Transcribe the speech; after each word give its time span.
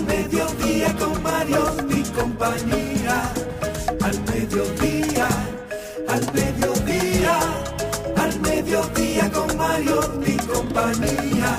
al 0.00 0.06
mediodía 0.06 0.96
con 0.96 1.22
Mario 1.22 1.76
y 1.90 2.02
compañía. 2.10 3.32
Al 4.02 4.20
mediodía, 4.24 5.28
al 6.08 6.32
mediodía, 6.32 7.40
al 8.16 8.40
mediodía 8.40 9.30
con 9.30 9.56
Mario 9.56 10.00
y 10.26 10.36
compañía. 10.36 11.58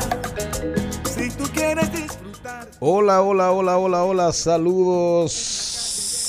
Si 1.16 1.30
tú 1.31 1.44
quieres 1.53 1.92
disfrutar. 1.92 2.67
Hola, 2.80 3.22
hola, 3.22 3.52
hola, 3.52 3.78
hola, 3.78 4.03
hola, 4.03 4.34
saludos. 4.34 5.34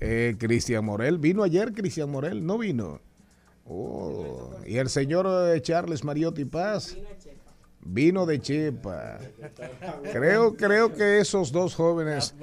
Eh, 0.00 0.34
Cristian 0.38 0.84
Morel. 0.84 1.18
¿Vino 1.18 1.44
ayer 1.44 1.72
Cristian 1.72 2.10
Morel? 2.10 2.44
¿No 2.44 2.58
vino? 2.58 3.00
Oh, 3.66 4.50
y 4.66 4.76
el 4.76 4.90
señor 4.90 5.26
eh, 5.54 5.62
Charles 5.62 6.04
Mariotti 6.04 6.44
Paz 6.44 6.94
vino 7.84 8.26
de 8.26 8.40
Chepa. 8.40 9.18
Creo, 10.12 10.56
creo 10.56 10.92
que 10.92 11.20
esos 11.20 11.52
dos 11.52 11.74
jóvenes 11.74 12.34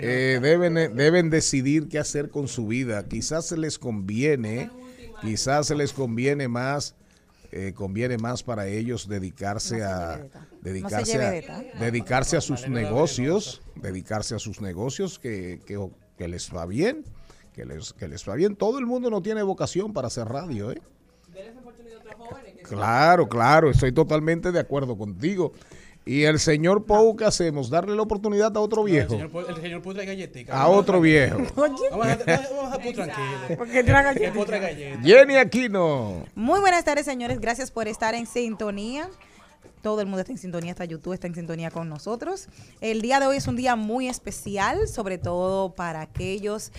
eh, 0.00 0.38
deben, 0.42 0.74
deben 0.96 1.30
decidir 1.30 1.88
qué 1.88 1.98
hacer 1.98 2.30
con 2.30 2.48
su 2.48 2.66
vida. 2.66 3.06
Quizás 3.06 3.46
se 3.46 3.56
les 3.56 3.78
conviene, 3.78 4.70
quizás 5.20 5.66
se 5.68 5.74
les 5.74 5.92
conviene 5.92 6.48
más 6.48 6.94
eh, 7.52 7.72
conviene 7.74 8.18
más 8.18 8.42
para 8.42 8.66
ellos 8.66 9.08
dedicarse 9.08 9.82
a 9.82 10.26
dedicarse 10.62 11.24
a, 11.24 11.62
dedicarse 11.78 12.36
a 12.36 12.40
sus 12.40 12.68
negocios, 12.68 13.62
dedicarse 13.76 14.34
a 14.34 14.38
sus 14.38 14.60
negocios 14.60 15.18
que, 15.18 15.62
que, 15.64 15.78
que, 16.18 16.28
les 16.28 16.54
va 16.54 16.66
bien, 16.66 17.04
que 17.54 17.64
les, 17.64 17.92
que 17.92 18.08
les 18.08 18.28
va 18.28 18.34
bien. 18.34 18.56
Todo 18.56 18.78
el 18.78 18.86
mundo 18.86 19.10
no 19.10 19.22
tiene 19.22 19.42
vocación 19.42 19.92
para 19.92 20.08
hacer 20.08 20.26
radio, 20.26 20.72
¿eh? 20.72 20.82
Claro, 22.68 23.28
claro, 23.28 23.70
estoy 23.70 23.92
totalmente 23.92 24.52
de 24.52 24.60
acuerdo 24.60 24.96
contigo. 24.96 25.52
Y 26.08 26.22
el 26.22 26.38
señor 26.38 26.84
Pou, 26.86 27.16
¿qué 27.16 27.24
hacemos? 27.24 27.68
Darle 27.68 27.96
la 27.96 28.02
oportunidad 28.02 28.56
a 28.56 28.60
otro 28.60 28.84
viejo. 28.84 29.14
el 29.14 29.28
señor, 29.28 29.46
el 29.48 29.60
señor 29.60 29.82
Pou 29.82 29.92
trae 29.92 30.06
galletica. 30.06 30.56
A 30.56 30.68
otro 30.68 31.00
viejo. 31.00 31.38
Vamos 31.56 31.80
a, 31.90 32.74
a 32.74 32.78
Pou 32.78 32.92
tranquilo. 32.92 33.26
Porque 33.58 33.82
trae. 33.82 34.98
Jenny 35.02 35.36
Aquino. 35.36 36.24
Muy 36.36 36.60
buenas 36.60 36.84
tardes, 36.84 37.04
señores. 37.06 37.40
Gracias 37.40 37.72
por 37.72 37.88
estar 37.88 38.14
en 38.14 38.26
sintonía. 38.26 39.08
Todo 39.86 40.00
el 40.00 40.08
mundo 40.08 40.22
está 40.22 40.32
en 40.32 40.38
sintonía, 40.38 40.72
hasta 40.72 40.84
YouTube 40.84 41.12
está 41.12 41.28
en 41.28 41.36
sintonía 41.36 41.70
con 41.70 41.88
nosotros. 41.88 42.48
El 42.80 43.02
día 43.02 43.20
de 43.20 43.26
hoy 43.28 43.36
es 43.36 43.46
un 43.46 43.54
día 43.54 43.76
muy 43.76 44.08
especial, 44.08 44.88
sobre 44.88 45.16
todo 45.16 45.76
para 45.76 46.00
aquellos 46.00 46.72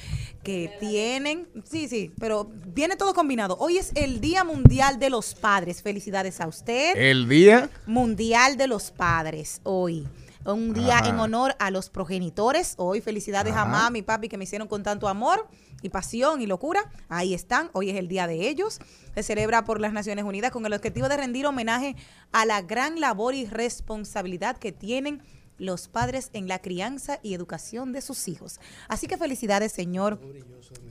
que 0.43 0.75
tienen, 0.81 1.47
sí, 1.63 1.87
sí, 1.87 2.11
pero 2.19 2.51
viene 2.65 2.97
todo 2.97 3.13
combinado. 3.13 3.55
Hoy 3.61 3.77
es 3.77 3.93
el 3.95 4.19
Día 4.19 4.43
Mundial 4.43 4.99
de 4.99 5.09
los 5.09 5.35
Padres. 5.35 5.81
Felicidades 5.81 6.41
a 6.41 6.47
usted. 6.47 6.97
El 6.97 7.29
día 7.29 7.69
Mundial 7.85 8.57
de 8.57 8.67
los 8.67 8.91
Padres, 8.91 9.61
hoy. 9.63 10.05
Un 10.45 10.73
día 10.73 10.99
Ajá. 10.99 11.09
en 11.09 11.19
honor 11.19 11.55
a 11.59 11.71
los 11.71 11.89
progenitores. 11.89 12.75
Hoy 12.77 13.01
felicidades 13.01 13.53
a 13.55 13.65
mami 13.65 13.99
y 13.99 14.01
papi 14.01 14.29
que 14.29 14.37
me 14.37 14.45
hicieron 14.45 14.67
con 14.67 14.83
tanto 14.83 15.07
amor 15.07 15.47
y 15.81 15.89
pasión 15.89 16.41
y 16.41 16.47
locura. 16.47 16.89
Ahí 17.09 17.33
están. 17.33 17.69
Hoy 17.73 17.89
es 17.89 17.97
el 17.97 18.07
día 18.07 18.27
de 18.27 18.47
ellos. 18.47 18.79
Se 19.13 19.23
celebra 19.23 19.65
por 19.65 19.81
las 19.81 19.93
Naciones 19.93 20.25
Unidas 20.25 20.51
con 20.51 20.65
el 20.65 20.73
objetivo 20.73 21.09
de 21.09 21.17
rendir 21.17 21.45
homenaje 21.45 21.95
a 22.31 22.45
la 22.45 22.61
gran 22.61 22.99
labor 22.99 23.35
y 23.35 23.45
responsabilidad 23.45 24.57
que 24.57 24.71
tienen 24.71 25.21
los 25.57 25.87
padres 25.87 26.29
en 26.33 26.47
la 26.47 26.59
crianza 26.59 27.19
y 27.23 27.33
educación 27.33 27.91
de 27.91 28.01
sus 28.01 28.27
hijos. 28.27 28.59
Así 28.87 29.07
que 29.07 29.17
felicidades, 29.17 29.71
señor 29.71 30.19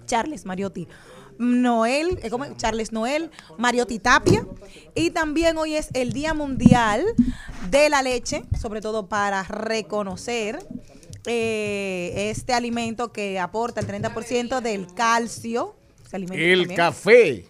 Charles 0.07 0.45
Mariotti. 0.45 0.89
Noel, 1.39 2.19
eh, 2.23 2.31
¿cómo 2.31 2.45
es? 2.45 2.57
Charles 2.57 2.93
Noel, 2.93 3.31
Mariotti 3.59 3.99
Tapia. 3.99 4.47
Y 4.95 5.11
también 5.11 5.59
hoy 5.59 5.75
es 5.75 5.89
el 5.93 6.13
Día 6.13 6.35
Mundial 6.35 7.05
de 7.71 7.89
la 7.89 8.03
Leche, 8.03 8.45
sobre 8.61 8.81
todo 8.81 9.09
para 9.09 9.43
reconocer 9.45 10.59
eh, 11.27 12.31
este 12.31 12.55
alimento 12.55 13.13
que 13.13 13.39
aporta 13.39 13.81
el 13.81 13.87
30% 13.87 14.61
del 14.61 14.93
calcio. 14.95 15.75
El 16.13 16.27
también. 16.29 16.77
café. 16.77 17.45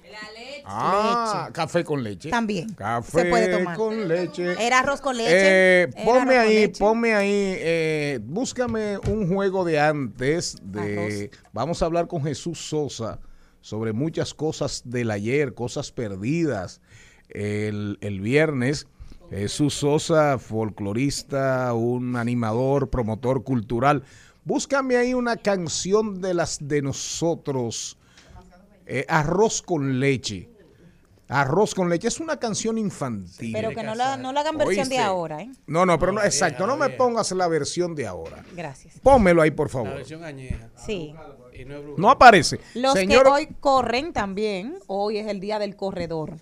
Ah, 0.64 1.50
café 1.52 1.84
con 1.84 2.02
leche. 2.02 2.28
También. 2.28 2.72
Café 2.74 3.22
Se 3.22 3.24
puede 3.26 3.56
tomar. 3.56 3.76
con 3.76 4.08
leche. 4.08 4.56
Era 4.58 4.80
arroz 4.80 5.00
con 5.00 5.16
leche. 5.16 5.30
Eh, 5.32 5.88
ponme 6.04 6.10
arroz 6.10 6.24
con 6.24 6.38
ahí, 6.38 6.54
leche. 6.54 6.78
ponme 6.80 7.14
ahí, 7.14 7.54
eh, 7.58 8.18
búscame 8.22 8.98
un 8.98 9.32
juego 9.32 9.64
de 9.64 9.78
antes 9.78 10.56
de... 10.62 11.30
Vamos 11.52 11.82
a 11.82 11.86
hablar 11.86 12.08
con 12.08 12.24
Jesús 12.24 12.58
Sosa 12.58 13.20
sobre 13.66 13.92
muchas 13.92 14.32
cosas 14.32 14.82
del 14.84 15.10
ayer, 15.10 15.52
cosas 15.52 15.90
perdidas. 15.90 16.80
El, 17.28 17.98
el 18.00 18.20
viernes, 18.20 18.86
Jesús 19.28 19.74
Sosa, 19.74 20.38
folclorista, 20.38 21.74
un 21.74 22.14
animador, 22.14 22.90
promotor 22.90 23.42
cultural. 23.42 24.04
Búscame 24.44 24.96
ahí 24.96 25.14
una 25.14 25.36
canción 25.36 26.20
de 26.20 26.34
las 26.34 26.58
de 26.60 26.80
nosotros. 26.80 27.98
Eh, 28.86 29.04
arroz 29.08 29.62
con 29.62 29.98
leche. 29.98 30.48
Arroz 31.26 31.74
con 31.74 31.90
leche 31.90 32.06
es 32.06 32.20
una 32.20 32.38
canción 32.38 32.78
infantil. 32.78 33.50
Pero 33.52 33.70
que 33.70 33.82
no 33.82 33.96
la, 33.96 34.16
no 34.16 34.32
la 34.32 34.42
hagan 34.42 34.58
versión 34.58 34.88
de 34.88 34.98
ahora, 34.98 35.42
¿eh? 35.42 35.50
No, 35.66 35.84
no, 35.84 35.98
pero 35.98 36.12
no, 36.12 36.22
exacto, 36.22 36.68
no 36.68 36.76
me 36.76 36.90
pongas 36.90 37.32
la 37.32 37.48
versión 37.48 37.96
de 37.96 38.06
ahora. 38.06 38.44
Gracias. 38.54 39.00
Pónmelo 39.02 39.42
ahí, 39.42 39.50
por 39.50 39.66
La 39.66 39.72
favor. 39.72 39.94
versión 39.96 40.22
añeja. 40.22 40.70
Sí. 40.76 41.12
Y 41.58 41.64
no 41.64 41.76
es 41.76 41.82
bruja. 41.82 42.00
No 42.02 42.10
aparece. 42.10 42.60
Los 42.74 42.94
Señor, 42.94 43.24
que 43.24 43.30
hoy 43.30 43.48
corren 43.60 44.12
también, 44.12 44.78
hoy 44.86 45.18
es 45.18 45.26
el 45.28 45.40
día 45.40 45.58
del 45.58 45.76
corredor. 45.76 46.34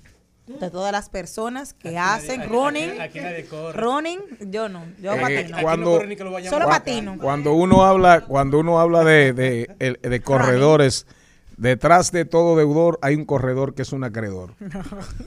De 0.47 0.71
todas 0.71 0.93
las 0.93 1.09
personas 1.09 1.73
que 1.73 1.97
hacen 1.97 2.47
running, 2.51 2.91
Aquí, 2.91 3.01
aquí 3.01 3.21
nadie 3.21 3.47
corre. 3.47 3.81
running, 3.81 4.19
yo 4.51 4.69
no, 4.69 4.85
yo 5.01 5.15
Eh, 5.15 5.21
patino. 5.21 5.59
Cuando- 5.63 5.91
no 5.93 5.97
corre 5.97 6.07
ni 6.09 6.17
que 6.17 6.25
lo 6.25 6.33
vayan 6.33 6.51
Solo 6.53 6.67
patino. 6.69 7.17
cuando 7.19 7.55
uno 7.55 7.83
habla, 7.83 8.27
cuando 8.27 8.59
uno 8.59 8.79
habla 8.79 9.05
de, 9.05 9.33
de, 9.33 10.21
corredores, 10.23 11.07
detrás 11.57 12.13
de 12.13 12.27
todo 12.27 12.57
deudor 12.57 12.99
hay 13.01 13.15
un 13.15 13.25
corredor 13.25 13.75
que 13.75 13.81
es 13.81 13.93
un 13.93 14.05
acreedor. 14.05 14.53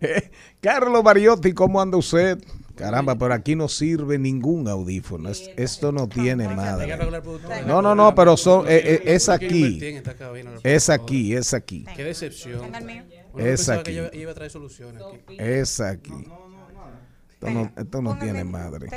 Carlos 0.62 1.04
Mariotti, 1.04 1.52
¿cómo 1.52 1.80
anda 1.82 1.98
usted? 1.98 2.38
Caramba, 2.74 3.14
pero 3.16 3.34
aquí 3.34 3.54
no 3.54 3.68
sirve 3.68 4.18
ningún 4.18 4.66
audífono. 4.68 5.28
Es- 5.28 5.48
esto 5.56 5.92
no 5.92 6.08
tiene 6.08 6.48
madre. 6.48 6.96
No, 7.66 7.80
no, 7.80 7.94
no, 7.94 8.14
pero 8.14 8.36
son, 8.36 8.66
eh, 8.68 8.80
eh, 8.84 9.02
es 9.06 9.28
aquí. 9.28 9.80
Es 10.62 10.90
aquí, 10.90 11.34
es 11.36 11.54
aquí. 11.54 11.84
Qué 11.94 12.04
decepción. 12.04 12.72
Es 13.36 13.68
aquí. 13.68 13.82
que 13.84 13.90
ella, 13.92 14.08
ella 14.12 14.20
iba 14.22 14.30
a 14.32 14.34
traer 14.34 14.50
soluciones 14.50 15.02
aquí. 15.02 15.36
Es 15.38 15.80
aquí. 15.80 16.12
Esto 17.32 17.50
no, 17.50 17.72
esto 17.76 18.02
no 18.02 18.18
tiene 18.18 18.42
madre. 18.44 18.88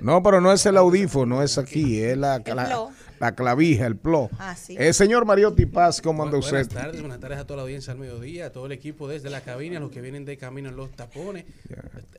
No, 0.00 0.22
pero 0.22 0.40
no 0.40 0.52
es 0.52 0.64
el 0.66 0.76
audífono, 0.76 1.42
es 1.42 1.58
aquí, 1.58 2.00
es 2.00 2.16
la, 2.16 2.38
la. 2.38 2.88
La 3.20 3.34
clavija, 3.34 3.86
el 3.86 3.96
plo. 3.96 4.28
Ah, 4.38 4.54
sí. 4.56 4.76
Eh, 4.78 4.92
señor 4.92 5.24
Mariotti 5.24 5.66
Paz, 5.66 6.00
¿cómo 6.00 6.22
anda 6.22 6.38
Bu- 6.38 6.42
Buenas 6.42 6.62
usted? 6.68 6.76
tardes, 6.80 7.00
buenas 7.00 7.20
tardes 7.20 7.38
a 7.38 7.46
toda 7.46 7.58
la 7.58 7.62
audiencia 7.64 7.92
al 7.92 7.98
mediodía, 7.98 8.46
a 8.46 8.52
todo 8.52 8.66
el 8.66 8.72
equipo 8.72 9.08
desde 9.08 9.30
la 9.30 9.40
cabina, 9.40 9.78
a 9.78 9.80
los 9.80 9.90
que 9.90 10.00
vienen 10.00 10.24
de 10.24 10.36
camino 10.36 10.68
en 10.68 10.76
los 10.76 10.90
tapones. 10.92 11.44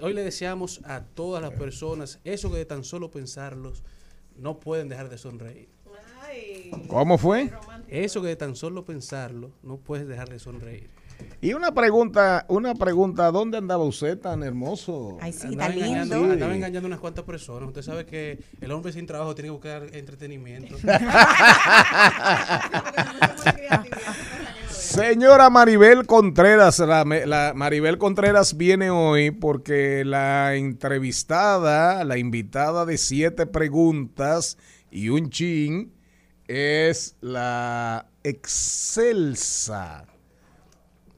Hoy 0.01 0.13
le 0.13 0.23
deseamos 0.23 0.81
a 0.85 1.01
todas 1.01 1.41
las 1.41 1.53
personas 1.53 2.19
eso 2.23 2.51
que 2.51 2.57
de 2.57 2.65
tan 2.65 2.83
solo 2.83 3.11
pensarlos 3.11 3.83
no 4.35 4.59
pueden 4.59 4.89
dejar 4.89 5.09
de 5.09 5.17
sonreír. 5.17 5.69
¿Cómo 6.88 7.17
fue? 7.17 7.50
Eso 7.88 8.21
que 8.21 8.27
de 8.27 8.35
tan 8.35 8.55
solo 8.55 8.85
pensarlo 8.85 9.51
no 9.63 9.77
puedes 9.77 10.07
dejar 10.07 10.29
de 10.29 10.39
sonreír. 10.39 10.89
Y 11.39 11.53
una 11.53 11.71
pregunta, 11.71 12.45
una 12.49 12.73
pregunta, 12.73 13.29
¿dónde 13.31 13.57
andaba 13.59 13.83
usted 13.83 14.17
tan 14.17 14.41
hermoso? 14.41 15.17
Ay, 15.21 15.31
sí, 15.33 15.45
Andaba 15.47 15.69
está 15.69 15.85
engañando, 15.85 16.15
lindo. 16.17 16.33
andaba 16.33 16.55
engañando 16.55 16.87
a 16.87 16.89
unas 16.89 16.99
cuantas 16.99 17.23
personas. 17.25 17.67
Usted 17.67 17.83
sabe 17.83 18.05
que 18.07 18.39
el 18.59 18.71
hombre 18.71 18.91
sin 18.91 19.05
trabajo 19.05 19.35
tiene 19.35 19.47
que 19.49 19.51
buscar 19.51 19.83
entretenimiento. 19.95 20.75
Señora 24.69 25.49
Maribel 25.49 26.05
Contreras, 26.05 26.79
la, 26.79 27.03
la- 27.03 27.53
Maribel 27.55 27.97
Contreras 27.97 28.55
viene 28.57 28.89
hoy 28.89 29.31
porque 29.31 30.03
la 30.05 30.55
entrevistada, 30.55 32.03
la 32.03 32.17
invitada 32.17 32.85
de 32.85 32.97
siete 32.97 33.45
preguntas 33.45 34.57
y 34.91 35.09
un 35.09 35.29
chin 35.29 35.93
es 36.47 37.15
la 37.21 38.07
excelsa. 38.23 40.05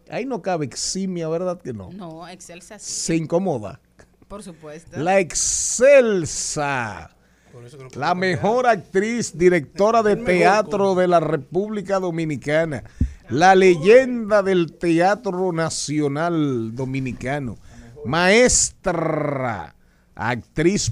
Ahí 0.09 0.25
no 0.25 0.41
cabe 0.41 0.65
eximia, 0.65 1.27
¿verdad 1.29 1.61
que 1.61 1.71
no? 1.73 1.91
No, 1.91 2.27
Excelsa 2.27 2.79
sí, 2.79 2.91
Se 2.91 3.15
incomoda. 3.15 3.79
por 4.27 4.41
supuesto. 4.44 5.00
La 5.00 5.19
excelsa. 5.19 7.11
La 7.95 8.13
mejor 8.15 8.67
actriz, 8.67 9.38
directora 9.38 10.03
de 10.03 10.15
teatro 10.15 10.95
de 10.95 11.07
la 11.07 11.19
República 11.19 12.00
Dominicana. 12.00 12.83
La 13.29 13.53
leyenda 13.56 14.41
del 14.44 14.73
Teatro 14.73 15.51
Nacional 15.51 16.75
Dominicano. 16.75 17.57
Maestra, 18.06 19.75
actriz 20.15 20.89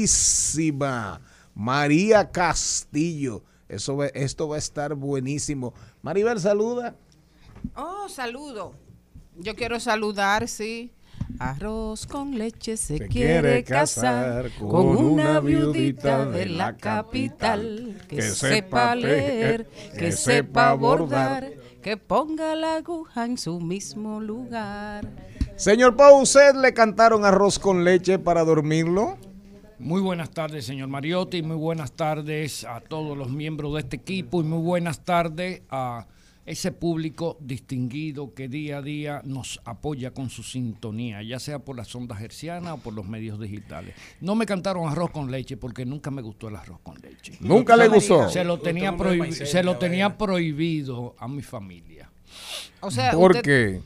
primerísima. 0.00 1.20
María 1.54 2.30
Castillo. 2.30 3.42
Eso 3.68 4.02
esto 4.04 4.48
va 4.48 4.56
a 4.56 4.58
estar 4.58 4.94
buenísimo. 4.94 5.74
Maribel, 6.02 6.40
saluda. 6.40 6.94
Oh, 7.74 8.08
saludo. 8.08 8.74
Yo 9.36 9.54
quiero 9.54 9.80
saludar, 9.80 10.48
sí. 10.48 10.92
Arroz 11.38 12.06
con 12.06 12.36
leche 12.36 12.76
se, 12.76 12.98
Se 12.98 13.08
quiere, 13.08 13.62
casar 13.64 14.50
con 14.58 14.96
una 14.96 15.40
viudita 15.40 16.26
de 16.26 16.46
la 16.46 16.76
capital 16.76 17.96
que, 18.08 18.16
que 18.16 18.22
sepa 18.22 18.94
leer, 18.94 19.68
que, 19.96 20.12
sepa 20.12 20.74
bordar, 20.74 21.50
que 21.82 21.96
ponga 21.96 22.54
la 22.56 22.76
aguja 22.76 23.24
en 23.24 23.38
su 23.38 23.60
mismo 23.60 24.20
lugar. 24.20 25.08
Señor 25.56 25.96
Pau, 25.96 26.20
¿usted 26.20 26.54
le 26.56 26.74
cantaron 26.74 27.24
arroz 27.24 27.58
con 27.58 27.84
leche 27.84 28.18
para 28.18 28.44
dormirlo? 28.44 29.16
Muy 29.78 30.02
buenas 30.02 30.30
tardes, 30.30 30.66
señor 30.66 30.88
Mariotti, 30.88 31.42
muy 31.42 31.56
buenas 31.56 31.92
tardes 31.92 32.64
a 32.64 32.80
todos 32.80 33.16
los 33.16 33.30
miembros 33.30 33.74
de 33.74 33.80
este 33.80 33.96
equipo 33.96 34.42
y 34.42 34.44
muy 34.44 34.58
buenas 34.58 35.04
tardes 35.04 35.62
a 35.70 36.06
ese 36.46 36.72
público 36.72 37.36
distinguido 37.40 38.34
que 38.34 38.48
día 38.48 38.78
a 38.78 38.82
día 38.82 39.22
nos 39.24 39.60
apoya 39.64 40.12
con 40.12 40.30
su 40.30 40.42
sintonía, 40.42 41.22
ya 41.22 41.38
sea 41.38 41.58
por 41.60 41.76
las 41.76 41.94
ondas 41.94 42.20
hercianas 42.20 42.72
o 42.74 42.76
por 42.78 42.94
los 42.94 43.06
medios 43.06 43.38
digitales. 43.38 43.94
No 44.20 44.34
me 44.34 44.46
cantaron 44.46 44.88
arroz 44.88 45.10
con 45.10 45.30
leche 45.30 45.56
porque 45.56 45.84
nunca 45.84 46.10
me 46.10 46.22
gustó 46.22 46.48
el 46.48 46.56
arroz 46.56 46.80
con 46.82 46.96
leche. 47.00 47.34
¿Nunca 47.40 47.76
le 47.76 47.88
gustó? 47.88 48.28
Se 48.28 48.42
lo 48.44 48.58
tenía, 48.58 48.92
prohibi- 48.92 49.44
se 49.46 49.62
lo 49.62 49.76
tenía 49.78 50.16
prohibido 50.18 51.14
a 51.18 51.28
mi 51.28 51.42
familia. 51.42 52.10
O 52.80 52.90
sea, 52.90 53.12
¿Por 53.12 53.32
usted- 53.36 53.42
qué? 53.42 53.80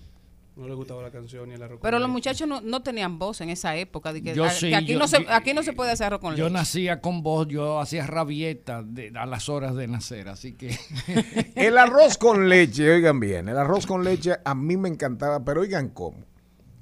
No 0.56 0.68
le 0.68 0.74
gustaba 0.74 1.02
la 1.02 1.10
canción 1.10 1.48
ni 1.48 1.56
el 1.56 1.62
arroz 1.64 1.80
con 1.80 1.82
pero 1.82 1.98
los 1.98 2.06
leche. 2.08 2.12
muchachos 2.12 2.46
no, 2.48 2.60
no 2.60 2.80
tenían 2.82 3.18
voz 3.18 3.40
en 3.40 3.50
esa 3.50 3.74
época. 3.74 4.12
De 4.12 4.22
que, 4.22 4.34
Yo 4.34 4.44
a- 4.44 4.50
sí, 4.50 4.68
que 4.68 4.76
aquí, 4.76 4.92
yo- 4.92 4.98
no 5.00 5.08
se, 5.08 5.26
aquí 5.28 5.52
no 5.52 5.64
se 5.64 5.72
puede 5.72 5.90
hacer 5.90 6.06
arroz 6.06 6.20
con 6.20 6.36
Yo 6.36 6.44
leche. 6.44 6.52
nacía 6.54 7.00
con 7.00 7.22
voz, 7.24 7.48
yo 7.48 7.80
hacía 7.80 8.06
rabieta 8.06 8.82
de- 8.84 9.12
a 9.16 9.26
las 9.26 9.48
horas 9.48 9.74
de 9.74 9.88
nacer, 9.88 10.28
así 10.28 10.52
que... 10.52 10.78
El 11.56 11.76
arroz 11.76 12.18
con 12.18 12.48
leche, 12.48 12.88
oigan 12.88 13.18
bien, 13.18 13.48
el 13.48 13.56
arroz 13.58 13.84
con 13.86 14.04
leche 14.04 14.36
a 14.44 14.54
mí 14.54 14.76
me 14.76 14.88
encantaba, 14.88 15.44
pero 15.44 15.62
oigan 15.62 15.88
cómo. 15.88 16.18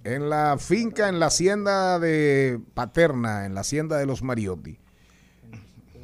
En 0.05 0.29
la 0.29 0.59
finca, 0.59 1.09
en 1.09 1.19
la 1.19 1.27
hacienda 1.27 1.99
de 1.99 2.61
Paterna, 2.75 3.47
en 3.47 3.55
la 3.55 3.61
hacienda 3.63 3.97
de 3.99 4.05
los 4.05 4.23
Mariotti, 4.23 4.77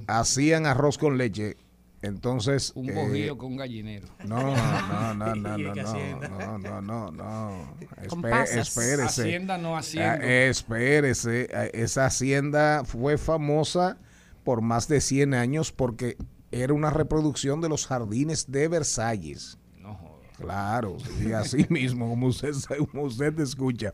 hacían 0.07 0.67
arroz 0.67 0.97
con 0.99 1.19
leche. 1.19 1.57
Entonces. 2.03 2.73
Un 2.75 2.91
eh, 2.91 2.95
bojío 2.95 3.39
con 3.39 3.57
gallinero. 3.57 4.09
No, 4.25 4.55
no, 4.55 5.15
no, 5.15 5.35
no, 5.35 5.59
¿Y 5.59 5.63
no, 5.63 5.75
no, 5.75 5.83
hacienda? 5.83 6.29
no, 6.29 6.59
no, 6.59 6.81
no, 6.81 7.11
no. 7.11 7.75
Espérese. 8.03 9.05
Hacienda 9.05 9.59
no 9.59 9.77
haciendo. 9.77 10.11
Ah, 10.11 10.17
espérese, 10.17 11.49
esa 11.73 12.07
hacienda 12.07 12.85
fue 12.85 13.19
famosa 13.19 13.99
por 14.45 14.63
más 14.63 14.89
de 14.89 15.01
100 15.01 15.35
años 15.35 15.73
porque 15.73 16.17
era 16.51 16.73
una 16.73 16.91
reproducción 16.91 17.61
de 17.61 17.69
los 17.69 17.87
jardines 17.87 18.51
de 18.51 18.69
Versalles. 18.69 19.59
No 19.77 19.95
joda. 19.95 20.19
Claro, 20.39 20.97
sí, 21.19 21.33
así 21.33 21.67
mismo, 21.69 22.09
como 22.09 22.29
usted, 22.29 22.55
como 22.91 23.03
usted 23.03 23.39
escucha. 23.41 23.93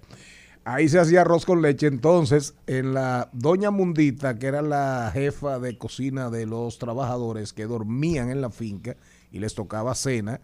Ahí 0.65 0.89
se 0.89 0.99
hacía 0.99 1.21
arroz 1.21 1.45
con 1.45 1.61
leche. 1.63 1.87
Entonces, 1.87 2.55
en 2.67 2.95
la 2.95 3.29
doña 3.33 3.71
Mundita, 3.71 4.39
que 4.39 4.47
era 4.47 4.63
la 4.63 5.11
jefa 5.13 5.59
de 5.59 5.77
cocina 5.77 6.31
de 6.31 6.47
los 6.47 6.79
trabajadores 6.79 7.53
que 7.53 7.67
dormían 7.67 8.31
en 8.31 8.41
la 8.41 8.51
finca 8.51 8.97
y 9.31 9.41
les 9.41 9.55
tocaba 9.55 9.95
cena, 9.95 10.41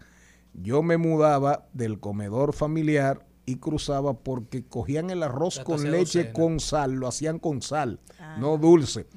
yo 0.53 0.83
me 0.83 0.97
mudaba 0.97 1.67
del 1.73 1.99
comedor 1.99 2.53
familiar 2.53 3.25
y 3.45 3.55
cruzaba 3.55 4.13
porque 4.13 4.63
cogían 4.63 5.09
el 5.09 5.23
arroz 5.23 5.59
con 5.59 5.89
leche 5.89 6.31
con 6.31 6.59
sal, 6.59 6.93
lo 6.93 7.07
hacían 7.07 7.39
con 7.39 7.61
sal, 7.61 7.99
no 8.39 8.57
dulce. 8.57 9.07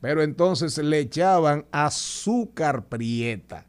Pero 0.00 0.22
entonces 0.22 0.78
le 0.78 1.00
echaban 1.00 1.66
azúcar 1.72 2.86
prieta 2.86 3.66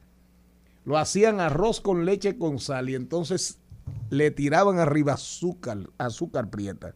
lo 0.85 0.97
hacían 0.97 1.39
arroz 1.39 1.81
con 1.81 2.05
leche 2.05 2.37
con 2.37 2.59
sal 2.59 2.89
y 2.89 2.95
entonces 2.95 3.57
le 4.09 4.31
tiraban 4.31 4.79
arriba 4.79 5.13
azúcar, 5.13 5.77
azúcar 5.97 6.49
prieta. 6.49 6.93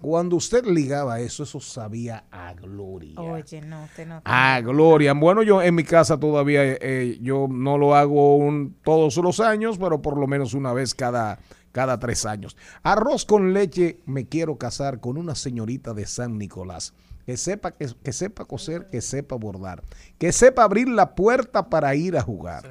Cuando 0.00 0.36
usted 0.36 0.66
ligaba 0.66 1.20
eso, 1.20 1.44
eso 1.44 1.60
sabía 1.60 2.24
a 2.30 2.52
gloria. 2.52 3.18
Oye, 3.18 3.62
no, 3.62 3.84
usted 3.84 4.06
no. 4.06 4.20
A 4.24 4.60
gloria. 4.60 5.14
Bueno, 5.14 5.42
yo 5.42 5.62
en 5.62 5.74
mi 5.74 5.82
casa 5.84 6.18
todavía 6.20 6.60
eh, 6.64 7.18
yo 7.22 7.46
no 7.48 7.78
lo 7.78 7.94
hago 7.94 8.36
un- 8.36 8.76
todos 8.84 9.16
los 9.16 9.40
años, 9.40 9.78
pero 9.78 10.02
por 10.02 10.18
lo 10.18 10.26
menos 10.26 10.52
una 10.52 10.74
vez 10.74 10.94
cada, 10.94 11.38
cada 11.72 11.98
tres 11.98 12.26
años. 12.26 12.54
Arroz 12.82 13.24
con 13.24 13.54
leche, 13.54 14.00
me 14.04 14.26
quiero 14.28 14.58
casar 14.58 15.00
con 15.00 15.16
una 15.16 15.34
señorita 15.34 15.94
de 15.94 16.04
San 16.06 16.36
Nicolás. 16.36 16.92
Que 17.26 17.36
sepa, 17.38 17.70
que, 17.70 17.88
que 18.02 18.12
sepa 18.12 18.44
coser, 18.44 18.88
que 18.90 19.00
sepa 19.00 19.36
bordar, 19.36 19.82
que 20.18 20.30
sepa 20.30 20.64
abrir 20.64 20.88
la 20.88 21.14
puerta 21.14 21.70
para 21.70 21.94
ir 21.94 22.16
a 22.16 22.22
jugar. 22.22 22.68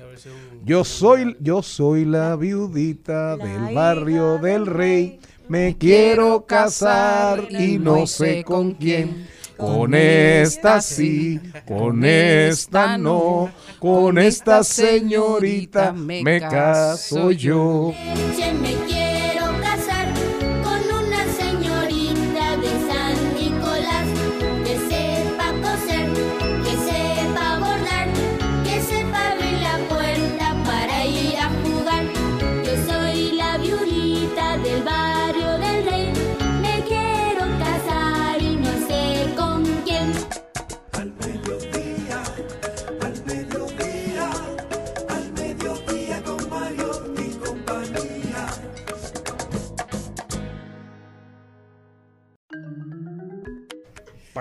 Yo 0.64 0.84
soy, 0.84 1.36
yo 1.40 1.64
soy 1.64 2.06
la 2.06 2.36
viudita 2.36 3.36
del 3.36 3.74
barrio 3.74 4.38
del 4.38 4.68
rey. 4.68 5.20
Me 5.48 5.78
quiero 5.78 6.46
casar 6.46 7.48
y 7.50 7.80
no 7.80 8.06
sé 8.06 8.44
con 8.44 8.74
quién. 8.74 9.28
Con 9.58 9.94
esta 9.94 10.82
sí, 10.82 11.40
con 11.66 12.04
esta 12.06 12.98
no. 12.98 13.52
Con 13.80 14.18
esta 14.18 14.64
señorita 14.64 15.94
me 15.94 16.40
caso 16.40 17.32
yo. 17.32 17.94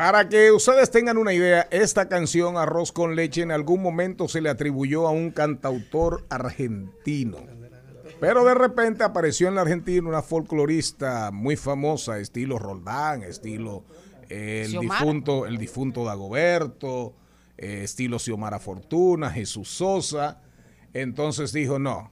Para 0.02 0.28
que 0.28 0.50
ustedes 0.50 0.90
tengan 0.90 1.16
una 1.16 1.32
idea, 1.32 1.68
esta 1.71 2.09
canción 2.09 2.56
Arroz 2.56 2.90
con 2.90 3.14
leche 3.14 3.40
en 3.40 3.52
algún 3.52 3.80
momento 3.80 4.26
se 4.26 4.40
le 4.40 4.50
atribuyó 4.50 5.06
a 5.06 5.12
un 5.12 5.30
cantautor 5.30 6.26
argentino. 6.28 7.38
Pero 8.18 8.44
de 8.44 8.52
repente 8.52 9.04
apareció 9.04 9.47
en 9.47 9.54
la 9.54 9.61
Argentina 9.61 10.09
una 10.09 10.21
folclorista 10.21 11.30
muy 11.30 11.54
famosa, 11.54 12.18
estilo 12.18 12.59
Roldán, 12.59 13.23
estilo 13.23 13.85
eh, 14.28 14.64
el 14.66 14.80
difunto, 14.80 15.47
el 15.47 15.56
difunto 15.56 16.04
Dagoberto, 16.04 17.14
eh, 17.56 17.82
estilo 17.85 18.18
Xiomara 18.18 18.59
Fortuna, 18.59 19.30
Jesús 19.30 19.68
Sosa. 19.68 20.42
Entonces 20.94 21.52
dijo, 21.52 21.78
no, 21.78 22.11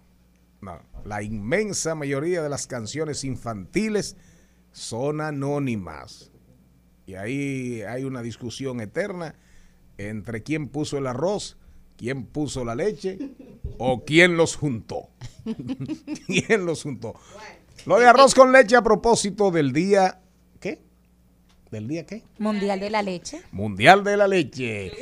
no, 0.60 0.78
la 1.04 1.24
inmensa 1.24 1.96
mayoría 1.96 2.40
de 2.40 2.50
las 2.50 2.68
canciones 2.68 3.24
infantiles 3.24 4.16
son 4.70 5.20
anónimas. 5.20 6.29
Y 7.10 7.16
ahí 7.16 7.82
hay 7.82 8.04
una 8.04 8.22
discusión 8.22 8.80
eterna 8.80 9.34
entre 9.98 10.44
quién 10.44 10.68
puso 10.68 10.96
el 10.96 11.08
arroz, 11.08 11.56
quién 11.96 12.24
puso 12.24 12.64
la 12.64 12.76
leche 12.76 13.18
o 13.78 14.04
quién 14.04 14.36
los 14.36 14.54
juntó. 14.54 15.08
¿Quién 16.28 16.66
los 16.66 16.84
juntó? 16.84 17.14
Lo 17.84 17.98
de 17.98 18.06
arroz 18.06 18.32
con 18.32 18.52
leche 18.52 18.76
a 18.76 18.82
propósito 18.82 19.50
del 19.50 19.72
día, 19.72 20.20
¿qué? 20.60 20.78
¿Del 21.72 21.88
día 21.88 22.06
qué? 22.06 22.22
Mundial 22.38 22.78
de 22.78 22.90
la 22.90 23.02
leche. 23.02 23.42
Mundial 23.50 24.04
de 24.04 24.16
la 24.16 24.28
leche. 24.28 24.92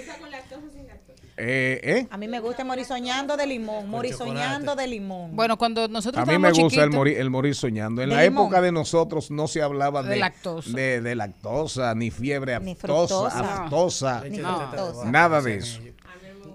Eh, 1.41 1.81
¿eh? 1.85 2.07
A 2.11 2.17
mí 2.17 2.27
me 2.27 2.41
gusta 2.41 2.65
morir 2.65 2.85
soñando 2.85 3.37
de 3.37 3.47
limón, 3.47 3.89
morir 3.89 4.13
soñando 4.15 4.75
de 4.75 4.87
limón. 4.89 5.37
Bueno, 5.37 5.57
cuando 5.57 5.87
nosotros 5.87 6.27
A 6.27 6.31
mí 6.31 6.37
me 6.37 6.51
gusta 6.51 6.83
el 6.83 6.91
morir, 6.91 7.19
el 7.19 7.31
morir 7.31 7.55
soñando. 7.55 8.03
En 8.03 8.09
¿De 8.09 8.17
la 8.17 8.23
limón? 8.25 8.47
época 8.47 8.61
de 8.61 8.73
nosotros 8.73 9.31
no 9.31 9.47
se 9.47 9.63
hablaba 9.63 10.03
de, 10.03 10.11
De 10.11 10.17
lactosa. 10.17 10.71
de, 10.71 11.01
de 11.01 11.15
lactosa, 11.15 11.95
ni 11.95 12.11
fiebre 12.11 12.59
Ni 12.61 12.73
aftosa, 12.73 14.25
No. 14.31 15.05
nada 15.05 15.41
de 15.41 15.57
eso. 15.57 15.81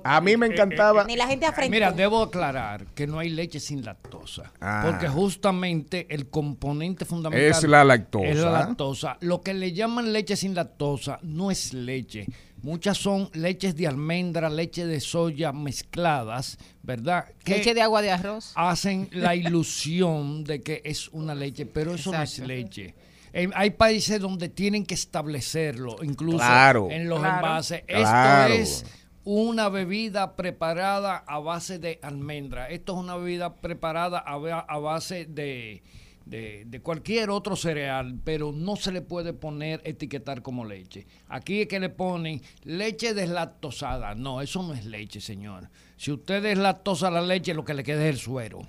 A 0.06 0.20
mí 0.20 0.36
me 0.36 0.48
encantaba. 0.48 1.06
Ni 1.06 1.16
la 1.16 1.28
gente 1.28 1.46
afrentó. 1.46 1.72
Mira, 1.72 1.94
debo 1.94 2.24
aclarar 2.24 2.88
que 2.88 3.08
no 3.08 3.20
hay 3.20 3.30
leche 3.30 3.62
sin 3.62 3.86
lactosa. 3.86 4.52
Ah. 4.60 4.84
Porque 4.86 5.08
justamente 5.08 6.08
el 6.10 6.30
componente 6.30 7.06
fundamental 7.06 7.50
Es 7.50 7.63
la 7.63 7.86
lactosa. 7.86 8.25
Es 8.25 8.38
la 8.40 8.52
lactosa. 8.52 9.18
Lo 9.22 9.40
que 9.42 9.54
le 9.54 9.72
llaman 9.72 10.12
leche 10.12 10.36
sin 10.36 10.56
lactosa 10.56 11.20
no 11.22 11.52
es 11.52 11.74
leche. 11.74 12.25
Muchas 12.63 12.98
son 12.98 13.29
leches 13.34 13.75
de 13.75 13.88
almendra, 13.88 14.50
leche 14.50 14.86
de 14.88 15.00
soya 15.01 15.51
mezcladas, 15.51 16.58
¿verdad? 16.82 17.25
Que 17.43 17.58
Leche 17.58 17.74
de 17.74 17.82
agua 17.82 18.01
de 18.01 18.10
arroz. 18.12 18.53
hacen 18.55 19.10
la 19.12 19.36
ilusión 19.36 20.43
de 20.46 20.62
que 20.62 20.82
es 20.86 21.10
una 21.10 21.36
leche, 21.36 21.65
pero 21.65 21.93
eso 21.93 22.12
no 22.12 22.22
es 22.24 22.39
leche. 22.39 22.96
Eh, 23.34 23.50
hay 23.55 23.72
países 23.72 24.20
donde 24.22 24.48
tienen 24.48 24.86
que 24.86 24.93
establecerlo, 24.93 25.98
incluso 26.03 26.38
Claro. 26.38 26.88
en 26.89 27.10
los 27.10 27.20
Claro. 27.20 27.36
envases. 27.36 27.82
Claro. 27.86 28.53
Esto 28.53 28.63
es 28.63 28.86
una 29.25 29.70
bebida 29.70 30.36
preparada 30.36 31.17
a 31.27 31.39
base 31.39 31.79
de 31.79 32.00
almendra. 32.01 32.70
Esto 32.70 32.93
es 32.93 33.00
una 33.00 33.15
bebida 33.17 33.55
preparada 33.55 34.20
a, 34.20 34.34
a 34.36 34.77
base 34.79 35.25
de, 35.25 35.82
de- 36.25 36.63
de 36.65 36.80
cualquier 36.82 37.30
otro 37.30 37.56
cereal, 37.56 38.15
pero 38.24 38.51
no 38.51 38.75
se 38.75 38.92
le 38.92 39.01
puede 39.01 39.34
poner, 39.34 39.82
etiquetar 39.84 40.42
como 40.42 40.63
leche. 40.65 41.06
Aquí 41.27 41.62
es 41.62 41.68
que 41.68 41.80
le 41.80 41.89
ponen 41.89 42.42
leche 42.63 43.13
deslactosada. 43.13 44.15
No, 44.15 44.42
eso 44.42 44.63
no 44.63 44.74
es 44.74 44.86
leche, 44.86 45.20
señor. 45.22 45.70
Si 45.98 46.12
usted 46.12 46.42
deslactosa 46.42 47.12
la 47.12 47.22
leche, 47.22 47.53
lo 47.53 47.63
que 47.65 47.74
le 47.74 47.84
queda 47.84 48.03
es 48.06 48.10
el 48.15 48.20
suero. 48.20 48.62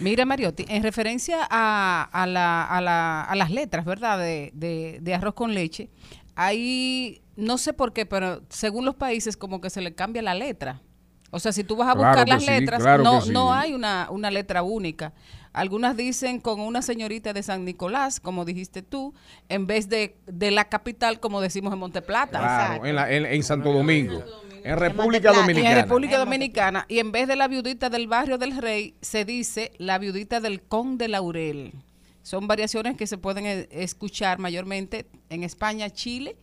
Mira, 0.00 0.24
Mariotti, 0.24 0.64
en 0.68 0.82
referencia 0.82 1.46
a, 1.50 2.08
a 2.12 2.26
la- 2.26 2.64
a 2.64 2.80
la- 2.80 3.22
a 3.24 3.34
las 3.36 3.50
letras, 3.50 3.84
¿verdad? 3.84 4.18
De, 4.18 4.50
de- 4.54 4.98
de 5.00 5.14
arroz 5.14 5.34
con 5.34 5.54
leche, 5.54 5.88
hay, 6.34 7.20
no 7.36 7.58
sé 7.58 7.72
por 7.72 7.92
qué, 7.92 8.06
pero 8.06 8.42
según 8.48 8.84
los 8.84 8.94
países 8.94 9.36
como 9.36 9.60
que 9.60 9.70
se 9.70 9.80
le 9.80 9.94
cambia 9.94 10.22
la 10.22 10.34
letra. 10.34 10.80
O 11.30 11.38
sea, 11.40 11.52
si 11.52 11.62
tú 11.62 11.76
vas 11.76 11.88
a 11.88 11.92
Claro 11.92 12.08
buscar 12.08 12.28
las 12.28 12.42
sí, 12.44 12.50
letras, 12.50 12.80
claro 12.82 13.02
no, 13.04 13.20
sí. 13.20 13.30
no 13.32 13.52
hay 13.52 13.74
una, 13.74 14.08
una 14.10 14.30
letra 14.30 14.62
única. 14.62 15.12
Algunas 15.58 15.96
dicen 15.96 16.40
con 16.40 16.60
una 16.60 16.82
señorita 16.82 17.32
de 17.32 17.42
San 17.42 17.64
Nicolás, 17.64 18.20
como 18.20 18.44
dijiste 18.44 18.82
tú, 18.82 19.12
en 19.48 19.66
vez 19.66 19.88
de, 19.88 20.16
de 20.26 20.50
la 20.50 20.64
capital, 20.68 21.20
como 21.20 21.40
decimos 21.40 21.72
en 21.72 21.78
Monteplata. 21.80 22.38
Claro, 22.38 22.86
en, 22.86 22.94
la- 22.94 23.12
en- 23.12 23.26
en 23.26 23.42
Santo 23.42 23.72
Domingo. 23.72 24.22
En 24.64 24.76
República. 24.76 25.30
Y 25.30 25.34
en 25.34 25.40
Dominicana. 25.40 25.82
República 25.82 26.18
Dominicana. 26.18 26.84
Y 26.88 26.98
en 26.98 27.12
vez 27.12 27.26
de 27.28 27.36
la 27.36 27.48
viudita 27.48 27.90
del 27.90 28.06
barrio 28.06 28.38
del 28.38 28.56
rey, 28.56 28.94
se 29.00 29.24
dice 29.24 29.72
la 29.78 29.98
viudita 29.98 30.40
del 30.40 30.62
conde 30.62 31.08
Laurel. 31.08 31.72
Son 32.22 32.46
variaciones 32.46 32.96
que 32.96 33.06
se 33.06 33.16
pueden 33.18 33.46
eh, 33.46 33.68
escuchar 33.70 34.38
mayormente 34.38 35.06
en 35.30 35.42
España, 35.44 35.88
Chile 35.90 36.36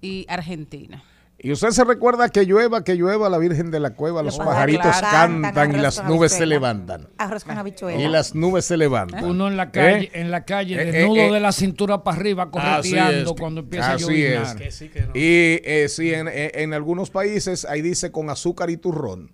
y 0.00 0.24
Argentina. 0.28 1.02
Y 1.44 1.50
usted 1.50 1.70
se 1.70 1.82
recuerda 1.82 2.28
que 2.28 2.44
llueva, 2.46 2.84
que 2.84 2.94
llueva 2.94 3.28
la 3.28 3.36
Virgen 3.38 3.72
de 3.72 3.80
la 3.80 3.90
Cueva, 3.94 4.22
los 4.22 4.38
pajaritos 4.38 4.94
cantan 5.00 5.74
y 5.74 5.78
las 5.78 6.04
nubes 6.04 6.30
se 6.32 6.46
levantan. 6.46 7.08
Arroz 7.18 7.42
con 7.42 7.58
habichuela. 7.58 8.00
Y 8.00 8.06
las 8.08 8.34
nubes 8.36 8.64
se 8.64 8.76
levantan. 8.76 9.24
Uno 9.24 9.48
en 9.48 9.56
la 9.56 9.72
calle, 9.72 10.04
¿Eh? 10.04 10.20
en 10.20 10.30
la 10.30 10.44
calle, 10.44 10.80
Eh, 10.80 10.92
desnudo 10.92 11.16
eh, 11.16 11.26
eh. 11.28 11.32
de 11.32 11.40
la 11.40 11.50
cintura 11.50 12.04
para 12.04 12.16
arriba, 12.16 12.48
correteando 12.50 13.34
cuando 13.34 13.60
empieza 13.62 13.90
a 13.90 13.94
Así 13.94 14.04
llover. 14.04 14.42
es. 14.42 14.54
Que 14.54 14.70
sí, 14.70 14.88
que 14.88 15.00
no. 15.00 15.06
Y 15.14 15.60
eh, 15.64 15.86
sí, 15.88 16.14
en, 16.14 16.28
en- 16.28 16.50
en 16.54 16.74
algunos 16.74 17.10
países 17.10 17.64
ahí 17.64 17.82
dice 17.82 18.12
con 18.12 18.30
azúcar 18.30 18.70
y 18.70 18.76
turrón. 18.76 19.32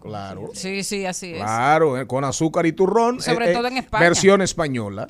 Claro. 0.00 0.50
Sí, 0.54 0.82
sí, 0.82 1.04
así 1.04 1.32
es. 1.32 1.42
Claro, 1.42 2.00
eh, 2.00 2.06
con 2.06 2.24
azúcar 2.24 2.64
y 2.64 2.72
turrón. 2.72 3.20
Sobre 3.20 3.50
eh, 3.50 3.54
todo 3.54 3.66
eh, 3.66 3.70
en 3.70 3.76
España. 3.76 4.04
Versión 4.04 4.40
española. 4.40 5.08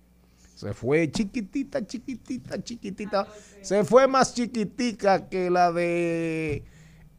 Se 0.55 0.73
fue 0.73 1.11
chiquitita, 1.11 1.85
chiquitita, 1.85 2.63
chiquitita. 2.63 3.27
Se 3.61 3.85
fue 3.85 4.07
más 4.07 4.35
chiquitica 4.35 5.29
que 5.29 5.51
la 5.51 5.73
de. 5.73 6.65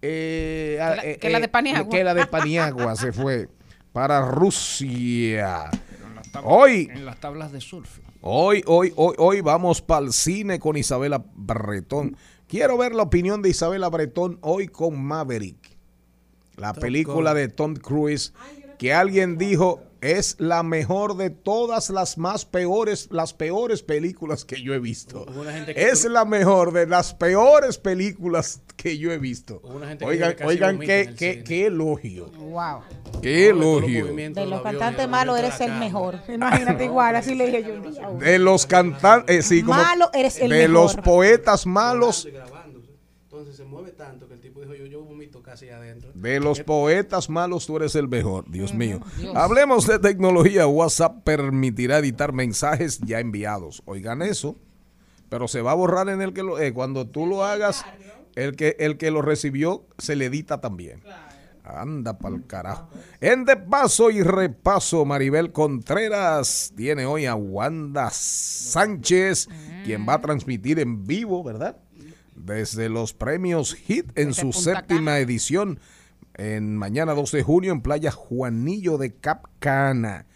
Eh, 0.07 0.75
la- 0.79 1.03
eh, 1.05 1.17
que 1.17 1.29
la 1.29 1.39
de 1.39 1.45
eh, 1.45 1.49
Paniagua. 1.49 1.89
Que 1.89 2.03
la 2.03 2.13
de 2.13 2.25
Paniagua 2.27 2.95
se 2.95 3.11
fue. 3.11 3.47
para 3.91 4.21
Rusia. 4.21 5.69
En 6.05 6.15
las 6.15 6.31
tablas- 6.31 6.43
Hoy, 6.53 6.89
En 6.91 7.05
las 7.05 7.19
tablas 7.19 7.51
de 7.51 7.61
surf. 7.61 7.99
hoy, 8.21 8.61
hoy, 8.67 8.91
hoy, 8.97 9.15
hoy 9.17 9.41
vamos 9.41 9.81
para 9.81 10.05
el 10.05 10.11
cine 10.13 10.59
con 10.59 10.75
Isabela 10.77 11.23
Bretón. 11.33 12.17
Quiero 12.47 12.77
ver 12.77 12.93
la 12.93 13.03
opinión 13.03 13.41
de 13.41 13.49
Isabela 13.49 13.89
Bretón 13.89 14.37
hoy 14.41 14.67
con 14.67 15.01
Maverick. 15.01 15.77
La 16.57 16.73
Top 16.73 16.81
película 16.81 17.33
de 17.33 17.47
Tom 17.47 17.75
Cruise 17.75 18.33
que 18.77 18.93
alguien 18.93 19.37
dijo 19.37 19.81
es 20.13 20.35
la 20.39 20.61
mejor 20.61 21.17
de 21.17 21.29
todas 21.31 21.89
las 21.89 22.17
más 22.17 22.45
peores, 22.45 23.07
las 23.11 23.33
peores 23.33 23.81
películas 23.81 24.45
que 24.45 24.61
yo 24.61 24.73
he 24.73 24.79
visto. 24.79 25.25
Que 25.65 25.89
Es 25.89 26.05
la 26.05 26.25
mejor 26.25 26.73
de 26.73 26.85
las 26.85 27.13
peores 27.13 27.77
películas 27.77 28.61
que 28.75 28.97
yo 28.97 29.11
he 29.11 29.17
visto. 29.17 29.61
Que 29.97 30.05
Oigan, 30.05 30.35
oigan 30.45 30.79
qué, 30.79 31.13
qué, 31.17 31.43
qué 31.43 31.67
elogio. 31.67 32.27
Wow. 32.27 32.81
Qué 33.21 33.49
elogio. 33.49 34.05
De 34.13 34.45
los 34.45 34.61
cantantes 34.61 35.03
los 35.03 35.09
malos 35.09 35.39
eres 35.39 35.59
el 35.61 35.73
mejor. 35.73 36.19
Imagínate 36.27 36.85
igual, 36.85 37.15
así 37.15 37.33
le 37.33 37.47
dije 37.47 37.63
yo 37.63 37.73
un 37.73 37.91
día. 37.91 38.09
De 38.09 38.37
los 38.37 38.65
cantantes, 38.65 39.35
eh, 39.35 39.41
sí, 39.41 39.63
como 39.63 39.81
Malo 39.81 40.11
eres 40.13 40.37
el 40.39 40.49
de 40.49 40.67
mejor. 40.67 40.69
los 40.73 40.95
poetas 40.97 41.65
malos. 41.65 42.27
Entonces 43.37 43.57
se 43.57 43.65
mueve 43.65 43.91
tanto 43.91 44.29
que 44.29 44.35
el 44.35 44.39
tipo 44.39 44.61
dijo, 44.61 44.75
yo, 44.75 44.85
yo 44.85 45.03
vomito 45.03 45.43
casi 45.43 45.67
adentro. 45.67 46.09
de 46.13 46.39
los 46.39 46.61
poetas 46.61 47.29
malos 47.29 47.65
tú 47.65 47.75
eres 47.75 47.93
el 47.95 48.07
mejor, 48.07 48.49
Dios 48.49 48.73
mío. 48.73 49.01
Hablemos 49.35 49.85
de 49.87 49.99
tecnología. 49.99 50.67
WhatsApp 50.67 51.21
permitirá 51.25 51.97
editar 51.97 52.31
mensajes 52.31 53.01
ya 53.01 53.19
enviados. 53.19 53.83
Oigan 53.83 54.21
eso, 54.21 54.55
pero 55.27 55.49
se 55.49 55.61
va 55.61 55.71
a 55.71 55.75
borrar 55.75 56.07
en 56.07 56.21
el 56.21 56.31
que 56.31 56.43
lo, 56.43 56.59
eh, 56.59 56.71
cuando 56.71 57.09
tú 57.09 57.25
lo 57.25 57.43
hagas, 57.43 57.85
el 58.35 58.55
que 58.55 58.77
el 58.79 58.97
que 58.97 59.11
lo 59.11 59.21
recibió 59.21 59.85
se 59.97 60.15
le 60.15 60.27
edita 60.27 60.61
también. 60.61 61.01
Anda 61.65 62.17
pa'l 62.17 62.47
carajo. 62.47 62.87
En 63.19 63.43
de 63.43 63.57
paso 63.57 64.11
y 64.11 64.23
repaso, 64.23 65.03
Maribel 65.03 65.51
Contreras 65.51 66.71
tiene 66.77 67.05
hoy 67.05 67.25
a 67.25 67.35
Wanda 67.35 68.09
Sánchez, 68.11 69.49
quien 69.83 70.07
va 70.07 70.13
a 70.13 70.21
transmitir 70.21 70.79
en 70.79 71.05
vivo, 71.05 71.43
¿verdad? 71.43 71.75
Desde 72.45 72.89
los 72.89 73.13
premios 73.13 73.75
HIT 73.87 74.17
en 74.17 74.27
Desde 74.27 74.33
su 74.33 74.51
Punta 74.51 74.59
séptima 74.59 75.11
Cana. 75.11 75.19
edición, 75.19 75.79
en 76.35 76.77
mañana 76.77 77.13
2 77.13 77.31
de 77.31 77.41
junio 77.41 77.71
en 77.71 77.81
Playa 77.81 78.11
Juanillo 78.11 78.99
de 78.99 79.15
Capcana. 79.15 80.27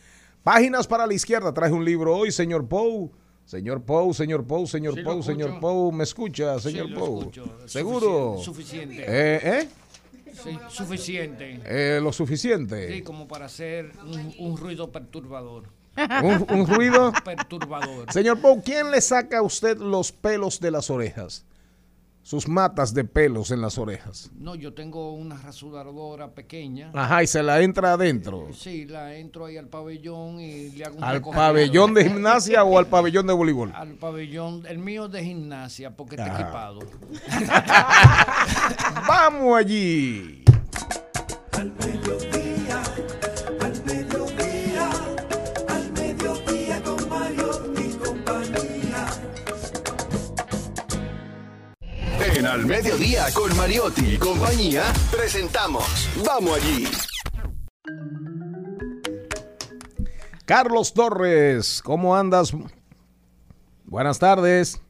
Páginas 0.43 0.87
para 0.87 1.05
la 1.05 1.13
izquierda, 1.13 1.53
traje 1.53 1.73
un 1.73 1.85
libro 1.85 2.17
hoy, 2.17 2.31
señor 2.31 2.67
Pou. 2.67 3.11
Señor 3.45 3.83
Pou, 3.83 4.11
señor 4.13 4.43
Pou, 4.45 4.65
señor 4.65 4.95
Sí, 4.95 5.03
Pou, 5.03 5.21
señor 5.21 5.59
Pou, 5.59 5.91
¿me 5.91 6.03
escucha, 6.03 6.59
señor 6.59 6.87
Sí, 6.87 6.93
lo 6.93 6.99
Pou? 6.99 7.19
escucho. 7.19 7.67
¿Seguro? 7.67 8.37
Suficiente. 8.39 9.05
Eh, 9.07 9.39
¿eh? 9.43 9.67
Sí, 10.33 10.57
suficiente. 10.69 11.59
Eh, 11.65 11.99
lo 12.01 12.11
suficiente. 12.11 12.91
Sí, 12.91 13.01
como 13.03 13.27
para 13.27 13.45
hacer 13.45 13.91
un, 14.03 14.33
un 14.39 14.57
ruido 14.57 14.91
perturbador. 14.91 15.65
Un, 16.23 16.45
un 16.57 16.65
ruido. 16.65 17.11
Perturbador. 17.23 18.11
Señor 18.11 18.39
Pou, 18.39 18.63
¿quién 18.63 18.89
le 18.89 19.01
saca 19.01 19.39
a 19.39 19.41
usted 19.43 19.77
los 19.77 20.11
pelos 20.11 20.59
de 20.59 20.71
las 20.71 20.89
orejas? 20.89 21.45
Sus 22.21 22.47
matas 22.47 22.93
de 22.93 23.05
pelos 23.05 23.49
en 23.49 23.61
las 23.61 23.77
orejas. 23.79 24.29
No, 24.37 24.53
yo 24.53 24.73
tengo 24.73 25.13
una 25.13 25.35
rasuradora 25.37 26.29
pequeña. 26.35 26.91
Ajá, 26.93 27.23
y 27.23 27.27
se 27.27 27.41
la 27.41 27.59
entra 27.61 27.93
adentro. 27.93 28.47
Sí, 28.53 28.85
la 28.85 29.15
entro 29.15 29.45
ahí 29.45 29.57
al 29.57 29.67
pabellón 29.67 30.39
y 30.39 30.69
le 30.71 30.85
hago 30.85 30.97
un 30.97 31.03
¿Al 31.03 31.21
pabellón 31.21 31.93
de 31.95 32.03
gimnasia 32.07 32.63
o 32.63 32.77
al 32.77 32.85
pabellón 32.87 33.25
de 33.25 33.33
voleibol? 33.33 33.71
Al 33.73 33.93
pabellón, 33.95 34.63
el 34.67 34.77
mío 34.77 35.07
de 35.07 35.23
gimnasia, 35.23 35.95
porque 35.95 36.17
está 36.17 36.35
Ah. 36.35 36.41
equipado. 36.41 36.79
¡Vamos 39.07 39.57
allí! 39.57 40.43
Al 41.53 41.71
En 52.39 52.47
Al 52.47 52.65
Mediodía 52.65 53.25
con 53.33 53.53
Mariotti 53.57 54.13
y 54.13 54.17
compañía 54.17 54.83
presentamos 55.11 55.83
Vamos 56.25 56.57
allí. 56.57 56.85
Carlos 60.45 60.93
Torres, 60.93 61.81
¿cómo 61.83 62.15
andas? 62.15 62.53
Buenas 63.83 64.19
tardes. 64.19 64.81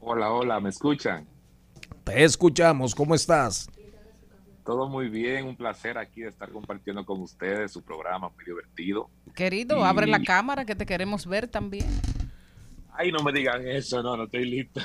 Hola, 0.00 0.32
hola, 0.32 0.58
¿me 0.58 0.70
escuchan? 0.70 1.24
Te 2.02 2.24
escuchamos, 2.24 2.96
¿cómo 2.96 3.14
estás? 3.14 3.68
Todo 4.64 4.88
muy 4.88 5.08
bien, 5.08 5.46
un 5.46 5.56
placer 5.56 5.96
aquí 5.98 6.22
de 6.22 6.30
estar 6.30 6.50
compartiendo 6.50 7.06
con 7.06 7.22
ustedes 7.22 7.70
su 7.70 7.82
programa 7.82 8.28
muy 8.30 8.44
divertido. 8.44 9.08
Querido, 9.36 9.78
Y- 9.78 9.82
abre 9.84 10.08
la 10.08 10.20
cámara 10.20 10.64
que 10.64 10.74
te 10.74 10.84
queremos 10.84 11.26
ver 11.28 11.46
también. 11.46 11.86
Ay, 12.98 13.12
no 13.12 13.22
me 13.22 13.32
digan 13.32 13.66
eso, 13.66 14.02
no, 14.02 14.16
no 14.16 14.24
estoy 14.24 14.46
listo. 14.46 14.80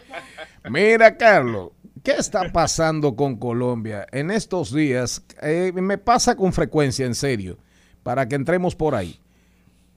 Mira, 0.70 1.16
Carlos, 1.16 1.70
¿qué 2.02 2.12
está 2.12 2.52
pasando 2.52 3.14
con 3.14 3.36
Colombia 3.36 4.06
en 4.12 4.30
estos 4.30 4.74
días? 4.74 5.24
Eh, 5.42 5.72
me 5.74 5.98
pasa 5.98 6.36
con 6.36 6.52
frecuencia, 6.52 7.06
en 7.06 7.14
serio, 7.14 7.58
para 8.02 8.26
que 8.26 8.34
entremos 8.34 8.74
por 8.74 8.94
ahí. 8.94 9.20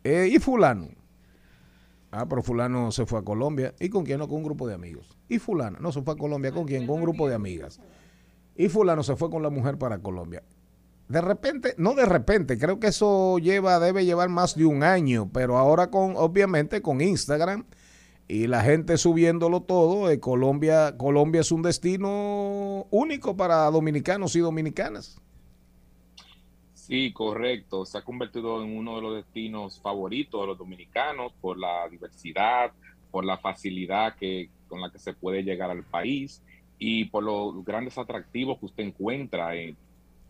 Eh, 0.04 0.30
¿Y 0.32 0.40
fulano? 0.40 0.90
Ah, 2.12 2.26
pero 2.28 2.42
fulano 2.42 2.92
se 2.92 3.06
fue 3.06 3.20
a 3.20 3.24
Colombia. 3.24 3.74
¿Y 3.80 3.90
con 3.90 4.04
quién? 4.04 4.20
No, 4.20 4.28
con 4.28 4.38
un 4.38 4.44
grupo 4.44 4.68
de 4.68 4.74
amigos. 4.74 5.18
¿Y 5.28 5.40
fulano? 5.40 5.78
No, 5.80 5.92
se 5.92 6.02
fue 6.02 6.14
a 6.14 6.18
Colombia. 6.18 6.52
¿Con 6.52 6.66
quién? 6.66 6.88
Con 6.88 6.98
un 6.98 7.04
grupo 7.04 7.28
de 7.28 7.36
amigas. 7.36 7.80
Y 8.56 8.68
fulano 8.68 9.04
se 9.04 9.16
fue 9.16 9.30
con 9.30 9.44
la 9.44 9.50
mujer 9.50 9.78
para 9.78 10.00
Colombia. 10.00 10.44
De 11.10 11.22
repente, 11.22 11.74
no 11.78 11.96
de 11.96 12.06
repente, 12.06 12.60
creo 12.60 12.80
que 12.80 12.88
eso 12.88 13.40
lleva, 13.40 13.80
debe 13.80 14.06
llevar 14.06 14.30
más 14.30 14.56
de 14.56 14.66
un 14.66 14.84
año, 14.84 15.28
pero 15.34 15.58
ahora 15.58 15.90
con, 15.90 16.14
obviamente, 16.16 16.84
con 16.84 17.02
Instagram 17.02 17.66
y 18.28 18.46
la 18.46 18.62
gente 18.62 18.96
subiéndolo 18.96 19.62
todo, 19.62 20.12
eh, 20.12 20.20
Colombia, 20.20 20.96
Colombia 20.98 21.42
es 21.42 21.52
un 21.52 21.64
destino 21.64 22.86
único 22.92 23.36
para 23.36 23.72
dominicanos 23.72 24.36
y 24.36 24.40
dominicanas. 24.42 25.20
Sí, 26.76 27.12
correcto. 27.12 27.88
Se 27.88 27.98
ha 27.98 28.04
convertido 28.04 28.64
en 28.64 28.78
uno 28.78 28.98
de 28.98 29.02
los 29.02 29.16
destinos 29.16 29.82
favoritos 29.82 30.42
de 30.42 30.46
los 30.46 30.60
dominicanos 30.60 31.34
por 31.42 31.58
la 31.58 31.90
diversidad, 31.90 32.72
por 33.10 33.26
la 33.26 33.40
facilidad 33.40 34.16
que, 34.16 34.52
con 34.68 34.80
la 34.80 34.92
que 34.92 35.00
se 35.00 35.14
puede 35.14 35.42
llegar 35.42 35.72
al 35.72 35.82
país 35.82 36.44
y 36.78 37.06
por 37.06 37.24
los 37.24 37.66
grandes 37.66 37.98
atractivos 37.98 38.60
que 38.60 38.68
usted 38.68 38.84
encuentra 38.84 39.56
en, 39.56 39.76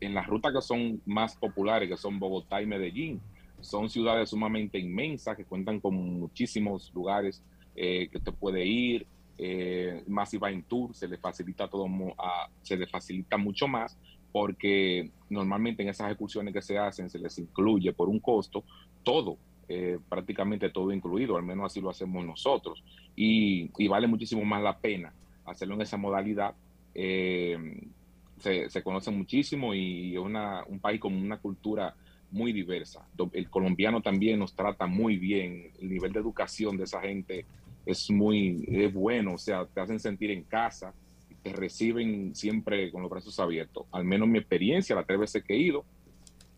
en 0.02 0.14
las 0.14 0.28
rutas 0.28 0.54
que 0.54 0.62
son 0.62 1.02
más 1.06 1.36
populares, 1.36 1.90
que 1.90 1.98
son 1.98 2.20
Bogotá 2.20 2.62
y 2.62 2.66
Medellín. 2.66 3.22
Son 3.62 3.90
ciudades 3.90 4.30
sumamente 4.30 4.80
inmensas 4.80 5.36
que 5.36 5.44
cuentan 5.46 5.80
con 5.80 5.96
muchísimos 5.96 6.92
lugares 6.94 7.44
eh, 7.76 8.08
que 8.12 8.18
usted 8.18 8.34
puede 8.34 8.66
ir. 8.66 9.06
Eh, 9.38 10.04
más 10.08 10.30
si 10.30 10.38
va 10.38 10.52
en 10.52 10.64
tour, 10.64 10.94
se 10.94 11.08
le 11.08 11.18
facilita 11.18 11.68
todo, 11.68 11.88
se 12.62 12.76
le 12.76 12.88
facilita 12.88 13.38
mucho 13.38 13.68
más 13.68 13.98
porque 14.32 15.10
normalmente 15.30 15.82
en 15.82 15.90
esas 15.90 16.10
excursiones 16.10 16.54
que 16.54 16.62
se 16.62 16.78
hacen 16.78 17.10
se 17.10 17.20
les 17.20 17.38
incluye 17.40 17.94
por 17.94 18.10
un 18.10 18.20
costo 18.20 18.64
todo, 19.04 19.38
eh, 19.68 19.98
prácticamente 20.10 20.70
todo 20.70 20.92
incluido, 20.92 21.38
al 21.38 21.44
menos 21.44 21.68
así 21.68 21.82
lo 21.82 21.90
hacemos 21.90 22.26
nosotros. 22.26 22.84
Y, 23.16 23.70
vale 23.88 24.08
muchísimo 24.08 24.44
más 24.44 24.62
la 24.62 24.78
pena 24.78 25.14
hacerlo 25.46 25.76
en 25.76 25.82
esa 25.82 25.98
modalidad. 25.98 26.54
Se, 28.40 28.70
se 28.70 28.84
conoce 28.84 29.12
muchísimo 29.12 29.74
y 29.74 30.14
es 30.14 30.20
una, 30.20 30.64
un 30.66 30.80
país 30.80 31.00
con 31.00 31.14
una 31.14 31.38
cultura 31.38 31.96
muy 32.32 32.54
diversa. 32.54 33.08
El 33.34 33.50
colombiano 33.50 34.02
también 34.02 34.40
nos 34.40 34.54
trata 34.54 34.86
muy 34.86 35.18
bien, 35.18 35.72
el 35.82 35.90
nivel 35.90 36.12
de 36.12 36.20
educación 36.20 36.78
de 36.78 36.84
esa 36.84 37.02
gente 37.02 37.46
es 37.86 38.10
muy 38.12 38.64
es 38.68 38.94
bueno, 38.94 39.34
o 39.34 39.38
sea, 39.38 39.66
te 39.66 39.82
hacen 39.82 40.00
sentir 40.00 40.32
en 40.32 40.44
casa, 40.44 40.94
te 41.42 41.54
reciben 41.54 42.36
siempre 42.36 42.92
con 42.92 43.02
los 43.02 43.10
brazos 43.10 43.40
abiertos. 43.40 43.86
Al 43.92 44.06
menos 44.06 44.28
mi 44.28 44.38
experiencia, 44.38 44.96
las 44.96 45.08
tres 45.08 45.20
veces 45.20 45.44
que 45.44 45.56
he 45.56 45.58
ido, 45.58 45.86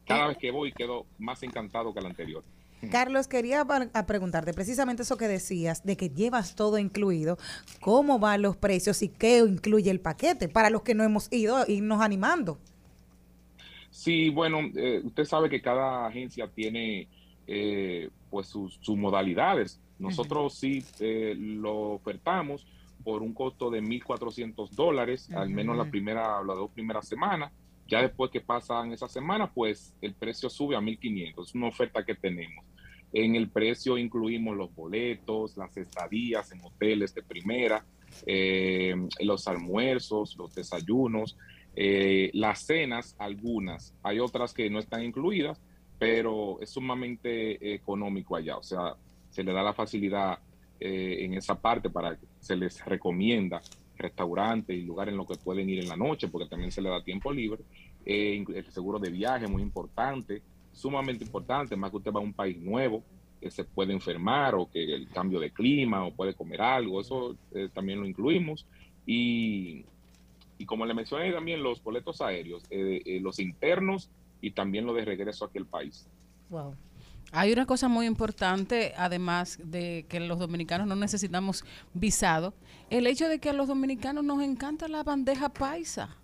cada 0.06 0.28
vez 0.28 0.38
que 0.38 0.52
voy 0.52 0.72
quedo 0.74 1.06
más 1.20 1.42
encantado 1.44 1.94
que 1.94 2.02
la 2.02 2.10
anterior. 2.10 2.44
Carlos, 2.90 3.28
quería 3.28 3.62
a 3.62 4.06
preguntarte 4.06 4.54
precisamente 4.54 5.04
eso 5.04 5.18
que 5.18 5.28
decías, 5.28 5.84
de 5.84 5.98
que 5.98 6.10
llevas 6.10 6.56
todo 6.56 6.78
incluido, 6.78 7.38
cómo 7.80 8.20
van 8.20 8.42
los 8.42 8.58
precios 8.58 9.02
y 9.02 9.10
qué 9.10 9.40
incluye 9.40 9.92
el 9.92 10.00
paquete 10.00 10.50
para 10.50 10.70
los 10.70 10.82
que 10.82 10.96
no 10.96 11.04
hemos 11.04 11.32
ido, 11.32 11.64
irnos 11.68 12.02
animando. 12.02 12.58
Sí, 13.90 14.30
bueno, 14.30 14.60
eh, 14.76 15.02
usted 15.04 15.26
sabe 15.26 15.50
que 15.50 15.62
cada 15.62 16.08
agencia 16.08 16.48
tiene 16.48 17.08
eh, 17.46 18.10
pues 18.30 18.48
sus, 18.48 18.80
sus 18.82 18.98
modalidades. 18.98 19.80
Nosotros 20.00 20.56
sí 20.56 20.84
eh, 21.00 21.36
lo 21.38 21.92
ofertamos 21.92 22.66
por 23.04 23.22
un 23.22 23.34
costo 23.34 23.70
de 23.70 23.82
1.400 23.82 24.70
dólares, 24.72 25.30
al 25.36 25.50
menos 25.50 25.76
la 25.76 25.84
Ujú. 25.84 25.92
primera, 25.92 26.42
las 26.44 26.56
dos 26.56 26.72
primeras 26.72 27.08
semanas. 27.08 27.52
Ya 27.92 28.02
después 28.02 28.32
que 28.32 28.40
pasan 28.40 28.94
esas 28.94 29.12
semanas, 29.12 29.50
pues 29.54 29.94
el 30.02 30.14
precio 30.14 30.50
sube 30.50 30.78
a 30.78 30.80
1.500. 30.80 31.44
Es 31.44 31.54
una 31.54 31.68
oferta 31.68 32.06
que 32.06 32.16
tenemos. 32.16 32.64
En 33.12 33.36
el 33.36 33.50
precio 33.50 33.98
incluimos 33.98 34.56
los 34.56 34.74
boletos, 34.74 35.58
las 35.58 35.76
estadías 35.76 36.54
en 36.54 36.64
hoteles 36.64 37.14
de 37.14 37.22
primera, 37.22 37.84
eh, 38.26 38.96
los 39.20 39.46
almuerzos, 39.50 40.38
los 40.38 40.56
desayunos. 40.56 41.38
Eh, 41.76 42.32
las 42.34 42.66
cenas, 42.66 43.16
algunas, 43.18 43.94
hay 44.04 44.20
otras 44.20 44.54
que 44.54 44.70
no 44.70 44.80
están 44.80 45.04
incluidas, 45.04 45.62
pero 45.98 46.60
es 46.60 46.70
sumamente 46.70 47.74
económico 47.74 48.36
allá, 48.36 48.58
o 48.58 48.64
sea, 48.64 48.96
se 49.30 49.42
le 49.42 49.54
da 49.54 49.64
la 49.64 49.74
facilidad 49.74 50.40
eh, 50.82 51.20
en 51.22 51.34
esa 51.34 51.62
parte 51.62 51.90
para 51.90 52.18
que 52.18 52.26
se 52.42 52.58
les 52.58 52.84
recomienda 52.84 53.62
restaurantes 54.02 54.76
y 54.76 54.82
lugares 54.82 55.12
en 55.12 55.18
los 55.18 55.28
que 55.28 55.36
pueden 55.36 55.70
ir 55.70 55.80
en 55.80 55.90
la 55.90 55.96
noche, 55.96 56.28
porque 56.28 56.48
también 56.48 56.72
se 56.72 56.82
le 56.82 56.90
da 56.90 57.04
tiempo 57.04 57.32
libre. 57.32 57.64
Eh, 58.06 58.44
el 58.54 58.72
seguro 58.72 59.00
de 59.00 59.10
viaje, 59.10 59.48
muy 59.48 59.62
importante, 59.62 60.42
sumamente 60.72 61.24
importante, 61.24 61.76
más 61.76 61.92
que 61.92 61.98
usted 61.98 62.12
va 62.12 62.20
a 62.20 62.24
un 62.24 62.34
país 62.34 62.58
nuevo, 62.58 63.04
que 63.40 63.50
se 63.50 63.64
puede 63.64 63.92
enfermar 63.94 64.56
o 64.56 64.70
que 64.70 64.84
el 64.84 65.10
cambio 65.10 65.40
de 65.40 65.52
clima 65.52 66.06
o 66.06 66.14
puede 66.14 66.36
comer 66.36 66.62
algo, 66.62 67.02
eso 67.02 67.36
eh, 67.54 67.70
también 67.74 68.00
lo 68.00 68.06
incluimos. 68.06 68.68
Y, 69.06 69.84
y 70.60 70.66
como 70.66 70.86
le 70.86 70.94
mencioné 70.94 71.32
también 71.32 71.64
los 71.64 71.84
boletos 71.84 72.22
aéreos, 72.22 72.64
eh, 72.70 73.02
eh, 73.04 73.20
los 73.20 73.40
internos 73.40 74.12
y 74.42 74.52
también 74.52 74.86
lo 74.86 74.94
de 74.94 75.06
regreso 75.06 75.46
aquí 75.46 75.58
al 75.58 75.66
país. 75.66 76.08
Wow. 76.50 76.76
Hay 77.34 77.54
una 77.54 77.66
cosa 77.66 77.88
muy 77.88 78.06
importante, 78.08 78.94
además 78.98 79.58
de 79.64 80.06
que 80.10 80.20
los 80.20 80.38
dominicanos 80.38 80.86
no 80.88 80.96
necesitamos 80.96 81.64
visado, 81.94 82.54
el 82.90 83.08
hecho 83.08 83.30
de 83.30 83.40
que 83.40 83.50
a 83.50 83.54
los 83.54 83.68
dominicanos 83.70 84.24
nos 84.26 84.44
encanta 84.44 84.88
la 84.90 85.04
bandeja 85.04 85.48
paisa. 85.50 86.18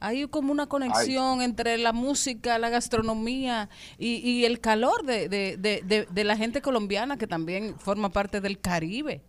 Hay 0.00 0.26
como 0.28 0.52
una 0.52 0.66
conexión 0.66 1.42
entre 1.42 1.76
la 1.78 1.92
música, 1.92 2.58
la 2.58 2.68
gastronomía 2.70 3.68
y, 3.98 4.16
y 4.16 4.44
el 4.44 4.60
calor 4.60 5.04
de, 5.04 5.28
de- 5.28 5.56
de- 5.58 5.82
de- 5.82 6.06
de 6.10 6.24
la 6.24 6.36
gente 6.36 6.60
colombiana 6.62 7.16
que 7.16 7.26
también 7.26 7.78
forma 7.78 8.10
parte 8.10 8.40
del 8.40 8.58
Caribe. 8.60 9.22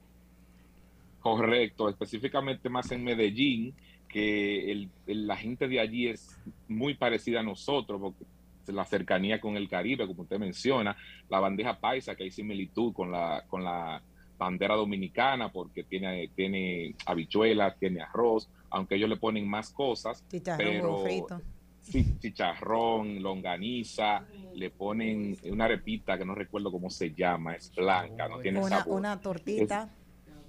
Correcto, 1.21 1.87
específicamente 1.89 2.67
más 2.69 2.91
en 2.91 3.03
Medellín, 3.03 3.73
que 4.07 4.71
el- 4.71 4.89
el- 5.07 5.27
la 5.27 5.37
gente 5.37 5.67
de 5.67 5.79
allí 5.79 6.07
es 6.07 6.37
muy 6.67 6.93
parecida 6.95 7.41
a 7.41 7.43
nosotros, 7.43 7.99
porque 8.01 8.25
la 8.67 8.85
cercanía 8.85 9.39
con 9.39 9.57
el 9.57 9.67
Caribe, 9.69 10.07
como 10.07 10.23
usted 10.23 10.39
menciona, 10.39 10.95
la 11.29 11.39
bandeja 11.39 11.79
paisa, 11.79 12.15
que 12.15 12.23
hay 12.23 12.31
similitud 12.31 12.93
con 12.93 13.11
la, 13.11 13.43
con 13.47 13.63
la 13.63 14.01
bandera 14.37 14.75
dominicana, 14.75 15.51
porque 15.51 15.83
tiene, 15.83 16.29
tiene 16.35 16.95
habichuelas, 17.05 17.77
tiene 17.77 18.01
arroz, 18.01 18.49
aunque 18.69 18.95
ellos 18.95 19.09
le 19.09 19.17
ponen 19.17 19.47
más 19.47 19.69
cosas, 19.71 20.23
Chicharrón, 20.29 20.57
pero 20.57 20.83
huevo 20.83 21.03
frito. 21.03 21.41
sí, 21.81 22.17
chicharrón, 22.19 23.21
longaniza, 23.21 24.23
le 24.55 24.69
ponen 24.71 25.37
una 25.45 25.65
arepita 25.65 26.17
que 26.17 26.25
no 26.25 26.33
recuerdo 26.33 26.71
cómo 26.71 26.89
se 26.89 27.11
llama, 27.13 27.53
es 27.55 27.71
blanca, 27.75 28.27
no 28.27 28.39
tiene 28.39 28.59
Una, 28.59 28.79
sabor. 28.79 28.97
una 28.99 29.19
tortita. 29.21 29.89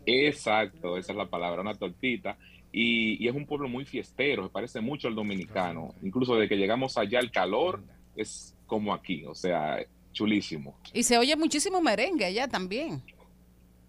Exacto, 0.06 0.96
esa 0.96 1.12
es 1.12 1.18
la 1.18 1.26
palabra, 1.26 1.60
una 1.62 1.74
tortita. 1.74 2.36
Y, 2.72 3.22
y 3.22 3.28
es 3.28 3.34
un 3.34 3.44
pueblo 3.46 3.68
muy 3.68 3.84
fiestero, 3.84 4.44
se 4.44 4.48
parece 4.50 4.80
mucho 4.80 5.06
al 5.08 5.14
dominicano. 5.14 5.94
Incluso 6.02 6.34
desde 6.34 6.48
que 6.48 6.56
llegamos 6.56 6.96
allá, 6.96 7.20
el 7.20 7.30
calor 7.30 7.82
es 8.16 8.54
como 8.66 8.92
aquí, 8.94 9.24
o 9.26 9.34
sea, 9.34 9.84
chulísimo. 10.12 10.74
Y 10.92 11.02
se 11.02 11.18
oye 11.18 11.36
muchísimo 11.36 11.80
merengue 11.80 12.24
allá 12.24 12.48
también. 12.48 13.02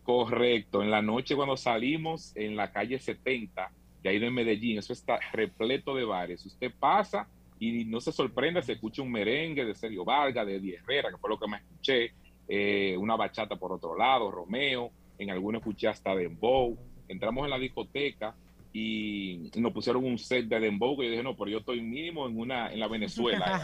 Correcto, 0.04 0.82
en 0.82 0.92
la 0.92 1.02
noche 1.02 1.36
cuando 1.36 1.56
salimos 1.56 2.36
en 2.36 2.56
la 2.56 2.72
calle 2.72 3.00
70, 3.00 3.72
de 4.02 4.10
ahí 4.10 4.20
de 4.20 4.30
Medellín, 4.30 4.78
eso 4.78 4.92
está 4.92 5.20
repleto 5.32 5.96
de 5.96 6.04
bares. 6.04 6.46
Usted 6.46 6.72
pasa 6.78 7.28
y 7.60 7.86
no 7.86 8.02
se 8.02 8.12
sorprende, 8.12 8.62
se 8.62 8.74
escucha 8.74 9.02
un 9.02 9.12
merengue 9.12 9.64
de 9.64 9.74
Sergio 9.74 10.04
Vargas, 10.04 10.46
de 10.46 10.58
Eddie 10.58 10.76
Herrera, 10.76 11.10
que 11.10 11.18
fue 11.18 11.30
lo 11.30 11.40
que 11.40 11.48
más 11.48 11.62
escuché, 11.62 12.12
eh, 12.48 12.98
una 12.98 13.16
bachata 13.16 13.56
por 13.56 13.72
otro 13.72 13.98
lado, 13.98 14.30
Romeo, 14.30 14.92
en 15.18 15.32
algunos 15.32 15.62
escuché 15.62 15.88
hasta 15.88 16.14
Dembow. 16.14 16.78
Entramos 17.08 17.46
en 17.46 17.52
la 17.52 17.60
discoteca 17.60 18.36
y 18.76 19.52
nos 19.56 19.72
pusieron 19.72 20.04
un 20.04 20.18
set 20.18 20.48
de 20.48 20.60
Dembow 20.60 20.98
que 20.98 21.06
yo 21.06 21.12
dije, 21.12 21.24
no, 21.24 21.38
pero 21.38 21.52
yo 21.52 21.60
estoy 21.60 21.80
mínimo 21.80 22.28
en 22.28 22.40
una 22.40 22.74
en 22.74 22.80
la 22.80 22.88
Venezuela. 22.88 23.62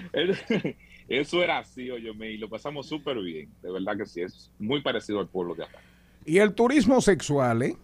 Entonces, 0.12 0.76
eso 1.08 1.42
era 1.42 1.58
así, 1.58 1.90
oye, 1.90 2.12
y 2.26 2.36
lo 2.36 2.48
pasamos 2.48 2.86
súper 2.86 3.18
bien, 3.18 3.50
de 3.60 3.72
verdad 3.72 3.96
que 3.96 4.06
sí, 4.06 4.20
es 4.20 4.52
muy 4.60 4.80
parecido 4.80 5.18
al 5.18 5.26
pueblo 5.26 5.56
de 5.56 5.64
acá. 5.64 5.80
Y 6.24 6.38
el 6.38 6.54
turismo 6.54 7.00
sexual, 7.00 7.62
¿eh? 7.62 7.76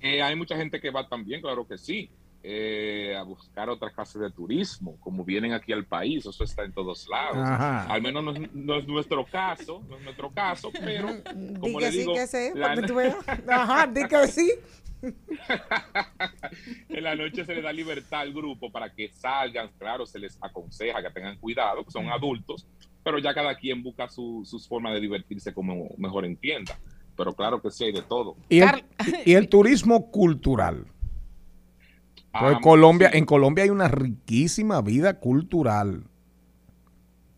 Eh, 0.00 0.20
hay 0.20 0.34
mucha 0.34 0.56
gente 0.56 0.80
que 0.80 0.90
va 0.90 1.08
también, 1.08 1.40
claro 1.40 1.66
que 1.66 1.78
sí, 1.78 2.10
eh, 2.48 3.16
a 3.18 3.22
buscar 3.24 3.68
otras 3.68 3.92
clases 3.92 4.20
de 4.22 4.30
turismo, 4.30 4.96
como 5.00 5.24
vienen 5.24 5.52
aquí 5.52 5.72
al 5.72 5.84
país, 5.84 6.24
eso 6.26 6.44
está 6.44 6.62
en 6.64 6.72
todos 6.72 7.08
lados. 7.08 7.38
Ajá. 7.38 7.86
Al 7.86 8.00
menos 8.00 8.22
no 8.22 8.32
es, 8.32 8.54
no 8.54 8.76
es 8.78 8.86
nuestro 8.86 9.26
caso, 9.26 9.82
no 9.88 9.96
es 9.96 10.04
nuestro 10.04 10.30
caso, 10.30 10.70
pero 10.72 11.08
Di 11.34 11.54
como 11.58 11.78
que 11.80 11.86
le 11.86 11.90
sí, 11.92 11.98
digo, 11.98 12.14
que 12.14 12.26
sí, 12.28 12.50
la- 12.54 12.76
tú 12.86 12.94
veas. 12.94 13.16
Ajá, 13.48 13.86
di 13.88 14.06
que 14.06 14.28
sí. 14.28 14.52
en 16.88 17.02
la 17.04 17.14
noche 17.16 17.44
se 17.44 17.54
les 17.54 17.64
da 17.64 17.72
libertad 17.72 18.20
al 18.20 18.32
grupo 18.32 18.70
para 18.70 18.92
que 18.92 19.08
salgan, 19.10 19.70
claro, 19.78 20.06
se 20.06 20.18
les 20.18 20.38
aconseja 20.40 21.02
que 21.02 21.10
tengan 21.10 21.36
cuidado, 21.38 21.84
que 21.84 21.90
son 21.90 22.08
adultos, 22.08 22.66
pero 23.02 23.18
ya 23.18 23.34
cada 23.34 23.56
quien 23.56 23.82
busca 23.82 24.08
su- 24.08 24.42
sus 24.44 24.68
formas 24.68 24.94
de 24.94 25.00
divertirse 25.00 25.52
como 25.52 25.88
mejor 25.98 26.24
entienda. 26.24 26.78
Pero 27.16 27.32
claro 27.34 27.60
que 27.62 27.70
sí 27.70 27.84
hay 27.84 27.92
de 27.92 28.02
todo. 28.02 28.36
Y 28.50 28.60
el, 28.60 28.84
y 29.24 29.32
el 29.34 29.48
turismo 29.48 30.10
cultural. 30.10 30.86
Ah, 32.38 32.60
Colombia, 32.62 33.10
sí. 33.10 33.18
en 33.18 33.24
Colombia 33.24 33.64
hay 33.64 33.70
una 33.70 33.88
riquísima 33.88 34.80
vida 34.82 35.18
cultural. 35.18 36.04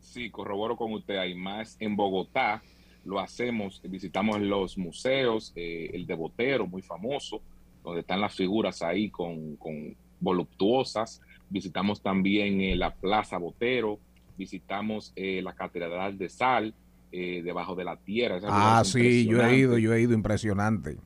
Sí, 0.00 0.30
corroboro 0.30 0.76
con 0.76 0.92
usted. 0.92 1.16
Hay 1.16 1.34
más 1.34 1.76
en 1.78 1.94
Bogotá. 1.94 2.62
Lo 3.04 3.20
hacemos, 3.20 3.80
visitamos 3.84 4.40
los 4.40 4.76
museos, 4.76 5.52
eh, 5.54 5.90
el 5.92 6.06
de 6.06 6.14
Botero, 6.14 6.66
muy 6.66 6.82
famoso, 6.82 7.40
donde 7.84 8.00
están 8.00 8.20
las 8.20 8.34
figuras 8.34 8.82
ahí 8.82 9.11
con, 9.11 9.56
con 9.56 9.94
voluptuosas. 10.18 11.20
Visitamos 11.48 12.02
también 12.02 12.61
eh, 12.61 12.74
la 12.74 12.94
Plaza 12.94 13.38
Botero, 13.38 13.98
visitamos 14.37 15.12
eh, 15.14 15.40
la 15.42 15.54
Catedral 15.54 16.18
de 16.18 16.28
Sal, 16.28 16.74
debajo 17.11 17.74
de 17.74 17.84
la 17.84 17.96
tierra. 17.96 18.37
Esa 18.37 18.48
Ah, 18.50 18.84
sí, 18.84 19.26
yo 19.26 19.42
he 19.42 19.56
ido, 19.56 19.78
yo 19.78 19.94
he 19.94 20.02
ido, 20.02 20.12
impresionante. 20.12 20.98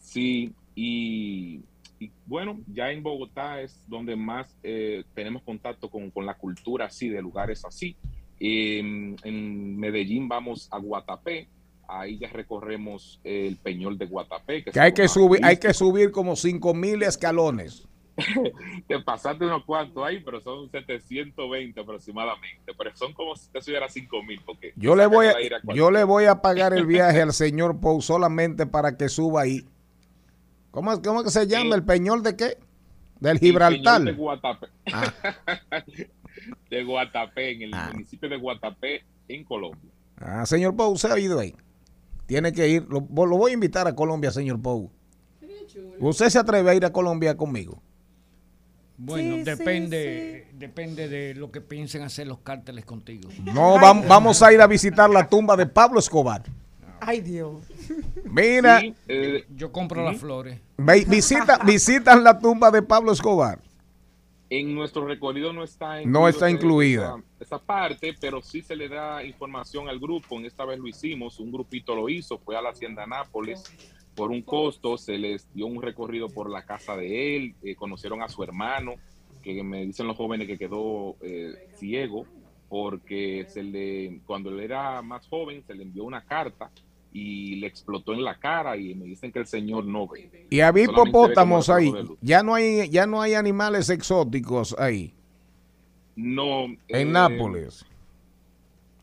Sí, 0.00 0.52
y, 0.74 1.60
y 2.00 2.10
bueno, 2.24 2.58
ya 2.66 2.90
en 2.90 3.02
Bogotá 3.02 3.60
es 3.60 3.84
donde 3.86 4.16
más 4.16 4.56
eh, 4.62 5.04
tenemos 5.14 5.42
contacto 5.42 5.90
con, 5.90 6.10
con 6.10 6.24
la 6.24 6.34
cultura 6.34 6.86
así, 6.86 7.10
de 7.10 7.20
lugares 7.20 7.64
así. 7.66 7.94
En, 8.40 9.16
en 9.22 9.78
Medellín 9.78 10.26
vamos 10.26 10.66
a 10.72 10.78
Guatapé, 10.78 11.46
ahí 11.86 12.18
ya 12.18 12.28
recorremos 12.28 13.20
el 13.22 13.58
Peñol 13.58 13.98
de 13.98 14.06
Guatapé. 14.06 14.64
Que 14.64 14.80
hay 14.80 14.94
que 14.94 15.08
subir, 15.08 15.44
hay 15.44 15.58
que 15.58 15.74
subir 15.74 16.10
como 16.10 16.36
cinco 16.36 16.72
mil 16.72 17.02
escalones. 17.02 17.86
Te 18.88 18.98
pasaste 19.00 19.44
unos 19.44 19.64
cuantos 19.64 20.02
ahí, 20.02 20.20
pero 20.20 20.40
son 20.40 20.70
720 20.70 21.80
aproximadamente, 21.80 22.72
pero 22.76 22.96
son 22.96 23.12
como 23.12 23.36
si 23.36 23.50
te 23.50 23.62
subiera 23.62 23.88
5000 23.88 24.40
porque 24.44 24.72
Yo 24.76 24.94
le 24.94 25.06
voy 25.06 25.26
a 25.26 25.34
yo 25.74 25.90
le 25.90 26.04
voy 26.04 26.24
a 26.26 26.42
pagar 26.42 26.74
el 26.74 26.86
viaje 26.86 27.22
al 27.22 27.32
señor 27.32 27.80
Pou 27.80 28.00
solamente 28.02 28.66
para 28.66 28.96
que 28.96 29.08
suba 29.08 29.42
ahí. 29.42 29.64
¿Cómo, 30.70 30.92
es- 30.92 30.98
cómo 31.00 31.20
es 31.20 31.24
que 31.26 31.30
se 31.30 31.46
llama? 31.46 31.74
¿El 31.74 31.82
peñol 31.84 32.22
de 32.22 32.36
qué? 32.36 32.58
Del 33.20 33.32
El 33.32 33.38
Gibraltar. 33.38 34.02
De 34.02 34.12
Guatapé. 34.12 34.66
Ah. 34.92 35.12
de 36.70 36.84
Guatapé, 36.84 37.52
en 37.52 37.62
el 37.62 37.70
municipio 37.92 38.28
de 38.28 38.36
Guatapé, 38.36 39.02
en 39.28 39.44
Colombia. 39.44 39.90
Ah, 40.16 40.44
señor 40.46 40.76
Pou, 40.76 40.90
¿usted 40.92 41.10
ha 41.10 41.18
ido 41.18 41.38
ahí? 41.38 41.54
Tiene 42.26 42.52
que 42.52 42.68
ir. 42.68 42.86
Lo, 42.88 43.00
lo 43.26 43.36
voy 43.36 43.50
a 43.50 43.54
invitar 43.54 43.86
a 43.88 43.94
Colombia, 43.94 44.30
señor 44.30 44.60
Pou. 44.60 44.90
¿Usted 45.98 46.28
se 46.28 46.38
atreve 46.38 46.70
a 46.70 46.74
ir 46.74 46.84
a 46.84 46.92
Colombia 46.92 47.36
conmigo? 47.36 47.82
Bueno, 48.96 49.36
Sí, 49.36 49.38
sí, 49.38 49.44
depende, 49.44 50.48
depende 50.54 51.08
de 51.08 51.34
lo 51.34 51.50
que 51.50 51.60
piensen 51.62 52.02
hacer 52.02 52.26
los 52.26 52.38
cárteles 52.40 52.84
contigo. 52.84 53.30
No, 53.44 53.76
vam- 53.76 54.06
vamos 54.06 54.42
a 54.42 54.52
ir 54.52 54.60
a 54.60 54.66
visitar 54.66 55.08
la 55.08 55.26
tumba 55.28 55.56
de 55.56 55.64
Pablo 55.66 55.98
Escobar. 56.00 56.42
Ay, 57.00 57.20
Dios. 57.20 57.62
Mira, 58.24 58.80
Sí, 58.80 58.94
eh, 59.08 59.44
Yo 59.56 59.72
compro 59.72 60.04
las 60.04 60.18
flores. 60.18 60.58
ve- 60.76 61.04
visita, 61.08 61.58
visitan 61.66 62.22
la 62.24 62.38
tumba 62.38 62.70
de 62.70 62.82
Pablo 62.82 63.12
Escobar. 63.12 63.58
en 64.52 64.74
nuestro 64.74 65.06
recorrido 65.06 65.52
no 65.52 65.62
está 65.62 66.02
No 66.04 66.26
está 66.28 66.50
incluida. 66.50 67.16
Esa, 67.40 67.44
esa 67.56 67.58
parte, 67.58 68.14
pero 68.20 68.42
sí 68.42 68.62
se 68.62 68.74
le 68.74 68.88
da 68.88 69.22
información 69.24 69.88
al 69.88 69.98
grupo. 70.00 70.36
En 70.38 70.44
esta 70.46 70.64
vez 70.64 70.78
lo 70.78 70.88
hicimos, 70.88 71.38
un 71.38 71.52
grupito 71.52 71.94
lo 71.94 72.08
hizo, 72.08 72.38
fue 72.38 72.56
a 72.56 72.62
la 72.62 72.70
Hacienda 72.70 73.06
Nápoles 73.06 73.62
por 74.16 74.30
un 74.32 74.42
costo, 74.42 74.98
se 74.98 75.16
les 75.16 75.46
dio 75.54 75.66
un 75.66 75.80
recorrido 75.80 76.28
por 76.28 76.50
la 76.50 76.64
casa 76.64 76.96
de 76.96 77.36
él, 77.36 77.54
eh, 77.62 77.76
conocieron 77.76 78.22
a 78.22 78.28
su 78.28 78.42
hermano, 78.42 78.94
que 79.40 79.62
me 79.62 79.86
dicen 79.86 80.06
los 80.08 80.16
jóvenes 80.16 80.46
que 80.48 80.58
quedó 80.58 81.14
eh, 81.22 81.68
ciego, 81.76 82.26
porque 82.68 83.46
se 83.48 83.62
le, 83.62 84.20
cuando 84.26 84.50
él 84.50 84.60
era 84.60 85.00
más 85.00 85.26
joven 85.28 85.62
se 85.66 85.74
le 85.74 85.84
envió 85.84 86.04
una 86.04 86.22
carta 86.24 86.70
y 87.12 87.56
le 87.56 87.66
explotó 87.66 88.12
en 88.14 88.22
la 88.24 88.36
cara 88.38 88.76
y 88.76 88.94
me 88.94 89.04
dicen 89.06 89.32
que 89.32 89.40
el 89.40 89.46
señor 89.46 89.84
no 89.84 90.06
ve. 90.06 90.46
Y 90.50 90.60
había 90.60 90.84
hipopótamos 90.84 91.68
ahí. 91.68 91.92
Ya 92.20 92.42
no 92.42 92.54
hay, 92.54 92.88
ya 92.88 93.06
no 93.06 93.20
hay 93.20 93.34
animales 93.34 93.90
exóticos 93.90 94.76
ahí. 94.78 95.12
No. 96.16 96.64
En 96.66 96.78
eh, 96.88 97.04
Nápoles. 97.04 97.84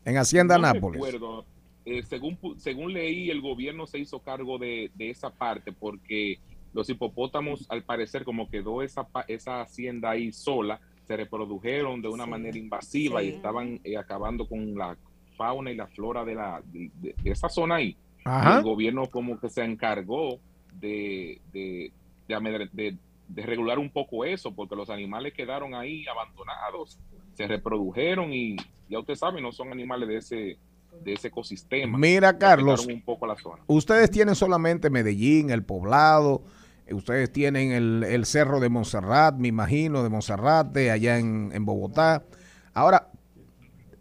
En 0.04 0.16
Hacienda 0.16 0.56
no 0.56 0.62
Nápoles. 0.72 1.00
recuerdo. 1.02 1.44
Eh, 1.84 2.02
según, 2.02 2.38
según 2.58 2.92
leí, 2.92 3.30
el 3.30 3.40
gobierno 3.40 3.86
se 3.86 3.98
hizo 3.98 4.18
cargo 4.20 4.58
de, 4.58 4.90
de 4.94 5.10
esa 5.10 5.30
parte 5.30 5.72
porque 5.72 6.38
los 6.74 6.88
hipopótamos, 6.90 7.66
al 7.70 7.82
parecer, 7.82 8.24
como 8.24 8.48
quedó 8.50 8.82
esa, 8.82 9.04
pa- 9.04 9.24
esa 9.26 9.62
hacienda 9.62 10.10
ahí 10.10 10.32
sola, 10.32 10.80
se 11.06 11.16
reprodujeron 11.16 12.02
de 12.02 12.08
una 12.08 12.24
Sí. 12.24 12.30
manera 12.30 12.58
invasiva 12.58 13.22
y 13.22 13.28
estaban 13.30 13.80
eh, 13.84 13.96
acabando 13.96 14.46
con 14.46 14.76
la 14.76 14.96
fauna 15.38 15.70
y 15.70 15.74
la 15.76 15.86
flora 15.86 16.22
de, 16.26 16.34
la, 16.34 16.60
de, 16.70 16.90
de- 17.00 17.14
de 17.22 17.30
esa 17.30 17.48
zona 17.48 17.76
ahí. 17.76 17.96
Ajá. 18.24 18.58
el 18.58 18.62
gobierno 18.64 19.06
como 19.06 19.40
que 19.40 19.48
se 19.48 19.64
encargó 19.64 20.38
de, 20.78 21.40
de, 21.54 21.90
de 22.28 22.68
de- 22.72 22.96
de 23.28 23.42
regular 23.42 23.78
un 23.78 23.88
poco 23.90 24.24
eso, 24.24 24.52
porque 24.52 24.74
los 24.76 24.90
animales 24.90 25.32
quedaron 25.34 25.74
ahí 25.74 26.04
abandonados, 26.08 26.98
se 27.34 27.46
reprodujeron 27.46 28.32
y 28.32 28.56
ya 28.88 28.98
usted 28.98 29.14
sabe, 29.14 29.40
no 29.40 29.52
son 29.52 29.70
animales 29.70 30.08
de 30.08 30.16
ese, 30.16 30.58
de 31.04 31.12
ese 31.12 31.28
ecosistema. 31.28 31.96
Mira, 31.98 32.36
Carlos, 32.38 32.80
Afectaron 32.80 32.96
un 32.96 33.02
poco 33.04 33.26
la 33.26 33.36
zona. 33.36 33.62
Ustedes 33.66 34.10
tienen 34.10 34.34
solamente 34.34 34.88
Medellín, 34.90 35.50
el 35.50 35.62
poblado, 35.62 36.42
eh, 36.86 36.94
ustedes 36.94 37.30
tienen 37.32 37.72
el, 37.72 38.02
el 38.04 38.24
cerro 38.24 38.60
de 38.60 38.68
Montserrat, 38.70 39.36
me 39.36 39.48
imagino, 39.48 40.02
de 40.02 40.08
Monserrate, 40.08 40.90
allá 40.90 41.18
en, 41.18 41.50
en 41.52 41.64
Bogotá. 41.66 42.24
Ahora, 42.72 43.08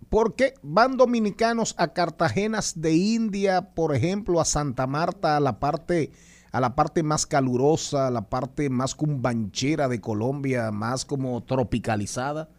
¿por 0.09 0.35
qué 0.35 0.53
van 0.61 0.97
dominicanos 0.97 1.75
a 1.77 1.93
Cartagenas 1.93 2.81
de 2.81 2.93
India, 2.95 3.73
por 3.73 3.95
ejemplo, 3.95 4.39
a 4.39 4.45
Santa 4.45 4.87
Marta, 4.87 5.37
a 5.37 5.39
la 5.39 5.59
parte, 5.59 6.11
a 6.51 6.59
la 6.59 6.75
parte 6.75 7.03
más 7.03 7.25
calurosa, 7.25 8.07
a 8.07 8.11
la 8.11 8.29
parte 8.29 8.69
más 8.69 8.95
cumbanchera 8.95 9.87
de 9.87 10.01
Colombia, 10.01 10.71
más 10.71 11.05
como 11.05 11.43
tropicalizada? 11.43 12.49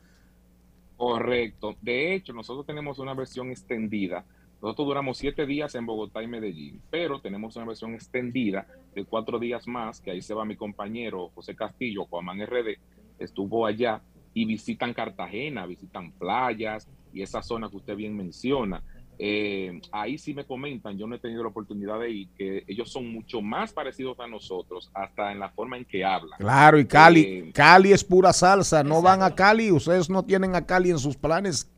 Correcto. 0.97 1.77
De 1.81 2.15
hecho, 2.15 2.33
nosotros 2.33 2.67
tenemos 2.67 2.99
una 2.99 3.15
versión 3.15 3.51
extendida. 3.51 4.25
Nosotros 4.61 4.89
duramos 4.89 5.17
siete 5.17 5.47
días 5.47 5.75
en 5.77 5.87
Bogotá 5.87 6.23
y 6.23 6.27
Medellín, 6.27 6.83
pero 6.91 7.21
tenemos 7.21 7.55
una 7.55 7.67
versión 7.67 7.95
extendida 7.95 8.67
de 8.95 9.05
cuatro 9.05 9.39
días 9.39 9.69
más, 9.69 10.01
que 10.01 10.11
ahí 10.11 10.21
se 10.21 10.35
va 10.35 10.45
mi 10.45 10.57
compañero 10.57 11.31
José 11.35 11.55
Castillo, 11.55 12.07
Juan 12.07 12.45
RD, 12.45 12.79
estuvo 13.21 13.67
allá 13.67 14.03
y 14.35 14.45
visitan 14.45 14.95
Cartagena, 14.95 15.65
visitan 15.67 16.11
playas 16.11 16.89
y 17.12 17.23
esa 17.23 17.42
zona 17.42 17.68
que 17.68 17.77
usted 17.77 17.97
bien 17.97 18.16
menciona. 18.16 18.83
Eh, 19.21 19.81
ahí 19.90 20.16
sí 20.16 20.33
me 20.33 20.44
comentan, 20.44 20.97
yo 20.97 21.09
no 21.09 21.16
he 21.16 21.18
tenido 21.18 21.42
la 21.42 21.49
oportunidad 21.49 21.99
de 21.99 22.11
ir, 22.11 22.29
que 22.38 22.62
ellos 22.68 22.88
son 22.92 23.09
mucho 23.12 23.40
más 23.42 23.73
parecidos 23.73 24.21
a 24.21 24.29
nosotros, 24.29 24.90
hasta 24.94 25.33
en 25.33 25.40
la 25.40 25.51
forma 25.51 25.77
en 25.77 25.85
que 25.85 26.05
hablan. 26.05 26.38
Claro, 26.38 26.79
y 26.79 26.87
Cali, 26.87 27.21
Eh, 27.21 27.51
Cali 27.53 27.90
es 27.92 28.05
pura 28.05 28.33
salsa, 28.33 28.85
no 28.85 29.03
van 29.03 29.23
a 29.23 29.35
Cali, 29.35 29.73
ustedes 29.73 30.09
no 30.09 30.23
tienen 30.23 30.55
a 30.55 30.64
Cali 30.64 30.90
en 30.90 31.01
sus 31.01 31.16
planes. 31.16 31.68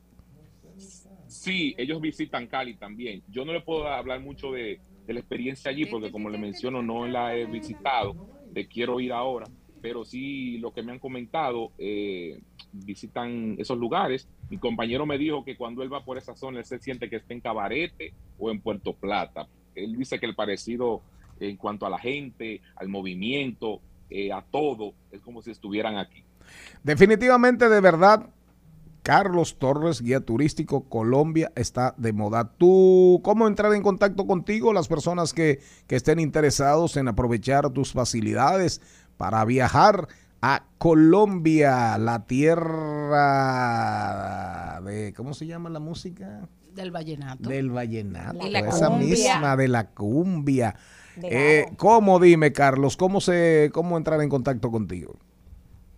Sí, 1.28 1.74
ellos 1.78 2.00
visitan 2.02 2.46
Cali 2.46 2.74
también. 2.74 3.22
Yo 3.28 3.46
no 3.46 3.54
le 3.54 3.62
puedo 3.62 3.88
hablar 3.88 4.20
mucho 4.20 4.52
de, 4.52 4.78
de 5.06 5.14
la 5.14 5.20
experiencia 5.20 5.70
allí 5.70 5.86
porque 5.86 6.10
como 6.10 6.28
le 6.28 6.36
menciono 6.36 6.82
no 6.82 7.06
la 7.06 7.34
he 7.34 7.46
visitado, 7.46 8.14
te 8.52 8.66
quiero 8.68 9.00
ir 9.00 9.12
ahora, 9.12 9.46
pero 9.80 10.04
sí 10.04 10.58
lo 10.58 10.72
que 10.72 10.82
me 10.82 10.92
han 10.92 10.98
comentado, 10.98 11.72
eh, 11.78 12.38
visitan 12.72 13.56
esos 13.58 13.78
lugares. 13.78 14.28
Mi 14.50 14.58
compañero 14.58 15.06
me 15.06 15.16
dijo 15.16 15.44
que 15.44 15.56
cuando 15.56 15.82
él 15.82 15.92
va 15.92 16.04
por 16.04 16.18
esa 16.18 16.34
zona, 16.34 16.58
él 16.58 16.64
se 16.64 16.80
siente 16.80 17.08
que 17.08 17.16
está 17.16 17.32
en 17.32 17.40
Cabarete 17.40 18.12
o 18.38 18.50
en 18.50 18.60
Puerto 18.60 18.92
Plata. 18.92 19.46
Él 19.76 19.96
dice 19.96 20.18
que 20.18 20.26
el 20.26 20.34
parecido 20.34 21.02
en 21.38 21.56
cuanto 21.56 21.86
a 21.86 21.90
la 21.90 21.98
gente, 21.98 22.60
al 22.76 22.88
movimiento, 22.88 23.80
eh, 24.10 24.32
a 24.32 24.42
todo, 24.42 24.92
es 25.10 25.20
como 25.20 25.40
si 25.40 25.52
estuvieran 25.52 25.96
aquí. 25.96 26.24
Definitivamente, 26.82 27.68
de 27.68 27.80
verdad, 27.80 28.28
Carlos 29.02 29.58
Torres, 29.58 30.02
guía 30.02 30.20
turístico, 30.20 30.84
Colombia 30.88 31.52
está 31.54 31.94
de 31.96 32.12
moda. 32.12 32.52
¿Tú 32.58 33.20
cómo 33.22 33.46
entrar 33.46 33.72
en 33.72 33.82
contacto 33.82 34.26
contigo? 34.26 34.72
Las 34.72 34.88
personas 34.88 35.32
que, 35.32 35.60
que 35.86 35.96
estén 35.96 36.18
interesados 36.18 36.96
en 36.96 37.08
aprovechar 37.08 37.70
tus 37.70 37.92
facilidades 37.92 38.82
para 39.16 39.44
viajar 39.44 40.08
a 40.42 40.64
Colombia, 40.78 41.98
la 41.98 42.24
tierra 43.40 44.80
de, 44.84 45.12
¿cómo 45.14 45.34
se 45.34 45.46
llama 45.46 45.68
la 45.70 45.80
música? 45.80 46.48
Del 46.74 46.90
vallenato. 46.90 47.48
Del 47.48 47.70
vallenato, 47.70 48.46
Y 48.46 48.50
la 48.50 48.60
esa 48.60 48.88
cumbia. 48.88 49.08
misma 49.08 49.56
de 49.56 49.68
la 49.68 49.88
cumbia. 49.90 50.76
De 51.16 51.60
Eh. 51.60 51.66
¿Cómo, 51.76 52.18
dime, 52.20 52.52
Carlos, 52.52 52.96
cómo, 52.96 53.20
se, 53.20 53.70
cómo 53.74 53.96
entrar 53.98 54.20
en 54.22 54.28
contacto 54.28 54.70
contigo? 54.70 55.18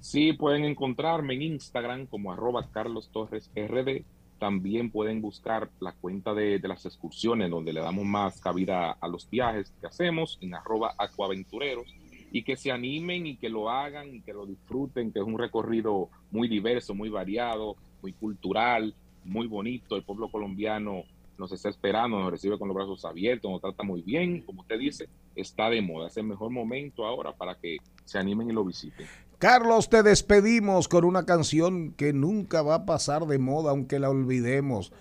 Sí, 0.01 0.33
pueden 0.33 0.65
encontrarme 0.65 1.35
en 1.35 1.43
Instagram 1.43 2.07
como 2.07 2.33
arroba 2.33 2.69
Carlos 2.73 3.11
Torres 3.13 3.51
RD. 3.55 4.05
También 4.41 4.91
pueden 4.91 5.21
buscar 5.23 5.71
la 5.79 5.93
cuenta 5.93 6.35
de, 6.35 6.59
de 6.59 6.69
las 6.69 6.85
excursiones 6.85 7.49
donde 7.51 7.73
le 7.73 7.81
damos 7.81 8.05
más 8.05 8.41
cabida 8.41 8.91
a 9.01 9.07
los 9.07 9.31
viajes 9.31 9.73
que 9.81 9.87
hacemos 9.87 10.39
en 10.41 10.55
arroba 10.55 10.95
Acuaventureros 10.99 11.95
y 12.33 12.43
que 12.43 12.57
se 12.57 12.73
animen 12.73 13.27
y 13.27 13.37
que 13.37 13.51
lo 13.51 13.69
hagan 13.69 14.15
y 14.15 14.23
que 14.23 14.33
lo 14.33 14.47
disfruten, 14.47 15.13
que 15.13 15.19
es 15.19 15.25
un 15.25 15.39
recorrido 15.39 16.09
muy 16.31 16.49
diverso, 16.49 16.95
muy 16.95 17.11
variado, 17.11 17.77
muy 18.01 18.15
cultural, 18.15 18.95
muy 19.25 19.47
bonito. 19.47 19.97
El 19.97 20.03
pueblo 20.03 20.31
colombiano 20.31 21.05
nos 21.39 21.53
está 21.53 21.69
esperando, 21.69 22.19
nos 22.19 22.31
recibe 22.31 22.59
con 22.59 22.69
los 22.69 22.75
brazos 22.75 23.05
abiertos, 23.05 23.51
nos 23.51 23.61
trata 23.61 23.83
muy 23.83 24.01
bien. 24.01 24.41
Como 24.43 24.63
usted 24.63 24.79
dice, 24.79 25.09
está 25.37 25.69
de 25.69 25.83
moda. 25.83 26.09
Es 26.09 26.17
el 26.17 26.25
mejor 26.25 26.51
momento 26.51 27.05
ahora 27.05 27.33
para 27.33 27.55
que 27.57 27.77
se 28.07 28.19
animen 28.19 28.49
y 28.49 28.53
lo 28.53 28.65
visiten. 28.65 29.07
Carlos, 29.39 29.91
te 29.91 30.03
despedimos 30.03 30.89
con 30.89 31.05
una 31.05 31.27
canción 31.27 31.93
que 31.93 32.13
nunca 32.13 32.63
va 32.63 32.77
a 32.77 32.87
pasar 32.87 33.27
de 33.27 33.39
moda, 33.39 33.73
aunque 33.73 33.99
la 33.99 34.09
olvidemos. 34.09 34.93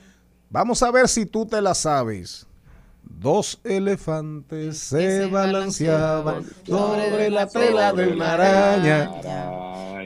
Vamos 0.50 0.84
a 0.84 0.91
ver 0.91 1.08
si 1.08 1.26
tú 1.26 1.46
te 1.46 1.62
la 1.62 1.76
sabes. 1.76 2.48
Dos 3.04 3.60
elefantes 3.64 4.80
se 4.80 5.28
balanceaban 5.28 6.46
sobre 6.66 7.30
la 7.30 7.48
tela 7.48 7.94
de 7.94 8.08
una 8.08 8.34
araña. 8.34 9.12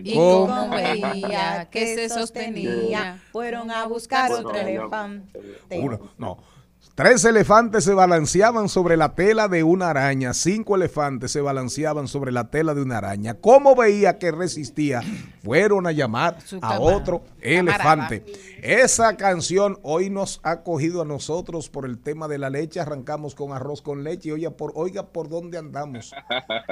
Y 0.03 0.13
¿Cómo? 0.15 0.47
como 0.47 0.69
veía 0.75 1.67
que 1.71 1.95
se 1.95 2.09
sostenía. 2.09 3.19
fueron 3.31 3.71
a 3.71 3.85
buscar 3.87 4.31
otro 4.31 4.55
elefante. 4.55 5.39
Uno, 5.71 5.99
no. 6.17 6.54
Tres 6.95 7.25
elefantes 7.25 7.83
se 7.83 7.93
balanceaban 7.93 8.69
sobre 8.69 8.95
la 8.95 9.15
tela 9.15 9.49
de 9.49 9.63
una 9.63 9.89
araña. 9.89 10.33
Cinco 10.33 10.75
elefantes 10.77 11.29
se 11.29 11.41
balanceaban 11.41 12.07
sobre 12.07 12.31
la 12.31 12.49
tela 12.49 12.73
de 12.73 12.81
una 12.83 12.99
araña. 12.99 13.33
¿Cómo 13.33 13.75
veía 13.75 14.17
que 14.17 14.31
resistía? 14.31 15.01
Fueron 15.43 15.87
a 15.87 15.91
llamar 15.91 16.37
a 16.61 16.79
otro 16.79 17.25
elefante. 17.41 18.23
Esa 18.63 19.17
canción 19.17 19.77
hoy 19.83 20.09
nos 20.09 20.39
ha 20.43 20.63
cogido 20.63 21.01
a 21.01 21.05
nosotros 21.05 21.67
por 21.69 21.85
el 21.85 21.99
tema 21.99 22.29
de 22.29 22.37
la 22.37 22.49
leche. 22.49 22.79
Arrancamos 22.79 23.35
con 23.35 23.51
arroz 23.51 23.81
con 23.81 24.05
leche. 24.05 24.29
y 24.29 24.31
Oiga, 24.31 24.51
por, 24.51 24.71
oiga 24.75 25.07
por 25.11 25.27
dónde 25.27 25.57
andamos. 25.57 26.13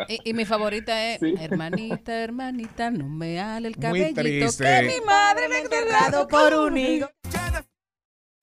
Y, 0.07 0.21
y 0.29 0.33
mi 0.33 0.45
favorita 0.45 1.03
es, 1.15 1.19
Sí. 1.19 1.36
hermanita, 1.38 2.23
hermanita, 2.23 2.91
no 2.91 3.09
me 3.09 3.41
ale 3.41 3.67
el 3.67 3.75
Muy 3.75 3.81
cabellito 4.13 4.21
triste. 4.21 4.63
que 4.63 4.83
mi 4.83 5.05
madre 5.05 5.49
me 5.49 5.55
ha 5.55 5.59
enterrado 5.59 6.27
por 6.29 6.53
un 6.53 6.77
higo. 6.77 7.09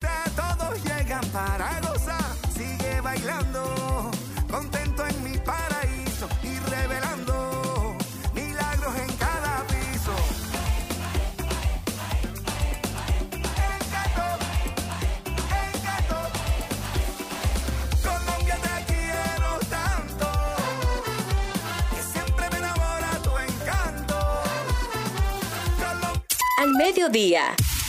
Todos 0.01 0.83
llegan 0.83 1.23
para 1.31 1.79
gozar, 1.81 2.35
sigue 2.55 3.01
bailando, 3.01 4.09
contento 4.49 5.05
en 5.05 5.23
mi 5.23 5.37
paraíso 5.37 6.27
y 6.41 6.57
revelando 6.69 7.95
milagros 8.33 8.95
en 8.95 9.15
cada 9.17 9.63
piso. 9.67 10.15
Encanto, 13.77 14.25
encanto, 15.67 16.17
Colombia 18.03 18.57
te 18.57 18.93
quiero 18.93 19.59
tanto, 19.69 20.27
que 21.91 22.01
siempre 22.11 22.49
me 22.49 22.57
enamora 22.57 23.11
tu 23.21 23.37
encanto. 23.37 24.17
Colombia. 25.77 26.23
Al 26.57 26.71
mediodía, 26.73 27.55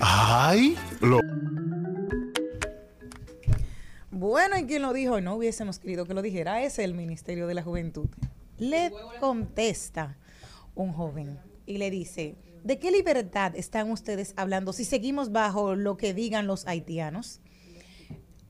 ¡Ay! 0.00 0.76
Lo 1.00 1.20
Bueno, 4.10 4.58
¿y 4.58 4.64
quién 4.64 4.82
lo 4.82 4.92
dijo? 4.92 5.20
No 5.20 5.36
hubiésemos 5.36 5.78
querido 5.78 6.06
que 6.06 6.14
lo 6.14 6.22
dijera. 6.22 6.62
Es 6.62 6.78
el 6.78 6.94
Ministerio 6.94 7.46
de 7.46 7.54
la 7.54 7.62
Juventud. 7.62 8.08
Le 8.58 8.92
contesta 9.20 10.16
un 10.74 10.92
joven 10.92 11.38
y 11.66 11.78
le 11.78 11.90
dice, 11.90 12.36
¿de 12.64 12.78
qué 12.78 12.90
libertad 12.90 13.54
están 13.54 13.90
ustedes 13.90 14.32
hablando 14.36 14.72
si 14.72 14.84
seguimos 14.84 15.32
bajo 15.32 15.74
lo 15.74 15.96
que 15.96 16.14
digan 16.14 16.46
los 16.46 16.66
haitianos? 16.66 17.40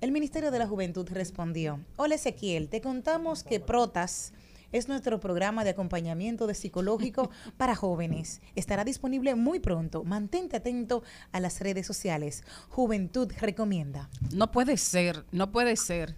El 0.01 0.13
Ministerio 0.13 0.51
de 0.51 0.59
la 0.59 0.69
Juventud 0.69 1.09
respondió, 1.11 1.81
hola 1.97 2.17
Ezequiel, 2.17 2.69
te 2.69 2.81
contamos 2.81 3.43
que 3.43 3.61
Protas 3.61 4.33
Es 4.77 4.89
nuestro 4.89 5.19
programa 5.21 5.65
de 5.65 5.71
acompañamiento 5.71 6.47
de 6.47 6.55
psicológico 6.55 7.31
para 7.57 7.75
jóvenes. 7.75 8.43
Estará 8.57 8.85
disponible 8.85 9.35
muy 9.35 9.59
pronto. 9.59 10.05
Mantente 10.05 10.55
atento 10.59 11.03
a 11.33 11.41
las 11.41 11.61
redes 11.61 11.87
sociales. 11.87 12.45
Juventud 12.69 13.33
recomienda. 13.41 14.11
No 14.33 14.51
puede 14.51 14.77
ser, 14.77 15.25
no 15.33 15.51
puede 15.51 15.77
ser. 15.77 16.15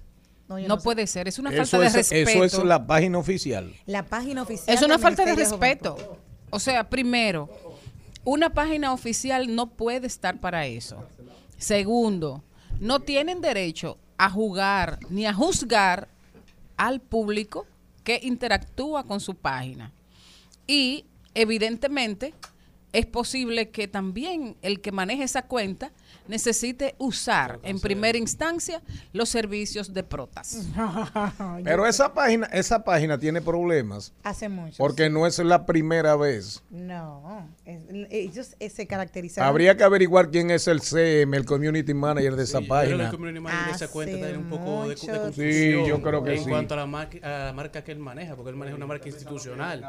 No, 0.48 0.58
yo 0.58 0.66
No 0.66 0.74
no 0.74 0.80
sé. 0.80 0.84
puede 0.84 1.06
ser, 1.06 1.28
es 1.28 1.38
una 1.38 1.50
Eso 1.50 1.58
falta 1.58 1.78
de 1.78 1.86
es, 1.86 1.92
respeto. 1.92 2.44
eso 2.44 2.58
es 2.58 2.64
la 2.64 2.84
página 2.84 3.18
oficial. 3.18 3.72
La 3.86 4.02
página 4.04 4.42
oficial. 4.42 4.74
Es 4.76 4.82
una 4.82 4.94
del 4.94 5.02
falta 5.02 5.22
Ministerio 5.24 5.56
de 5.56 5.66
respeto. 5.66 6.18
O 6.50 6.58
sea, 6.58 6.90
primero, 6.90 7.48
una 8.24 8.50
página 8.50 8.92
oficial 8.92 9.54
no 9.54 9.68
puede 9.70 10.08
estar 10.08 10.40
para 10.40 10.66
eso. 10.66 11.04
Segundo, 11.58 12.42
no 12.80 12.98
tienen 12.98 13.40
derecho 13.40 13.98
a 14.16 14.28
jugar 14.30 14.98
ni 15.10 15.26
a 15.26 15.32
juzgar 15.32 16.08
al 16.76 17.00
público 17.00 17.66
que 18.08 18.20
interactúa 18.22 19.04
con 19.04 19.20
su 19.20 19.34
página. 19.34 19.92
Y 20.66 21.04
evidentemente 21.34 22.32
es 22.98 23.06
posible 23.06 23.70
que 23.70 23.88
también 23.88 24.56
el 24.62 24.80
que 24.80 24.92
maneje 24.92 25.22
esa 25.22 25.42
cuenta 25.42 25.92
necesite 26.26 26.94
usar 26.98 27.58
en 27.62 27.80
primera 27.80 28.18
instancia 28.18 28.82
los 29.12 29.28
servicios 29.30 29.94
de 29.94 30.02
Protas. 30.02 30.66
Pero 31.64 31.86
esa 31.86 32.12
página, 32.12 32.46
esa 32.46 32.84
página 32.84 33.18
tiene 33.18 33.40
problemas 33.40 34.12
Hace 34.22 34.48
mucho. 34.48 34.76
porque 34.78 35.08
no 35.10 35.26
es 35.26 35.38
la 35.38 35.64
primera 35.64 36.16
vez. 36.16 36.62
No, 36.70 37.48
ellos 38.10 38.56
eh, 38.60 38.68
se 38.70 38.86
caracterizaron. 38.86 39.48
Habría 39.48 39.76
que 39.76 39.84
averiguar 39.84 40.30
quién 40.30 40.50
es 40.50 40.68
el 40.68 40.80
CM, 40.80 41.36
el 41.36 41.44
community 41.44 41.94
manager 41.94 42.36
de 42.36 42.44
esa 42.44 42.58
Sí, 42.58 42.64
yo 42.64 42.68
creo 42.68 42.80
que 42.80 42.88
página. 42.88 43.04
el 43.04 43.10
community 43.10 43.40
manager 43.40 43.66
de 43.66 43.72
esa 43.72 43.88
cuenta 43.88 44.16
tiene 44.16 44.38
un 44.38 44.48
poco 44.50 44.82
de, 44.88 44.94
de 44.94 45.18
confusión 45.18 45.32
Sí, 45.34 45.88
yo 45.88 46.02
creo 46.02 46.22
que 46.24 46.34
en 46.34 46.44
sí. 46.44 46.50
cuanto 46.50 46.74
a 46.74 46.76
la, 46.78 46.86
marca, 46.86 47.18
a 47.22 47.46
la 47.46 47.52
marca 47.52 47.84
que 47.84 47.92
él 47.92 47.98
maneja, 47.98 48.34
porque 48.36 48.50
él 48.50 48.56
maneja 48.56 48.76
una 48.76 48.86
marca 48.86 49.08
institucional. 49.08 49.84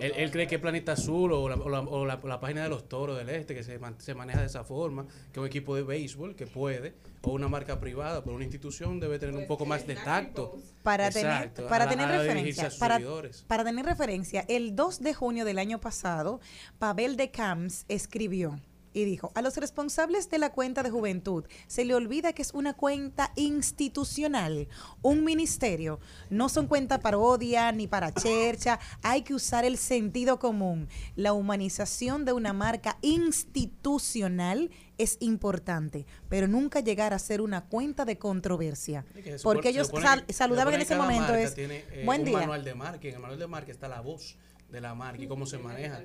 Él, 0.00 0.12
él 0.16 0.30
cree 0.30 0.46
que 0.46 0.58
Planeta 0.58 0.92
Azul 0.92 1.32
o, 1.32 1.48
la, 1.48 1.56
o 1.56 1.68
la- 1.68 1.80
o 1.80 2.04
la- 2.04 2.20
la 2.22 2.40
página 2.40 2.47
de 2.54 2.68
los 2.68 2.88
Toros 2.88 3.16
del 3.18 3.28
Este, 3.30 3.54
que 3.54 3.62
se, 3.62 3.78
man- 3.78 3.96
se 3.98 4.14
maneja 4.14 4.40
de 4.40 4.46
esa 4.46 4.64
forma, 4.64 5.06
que 5.32 5.40
un 5.40 5.46
equipo 5.46 5.74
de 5.76 5.82
béisbol 5.82 6.34
que 6.36 6.46
puede, 6.46 6.94
o 7.22 7.32
una 7.32 7.48
marca 7.48 7.78
privada, 7.80 8.22
pero 8.22 8.34
una 8.36 8.44
institución 8.44 9.00
debe 9.00 9.18
tener 9.18 9.34
un 9.34 9.46
poco 9.46 9.66
más 9.66 9.86
de 9.86 9.94
tacto. 9.96 10.58
para 10.82 11.08
Exacto, 11.08 11.54
tener 11.56 11.68
para 11.68 11.84
a 11.84 11.88
tener 11.88 12.06
a 12.08 12.18
referencia 12.18 12.66
a 12.66 12.70
sus 12.70 12.78
para, 12.78 13.00
para 13.46 13.64
tener 13.64 13.84
referencia 13.84 14.44
el 14.48 14.74
2 14.76 15.00
de 15.00 15.14
junio 15.14 15.44
del 15.44 15.58
año 15.58 15.80
pasado 15.80 16.40
Pavel 16.78 17.16
de 17.16 17.30
Camps 17.30 17.84
escribió 17.88 18.58
y 18.98 19.04
dijo, 19.04 19.30
a 19.34 19.42
los 19.42 19.56
responsables 19.56 20.28
de 20.30 20.38
la 20.38 20.52
cuenta 20.52 20.82
de 20.82 20.90
juventud 20.90 21.44
se 21.66 21.84
le 21.84 21.94
olvida 21.94 22.32
que 22.32 22.42
es 22.42 22.52
una 22.54 22.74
cuenta 22.74 23.32
institucional, 23.36 24.68
un 25.02 25.24
ministerio. 25.24 26.00
No 26.30 26.48
son 26.48 26.66
cuenta 26.66 27.00
parodia 27.00 27.70
ni 27.72 27.86
para 27.86 28.12
chercha. 28.12 28.78
Hay 29.02 29.22
que 29.22 29.34
usar 29.34 29.64
el 29.64 29.78
sentido 29.78 30.38
común. 30.38 30.88
La 31.16 31.32
humanización 31.32 32.24
de 32.24 32.32
una 32.32 32.52
marca 32.52 32.98
institucional 33.02 34.70
es 34.98 35.16
importante, 35.20 36.06
pero 36.28 36.48
nunca 36.48 36.80
llegar 36.80 37.14
a 37.14 37.18
ser 37.18 37.40
una 37.40 37.66
cuenta 37.66 38.04
de 38.04 38.18
controversia. 38.18 39.04
Porque 39.42 39.68
ellos 39.70 39.90
sal- 40.02 40.24
saludaban 40.28 40.74
en 40.74 40.80
ese 40.80 40.96
momento 40.96 41.34
es, 41.34 41.54
tiene, 41.54 41.84
eh, 41.92 42.02
buen 42.04 42.20
un 42.22 42.26
día. 42.26 42.38
manual 42.38 42.64
de 42.64 42.74
marca. 42.74 43.06
y 43.06 43.08
En 43.10 43.14
el 43.16 43.20
manual 43.20 43.38
de 43.38 43.46
marca 43.46 43.70
está 43.72 43.88
la 43.88 44.00
voz 44.00 44.36
de 44.70 44.80
la 44.80 44.94
marca 44.94 45.22
y 45.22 45.26
cómo 45.28 45.46
se 45.46 45.58
maneja. 45.58 46.02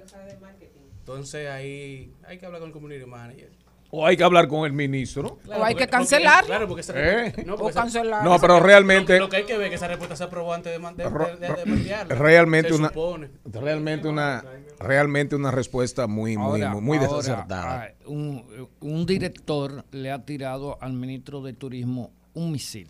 Entonces 1.07 1.49
ahí 1.49 2.13
hay 2.25 2.37
que 2.37 2.45
hablar 2.45 2.61
con 2.61 2.69
el 2.69 2.73
community 2.73 3.05
manager. 3.05 3.49
O 3.95 4.07
hay 4.07 4.15
que 4.17 4.23
hablar 4.23 4.47
con 4.47 4.65
el 4.65 4.71
ministro. 4.71 5.37
O 5.47 5.63
hay 5.63 5.73
porque- 5.75 5.85
que 5.85 5.89
claro, 5.91 6.67
porque 6.67 6.81
esa 6.81 6.93
¿Eh? 6.95 7.33
no, 7.45 7.57
porque 7.57 7.73
cancelar. 7.75 8.23
No, 8.23 8.39
pero 8.39 8.59
realmente, 8.61 9.17
Lo, 9.19 9.25
lo 9.25 9.29
que 9.29 9.35
hay 9.35 9.43
que 9.43 9.55
ver 9.57 9.65
es 9.65 9.69
que 9.71 9.75
esa 9.75 9.87
respuesta 9.89 10.15
se 10.15 10.23
aprobó 10.23 10.53
antes 10.53 10.73
de, 10.73 10.79
de, 10.79 11.75
de- 11.75 12.05
realmente 12.15 12.69
Se 12.69 12.75
una, 12.75 12.87
supone. 12.87 13.29
realmente 13.43 14.07
una, 14.07 14.43
realmente 14.79 15.35
una 15.35 15.51
respuesta 15.51 16.07
muy, 16.07 16.37
muy, 16.37 16.61
Ahora- 16.61 16.71
muy, 16.71 16.81
muy 16.81 16.97
ahora, 16.97 17.17
desacertada. 17.17 17.93
un, 18.07 18.67
un 18.79 19.05
director 19.05 19.85
le 19.91 20.09
ha 20.11 20.23
tirado 20.25 20.81
al 20.81 20.93
ministro 20.93 21.41
de 21.41 21.53
Turismo 21.53 22.11
un 22.33 22.51
misil. 22.51 22.87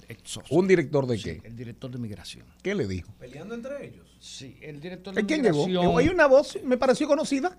¿Un 0.52 0.68
director 0.70 1.06
de 1.06 1.18
Sí, 1.18 1.24
qué? 1.42 1.48
el 1.48 1.56
director 1.58 1.92
de 1.92 1.98
migración. 1.98 2.46
¿Qué 2.62 2.74
le 2.76 2.88
dijo? 2.88 3.12
Peleando 3.20 3.56
entre 3.56 3.88
ellos. 3.88 4.08
Sí, 4.22 4.58
el 4.62 4.80
director 4.80 5.14
de 5.14 5.20
¿Eh, 5.20 5.26
¿Quién 5.26 5.44
llegó? 5.44 5.68
migración. 5.68 5.98
Hay 6.00 6.08
una 6.08 6.28
voz, 6.28 6.58
me 6.64 6.78
pareció 6.78 7.10
conocida. 7.10 7.58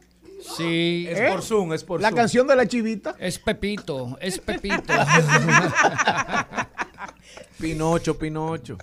Sí, 0.56 1.06
Es 1.10 1.18
¿Eh? 1.20 1.26
por 1.30 1.42
Zoom, 1.42 1.72
es 1.72 1.84
por 1.84 2.00
La 2.00 2.08
Zoom. 2.08 2.16
canción 2.16 2.46
de 2.46 2.56
la 2.56 2.66
chivita. 2.68 3.14
es 3.18 3.38
Pepito, 3.38 4.16
es 4.20 4.38
Pepito. 4.38 4.92
Pinocho, 7.60 8.18
Pinocho. 8.18 8.78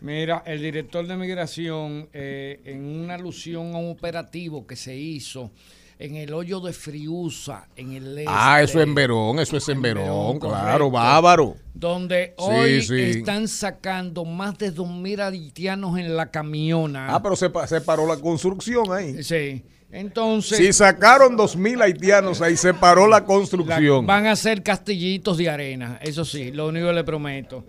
Mira, 0.00 0.42
el 0.46 0.60
director 0.60 1.06
de 1.06 1.16
migración, 1.16 2.08
eh, 2.12 2.60
en 2.64 2.84
una 2.84 3.14
alusión 3.14 3.74
a 3.74 3.78
un 3.78 3.90
operativo 3.90 4.66
que 4.66 4.76
se 4.76 4.94
hizo 4.94 5.50
en 5.98 6.16
el 6.16 6.34
hoyo 6.34 6.60
de 6.60 6.74
Friusa, 6.74 7.68
en 7.74 7.92
el 7.92 8.18
este, 8.18 8.24
Ah, 8.28 8.60
eso 8.60 8.78
es 8.78 8.86
en 8.86 8.94
Verón, 8.94 9.38
eso 9.38 9.56
es 9.56 9.66
en 9.70 9.76
En 9.76 9.82
Verón, 9.82 10.04
Verón, 10.04 10.38
claro, 10.38 10.90
correcto. 10.90 10.90
bávaro. 10.90 11.56
donde 11.72 12.34
hoy 12.36 12.82
sí. 12.82 13.00
están 13.00 13.48
sacando 13.48 14.26
más 14.26 14.58
de 14.58 14.74
2.000 14.74 15.20
haitianos 15.22 15.98
en 15.98 16.14
la 16.14 16.30
camiona. 16.30 17.14
Ah, 17.14 17.22
pero 17.22 17.34
se 17.36 17.48
paró 17.80 18.06
la 18.06 18.18
construcción 18.18 18.92
ahí. 18.92 19.22
Sí, 19.24 19.64
entonces 19.90 20.58
Si 20.58 20.72
sacaron 20.72 21.36
dos 21.36 21.56
mil 21.56 21.80
haitianos 21.80 22.40
ahí, 22.42 22.56
se 22.56 22.74
paró 22.74 23.06
la 23.06 23.20
la- 23.20 23.24
construcción. 23.24 24.06
van 24.06 24.26
a 24.26 24.32
hacer 24.32 24.62
castillitos 24.62 25.36
de 25.38 25.48
arena, 25.48 25.98
eso 26.02 26.24
sí, 26.24 26.50
lo 26.50 26.68
único 26.68 26.88
que 26.88 26.92
le 26.92 27.04
prometo. 27.04 27.64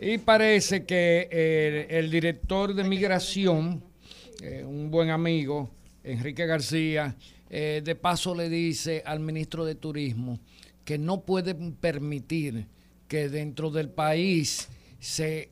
Y 0.00 0.18
parece 0.18 0.84
que 0.84 1.28
eh, 1.30 1.86
el 1.90 2.10
director 2.10 2.74
de 2.74 2.84
migración, 2.84 3.82
eh, 4.42 4.62
un 4.66 4.90
buen 4.90 5.10
amigo, 5.10 5.70
Enrique 6.04 6.46
García, 6.46 7.16
eh, 7.48 7.80
de 7.84 7.94
paso 7.94 8.34
le 8.34 8.48
dice 8.48 9.02
al 9.06 9.20
ministro 9.20 9.64
de 9.64 9.74
Turismo 9.74 10.38
que 10.84 10.98
no 10.98 11.20
pueden 11.22 11.72
permitir 11.72 12.66
que 13.08 13.28
dentro 13.28 13.70
del 13.70 13.88
país 13.88 14.68
se, 15.00 15.50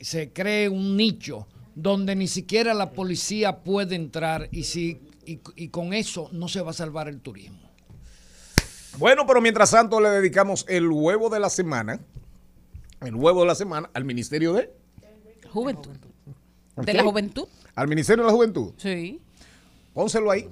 se 0.00 0.32
cree 0.32 0.68
un 0.68 0.96
nicho 0.96 1.46
donde 1.74 2.14
ni 2.16 2.28
siquiera 2.28 2.74
la 2.74 2.90
policía 2.90 3.62
puede 3.62 3.96
entrar 3.96 4.48
y, 4.52 4.64
si, 4.64 5.00
y, 5.26 5.40
y 5.56 5.68
con 5.68 5.92
eso 5.92 6.28
no 6.32 6.48
se 6.48 6.60
va 6.60 6.70
a 6.70 6.74
salvar 6.74 7.08
el 7.08 7.20
turismo. 7.20 7.58
Bueno, 8.98 9.26
pero 9.26 9.40
mientras 9.40 9.70
tanto 9.72 10.00
le 10.00 10.08
dedicamos 10.08 10.64
el 10.68 10.88
huevo 10.88 11.28
de 11.28 11.40
la 11.40 11.50
semana, 11.50 12.00
el 13.00 13.14
huevo 13.14 13.40
de 13.40 13.46
la 13.46 13.54
semana 13.54 13.90
al 13.92 14.04
Ministerio 14.04 14.52
de, 14.52 14.72
Juventud. 15.50 15.92
¿Al 16.76 16.84
De 16.84 16.94
la 16.94 17.02
juventud. 17.04 17.46
al 17.74 17.88
Ministerio 17.88 18.24
de 18.24 18.30
la 18.30 18.34
Juventud. 18.34 18.72
Sí. 18.76 19.20
Pónselo 19.92 20.30
ahí. 20.30 20.48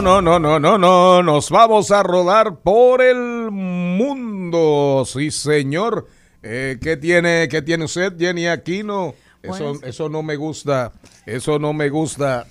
No, 0.00 0.22
no, 0.22 0.38
no, 0.38 0.38
no, 0.38 0.58
no, 0.58 0.58
no, 0.58 0.78
no, 0.78 0.78
no. 0.78 1.22
Nos 1.22 1.50
vamos 1.50 1.90
a 1.90 2.02
rodar 2.02 2.56
por 2.60 3.02
el 3.02 3.50
mundo. 3.50 5.04
Sí, 5.06 5.30
señor. 5.30 6.08
Eh, 6.42 6.78
¿qué, 6.80 6.96
tiene, 6.96 7.48
¿Qué 7.48 7.60
tiene 7.60 7.84
usted, 7.84 8.16
Jenny 8.18 8.46
Aquino? 8.46 9.14
Eso, 9.42 9.72
Bueno, 9.72 9.80
eso 9.84 10.08
no 10.08 10.22
me 10.22 10.36
gusta. 10.36 10.92
Eso 11.26 11.58
no 11.58 11.72
me 11.72 11.88
gusta. 11.90 12.46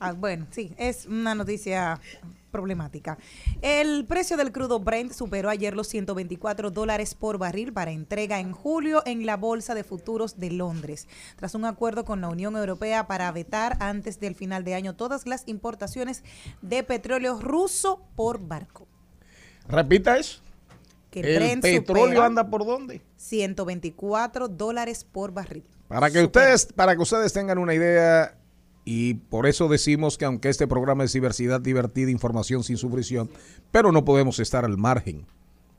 Ah, 0.00 0.12
bueno, 0.12 0.46
sí, 0.50 0.72
es 0.76 1.06
una 1.06 1.34
noticia 1.34 2.00
problemática. 2.52 3.18
El 3.62 4.04
precio 4.06 4.36
del 4.36 4.52
crudo 4.52 4.78
Brent 4.78 5.12
superó 5.12 5.50
ayer 5.50 5.74
los 5.74 5.88
124 5.88 6.70
dólares 6.70 7.16
por 7.16 7.38
barril 7.38 7.72
para 7.72 7.90
entrega 7.90 8.38
en 8.38 8.52
julio 8.52 9.02
en 9.04 9.26
la 9.26 9.36
Bolsa 9.36 9.74
de 9.74 9.82
Futuros 9.82 10.38
de 10.38 10.52
Londres, 10.52 11.08
tras 11.34 11.56
un 11.56 11.64
acuerdo 11.64 12.04
con 12.04 12.20
la 12.20 12.28
Unión 12.28 12.54
Europea 12.54 13.08
para 13.08 13.32
vetar 13.32 13.76
antes 13.80 14.20
del 14.20 14.36
final 14.36 14.62
de 14.62 14.74
año 14.74 14.94
todas 14.94 15.26
las 15.26 15.48
importaciones 15.48 16.22
de 16.60 16.84
petróleo 16.84 17.40
ruso 17.40 18.00
por 18.14 18.46
barco. 18.46 18.86
Repita 19.66 20.18
eso. 20.18 20.40
Que 21.10 21.20
El 21.20 21.36
Brent 21.36 21.62
petróleo 21.62 22.22
anda 22.22 22.48
por 22.48 22.64
dónde? 22.64 23.02
124 23.16 24.48
dólares 24.48 25.04
por 25.04 25.32
barril. 25.32 25.64
Para 25.88 26.10
que 26.10 26.22
ustedes, 26.22 26.66
para 26.66 26.96
que 26.96 27.02
ustedes 27.02 27.34
tengan 27.34 27.58
una 27.58 27.74
idea, 27.74 28.34
y 28.84 29.14
por 29.14 29.46
eso 29.46 29.68
decimos 29.68 30.18
que 30.18 30.24
aunque 30.24 30.48
este 30.48 30.66
programa 30.66 31.04
es 31.04 31.12
diversidad 31.12 31.60
divertida, 31.60 32.10
información 32.10 32.64
sin 32.64 32.76
sufrición, 32.76 33.30
pero 33.70 33.92
no 33.92 34.04
podemos 34.04 34.38
estar 34.38 34.64
al 34.64 34.78
margen, 34.78 35.26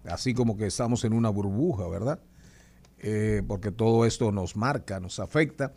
así 0.06 0.34
como 0.34 0.58
que 0.58 0.68
estamos 0.68 1.04
en 1.04 1.14
una 1.14 1.30
burbuja, 1.30 1.88
¿verdad? 1.88 2.20
eh, 3.04 3.44
porque 3.46 3.72
todo 3.72 4.06
esto 4.06 4.32
nos 4.32 4.56
marca, 4.56 5.00
nos 5.00 5.20
afecta. 5.20 5.74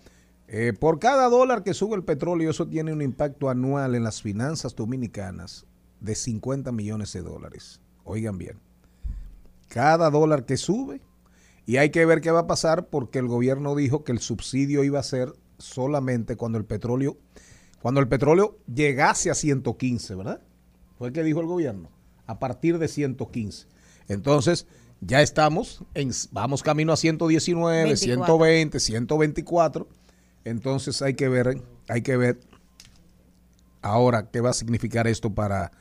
Eh, 0.49 0.73
por 0.79 1.01
cada 1.01 1.29
dólar 1.29 1.65
que 1.65 1.75
sube 1.75 1.97
el 1.97 2.05
petróleo, 2.05 2.51
eso 2.51 2.69
tiene 2.69 2.93
un 2.93 3.03
impacto 3.03 3.51
anual 3.51 3.97
en 3.97 4.05
las 4.05 4.23
finanzas 4.23 4.77
dominicanas 4.77 5.67
de 6.01 6.15
50 6.15 6.71
millones 6.71 7.13
de 7.13 7.23
dólares. 7.23 7.81
Oigan 8.05 8.39
bien, 8.39 8.61
cada 9.69 10.09
dólar 10.09 10.47
que 10.47 10.57
sube, 10.57 11.01
y 11.67 11.79
hay 11.79 11.91
que 11.91 12.07
ver 12.07 12.21
qué 12.21 12.31
va 12.31 12.41
a 12.41 12.47
pasar 12.47 12.87
porque 12.87 13.19
el 13.19 13.27
gobierno 13.27 13.75
dijo 13.75 14.05
que 14.05 14.13
el 14.13 14.21
subsidio 14.21 14.85
iba 14.85 15.01
a 15.01 15.03
ser 15.03 15.33
solamente 15.59 16.37
cuando 16.37 16.59
el 16.59 16.65
petróleo, 16.65 17.17
cuando 17.81 18.01
el 18.01 18.09
petróleo 18.09 18.59
llegase 18.73 19.31
a 19.31 19.35
115, 19.35 20.15
¿verdad? 20.15 20.41
Fue 20.99 21.09
el 21.09 21.15
que 21.15 21.23
dijo 21.23 21.41
el 21.41 21.47
gobierno, 21.47 21.91
a 22.27 22.39
partir 22.39 22.79
de 22.79 22.89
115. 22.89 23.67
Entonces, 24.09 24.67
ya 25.01 25.23
estamos, 25.23 25.85
en, 25.95 26.11
vamos 26.31 26.63
camino 26.63 26.93
a 26.93 26.97
119, 26.97 27.85
24. 27.85 28.25
120, 28.25 28.81
124. 28.81 29.89
Entonces 30.45 31.03
hay 31.03 31.15
que 31.15 31.29
ver, 31.29 31.61
hay 31.89 32.03
que 32.03 32.17
ver 32.17 32.41
ahora 33.83 34.31
qué 34.31 34.41
va 34.41 34.51
a 34.51 34.55
significar 34.55 35.07
esto 35.07 35.35
para, 35.35 35.73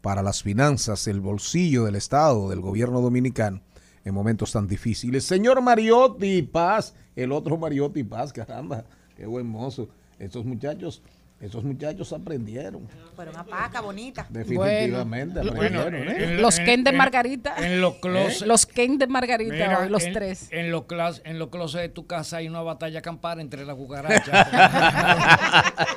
para 0.00 0.22
las 0.22 0.42
finanzas, 0.42 1.06
el 1.06 1.20
bolsillo 1.20 1.84
del 1.84 1.94
Estado, 1.94 2.50
del 2.50 2.60
gobierno 2.60 3.00
dominicano 3.00 3.62
en 4.04 4.14
momentos 4.14 4.52
tan 4.52 4.66
difíciles. 4.66 5.24
Señor 5.24 5.60
Mariotti 5.60 6.42
Paz, 6.42 6.94
el 7.14 7.32
otro 7.32 7.56
Mariotti 7.56 8.02
Paz, 8.04 8.32
caramba, 8.32 8.84
qué 9.18 9.26
buen 9.26 9.46
mozo. 9.46 9.88
Estos 10.18 10.44
muchachos, 10.46 11.02
estos 11.40 11.62
muchachos 11.62 12.12
aprendieron. 12.12 12.88
Pero 13.16 13.30
una 13.32 13.44
paca 13.44 13.80
bonita. 13.80 14.26
Definitivamente 14.30 15.40
Bueno, 15.40 15.80
aprendieron. 15.80 16.08
¿eh? 16.08 16.24
en- 16.24 16.40
Los 16.42 16.58
en- 16.58 16.64
Ken 16.64 16.84
de 16.84 16.90
en- 16.90 16.96
Margarita. 16.96 17.54
En 17.58 17.80
los 17.80 17.94
closets. 17.96 18.46
Los 18.46 18.64
Ken 18.66 18.96
de 18.98 19.06
Margarita, 19.08 19.52
Mira, 19.52 19.80
hoy, 19.82 19.88
los 19.90 20.04
en, 20.04 20.12
tres. 20.14 20.48
En 20.50 20.70
los, 20.70 20.82
clas- 20.84 21.20
en 21.24 21.38
los 21.38 21.48
closets 21.50 21.82
de 21.82 21.88
tu 21.90 22.06
casa 22.06 22.38
hay 22.38 22.48
una 22.48 22.62
batalla 22.62 23.02
campal 23.02 23.40
entre 23.40 23.64
las 23.66 23.76
cucarachas. 23.76 24.48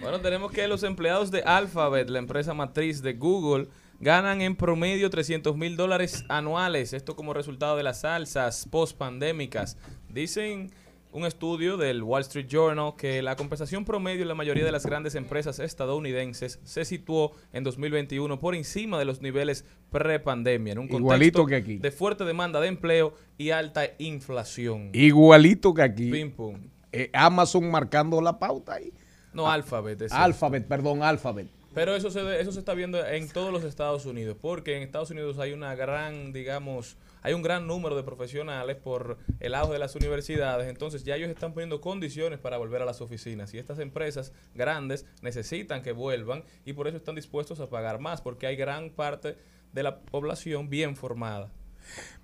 Bueno, 0.00 0.20
tenemos 0.20 0.50
que 0.52 0.66
los 0.68 0.82
empleados 0.84 1.30
de 1.30 1.42
Alphabet, 1.42 2.08
la 2.08 2.18
empresa 2.18 2.54
matriz 2.54 3.02
de 3.02 3.12
Google, 3.14 3.68
ganan 4.00 4.40
en 4.40 4.56
promedio 4.56 5.10
300 5.10 5.56
mil 5.56 5.76
dólares 5.76 6.24
anuales. 6.28 6.92
Esto 6.92 7.14
como 7.14 7.34
resultado 7.34 7.76
de 7.76 7.82
las 7.82 8.04
alzas 8.04 8.66
post-pandémicas. 8.70 9.76
Dicen 10.08 10.70
un 11.18 11.26
estudio 11.26 11.76
del 11.76 12.02
Wall 12.04 12.22
Street 12.22 12.46
Journal 12.46 12.94
que 12.96 13.22
la 13.22 13.34
compensación 13.34 13.84
promedio 13.84 14.22
en 14.22 14.28
la 14.28 14.36
mayoría 14.36 14.64
de 14.64 14.70
las 14.70 14.86
grandes 14.86 15.16
empresas 15.16 15.58
estadounidenses 15.58 16.60
se 16.62 16.84
situó 16.84 17.32
en 17.52 17.64
2021 17.64 18.38
por 18.38 18.54
encima 18.54 19.00
de 19.00 19.04
los 19.04 19.20
niveles 19.20 19.64
pre-pandemia, 19.90 20.74
en 20.74 20.78
un 20.78 20.86
contexto 20.86 21.04
Igualito 21.04 21.46
que 21.46 21.56
aquí. 21.56 21.78
de 21.78 21.90
fuerte 21.90 22.24
demanda 22.24 22.60
de 22.60 22.68
empleo 22.68 23.14
y 23.36 23.50
alta 23.50 23.82
inflación. 23.98 24.90
Igualito 24.92 25.74
que 25.74 25.82
aquí. 25.82 26.10
Pim, 26.10 26.30
pum. 26.30 26.56
Eh, 26.92 27.10
Amazon 27.12 27.68
marcando 27.68 28.20
la 28.20 28.38
pauta 28.38 28.74
ahí. 28.74 28.92
No, 29.32 29.50
Alphabet. 29.50 30.00
es 30.02 30.12
Alphabet, 30.12 30.68
perdón, 30.68 31.02
Alphabet. 31.02 31.48
Pero 31.78 31.94
eso 31.94 32.10
se, 32.10 32.40
eso 32.40 32.50
se 32.50 32.58
está 32.58 32.74
viendo 32.74 33.06
en 33.06 33.28
todos 33.28 33.52
los 33.52 33.62
Estados 33.62 34.04
Unidos, 34.04 34.36
porque 34.40 34.76
en 34.76 34.82
Estados 34.82 35.12
Unidos 35.12 35.38
hay 35.38 35.52
una 35.52 35.76
gran, 35.76 36.32
digamos, 36.32 36.96
hay 37.22 37.34
un 37.34 37.42
gran 37.42 37.68
número 37.68 37.94
de 37.94 38.02
profesionales 38.02 38.74
por 38.74 39.16
el 39.38 39.54
auge 39.54 39.74
de 39.74 39.78
las 39.78 39.94
universidades, 39.94 40.68
entonces 40.68 41.04
ya 41.04 41.14
ellos 41.14 41.30
están 41.30 41.52
poniendo 41.54 41.80
condiciones 41.80 42.40
para 42.40 42.58
volver 42.58 42.82
a 42.82 42.84
las 42.84 43.00
oficinas 43.00 43.54
y 43.54 43.58
estas 43.58 43.78
empresas 43.78 44.32
grandes 44.56 45.06
necesitan 45.22 45.80
que 45.84 45.92
vuelvan 45.92 46.42
y 46.64 46.72
por 46.72 46.88
eso 46.88 46.96
están 46.96 47.14
dispuestos 47.14 47.60
a 47.60 47.70
pagar 47.70 48.00
más, 48.00 48.22
porque 48.22 48.48
hay 48.48 48.56
gran 48.56 48.90
parte 48.90 49.36
de 49.72 49.82
la 49.84 50.00
población 50.00 50.68
bien 50.70 50.96
formada. 50.96 51.52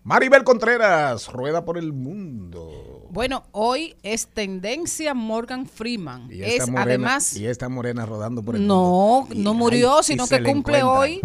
Maribel 0.04 0.44
Contreras, 0.44 1.32
rueda 1.32 1.64
por 1.64 1.78
el 1.78 1.94
mundo. 1.94 3.06
Bueno, 3.08 3.44
hoy 3.52 3.96
es 4.02 4.26
tendencia 4.26 5.14
Morgan 5.14 5.66
Freeman. 5.66 6.30
Y 6.30 6.42
Es 6.42 6.68
morena, 6.68 6.82
además, 6.82 7.34
y 7.34 7.46
esta 7.46 7.70
morena 7.70 8.04
rodando 8.04 8.42
por 8.42 8.54
el 8.54 8.60
mundo. 8.60 9.26
no, 9.30 9.34
no 9.34 9.54
murió, 9.54 10.02
sino 10.02 10.26
que 10.26 10.40
le 10.40 10.52
cumple 10.52 10.82
hoy, 10.82 11.22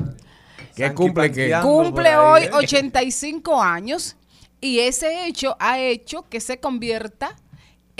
¿Qué 0.78 0.94
cumple 0.94 1.30
qué? 1.30 1.60
Cumple 1.62 2.08
ahí, 2.08 2.16
hoy 2.16 2.44
¿eh? 2.44 2.52
85 2.54 3.62
años 3.62 4.16
y 4.62 4.80
ese 4.80 5.28
hecho 5.28 5.58
ha 5.60 5.78
hecho 5.80 6.30
que 6.30 6.40
se 6.40 6.62
convierta 6.62 7.36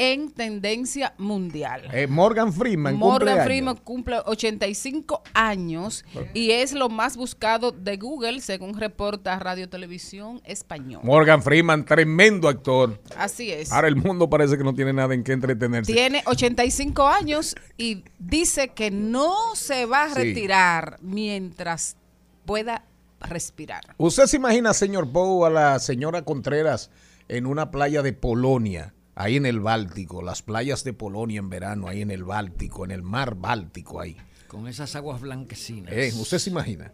en 0.02 0.32
tendencia 0.32 1.14
mundial. 1.18 1.90
Eh, 1.92 2.08
Morgan 2.08 2.54
Freeman. 2.54 2.96
Morgan 2.96 3.18
cumpleaños. 3.20 3.46
Freeman 3.46 3.76
cumple 3.76 4.18
85 4.26 5.22
años 5.34 6.06
y 6.34 6.52
es 6.52 6.72
lo 6.72 6.88
más 6.88 7.18
buscado 7.18 7.74
de 7.74 7.98
Google, 7.98 8.40
según 8.40 8.80
reporta 8.80 9.38
Radio 9.40 9.68
Televisión 9.68 10.42
Español. 10.46 11.02
Morgan 11.04 11.44
Freeman, 11.44 11.84
tremendo 11.84 12.48
actor. 12.48 12.98
Así 13.18 13.52
es. 13.52 13.74
Ahora 13.74 13.90
el 13.90 13.98
mundo 13.98 14.30
parece 14.30 14.58
que 14.58 14.64
no 14.64 14.74
tiene 14.74 14.94
nada 14.94 15.14
en 15.14 15.22
qué 15.24 15.34
entretenerse. 15.34 15.92
Tiene 15.92 16.24
85 16.26 17.06
años 17.06 17.56
y 17.78 18.06
dice 18.20 18.70
que 18.70 18.92
no 18.92 19.36
se 19.56 19.86
va 19.86 20.04
a 20.06 20.10
Sí. 20.10 20.16
retirar 20.16 20.98
mientras 21.02 21.98
pueda 22.46 22.86
respirar. 23.20 23.82
¿Usted 23.98 24.28
se 24.28 24.38
imagina, 24.38 24.74
señor 24.74 25.12
Poe, 25.12 25.46
a 25.46 25.50
la 25.50 25.80
señora 25.80 26.22
Contreras 26.22 26.90
en 27.28 27.46
una 27.46 27.70
playa 27.70 28.02
de 28.02 28.14
Polonia, 28.14 28.94
ahí 29.20 29.36
en 29.36 29.46
el 29.46 29.60
Báltico, 29.60 30.22
las 30.22 30.42
playas 30.42 30.86
de 30.86 30.94
Polonia 30.94 31.40
en 31.40 31.50
verano, 31.50 31.90
ahí 31.90 32.02
en 32.02 32.10
el 32.10 32.24
Báltico, 32.24 32.86
en 32.86 32.92
el 32.92 33.04
mar 33.04 33.36
Báltico, 33.36 34.00
ahí? 34.00 34.16
Con 34.48 34.66
esas 34.68 34.96
aguas 34.96 35.20
blanquecinas. 35.20 35.92
Eh, 35.92 36.14
¿Usted 36.18 36.40
se 36.40 36.50
imagina? 36.50 36.94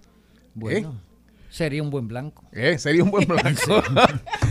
Bueno, 0.55 0.99
sería 1.51 1.83
un 1.83 1.91
buen 1.91 2.07
blanco. 2.07 2.43
Eh, 2.51 2.79
Sería 2.79 3.03
un 3.03 3.11
buen 3.11 3.27
blanco. 3.27 3.83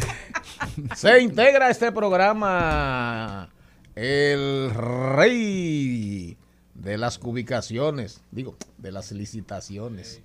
se 0.95 1.20
integra 1.20 1.66
a 1.66 1.70
este 1.70 1.91
programa 1.91 3.51
el 3.97 4.70
rey 4.72 6.37
de 6.75 6.97
las 6.97 7.18
ubicaciones, 7.22 8.22
digo, 8.31 8.57
de 8.79 8.93
las 8.93 9.11
licitaciones. 9.11 10.20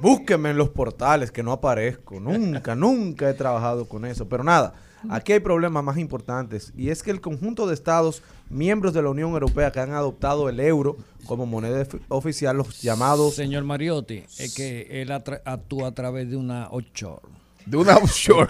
Búsquenme 0.00 0.50
en 0.50 0.58
los 0.58 0.70
portales 0.70 1.32
que 1.32 1.42
no 1.42 1.50
aparezco. 1.50 2.20
Nunca, 2.20 2.76
nunca 2.76 3.28
he 3.28 3.34
trabajado 3.34 3.88
con 3.88 4.04
eso. 4.04 4.28
Pero 4.28 4.44
nada, 4.44 4.74
aquí 5.10 5.32
hay 5.32 5.40
problemas 5.40 5.82
más 5.84 5.98
importantes. 5.98 6.72
Y 6.76 6.90
es 6.90 7.02
que 7.02 7.10
el 7.10 7.20
conjunto 7.20 7.66
de 7.66 7.74
estados 7.74 8.22
miembros 8.50 8.92
de 8.94 9.02
la 9.02 9.10
Unión 9.10 9.30
Europea 9.32 9.72
que 9.72 9.80
han 9.80 9.92
adoptado 9.92 10.48
el 10.48 10.60
euro 10.60 10.96
como 11.26 11.46
moneda 11.46 11.84
ofi- 11.84 12.00
oficial, 12.08 12.56
los 12.56 12.82
llamados... 12.82 13.34
Señor 13.34 13.64
Mariotti, 13.64 14.24
es 14.38 14.54
que 14.54 14.86
él 15.02 15.10
atra- 15.10 15.40
actúa 15.44 15.88
a 15.88 15.92
través 15.92 16.28
de 16.30 16.36
una 16.36 16.68
offshore. 16.70 17.22
De 17.64 17.76
una 17.76 17.96
offshore. 17.96 18.48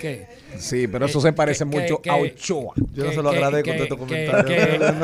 ¿Qué? 0.00 0.26
Sí, 0.58 0.88
pero 0.88 1.06
eso 1.06 1.20
se 1.20 1.32
parece 1.32 1.64
mucho 1.64 2.00
a 2.08 2.16
Ochoa. 2.16 2.74
Yo 2.92 3.04
no 3.04 3.12
se 3.12 3.22
lo 3.22 3.30
agradezco 3.30 3.70
que- 3.70 3.76
de 3.76 3.82
estos 3.84 3.98
que- 3.98 4.04
comentarios. 4.04 4.94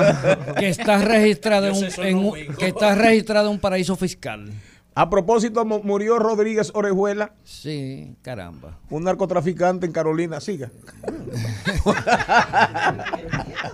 que- 0.55 0.55
que 0.61 0.69
está 0.69 0.99
registrada 0.99 1.69
en 1.69 1.75
un, 1.75 1.81
sé, 1.81 1.91
son 1.93 2.07
en 2.07 2.15
los 2.17 2.25
un- 2.25 2.31
wingos. 2.33 2.57
que 2.59 2.67
está 2.67 2.95
registrada 2.97 3.47
en 3.47 3.53
un 3.53 3.61
paraíso 3.61 3.95
fiscal. 3.95 4.51
A 4.97 5.11
propósito, 5.11 5.65
mu- 5.65 5.83
murió 5.83 6.19
Rodríguez 6.21 6.71
Orejuela, 6.73 7.33
Sí, 7.43 8.15
caramba. 8.23 8.79
un 8.91 9.03
narcotraficante 9.05 9.87
en 9.87 9.93
Carolina. 9.93 10.41
Siga. 10.41 10.71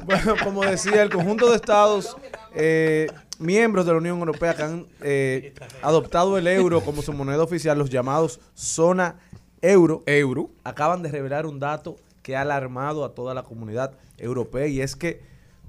Bueno, 0.05 0.35
como 0.43 0.65
decía, 0.65 1.03
el 1.03 1.11
conjunto 1.11 1.51
de 1.51 1.57
estados 1.57 2.17
eh, 2.55 3.07
miembros 3.39 3.87
de 3.87 3.93
la 3.93 3.99
Unión 3.99 4.19
Europea 4.19 4.55
que 4.55 4.63
han 4.63 4.87
eh, 5.03 5.55
adoptado 5.83 6.39
el 6.39 6.47
euro 6.47 6.81
como 6.81 7.03
su 7.03 7.13
moneda 7.13 7.43
oficial, 7.43 7.79
los 7.79 7.91
llamados 7.91 8.41
zona 8.55 9.17
euro, 9.63 10.03
Euro. 10.07 10.51
acaban 10.65 11.03
de 11.03 11.11
revelar 11.11 11.47
un 11.47 11.59
dato 11.61 11.97
que 12.23 12.37
ha 12.37 12.41
alarmado 12.43 13.05
a 13.05 13.15
toda 13.15 13.35
la 13.35 13.43
comunidad 13.43 13.93
europea 14.19 14.67
y 14.67 14.81
es 14.81 14.97
que 14.97 15.21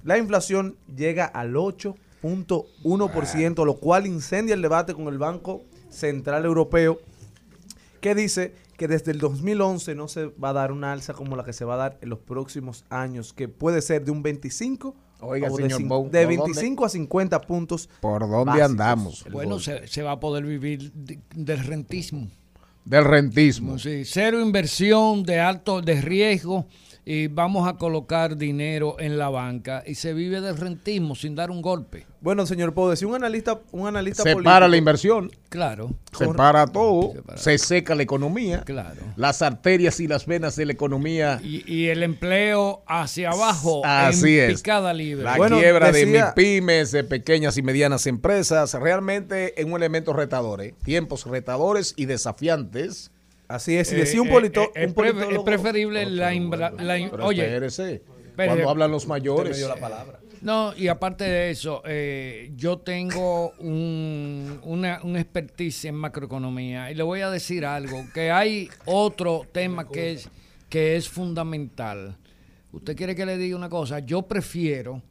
la 0.04 0.18
inflación 0.18 0.76
llega 0.96 1.26
al 1.26 1.56
8.1%, 2.24 3.66
lo 3.66 3.76
cual 3.78 4.08
incendia 4.08 4.54
el 4.56 4.62
debate 4.62 4.94
con 4.94 5.08
el 5.08 5.18
Banco 5.18 5.64
Central 5.90 6.46
Europeo, 6.46 7.00
que 8.00 8.16
dice 8.16 8.56
que 8.78 8.88
desde 8.88 9.12
el 9.12 9.20
2011 9.20 9.94
no 9.96 10.08
se 10.08 10.26
va 10.28 10.50
a 10.50 10.54
dar 10.54 10.72
una 10.72 10.92
alza 10.92 11.14
como 11.14 11.36
la 11.36 11.44
que 11.44 11.54
se 11.54 11.66
va 11.66 11.76
a 11.76 11.78
dar 11.78 11.98
en 12.02 12.10
los 12.10 12.20
próximos 12.20 12.84
años, 12.90 13.34
que 13.34 13.48
puede 13.48 13.82
ser 13.82 14.04
de 14.04 14.12
un 14.12 14.24
25 14.24 14.96
Oiga, 15.24 15.50
o 15.52 15.58
de, 15.58 15.64
señor 15.70 15.84
Bou, 15.88 16.10
de 16.10 16.26
¿por 16.26 16.36
dónde? 16.38 16.52
25 16.54 16.86
a 16.86 16.90
50 16.90 17.42
puntos. 17.42 17.90
¿Por 18.00 18.22
dónde 18.22 18.46
básicos. 18.46 18.70
andamos? 18.72 19.26
Bueno, 19.32 19.60
se, 19.60 19.88
se 19.88 20.02
va 20.02 20.14
a 20.14 20.20
poder 20.20 20.44
vivir 20.46 20.92
de- 20.94 21.20
del 21.36 21.60
rentismo. 21.64 22.28
Del 22.86 23.06
rentismo. 23.06 23.78
Sí, 23.78 24.04
cero 24.06 24.42
inversión 24.42 25.22
de 25.22 25.40
alto 25.40 25.82
de 25.84 26.02
riesgo 26.02 26.66
y 27.04 27.28
vamos 27.28 27.68
a 27.68 27.78
colocar 27.78 28.38
dinero 28.38 28.96
en 29.00 29.18
la 29.18 29.30
banca 29.30 29.84
y 29.88 29.96
se 29.96 30.14
vive 30.14 30.40
del 30.40 30.56
rentismo 30.58 31.16
sin 31.16 31.34
dar 31.36 31.50
un 31.50 31.62
golpe. 31.62 32.06
Bueno, 32.22 32.46
señor 32.46 32.76
Poe, 32.76 32.96
si 32.96 33.06
un 33.06 33.16
analista, 33.16 33.60
un 33.72 33.88
analista 33.88 34.22
Se 34.22 34.34
político- 34.34 34.44
para 34.54 34.68
la 34.68 34.78
inversión, 34.78 35.32
Claro, 35.50 35.90
se 36.16 36.28
para 36.28 36.68
todo, 36.68 37.14
Se 37.14 37.22
para. 37.24 37.38
se 37.40 37.58
seca 37.58 37.96
la 37.96 38.04
economía, 38.04 38.62
claro. 38.62 39.02
las 39.16 39.42
arterias 39.42 40.00
y 40.00 40.08
las 40.08 40.28
venas 40.28 40.56
de 40.56 40.66
la 40.68 40.74
economía, 40.74 41.40
Y, 41.44 41.64
y 41.66 41.88
el 41.88 42.04
empleo 42.04 42.84
hacia 42.86 43.32
abajo 43.32 43.82
Así 43.84 44.38
en 44.40 44.52
es. 44.52 44.62
picada 44.62 44.94
libre. 44.94 45.24
la 45.24 45.38
Bueno, 45.38 45.58
quiebra 45.58 45.92
decía- 45.92 46.28
de 46.28 46.34
pymes, 46.34 46.92
de 46.92 47.04
pequeñas 47.04 47.58
y 47.58 47.64
medianas 47.64 48.06
empresas, 48.06 48.76
realmente 48.76 49.60
es 49.60 49.66
un 49.66 49.74
elemento 49.74 50.14
retador, 50.14 50.62
¿eh? 50.62 50.76
tiempos 50.84 51.26
retadores 51.26 51.96
y 51.98 52.06
desafiantes. 52.06 53.10
Así 53.56 53.76
es, 53.78 53.92
y 53.92 53.96
Eh, 53.96 54.00
decía 54.00 54.22
un, 54.22 54.28
eh, 54.28 54.32
polito- 54.32 54.72
eh, 54.76 54.88
un 54.88 54.94
politólogo... 54.94 55.32
es 55.32 55.40
preferible 55.40 56.06
la, 56.06 56.34
imbra- 56.34 56.72
la 56.80 56.98
in- 56.98 57.10
Pero 57.10 57.26
oye, 57.26 57.44
espérese, 57.46 57.94
espérese. 57.96 58.34
cuando 58.36 58.70
hablan 58.70 58.92
los 58.92 59.08
mayores. 59.08 59.52
Usted 59.52 59.52
me 59.52 59.58
dio 59.58 59.68
la 59.68 59.80
palabra. 59.80 60.20
No, 60.42 60.74
y 60.76 60.88
aparte 60.88 61.24
de 61.26 61.52
eso, 61.52 61.84
eh, 61.86 62.52
yo 62.56 62.80
tengo 62.80 63.52
un, 63.60 64.60
una, 64.64 65.00
un 65.04 65.16
expertise 65.16 65.86
en 65.86 65.96
macroeconomía 65.96 66.90
y 66.90 66.96
le 66.96 67.04
voy 67.04 67.22
a 67.22 67.30
decir 67.30 67.64
algo, 67.64 68.04
que 68.12 68.32
hay 68.32 68.68
otro 68.86 69.46
tema 69.52 69.88
que 69.88 70.14
es, 70.14 70.30
que 70.68 70.96
es 70.96 71.08
fundamental. 71.08 72.18
¿Usted 72.72 72.96
quiere 72.96 73.14
que 73.16 73.26
le 73.28 73.38
diga 73.38 73.56
una 73.56 73.70
cosa? 73.70 74.00
Yo 74.00 74.24
prefiero 74.24 75.04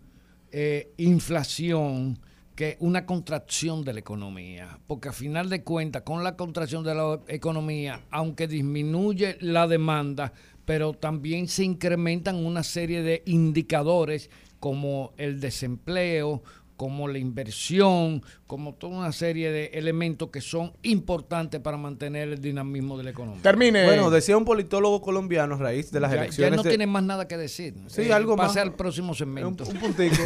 eh, 0.51 0.91
inflación 0.97 2.19
que 2.61 2.77
una 2.81 3.07
contracción 3.07 3.87
de 3.87 3.95
la 3.95 4.01
economía, 4.01 4.79
porque 4.87 5.09
a 5.09 5.13
final 5.13 5.49
de 5.49 5.65
cuentas, 5.65 6.03
con 6.03 6.23
la 6.23 6.37
contracción 6.37 6.85
de 6.85 6.95
la 6.95 7.19
economía, 7.29 8.03
aunque 8.11 8.47
disminuye 8.47 9.39
la 9.41 9.67
demanda, 9.67 10.35
pero 10.67 10.93
también 10.93 11.49
se 11.49 11.65
incrementan 11.65 12.45
una 12.45 12.63
serie 12.63 13.01
de 13.01 13.23
indicadores 13.25 14.29
como 14.59 15.15
el 15.17 15.41
desempleo, 15.41 16.43
como 16.81 17.09
la 17.09 17.19
inversión, 17.19 18.23
como 18.47 18.73
toda 18.73 18.97
una 19.01 19.13
serie 19.13 19.53
de 19.53 19.67
elementos 19.75 20.31
que 20.31 20.41
son 20.41 20.73
importantes 20.83 21.61
para 21.61 21.77
mantener 21.77 22.31
el 22.31 22.41
dinamismo 22.41 22.97
de 22.97 23.05
la 23.05 23.11
economía. 23.11 23.43
Termine. 23.43 23.85
Bueno, 23.85 24.09
decía 24.09 24.35
un 24.39 24.47
politólogo 24.47 25.03
colombiano 25.03 25.57
a 25.57 25.59
raíz 25.59 25.93
de 25.93 26.01
las 26.01 26.11
Ya- 26.11 26.17
ya, 26.17 26.23
elecciones. 26.23 26.57
no 26.57 26.63
de- 26.63 26.71
tiene 26.71 26.87
más 26.87 27.03
nada 27.03 27.29
que 27.29 27.37
decir. 27.37 27.75
Sí, 27.89 28.01
Eh, 28.01 28.13
algo 28.15 28.35
pase 28.35 28.61
más. 28.61 28.67
al 28.69 28.75
próximo 28.77 29.13
segmento. 29.13 29.65
Un, 29.65 29.73
un 29.73 29.79
puntico. 29.79 30.23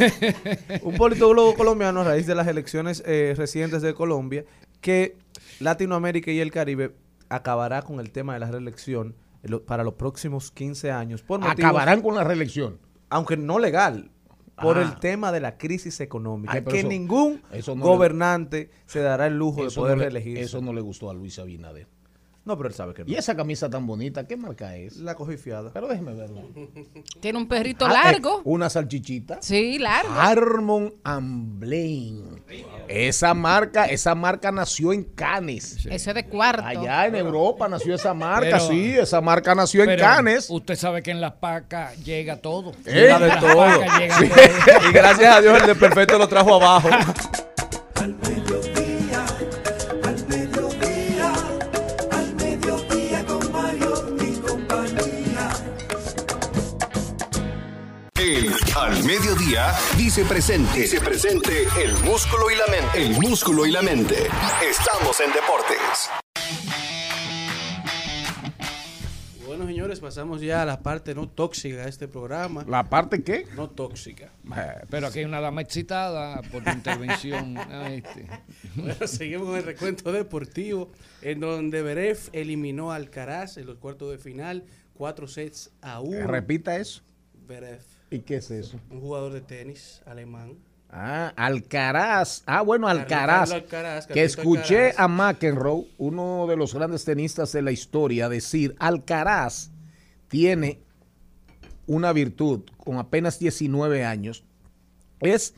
un 0.83 0.95
politólogo 0.95 1.55
colombiano 1.55 1.99
a 1.99 2.03
raíz 2.05 2.25
de 2.25 2.35
las 2.35 2.47
elecciones 2.47 3.03
eh, 3.05 3.33
recientes 3.35 3.81
de 3.81 3.93
Colombia 3.93 4.45
que 4.79 5.17
Latinoamérica 5.59 6.31
y 6.31 6.39
el 6.39 6.51
Caribe 6.51 6.95
acabará 7.27 7.81
con 7.81 7.99
el 7.99 8.11
tema 8.11 8.33
de 8.35 8.39
la 8.39 8.49
reelección 8.49 9.13
lo- 9.43 9.65
para 9.65 9.83
los 9.83 9.95
próximos 9.95 10.51
15 10.51 10.89
años. 10.89 11.21
Por 11.21 11.41
motivos- 11.41 11.59
Acabarán 11.65 12.01
con 12.01 12.15
la 12.15 12.23
reelección. 12.23 12.79
Aunque 13.09 13.35
no 13.35 13.59
legal. 13.59 14.09
Por 14.61 14.77
Ah. 14.77 14.83
el 14.83 14.99
tema 14.99 15.31
de 15.31 15.41
la 15.41 15.57
crisis 15.57 15.99
económica, 15.99 16.53
Ay, 16.53 16.63
que 16.63 16.79
eso- 16.79 16.87
ningún 16.87 17.41
eso 17.51 17.75
no 17.75 17.83
gobernante 17.83 18.69
se 18.85 18.99
dará 19.01 19.27
el 19.27 19.37
lujo 19.37 19.63
de 19.65 19.69
poder 19.71 19.97
no 19.97 20.09
le-. 20.09 20.41
Eso 20.41 20.61
no 20.61 20.71
le 20.71 20.81
gustó 20.81 21.09
a 21.09 21.13
Luis 21.13 21.37
Abinader. 21.39 21.87
No, 22.45 22.55
pero 22.57 22.69
él 22.69 22.75
sabe 22.75 22.93
que 22.93 23.03
no. 23.03 23.09
¿Y 23.11 23.15
esa 23.15 23.35
camisa 23.35 23.69
tan 23.71 23.87
bonita, 23.87 24.27
qué 24.27 24.37
marca 24.37 24.75
es? 24.75 24.97
La 24.97 25.15
cogí 25.15 25.35
fiada. 25.35 25.71
Pero 25.73 25.87
déjeme 25.87 26.13
verla. 26.13 26.41
Tiene 27.19 27.39
un 27.39 27.47
perrito 27.47 27.85
Ah, 27.87 27.89
largo. 28.03 28.37
eh, 28.39 28.41
una 28.45 28.69
salchichita. 28.69 29.39
Sí, 29.41 29.79
largo. 29.79 30.13
Harmon 30.13 30.93
and 31.03 31.59
Blaine. 31.59 32.43
Esa 32.87 33.33
marca, 33.33 33.85
esa 33.85 34.13
marca 34.13 34.51
nació 34.51 34.93
en 34.93 35.03
Cannes. 35.05 35.85
Eso 35.87 36.09
es 36.11 36.13
de 36.15 36.25
cuarto. 36.27 36.63
Allá 36.63 37.07
en 37.07 37.15
Europa 37.15 37.67
nació 37.67 37.95
esa 37.95 38.13
marca, 38.13 38.41
Pero- 38.41 38.67
sí, 38.67 38.93
esa 38.95 39.21
marca 39.21 39.55
nació 39.55 39.83
en 39.83 39.97
Cannes. 39.99 40.47
Usted 40.49 40.75
sabe 40.75 41.01
que 41.01 41.09
en 41.11 41.21
las 41.21 41.33
pacas 41.33 41.97
llega 42.03 42.37
todo. 42.37 42.73
¿Eh? 42.85 42.93
Llega 42.93 43.17
de 43.19 43.25
En 43.25 43.29
las 43.29 43.39
todo. 43.39 43.55
pacas 43.57 43.99
llega 43.99 44.19
Sí. 44.19 44.29
todo. 44.29 44.89
y 44.89 44.93
gracias 44.93 45.35
a 45.35 45.41
Dios 45.41 45.61
el 45.61 45.67
de 45.67 45.75
perfecto 45.75 46.17
lo 46.19 46.27
trajo 46.27 46.53
abajo. 46.55 46.89
Mediodía 59.05 59.71
dice 59.95 60.25
presente. 60.25 60.79
Dice 60.79 60.99
presente 60.99 61.51
el 61.79 61.93
músculo 62.03 62.49
y 62.49 62.55
la 62.55 62.65
mente. 62.65 63.05
El 63.05 63.11
músculo 63.21 63.67
y 63.67 63.71
la 63.71 63.83
mente. 63.83 64.15
Estamos 64.67 65.21
en 65.21 65.31
deportes. 65.31 66.09
Bueno, 69.45 69.67
señores, 69.67 69.99
pasamos 69.99 70.41
ya 70.41 70.63
a 70.63 70.65
la 70.65 70.81
parte 70.81 71.13
no 71.13 71.29
tóxica 71.29 71.83
de 71.83 71.89
este 71.89 72.07
programa. 72.07 72.65
¿La 72.67 72.89
parte 72.89 73.23
qué? 73.23 73.45
No 73.55 73.69
tóxica. 73.69 74.31
Pero 74.89 75.05
aquí 75.05 75.19
hay 75.19 75.25
una 75.25 75.39
dama 75.39 75.61
excitada 75.61 76.41
por 76.51 76.63
tu 76.63 76.71
intervención. 76.71 77.57
Este. 77.85 78.27
Bueno, 78.73 79.05
seguimos 79.05 79.47
con 79.49 79.57
el 79.57 79.63
recuento 79.65 80.11
deportivo, 80.11 80.91
en 81.21 81.41
donde 81.41 81.83
Beref 81.83 82.29
eliminó 82.33 82.91
a 82.91 82.95
Alcaraz 82.95 83.57
en 83.57 83.67
los 83.67 83.77
cuartos 83.77 84.09
de 84.09 84.17
final, 84.17 84.65
cuatro 84.95 85.27
sets 85.27 85.69
a 85.83 85.99
uno. 85.99 86.25
Repita 86.25 86.77
eso. 86.77 87.03
Beref, 87.47 87.85
¿Y 88.11 88.19
qué 88.19 88.37
es 88.37 88.51
eso? 88.51 88.79
un 88.89 89.01
jugador 89.01 89.33
de 89.33 89.41
tenis 89.41 90.01
alemán. 90.05 90.57
Ah, 90.89 91.33
Alcaraz. 91.35 92.43
Ah, 92.45 92.61
bueno, 92.61 92.87
Alcaraz. 92.87 93.51
Alcaraz, 93.51 94.07
que 94.07 94.23
escuché 94.23 94.91
Alcaraz. 94.91 94.99
a 94.99 95.07
McEnroe, 95.07 95.87
uno 95.97 96.45
de 96.47 96.55
los 96.55 96.73
grandes 96.73 97.03
tenistas 97.03 97.51
de 97.51 97.61
la 97.61 97.71
historia, 97.71 98.29
decir, 98.29 98.75
Alcaraz 98.79 99.71
tiene 100.29 100.79
una 101.87 102.13
virtud 102.13 102.61
con 102.77 102.97
apenas 102.97 103.39
19 103.39 104.05
años. 104.05 104.43
Es 105.19 105.53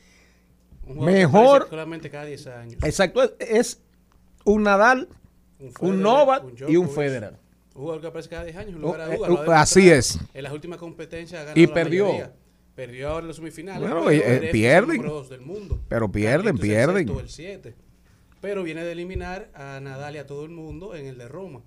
Un 0.88 1.06
mejor, 1.06 1.68
solamente 1.70 2.10
cada 2.10 2.26
10 2.26 2.48
años. 2.48 2.84
exacto, 2.84 3.22
es, 3.40 3.82
un 4.44 4.64
Nadal, 4.64 5.10
un, 5.60 5.72
Federer, 5.72 5.96
Novak 5.98 6.44
un 6.44 6.56
y 6.72 6.78
un. 6.78 6.90
Federer. 6.90 7.34
Un 7.78 7.84
jugador 7.84 8.02
que 8.02 8.08
aparece 8.08 8.30
cada 8.30 8.44
10 8.44 8.58
años, 8.58 8.72
sin 8.74 8.84
Oh, 8.84 8.88
lugar 8.88 9.02
a 9.02 9.14
eh, 9.14 9.18
lo 9.20 9.26
ha 9.26 9.46
oh, 9.46 9.52
así 9.52 9.90
es. 9.90 10.20
En 10.34 10.44
las 10.44 10.52
últimas 10.52 10.80
competencias 10.80 11.42
ganado 11.42 11.60
Y 11.60 11.68
la 11.68 11.74
perdió. 11.76 12.06
mayoría. 12.06 12.34
Perdió 12.74 13.10
ahora 13.10 13.22
en 13.22 13.28
las 13.28 13.36
semifinales. 13.38 13.82
Bueno, 13.90 14.06
pero 14.08 14.12
eh, 14.46 14.50
pierden. 14.52 15.02
del 15.30 15.42
mundo. 15.42 15.80
Pero 15.88 16.12
pierden, 16.12 16.58
pierden. 16.58 17.08
el 17.10 17.30
7. 17.30 17.76
Pero 18.42 18.64
viene 18.64 18.84
de 18.84 18.92
eliminar 18.92 19.50
a 19.54 19.80
Nadal 19.80 20.16
y 20.16 20.18
a 20.20 20.26
todo 20.26 20.44
el 20.44 20.50
mundo 20.52 20.96
en 20.96 21.06
el 21.06 21.18
de 21.20 21.28
Roma. 21.28 21.62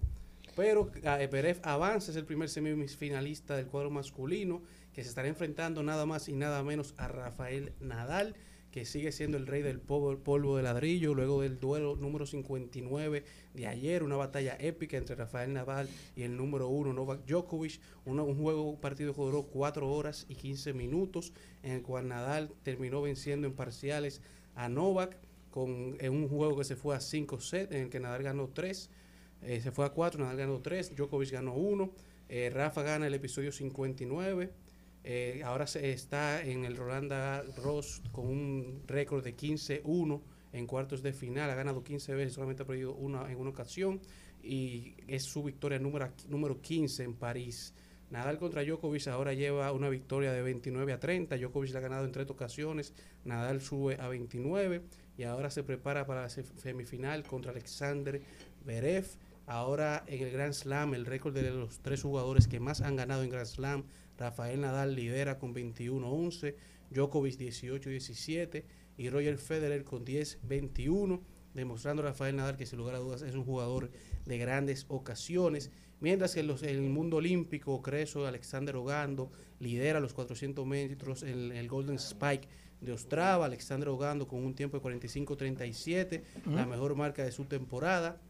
Pero 0.57 0.91
eh, 1.03 1.29
Beref 1.31 1.61
avanza, 1.63 2.11
es 2.11 2.17
el 2.17 2.25
primer 2.25 2.49
semifinalista 2.49 3.57
del 3.57 3.67
cuadro 3.67 3.91
masculino 3.91 4.63
que 4.93 5.03
se 5.05 5.09
estará 5.11 5.29
enfrentando 5.29 5.83
nada 5.85 6.07
más 6.07 6.29
y 6.29 6.33
nada 6.33 6.63
menos 6.65 6.95
a 6.97 7.07
Rafael 7.07 7.73
Nadal, 7.81 8.35
que 8.71 8.85
sigue 8.85 9.13
siendo 9.13 9.37
el 9.37 9.47
rey 9.47 9.63
del 9.63 9.81
polvo, 9.81 10.17
polvo 10.19 10.57
de 10.57 10.63
ladrillo, 10.63 11.15
luego 11.15 11.43
del 11.43 11.59
duelo 11.59 11.97
número 11.97 12.27
59 12.27 13.25
de 13.55 13.67
ayer, 13.67 14.03
una 14.03 14.17
batalla 14.17 14.57
épica 14.61 14.97
entre 14.97 15.17
Rafael 15.17 15.53
Nadal 15.53 15.89
y 16.17 16.23
el 16.23 16.37
número 16.37 16.69
1 16.69 16.93
Novak 16.93 17.27
Djokovic, 17.27 17.81
un 18.05 18.37
juego, 18.37 18.81
partido 18.81 19.15
que 19.15 19.21
duró 19.21 19.43
4 19.43 19.91
horas 19.91 20.27
y 20.29 20.35
15 20.35 20.73
minutos, 20.73 21.33
en 21.63 21.73
el 21.73 21.83
cual 21.83 22.09
Nadal 22.09 22.53
terminó 22.63 23.03
venciendo 23.03 23.47
en 23.47 23.55
parciales 23.55 24.21
a 24.55 24.69
Novak 24.69 25.17
con, 25.51 25.97
en 25.99 26.13
un 26.13 26.29
juego 26.29 26.57
que 26.59 26.65
se 26.65 26.77
fue 26.77 26.95
a 26.95 27.01
5 27.01 27.41
sets, 27.41 27.73
en 27.73 27.83
el 27.83 27.91
que 27.91 27.99
Nadal 27.99 28.23
ganó 28.23 28.49
3, 28.49 28.91
se 29.43 29.71
fue 29.73 29.85
a 29.87 29.91
4, 29.91 30.21
Nadal 30.21 30.37
ganó 30.37 30.61
3, 30.61 30.95
Djokovic 30.95 31.33
ganó 31.33 31.55
1, 31.55 31.91
eh, 32.33 32.49
Rafa 32.49 32.83
gana 32.83 33.09
el 33.09 33.15
episodio 33.15 33.51
59. 33.51 34.53
Eh, 35.05 35.43
ahora 35.45 35.67
se 35.67 35.93
está 35.93 36.43
en 36.45 36.65
el 36.65 36.77
Roland 36.77 37.13
Ross 37.57 38.03
con 38.13 38.27
un 38.27 38.83
récord 38.87 39.25
de 39.25 39.37
15-1 39.37 40.21
en 40.53 40.67
cuartos 40.67 41.03
de 41.03 41.13
final. 41.13 41.49
Ha 41.51 41.55
ganado 41.55 41.83
15 41.83 42.15
veces, 42.15 42.35
solamente 42.35 42.63
ha 42.63 42.67
perdido 42.67 42.95
una 42.95 43.31
en 43.31 43.39
una 43.39 43.51
ocasión. 43.51 44.01
Y 44.43 44.95
es 45.07 45.25
su 45.25 45.43
victoria 45.43 45.79
número, 45.79 46.09
número 46.29 46.61
15 46.61 47.05
en 47.05 47.15
París. 47.15 47.75
Nadal 48.11 48.39
contra 48.39 48.65
Djokovic 48.65 49.07
ahora 49.09 49.35
lleva 49.35 49.71
una 49.73 49.89
victoria 49.89 50.33
de 50.33 50.43
29 50.43 50.93
a 50.93 50.99
30. 50.99 51.37
Djokovic 51.37 51.73
la 51.73 51.79
ha 51.79 51.83
ganado 51.83 52.05
en 52.05 52.13
tres 52.13 52.29
ocasiones. 52.31 52.93
Nadal 53.25 53.61
sube 53.61 53.97
a 54.01 54.09
29 54.09 54.83
y 55.17 55.23
ahora 55.25 55.51
se 55.51 55.63
prepara 55.63 56.07
para 56.07 56.23
la 56.23 56.29
se- 56.31 56.43
semifinal 56.57 57.23
contra 57.23 57.53
Alexander 57.53 58.21
Berev. 58.65 59.07
Ahora 59.47 60.05
en 60.07 60.23
el 60.23 60.31
Grand 60.33 60.53
Slam, 60.55 60.95
el 60.95 61.07
récord 61.07 61.35
de 61.35 61.51
los 61.51 61.79
tres 61.81 62.03
jugadores 62.03 62.49
que 62.49 62.61
más 62.61 62.81
han 62.81 62.97
ganado 62.97 63.23
en 63.23 63.31
Grand 63.31 63.47
Slam, 63.47 63.85
Rafael 64.21 64.61
Nadal 64.61 64.95
lidera 64.95 65.39
con 65.39 65.53
21-11, 65.55 66.55
Djokovic 66.91 67.37
18-17 67.39 68.63
y 68.99 69.09
Roger 69.11 69.39
Federer 69.39 69.83
con 69.85 70.05
10-21, 70.05 71.21
demostrando 71.55 72.03
a 72.03 72.07
Rafael 72.07 72.37
Nadal 72.37 72.57
que 72.57 72.67
sin 72.67 72.79
lugar 72.79 72.95
a 72.95 72.99
dudas 72.99 73.23
es 73.23 73.35
un 73.35 73.45
jugador 73.45 73.91
de 74.27 74.39
grandes 74.39 74.85
ocasiones. 74.89 75.71
Mientras 76.01 76.35
que 76.35 76.41
en, 76.41 76.47
los- 76.47 76.63
en 76.63 76.71
el 76.77 76.91
mundo 76.91 77.17
olímpico, 77.17 77.83
Creso 77.83 78.27
Alexander 78.27 78.77
Ogando 78.77 79.31
lidera 79.59 80.01
los 80.01 80.13
400 80.15 80.67
metros 80.67 81.23
en 81.23 81.53
el 81.53 81.69
Golden 81.69 81.97
Spike 81.97 82.49
de 82.81 82.93
Ostrava. 82.93 83.45
Alexander 83.47 83.89
Ogando 83.91 84.27
con 84.27 84.43
un 84.45 84.55
tiempo 84.55 84.79
de 84.79 84.83
45-37, 84.85 86.23
la 86.47 86.65
mejor 86.67 86.95
marca 86.95 87.23
de 87.25 87.33
su 87.33 87.45
temporada. 87.45 88.21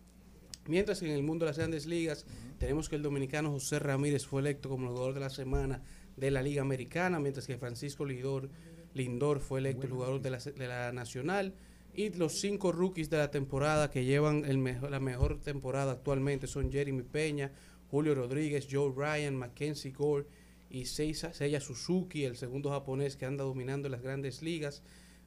Mientras 0.66 1.00
que 1.00 1.06
en 1.06 1.12
el 1.12 1.22
mundo 1.22 1.44
de 1.44 1.50
las 1.50 1.58
grandes 1.58 1.86
ligas 1.86 2.26
tenemos 2.58 2.88
que 2.88 2.96
el 2.96 3.02
dominicano 3.02 3.50
José 3.50 3.78
Ramírez 3.78 4.26
fue 4.26 4.40
electo 4.40 4.68
como 4.68 4.86
el 4.86 4.92
jugador 4.92 5.14
de 5.14 5.20
la 5.20 5.30
semana 5.30 5.82
de 6.16 6.30
la 6.30 6.42
Liga 6.42 6.62
Americana, 6.62 7.18
mientras 7.18 7.46
que 7.46 7.56
Francisco 7.56 8.04
Lindor, 8.04 8.50
Lindor 8.94 9.40
fue 9.40 9.60
electo 9.60 9.86
el 9.86 9.92
jugador 9.92 10.20
de 10.20 10.30
la, 10.30 10.38
de 10.38 10.68
la 10.68 10.92
Nacional. 10.92 11.54
Y 11.94 12.10
los 12.10 12.38
cinco 12.38 12.70
rookies 12.72 13.10
de 13.10 13.16
la 13.18 13.30
temporada 13.30 13.90
que 13.90 14.04
llevan 14.04 14.44
el 14.44 14.58
mejor- 14.58 14.90
la 14.90 15.00
mejor 15.00 15.40
temporada 15.40 15.92
actualmente 15.92 16.46
son 16.46 16.70
Jeremy 16.70 17.02
Peña, 17.02 17.50
Julio 17.90 18.14
Rodríguez, 18.14 18.68
Joe 18.70 18.92
Ryan, 18.94 19.34
Mackenzie 19.34 19.90
Gore 19.90 20.26
y 20.70 20.84
Seiya 20.84 21.32
Seiya 21.34 21.60
Suzuki, 21.60 22.24
el 22.24 22.36
segundo 22.36 22.70
japonés 22.70 23.16
que 23.16 23.26
anda 23.26 23.42
dominando 23.42 23.88
las 23.88 24.02
grandes 24.02 24.40
ligas. 24.42 24.82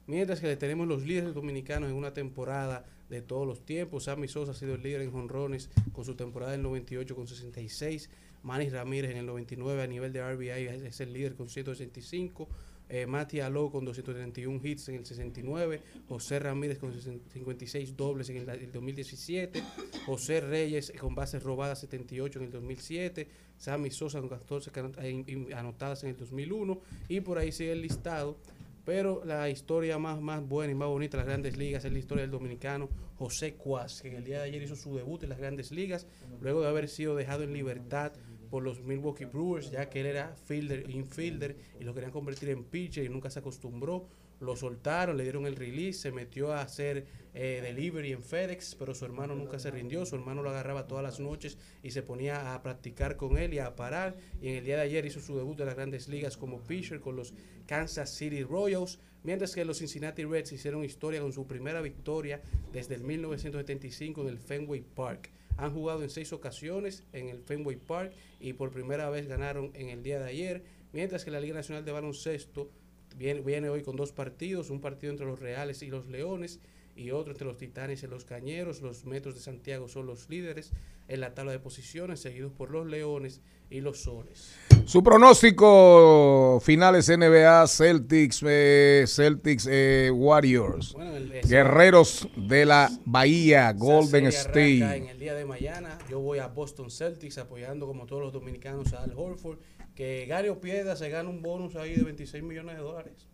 Mientras 0.06 0.40
que 0.40 0.46
le 0.46 0.56
tenemos 0.56 0.86
los 0.86 1.04
líderes 1.04 1.34
dominicanos 1.34 1.90
en 1.90 1.96
una 1.96 2.14
temporada 2.14 2.84
de 3.14 3.22
todos 3.22 3.46
los 3.46 3.64
tiempos. 3.64 4.04
Sammy 4.04 4.28
Sosa 4.28 4.52
ha 4.52 4.54
sido 4.54 4.74
el 4.74 4.82
líder 4.82 5.00
en 5.02 5.10
jonrones 5.12 5.70
con 5.92 6.04
su 6.04 6.14
temporada 6.14 6.52
del 6.52 6.62
98 6.62 7.14
con 7.16 7.26
66. 7.26 8.10
Manny 8.42 8.68
Ramírez 8.68 9.10
en 9.12 9.16
el 9.16 9.26
99 9.26 9.82
a 9.82 9.86
nivel 9.86 10.12
de 10.12 10.20
RBI 10.22 10.48
es, 10.86 11.00
el 11.00 11.12
líder 11.12 11.34
con 11.34 11.48
165. 11.48 12.48
Eh, 12.90 13.06
Mati 13.06 13.40
Alou 13.40 13.70
con 13.70 13.86
231 13.86 14.60
hits 14.62 14.90
en 14.90 14.96
el 14.96 15.06
69, 15.06 15.80
José 16.06 16.38
Ramírez 16.38 16.78
con 16.78 16.92
56 16.92 17.96
dobles 17.96 18.28
en 18.28 18.36
el, 18.36 18.48
el 18.50 18.70
2017, 18.72 19.62
José 20.04 20.42
Reyes 20.42 20.92
con 21.00 21.14
bases 21.14 21.42
robadas 21.42 21.80
78 21.80 22.38
en 22.40 22.44
el 22.44 22.50
2007, 22.52 23.26
Sammy 23.56 23.90
Sosa 23.90 24.20
con 24.20 24.28
14 24.28 24.70
can- 24.70 24.92
eh, 24.98 25.24
in- 25.26 25.54
anotadas 25.54 26.04
en 26.04 26.10
el 26.10 26.16
2001 26.18 26.78
y 27.08 27.20
por 27.20 27.38
ahí 27.38 27.52
sigue 27.52 27.72
el 27.72 27.80
listado. 27.80 28.36
Pero 28.84 29.24
la 29.24 29.48
historia 29.48 29.98
más, 29.98 30.20
más 30.20 30.46
buena 30.46 30.72
y 30.72 30.74
más 30.74 30.88
bonita 30.88 31.16
de 31.16 31.22
las 31.22 31.26
grandes 31.26 31.56
ligas 31.56 31.84
es 31.84 31.92
la 31.92 31.98
historia 31.98 32.22
del 32.22 32.30
dominicano 32.30 32.90
José 33.16 33.54
Cuas, 33.54 34.02
que 34.02 34.08
en 34.08 34.16
el 34.16 34.24
día 34.24 34.38
de 34.38 34.44
ayer 34.44 34.62
hizo 34.62 34.76
su 34.76 34.94
debut 34.94 35.22
en 35.22 35.30
las 35.30 35.38
grandes 35.38 35.70
ligas, 35.70 36.06
luego 36.40 36.60
de 36.60 36.68
haber 36.68 36.88
sido 36.88 37.16
dejado 37.16 37.44
en 37.44 37.52
libertad 37.52 38.12
por 38.50 38.62
los 38.62 38.82
Milwaukee 38.82 39.24
Brewers, 39.24 39.70
ya 39.70 39.88
que 39.88 40.00
él 40.00 40.06
era 40.06 40.36
fielder, 40.36 40.88
infielder, 40.90 41.56
y 41.80 41.84
lo 41.84 41.94
querían 41.94 42.12
convertir 42.12 42.50
en 42.50 42.64
pitcher 42.64 43.04
y 43.04 43.08
nunca 43.08 43.30
se 43.30 43.38
acostumbró. 43.38 44.06
Lo 44.40 44.56
soltaron, 44.56 45.16
le 45.16 45.22
dieron 45.22 45.46
el 45.46 45.56
release, 45.56 45.98
se 46.00 46.12
metió 46.12 46.52
a 46.52 46.62
hacer 46.62 47.06
eh, 47.34 47.60
delivery 47.62 48.12
en 48.12 48.22
FedEx, 48.22 48.76
pero 48.76 48.94
su 48.94 49.04
hermano 49.04 49.34
nunca 49.34 49.58
se 49.58 49.70
rindió. 49.70 50.06
Su 50.06 50.14
hermano 50.14 50.42
lo 50.42 50.50
agarraba 50.50 50.86
todas 50.86 51.02
las 51.02 51.18
noches 51.18 51.58
y 51.82 51.90
se 51.90 52.02
ponía 52.02 52.54
a 52.54 52.62
practicar 52.62 53.16
con 53.16 53.36
él 53.36 53.54
y 53.54 53.58
a 53.58 53.74
parar. 53.74 54.16
Y 54.40 54.48
en 54.48 54.56
el 54.56 54.64
día 54.64 54.76
de 54.76 54.82
ayer 54.82 55.04
hizo 55.04 55.20
su 55.20 55.36
debut 55.36 55.58
en 55.60 55.66
las 55.66 55.74
grandes 55.74 56.08
ligas 56.08 56.36
como 56.36 56.62
pitcher 56.62 57.00
con 57.00 57.16
los 57.16 57.34
Kansas 57.66 58.14
City 58.14 58.44
Royals, 58.44 59.00
mientras 59.24 59.54
que 59.54 59.64
los 59.64 59.78
Cincinnati 59.78 60.24
Reds 60.24 60.52
hicieron 60.52 60.84
historia 60.84 61.20
con 61.20 61.32
su 61.32 61.46
primera 61.46 61.80
victoria 61.80 62.40
desde 62.72 62.94
el 62.94 63.02
1975 63.02 64.22
en 64.22 64.28
el 64.28 64.38
Fenway 64.38 64.82
Park. 64.82 65.30
Han 65.56 65.72
jugado 65.72 66.02
en 66.02 66.10
seis 66.10 66.32
ocasiones 66.32 67.04
en 67.12 67.28
el 67.28 67.40
Fenway 67.40 67.76
Park 67.76 68.12
y 68.40 68.52
por 68.52 68.70
primera 68.70 69.08
vez 69.10 69.26
ganaron 69.26 69.70
en 69.74 69.88
el 69.88 70.02
día 70.02 70.18
de 70.18 70.28
ayer, 70.28 70.62
mientras 70.92 71.24
que 71.24 71.30
la 71.30 71.40
Liga 71.40 71.54
Nacional 71.54 71.84
de 71.84 71.92
Baloncesto 71.92 72.70
viene, 73.16 73.40
viene 73.40 73.68
hoy 73.68 73.82
con 73.82 73.96
dos 73.96 74.12
partidos, 74.12 74.70
un 74.70 74.80
partido 74.80 75.10
entre 75.12 75.26
los 75.26 75.40
Reales 75.40 75.82
y 75.82 75.88
los 75.88 76.06
Leones 76.06 76.60
y 76.96 77.10
otro 77.10 77.32
entre 77.32 77.46
los 77.46 77.56
Titanes 77.56 78.02
y 78.02 78.06
los 78.06 78.24
Cañeros. 78.24 78.80
Los 78.82 79.04
Metros 79.04 79.34
de 79.34 79.40
Santiago 79.40 79.88
son 79.88 80.06
los 80.06 80.28
líderes 80.30 80.70
en 81.08 81.20
la 81.20 81.34
tabla 81.34 81.52
de 81.52 81.58
posiciones, 81.58 82.20
seguidos 82.20 82.52
por 82.52 82.70
los 82.70 82.86
Leones 82.86 83.40
y 83.70 83.80
los 83.80 83.98
Soles. 83.98 84.54
Su 84.84 85.02
pronóstico 85.02 86.60
finales 86.62 87.08
NBA 87.08 87.66
Celtics, 87.66 88.42
eh, 88.46 89.04
Celtics 89.06 89.66
eh, 89.70 90.10
Warriors, 90.14 90.92
Bueno, 90.92 91.16
el- 91.16 91.40
Guerreros 91.42 92.28
de 92.36 92.64
la 92.64 92.90
Bahía, 93.04 93.72
Golden 93.72 94.26
arranca 94.26 94.40
En 94.60 94.82
State. 94.82 95.10
el 95.10 95.18
día 95.18 95.34
de 95.34 95.44
mañana, 95.44 95.98
yo 96.10 96.20
voy 96.20 96.38
a 96.38 96.46
Boston 96.48 96.90
Celtics 96.90 97.38
apoyando 97.38 97.86
como 97.86 98.06
todos 98.06 98.22
los 98.22 98.32
dominicanos 98.32 98.92
a 98.92 99.02
Al 99.02 99.12
Horford, 99.16 99.58
que 99.94 100.26
gane 100.26 100.50
o 100.50 100.60
pierda, 100.60 100.96
se 100.96 101.08
gana 101.08 101.28
un 101.28 101.40
bonus 101.42 101.76
ahí 101.76 101.94
de 101.96 102.02
26 102.04 102.42
millones 102.42 102.76
de 102.76 102.82
dólares 102.82 103.28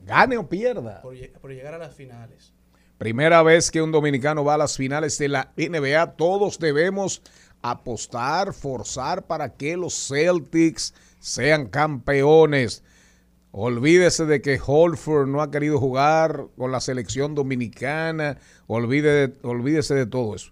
Gane 0.00 0.36
o 0.36 0.48
pierda. 0.48 1.00
por, 1.02 1.14
lle- 1.14 1.32
por 1.32 1.50
llegar 1.50 1.74
a 1.74 1.78
las 1.78 1.94
finales. 1.94 2.52
Primera 2.98 3.42
vez 3.42 3.70
que 3.70 3.80
un 3.82 3.90
dominicano 3.90 4.44
va 4.44 4.54
a 4.54 4.58
las 4.58 4.76
finales 4.76 5.16
de 5.18 5.28
la 5.28 5.52
NBA. 5.56 6.12
Todos 6.16 6.58
debemos 6.58 7.22
apostar, 7.62 8.52
forzar 8.52 9.26
para 9.26 9.54
que 9.54 9.76
los 9.76 9.94
Celtics 10.08 10.94
sean 11.18 11.66
campeones. 11.68 12.84
Olvídese 13.50 14.26
de 14.26 14.42
que 14.42 14.60
Holford 14.64 15.28
no 15.28 15.40
ha 15.40 15.50
querido 15.50 15.78
jugar 15.78 16.46
con 16.56 16.70
la 16.70 16.80
selección 16.80 17.34
dominicana. 17.34 18.36
Olvide, 18.66 19.32
olvídese 19.42 19.94
de 19.94 20.06
todo 20.06 20.34
eso. 20.34 20.50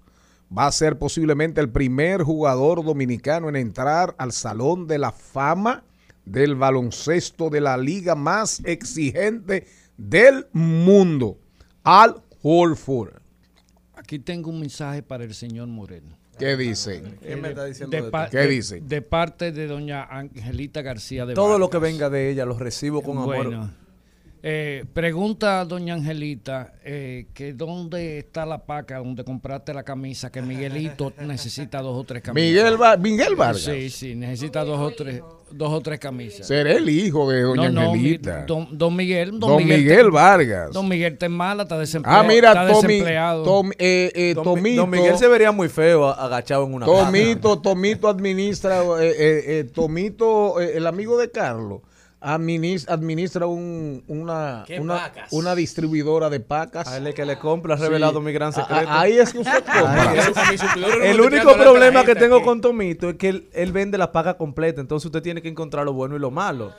Va 0.56 0.66
a 0.66 0.72
ser 0.72 0.98
posiblemente 0.98 1.60
el 1.60 1.70
primer 1.70 2.22
jugador 2.22 2.84
dominicano 2.84 3.48
en 3.48 3.56
entrar 3.56 4.14
al 4.18 4.32
Salón 4.32 4.86
de 4.86 4.98
la 4.98 5.10
Fama 5.10 5.82
del 6.26 6.56
baloncesto 6.56 7.48
de 7.48 7.60
la 7.60 7.76
liga 7.76 8.14
más 8.14 8.60
exigente 8.64 9.66
del 9.96 10.46
mundo. 10.52 11.38
Al 11.84 12.22
Holford. 12.42 13.14
Aquí 13.94 14.18
tengo 14.18 14.50
un 14.50 14.60
mensaje 14.60 15.02
para 15.02 15.24
el 15.24 15.34
señor 15.34 15.68
Moreno. 15.68 16.18
¿Qué 16.38 16.56
dice? 16.56 17.02
¿Qué 17.22 17.36
me 17.36 17.50
está 17.50 17.64
diciendo 17.64 17.96
De? 17.96 18.28
¿Qué 18.30 18.46
dice? 18.46 18.80
De 18.80 19.00
parte 19.00 19.52
de 19.52 19.66
doña 19.66 20.04
Angelita 20.04 20.82
García 20.82 21.24
de 21.24 21.34
Todo 21.34 21.58
lo 21.58 21.70
que 21.70 21.78
venga 21.78 22.10
de 22.10 22.30
ella 22.30 22.44
lo 22.44 22.58
recibo 22.58 23.02
con 23.02 23.18
amor. 23.18 23.70
Eh, 24.44 24.84
pregunta 24.92 25.60
a 25.60 25.64
doña 25.64 25.94
Angelita 25.94 26.72
eh, 26.84 27.26
que 27.32 27.52
dónde 27.52 28.18
está 28.18 28.44
la 28.44 28.58
paca 28.66 28.98
donde 28.98 29.22
compraste 29.22 29.72
la 29.72 29.84
camisa, 29.84 30.32
que 30.32 30.42
Miguelito 30.42 31.12
necesita 31.20 31.80
dos 31.80 31.96
o 31.96 32.02
tres 32.02 32.22
camisas. 32.24 32.44
Miguel, 32.50 32.82
Va- 32.82 32.96
Miguel 32.96 33.36
Vargas. 33.36 33.62
Sí, 33.62 33.88
sí, 33.88 34.14
necesita 34.16 34.64
dos 34.64 34.80
o 34.80 34.90
tres, 34.96 35.22
dos 35.52 35.72
o 35.72 35.80
tres 35.80 36.00
camisas. 36.00 36.44
Seré 36.44 36.78
el 36.78 36.88
hijo 36.88 37.30
de 37.30 37.42
doña 37.42 37.70
no, 37.70 37.82
no, 37.82 37.92
mi- 37.92 37.98
Angelita. 38.00 38.44
don, 38.44 38.66
don 38.76 38.96
Miguel. 38.96 39.38
Don 39.38 39.58
Miguel 39.64 40.06
te- 40.06 40.10
Vargas. 40.10 40.72
Don 40.72 40.88
Miguel 40.88 41.12
está 41.12 41.28
mala, 41.28 41.62
está 41.62 41.78
desempleado. 41.78 42.20
Ah, 42.20 42.24
mira, 42.26 42.48
está 42.48 42.66
Tommy, 42.66 42.82
desempleado. 42.94 43.42
Tom- 43.44 43.70
eh, 43.78 44.10
eh, 44.12 44.34
Don, 44.34 44.42
Tomito. 44.42 44.80
Don 44.80 44.90
Miguel 44.90 45.16
se 45.18 45.28
vería 45.28 45.52
muy 45.52 45.68
feo 45.68 46.08
agachado 46.08 46.64
en 46.66 46.74
una 46.74 46.86
Tomito, 46.86 47.60
Tomito 47.60 48.08
administra, 48.08 48.80
eh, 49.00 49.08
eh, 49.16 49.44
eh, 49.60 49.64
Tomito, 49.72 50.60
eh, 50.60 50.72
el 50.78 50.88
amigo 50.88 51.16
de 51.16 51.30
Carlos, 51.30 51.82
administra 52.22 53.46
un- 53.46 54.04
una, 54.08 55.54
distribuidora 55.54 56.30
de 56.30 56.40
pacas. 56.40 56.88
A 56.88 56.96
él 56.98 57.06
es 57.08 57.14
que 57.14 57.24
le 57.24 57.38
compra, 57.38 57.74
ha 57.74 57.78
revelado 57.78 58.20
mi 58.20 58.32
gran 58.32 58.52
secreto. 58.52 58.88
a- 58.88 59.00
ahí 59.00 59.18
es 59.18 59.32
que 59.32 59.38
usted 59.38 59.64
compra. 59.64 60.14
El 61.04 61.20
único 61.20 61.54
problema 61.56 62.04
que 62.04 62.14
tengo 62.14 62.36
aquí. 62.36 62.44
con 62.44 62.60
Tomito 62.60 63.10
es 63.10 63.16
que 63.16 63.28
él, 63.28 63.48
él 63.52 63.72
vende 63.72 63.98
la 63.98 64.12
paga 64.12 64.36
completa, 64.36 64.80
entonces 64.80 65.06
usted 65.06 65.22
tiene 65.22 65.42
que 65.42 65.48
encontrar 65.48 65.84
lo 65.84 65.92
bueno 65.92 66.16
y 66.16 66.18
lo 66.18 66.30
malo. 66.30 66.72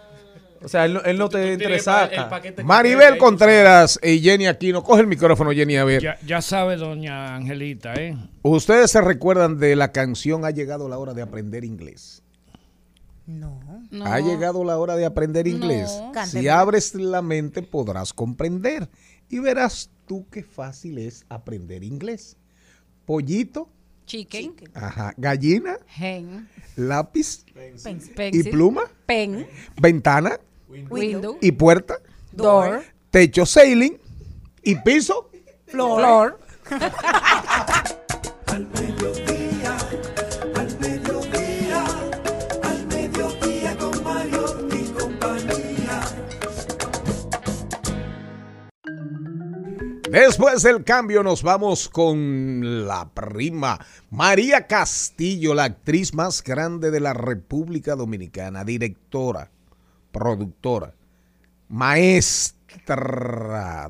O 0.63 0.67
sea, 0.69 0.85
él 0.85 0.93
no, 0.93 1.01
él 1.01 1.17
no 1.17 1.27
te 1.27 1.45
Tú 1.45 1.51
interesa. 1.53 2.05
el 2.05 2.29
paquete 2.29 2.63
Maribel 2.63 3.17
Contreras 3.17 3.99
y 4.01 4.19
Jenny 4.21 4.47
Aquino, 4.47 4.81
coge 4.81 5.01
el 5.01 5.07
micrófono, 5.07 5.51
Jenny, 5.51 5.75
a 5.75 5.83
ver. 5.83 6.01
Ya, 6.01 6.17
ya 6.25 6.41
sabe, 6.41 6.77
doña 6.77 7.35
Angelita, 7.35 7.93
¿eh? 7.95 8.15
Ustedes 8.43 8.89
se 8.91 9.01
recuerdan 9.01 9.59
de 9.59 9.75
la 9.75 9.91
canción 9.91 10.45
Ha 10.45 10.51
llegado 10.51 10.87
la 10.87 10.97
hora 10.97 11.13
de 11.13 11.21
aprender 11.21 11.65
inglés. 11.65 12.23
No. 13.25 13.59
No. 13.93 14.05
Ha 14.05 14.19
llegado 14.19 14.63
la 14.63 14.77
hora 14.79 14.95
de 14.95 15.05
aprender 15.05 15.47
inglés. 15.47 15.89
No. 16.13 16.25
Si 16.25 16.47
abres 16.47 16.95
la 16.95 17.21
mente 17.21 17.61
podrás 17.61 18.11
comprender 18.11 18.89
y 19.29 19.37
verás 19.39 19.91
tú 20.07 20.25
qué 20.31 20.43
fácil 20.43 20.97
es 20.97 21.25
aprender 21.29 21.83
inglés. 21.83 22.35
Pollito, 23.05 23.69
Chicken. 24.07 24.55
ajá, 24.73 25.13
gallina, 25.15 25.77
Hen. 25.97 26.49
lápiz 26.75 27.45
Pencil. 27.53 28.11
y 28.35 28.43
pluma, 28.43 28.83
Pen. 29.05 29.45
ventana 29.79 30.39
Window. 30.89 31.37
y 31.39 31.51
puerta, 31.51 31.99
Door. 32.31 32.81
techo 33.11 33.45
sailing 33.45 33.97
y 34.63 34.75
piso. 34.75 35.29
Floor. 35.67 36.39
Al 38.47 38.67
Después 50.13 50.61
del 50.61 50.83
cambio 50.83 51.23
nos 51.23 51.41
vamos 51.41 51.89
con 51.89 52.85
la 52.87 53.09
prima 53.15 53.83
María 54.11 54.67
Castillo, 54.67 55.55
la 55.55 55.63
actriz 55.63 56.13
más 56.13 56.43
grande 56.43 56.91
de 56.91 56.99
la 56.99 57.13
República 57.13 57.95
Dominicana, 57.95 58.63
directora, 58.63 59.49
productora, 60.11 60.93
maestra 61.67 62.53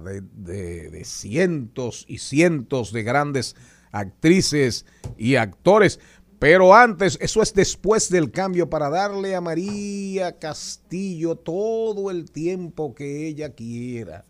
de, 0.01 0.21
de- 0.21 0.89
de 0.91 1.03
cientos 1.03 2.05
y 2.07 2.19
cientos 2.19 2.93
de 2.93 3.03
grandes 3.03 3.57
actrices 3.91 4.85
y 5.17 5.35
actores. 5.35 5.99
Pero 6.39 6.73
antes, 6.73 7.17
eso 7.19 7.41
es 7.41 7.53
después 7.53 8.07
del 8.09 8.31
cambio 8.31 8.69
para 8.69 8.89
darle 8.89 9.35
a 9.35 9.41
María 9.41 10.39
Castillo 10.39 11.35
todo 11.35 12.09
el 12.09 12.31
tiempo 12.31 12.95
que 12.95 13.27
ella 13.27 13.49
quiera. 13.53 14.23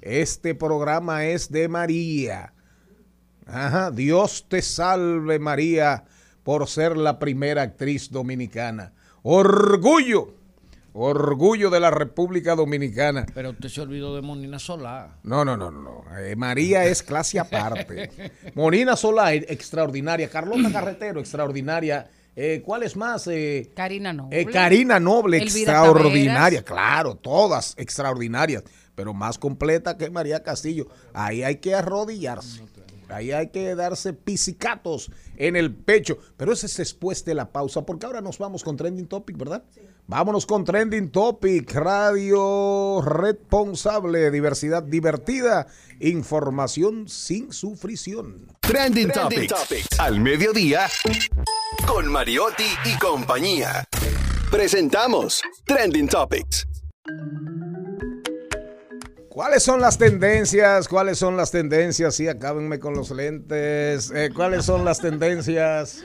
Este 0.00 0.54
programa 0.54 1.24
es 1.26 1.50
de 1.50 1.68
María. 1.68 2.52
Ajá, 3.46 3.90
Dios 3.90 4.46
te 4.48 4.62
salve 4.62 5.38
María 5.38 6.04
por 6.42 6.68
ser 6.68 6.96
la 6.96 7.18
primera 7.18 7.62
actriz 7.62 8.10
dominicana. 8.10 8.92
Orgullo, 9.22 10.34
orgullo 10.92 11.70
de 11.70 11.80
la 11.80 11.90
República 11.90 12.54
Dominicana. 12.54 13.26
Pero 13.34 13.50
usted 13.50 13.68
se 13.68 13.80
olvidó 13.80 14.14
de 14.14 14.22
Monina 14.22 14.58
Solá. 14.58 15.18
No, 15.22 15.44
no, 15.44 15.56
no, 15.56 15.70
no. 15.70 16.04
Eh, 16.18 16.36
María 16.36 16.84
es 16.84 17.02
clase 17.02 17.38
aparte. 17.38 18.10
Monina 18.54 18.96
Solá, 18.96 19.34
eh, 19.34 19.46
extraordinaria. 19.48 20.28
Carlota 20.28 20.70
Carretero, 20.72 21.20
extraordinaria. 21.20 22.08
Eh, 22.36 22.62
¿Cuál 22.64 22.84
es 22.84 22.94
más? 22.96 23.26
Eh, 23.26 23.70
Karina 23.74 24.12
Noble. 24.12 24.40
eh, 24.40 24.46
Karina 24.46 25.00
Noble, 25.00 25.38
Elvira 25.38 25.72
extraordinaria. 25.72 26.62
Claro, 26.62 27.16
todas 27.16 27.74
extraordinarias. 27.76 28.62
Pero 28.98 29.14
más 29.14 29.38
completa 29.38 29.96
que 29.96 30.10
María 30.10 30.42
Castillo. 30.42 30.88
Ahí 31.14 31.44
hay 31.44 31.58
que 31.58 31.72
arrodillarse. 31.72 32.64
Ahí 33.08 33.30
hay 33.30 33.50
que 33.50 33.76
darse 33.76 34.12
pisicatos 34.12 35.12
en 35.36 35.54
el 35.54 35.72
pecho. 35.72 36.18
Pero 36.36 36.52
ese 36.52 36.66
es 36.66 36.76
después 36.78 37.24
de 37.24 37.34
la 37.34 37.52
pausa, 37.52 37.82
porque 37.82 38.06
ahora 38.06 38.20
nos 38.20 38.38
vamos 38.38 38.64
con 38.64 38.76
Trending 38.76 39.06
Topic, 39.06 39.36
¿verdad? 39.38 39.62
Vámonos 40.08 40.46
con 40.46 40.64
Trending 40.64 41.10
Topic, 41.10 41.72
radio 41.74 43.00
responsable, 43.02 44.32
diversidad 44.32 44.82
divertida, 44.82 45.68
información 46.00 47.08
sin 47.08 47.52
sufrición. 47.52 48.48
Trending, 48.62 49.12
Topics. 49.12 49.54
Al 50.00 50.18
mediodía. 50.18 50.88
Con 51.86 52.10
Mariotti 52.10 52.66
y 52.84 52.98
compañía. 52.98 53.84
Presentamos 54.50 55.40
Trending 55.64 56.08
Topics. 56.08 56.66
¿Cuáles 59.38 59.62
son 59.62 59.80
las 59.80 59.96
tendencias? 59.96 60.88
¿Cuáles 60.88 61.16
son 61.16 61.36
las 61.36 61.52
tendencias? 61.52 62.16
Sí, 62.16 62.26
acábenme 62.26 62.80
con 62.80 62.94
los 62.94 63.12
lentes. 63.12 64.10
Eh, 64.10 64.30
¿Cuáles 64.34 64.64
son 64.64 64.84
las 64.84 64.98
tendencias? 64.98 66.02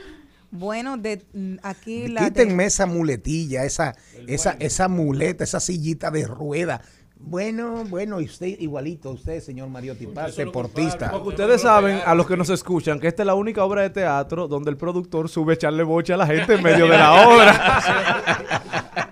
Bueno, 0.52 0.96
de 0.96 1.20
aquí 1.64 2.06
la 2.06 2.20
de- 2.20 2.26
Quítenme 2.28 2.66
esa 2.66 2.86
muletilla, 2.86 3.64
esa, 3.64 3.96
esa, 4.28 4.52
esa 4.60 4.86
muleta, 4.86 5.42
esa 5.42 5.58
sillita 5.58 6.12
de 6.12 6.28
rueda. 6.28 6.80
Bueno, 7.16 7.82
bueno, 7.88 8.20
y 8.20 8.26
usted 8.26 8.46
igualito, 8.46 9.10
usted, 9.10 9.40
señor 9.40 9.68
Mariotti 9.68 10.06
Paz, 10.06 10.36
deportista. 10.36 11.10
Porque 11.10 11.30
ustedes 11.30 11.60
saben, 11.60 12.02
a 12.06 12.14
los 12.14 12.28
que 12.28 12.36
nos 12.36 12.50
escuchan, 12.50 13.00
que 13.00 13.08
esta 13.08 13.24
es 13.24 13.26
la 13.26 13.34
única 13.34 13.64
obra 13.64 13.82
de 13.82 13.90
teatro 13.90 14.46
donde 14.46 14.70
el 14.70 14.76
productor 14.76 15.28
sube 15.28 15.54
a 15.54 15.56
echarle 15.56 15.82
boche 15.82 16.12
a 16.12 16.18
la 16.18 16.26
gente 16.28 16.54
en 16.54 16.62
medio 16.62 16.86
de 16.86 16.98
la 16.98 17.26
obra. 17.26 19.00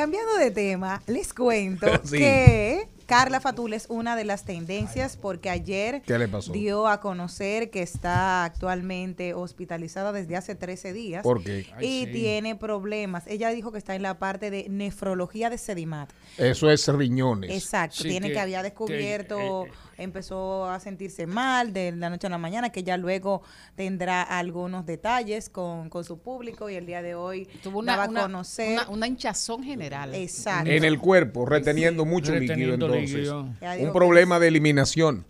Cambiando 0.00 0.34
de 0.36 0.50
tema, 0.50 1.02
les 1.06 1.34
cuento 1.34 1.86
Sí. 2.04 2.16
que 2.16 2.88
Carla 3.04 3.38
Fatul 3.38 3.74
es 3.74 3.84
una 3.90 4.16
de 4.16 4.24
las 4.24 4.46
tendencias 4.46 5.18
porque 5.18 5.50
ayer 5.50 6.00
¿Qué 6.06 6.16
le 6.16 6.26
pasó? 6.26 6.52
dio 6.52 6.88
a 6.88 7.00
conocer 7.00 7.68
que 7.68 7.82
está 7.82 8.44
actualmente 8.44 9.34
hospitalizada 9.34 10.12
desde 10.12 10.36
hace 10.36 10.54
13 10.54 10.94
días. 10.94 11.22
¿Por 11.22 11.44
qué? 11.44 11.66
y 11.80 11.84
Ay, 11.84 12.04
sí. 12.06 12.12
tiene 12.12 12.56
problemas. 12.56 13.26
Ella 13.26 13.50
dijo 13.50 13.72
que 13.72 13.78
está 13.78 13.94
en 13.94 14.00
la 14.00 14.18
parte 14.18 14.50
de 14.50 14.68
nefrología 14.70 15.50
de 15.50 15.58
Sedimat. 15.58 16.08
Eso 16.38 16.70
es 16.70 16.88
riñones. 16.88 17.50
Exacto, 17.50 17.96
Sí, 17.96 18.08
tiene 18.08 18.28
que- 18.28 18.32
que, 18.34 18.40
había 18.40 18.60
que, 18.60 18.70
descubierto, 18.70 19.66
empezó 20.02 20.66
a 20.66 20.80
sentirse 20.80 21.26
mal 21.26 21.72
de 21.72 21.92
la 21.92 22.10
noche 22.10 22.26
a 22.26 22.30
la 22.30 22.38
mañana, 22.38 22.70
que 22.70 22.82
ya 22.82 22.96
luego 22.96 23.42
tendrá 23.76 24.22
algunos 24.22 24.86
detalles 24.86 25.48
con, 25.48 25.88
con 25.90 26.04
su 26.04 26.18
público 26.18 26.68
y 26.70 26.74
el 26.74 26.86
día 26.86 27.02
de 27.02 27.14
hoy 27.14 27.46
Tuvo 27.62 27.78
una, 27.80 27.96
daba 27.96 28.08
una- 28.08 28.20
a 28.20 28.22
conocer. 28.24 28.72
una- 28.72 28.88
una 28.88 29.06
hinchazón 29.06 29.62
general. 29.62 30.14
Exacto. 30.14 30.70
En 30.70 30.84
el 30.84 30.98
cuerpo, 30.98 31.46
reteniendo 31.46 32.04
mucho 32.04 32.32
líquido 32.32 32.54
Reteniendo 32.54 32.86
entonces. 32.86 33.12
líquido. 33.14 33.48
Un 33.88 33.92
problema 33.92 34.38
de 34.38 34.48
eliminación. 34.48 35.24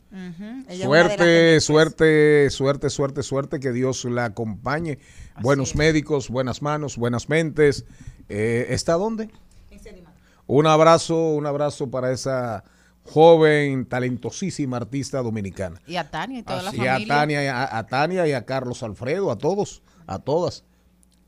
Suerte, 0.82 1.60
suerte, 1.60 2.50
suerte, 2.50 2.90
suerte, 2.90 3.22
suerte, 3.22 3.60
que 3.60 3.72
Dios 3.72 4.04
la 4.04 4.26
acompañe. 4.26 4.98
Buenos 5.40 5.74
médicos, 5.74 6.28
buenas 6.28 6.62
manos, 6.62 6.96
buenas 6.96 7.28
mentes. 7.28 7.84
Eh, 8.28 8.66
¿Está 8.70 8.94
dónde? 8.94 9.30
Un 10.46 10.66
abrazo, 10.66 11.30
un 11.34 11.46
abrazo 11.46 11.90
para 11.90 12.10
esa 12.12 12.64
joven, 13.04 13.86
talentosísima 13.86 14.76
artista 14.76 15.22
dominicana. 15.22 15.80
Y 15.86 15.96
a 15.96 16.10
Tania 16.10 16.40
y 16.40 16.42
toda 16.42 16.62
la 16.62 16.74
Y 16.74 16.86
a 16.86 16.92
familia. 16.92 17.14
Tania, 17.16 17.44
y 17.44 17.46
a, 17.46 17.78
a 17.78 17.86
Tania 17.86 18.26
y 18.26 18.32
a 18.32 18.44
Carlos 18.44 18.82
Alfredo, 18.82 19.30
a 19.30 19.38
todos, 19.38 19.82
a 20.06 20.18
todas. 20.18 20.64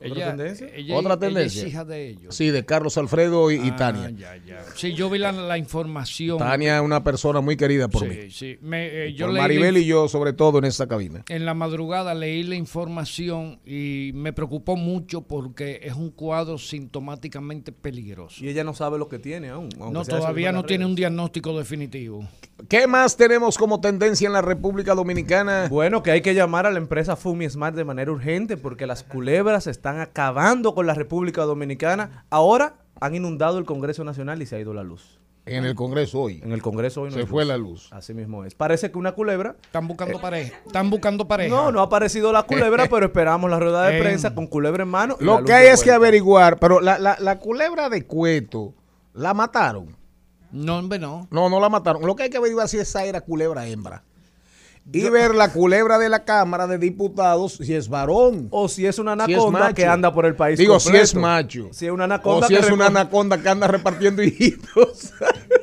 Ella- 0.02 0.28
tendencia? 0.28 0.68
ella- 0.74 0.96
Otra 0.96 1.12
ella 1.14 1.20
tendencia. 1.20 1.62
es 1.62 1.68
hija 1.68 1.84
de 1.84 2.08
ellos. 2.08 2.34
Sí, 2.34 2.50
de 2.50 2.64
Carlos 2.64 2.96
Alfredo 2.98 3.50
y, 3.50 3.56
y 3.56 3.70
Ah, 3.70 3.76
Tania. 3.76 4.10
ya, 4.10 4.36
ya. 4.44 4.62
Sí, 4.74 4.94
yo 4.94 5.08
vi 5.10 5.18
la, 5.18 5.32
la 5.32 5.58
información. 5.58 6.38
Tania 6.38 6.76
es 6.76 6.82
una 6.82 7.02
persona 7.04 7.40
muy 7.40 7.56
querida 7.56 7.88
por 7.88 8.02
Sí, 8.02 8.08
mí. 8.08 8.30
sí. 8.30 8.58
Me, 8.60 9.06
eh, 9.06 9.12
yo 9.14 9.26
por 9.26 9.34
leí 9.34 9.42
la 9.42 9.48
Maribel 9.48 9.76
y 9.78 9.84
yo, 9.86 10.08
sobre 10.08 10.32
todo 10.32 10.58
en 10.58 10.64
esta 10.64 10.86
cabina. 10.86 11.24
En 11.28 11.44
la 11.44 11.54
madrugada 11.54 12.14
leí 12.14 12.42
la 12.42 12.56
información 12.56 13.58
y 13.66 14.10
me 14.14 14.32
preocupó 14.32 14.76
mucho 14.76 15.22
porque 15.22 15.80
es 15.82 15.94
un 15.94 16.10
cuadro 16.10 16.58
sintomáticamente 16.58 17.72
peligroso. 17.72 18.44
Y 18.44 18.48
ella 18.48 18.64
no 18.64 18.74
sabe 18.74 18.98
lo 18.98 19.08
que 19.08 19.18
tiene 19.18 19.48
aún. 19.48 19.68
No, 19.78 20.04
todavía 20.04 20.52
no 20.52 20.64
tiene 20.64 20.84
redes. 20.84 20.90
un 20.90 20.96
diagnóstico 20.96 21.56
definitivo. 21.58 22.28
¿Qué 22.68 22.86
más 22.86 23.16
tenemos 23.16 23.58
como 23.58 23.80
tendencia 23.80 24.26
en 24.26 24.32
la 24.32 24.42
República 24.42 24.94
Dominicana? 24.94 25.66
Bueno, 25.68 26.02
que 26.02 26.12
hay 26.12 26.20
que 26.20 26.34
llamar 26.34 26.66
a 26.66 26.70
la 26.70 26.78
empresa 26.78 27.16
Fumi 27.16 27.48
Smart 27.48 27.74
de 27.74 27.84
manera 27.84 28.12
urgente 28.12 28.56
porque 28.56 28.86
las 28.86 29.02
culebras 29.02 29.66
están 29.66 29.91
acabando 30.00 30.74
con 30.74 30.86
la 30.86 30.94
República 30.94 31.42
Dominicana. 31.42 32.24
Ahora 32.30 32.74
han 33.00 33.14
inundado 33.14 33.58
el 33.58 33.64
Congreso 33.64 34.04
Nacional 34.04 34.40
y 34.42 34.46
se 34.46 34.56
ha 34.56 34.60
ido 34.60 34.72
la 34.74 34.82
luz. 34.82 35.18
En 35.44 35.64
el 35.64 35.74
Congreso 35.74 36.20
hoy. 36.20 36.40
En 36.44 36.52
el 36.52 36.62
Congreso 36.62 37.02
hoy 37.02 37.10
no 37.10 37.16
Se 37.16 37.26
fue 37.26 37.44
la 37.44 37.56
luz. 37.56 37.88
Así 37.92 38.14
mismo 38.14 38.44
es. 38.44 38.54
Parece 38.54 38.92
que 38.92 38.98
una 38.98 39.10
culebra. 39.10 39.56
Están 39.64 39.88
buscando 39.88 40.20
pareja. 40.20 40.56
Están 40.64 40.88
buscando 40.88 41.26
pareja. 41.26 41.52
No, 41.52 41.72
no 41.72 41.80
ha 41.80 41.84
aparecido 41.84 42.32
la 42.32 42.44
culebra, 42.44 42.86
pero 42.90 43.06
esperamos 43.06 43.50
la 43.50 43.58
rueda 43.58 43.82
de 43.88 43.98
Eh. 43.98 44.00
prensa 44.00 44.34
con 44.36 44.46
culebra 44.46 44.84
en 44.84 44.88
mano. 44.90 45.16
Lo 45.18 45.42
que 45.42 45.52
hay 45.52 45.66
es 45.66 45.82
que 45.82 45.90
averiguar, 45.90 46.60
pero 46.60 46.80
la, 46.80 46.96
la- 47.00 47.16
la 47.18 47.38
culebra 47.40 47.88
de 47.88 48.06
Cueto, 48.06 48.72
¿la 49.14 49.34
mataron? 49.34 49.96
No, 50.52 50.78
hombre, 50.78 51.00
no. 51.00 51.26
No, 51.32 51.48
no 51.48 51.58
la 51.58 51.68
mataron. 51.68 52.02
Lo 52.06 52.14
que 52.14 52.22
hay 52.24 52.30
que 52.30 52.36
averiguar 52.36 52.66
es 52.66 52.70
si 52.70 52.78
esa 52.78 53.04
era 53.04 53.20
culebra 53.22 53.66
hembra. 53.66 54.04
Y 54.90 55.08
ver 55.08 55.34
la 55.34 55.52
culebra 55.52 55.98
de 55.98 56.08
la 56.08 56.24
Cámara 56.24 56.66
de 56.66 56.78
Diputados 56.78 57.54
si 57.54 57.74
es 57.74 57.88
varón. 57.88 58.48
O 58.50 58.68
si 58.68 58.86
es 58.86 58.98
una 58.98 59.12
Si 59.26 59.32
es 59.32 59.38
anaconda 59.38 59.72
que 59.72 59.86
anda 59.86 60.12
por 60.12 60.26
el 60.26 60.34
país. 60.34 60.58
Digo, 60.58 60.80
si 60.80 60.96
es 60.96 61.14
macho. 61.14 61.68
Si 61.72 61.86
es 61.86 61.92
una 61.92 62.04
anaconda 62.04 62.46
o 62.46 62.48
si 62.48 62.56
es 62.56 62.70
una 62.70 62.86
anaconda 62.86 63.40
que 63.40 63.48
anda 63.48 63.68
repartiendo 63.68 64.22
hijitos. 64.22 65.12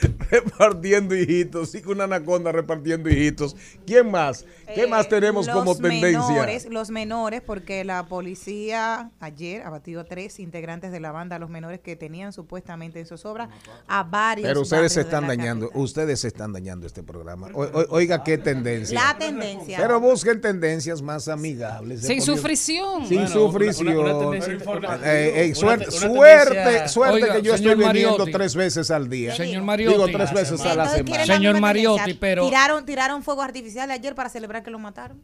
repartiendo 0.30 1.14
hijitos. 1.14 1.70
Sí, 1.70 1.82
que 1.82 1.88
una 1.90 2.04
anaconda 2.04 2.52
repartiendo 2.52 3.08
hijitos. 3.08 3.56
¿Quién 3.86 4.10
más? 4.10 4.44
¿Qué 4.74 4.84
Eh, 4.84 4.86
más 4.86 5.08
tenemos 5.08 5.46
los 5.46 5.54
como 5.56 5.76
tendencia? 5.76 6.20
Menores, 6.28 6.66
los 6.70 6.90
menores, 6.90 7.40
porque 7.44 7.84
la 7.84 8.06
policía 8.06 9.10
ayer 9.20 9.62
ha 9.62 9.70
batido 9.70 10.04
tres 10.04 10.38
integrantes 10.40 10.92
de 10.92 11.00
la 11.00 11.10
banda, 11.12 11.38
los 11.38 11.50
menores 11.50 11.80
que 11.80 11.96
tenían 11.96 12.32
supuestamente 12.32 13.00
en 13.00 13.06
zozobra 13.06 13.48
a 13.88 14.02
varios. 14.04 14.46
Pero 14.48 14.60
ustedes 14.62 14.92
se 14.92 15.00
están 15.02 15.26
dañando, 15.26 15.66
capital. 15.66 15.82
ustedes 15.84 16.20
se 16.20 16.28
están 16.28 16.52
dañando 16.52 16.86
este 16.86 17.02
programa. 17.02 17.48
O- 17.52 17.62
o- 17.64 17.86
oiga, 17.90 18.22
qué 18.22 18.38
tendencia. 18.38 18.98
La 19.00 19.18
tendencia. 19.18 19.78
Pero 19.80 19.98
busquen 20.00 20.40
tendencias 20.40 21.02
más 21.02 21.28
amigables. 21.28 22.02
Sin 22.06 22.22
sufrición. 22.22 23.06
Sin 23.06 23.18
Bueno, 23.22 23.30
sufrición. 23.32 23.88
una- 23.88 24.00
una- 24.00 24.28
una 24.28 24.38
tendencia- 24.40 25.00
Eh, 25.04 25.46
eh, 25.50 25.54
suerte, 25.54 25.90
suerte, 25.90 26.88
suerte 26.88 27.14
Oiga, 27.14 27.34
que 27.36 27.42
yo 27.42 27.54
estoy 27.54 27.74
viniendo 27.74 28.24
tres 28.26 28.54
veces 28.54 28.90
al 28.90 29.08
día. 29.08 29.34
Señor 29.34 29.62
Mariotti. 29.98 30.12
Digo 30.12 30.18
tres 30.24 30.32
veces 30.32 30.60
a 30.66 30.74
la 30.74 30.88
semana. 30.88 31.04
¿quieren 31.04 31.28
la 31.28 31.34
Señor 31.36 31.60
Mariotti, 31.60 32.14
pero- 32.14 32.46
Tiraron, 32.46 32.84
tiraron 32.84 33.22
fuegos 33.22 33.44
artificiales 33.44 33.96
ayer 33.98 34.14
para 34.14 34.28
celebrar 34.28 34.62
que 34.62 34.70
lo 34.70 34.78
mataron. 34.78 35.20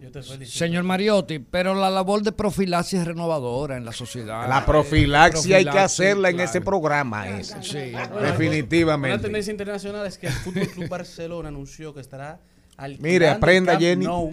Yo 0.00 0.10
te 0.10 0.20
felicito. 0.20 0.58
Señor 0.58 0.82
Mariotti, 0.82 1.38
pero 1.38 1.74
la 1.74 1.88
labor 1.88 2.22
de 2.22 2.32
profilaxis 2.32 3.00
es 3.00 3.06
renovadora 3.06 3.76
en 3.76 3.84
la 3.84 3.92
sociedad. 3.92 4.48
La 4.48 4.66
profilaxia 4.66 5.58
hay 5.58 5.64
que 5.64 5.78
hacerla 5.78 6.30
en 6.30 6.36
claro. 6.36 6.50
ese 6.50 6.60
programa. 6.60 7.28
ese. 7.28 7.62
Sí. 7.62 7.92
Una 7.94 8.32
Definitivamente. 8.32 9.18
tendencia 9.22 9.52
internacional 9.52 10.04
es 10.06 10.18
que 10.18 10.26
el 10.26 10.32
Fútbol 10.32 10.66
Club 10.68 10.88
Barcelona 10.88 11.48
anunció 11.50 11.94
que 11.94 12.00
estará 12.00 12.40
alquilando 12.76 13.08
Mire, 13.08 13.28
aprenda, 13.28 13.78
Jenny. 13.78 14.04
Nou 14.04 14.32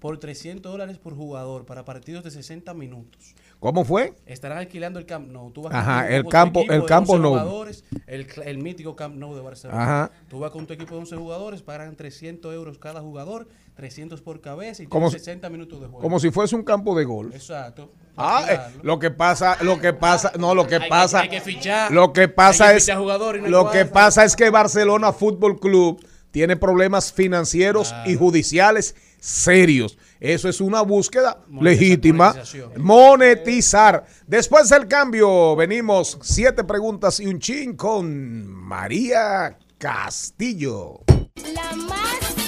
por 0.00 0.16
300 0.18 0.72
dólares 0.72 0.96
por 0.96 1.14
jugador 1.14 1.66
para 1.66 1.84
partidos 1.84 2.24
de 2.24 2.30
60 2.30 2.72
minutos. 2.72 3.34
¿Cómo 3.60 3.84
fue? 3.84 4.14
Estarán 4.24 4.56
alquilando 4.56 4.98
el 4.98 5.04
Camp 5.04 5.28
Nou. 5.30 5.50
Tú 5.52 5.60
vas 5.62 5.74
Ajá, 5.74 6.04
con 6.04 6.12
el 6.14 6.26
campo- 6.26 6.60
el 6.66 6.80
de 6.80 6.86
campo 6.86 7.12
11 7.12 7.22
Nou. 7.22 7.30
jugadores, 7.32 7.84
el, 8.06 8.58
mítico 8.58 8.96
Camp 8.96 9.16
Nou 9.16 9.34
de 9.34 9.42
Barcelona. 9.42 9.82
Ajá. 9.82 10.10
Tú 10.30 10.38
vas 10.38 10.50
con 10.50 10.66
tu 10.66 10.72
equipo 10.72 10.94
de 10.94 11.00
11 11.02 11.16
jugadores, 11.16 11.60
pagan 11.60 11.94
300 11.94 12.54
euros 12.54 12.78
cada 12.78 13.02
jugador, 13.02 13.48
300 13.76 14.22
por 14.22 14.40
cabeza 14.40 14.82
y 14.82 14.86
Como 14.86 15.08
tienes 15.08 15.20
si- 15.22 15.26
60 15.26 15.50
minutos 15.50 15.78
de 15.78 15.86
juego. 15.88 16.00
Como 16.00 16.18
si 16.18 16.30
fuese 16.30 16.56
un 16.56 16.62
campo 16.64 16.96
de 16.96 17.04
golf. 17.04 17.34
Exacto. 17.34 17.90
Ah, 18.16 18.46
eh, 18.50 18.58
lo 18.82 18.98
que 18.98 19.10
pasa, 19.10 19.58
lo 19.62 19.78
que 19.78 19.92
pasa, 19.92 20.32
no, 20.38 20.54
lo 20.54 20.66
que 20.66 20.76
Hay 20.76 20.88
pasa, 20.88 21.20
hay 21.20 21.28
que 21.28 21.40
fichar. 21.42 21.92
lo 21.92 22.14
que 22.14 22.28
pasa 22.28 22.68
Hay 22.68 22.72
que 22.72 22.78
es, 22.78 22.88
no 22.88 23.48
lo 23.48 23.70
que 23.70 23.84
pasa 23.84 24.24
es 24.24 24.36
que 24.36 24.48
Barcelona 24.48 25.12
Fútbol 25.12 25.60
Club 25.60 26.02
tiene 26.30 26.56
problemas 26.56 27.12
financieros 27.12 27.94
y 28.06 28.14
judiciales 28.14 28.94
serios. 29.20 29.96
Eso 30.18 30.48
es 30.48 30.60
una 30.60 30.82
búsqueda 30.82 31.44
legítima. 31.60 32.34
Monetizar. 32.76 34.04
Después 34.26 34.68
del 34.68 34.86
cambio, 34.88 35.56
venimos 35.56 36.18
siete 36.22 36.64
preguntas 36.64 37.20
y 37.20 37.26
un 37.26 37.38
chin 37.38 37.76
con 37.76 38.46
María 38.46 39.58
Castillo. 39.78 41.00
La 41.54 41.76
más 41.76 42.39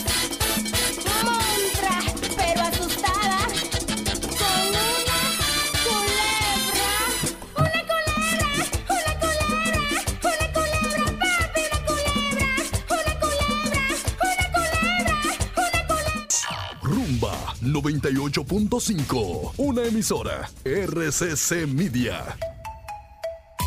Rumba 16.93 17.33
98.5. 17.63 19.53
Una 19.57 19.83
emisora. 19.83 20.51
RCC 20.63 21.67
Media. 21.67 22.37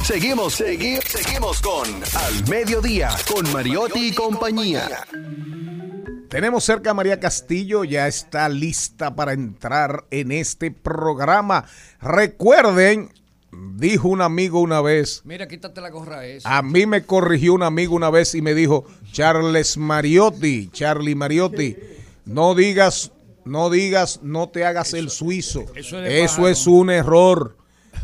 Seguimos, 0.04 0.54
seguimos, 0.54 1.04
seguimos 1.06 1.60
con 1.60 1.88
Al 1.88 2.48
Mediodía, 2.48 3.10
con 3.34 3.52
Mariotti 3.52 4.10
y 4.10 4.14
compañía. 4.14 5.08
Tenemos 6.30 6.64
cerca 6.66 6.92
a 6.92 6.94
María 6.94 7.20
Castillo, 7.20 7.84
ya 7.84 8.08
está 8.08 8.48
lista 8.48 9.16
para 9.16 9.34
entrar 9.34 10.06
en 10.12 10.32
este 10.32 10.70
programa. 10.70 11.66
Recuerden, 12.00 13.10
dijo 13.52 14.08
un 14.08 14.22
amigo 14.22 14.60
una 14.60 14.82
vez, 14.82 15.24
Mira, 15.26 15.48
quítate 15.48 15.82
la 15.82 15.90
gorra 15.90 16.28
esa. 16.28 16.60
a 16.60 16.62
mí 16.62 16.86
me 16.86 17.04
corrigió 17.04 17.56
un 17.56 17.64
amigo 17.64 17.96
una 17.96 18.12
vez 18.12 18.36
y 18.36 18.44
me 18.44 18.54
dijo, 18.54 18.86
Charles 19.12 19.78
Mariotti, 19.78 20.70
Charlie 20.72 21.16
Mariotti, 21.16 21.76
no 22.26 22.54
digas, 22.54 23.12
no 23.46 23.70
digas, 23.70 24.20
no 24.24 24.50
te 24.50 24.66
hagas 24.66 24.94
el 24.94 25.10
suizo. 25.10 25.62
eso 25.76 26.00
es 26.04 26.38
Eso 26.38 26.72
un 26.72 26.90
error. 26.90 27.58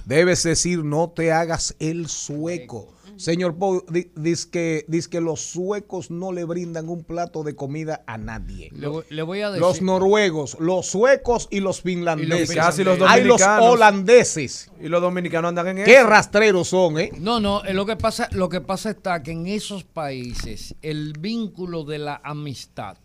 Debes 0.06 0.44
decir, 0.44 0.84
no 0.84 1.10
te 1.10 1.32
hagas 1.32 1.76
el 1.80 2.08
sueco. 2.08 2.94
Señor 3.18 3.56
Pau, 3.56 3.86
di- 3.88 4.10
dice 4.16 4.50
que, 4.50 4.86
dice 4.88 5.08
que 5.08 5.22
los 5.22 5.42
suecos 5.42 6.10
no 6.10 6.32
le 6.32 6.44
brindan 6.44 6.90
un 6.90 7.04
plato 7.04 7.44
de 7.44 7.56
comida 7.56 8.04
a 8.08 8.18
nadie. 8.18 8.72
Le, 8.74 8.88
voy- 8.88 9.04
le 9.10 9.22
voy 9.22 9.42
a 9.42 9.50
decir. 9.52 9.62
Los 9.62 9.82
noruegos, 9.84 10.58
los 10.60 10.88
suecos 10.88 11.48
y 11.52 11.60
los 11.60 11.82
finlandeses. 11.84 12.56
Casi 12.56 12.84
los 12.84 13.00
Hay 13.02 13.24
los 13.24 13.40
holandeses. 13.42 14.72
Y 14.82 14.88
los 14.88 15.02
dominicanos 15.04 15.50
andan 15.50 15.68
en 15.78 15.84
Qué 15.86 15.98
eso. 15.98 16.08
rastreros 16.08 16.70
son, 16.70 17.00
¿eh? 17.00 17.12
No, 17.20 17.40
no, 17.40 17.64
eh, 17.64 17.74
lo 17.76 17.86
que 17.86 17.96
pasa, 17.96 18.28
lo 18.32 18.50
que 18.50 18.62
pasa 18.62 18.90
está 18.90 19.22
que 19.22 19.32
en 19.32 19.46
esos 19.46 19.84
países 19.84 20.74
el 20.82 21.14
vínculo 21.20 21.84
de 21.84 22.00
la 22.00 22.22
amistad 22.24 22.98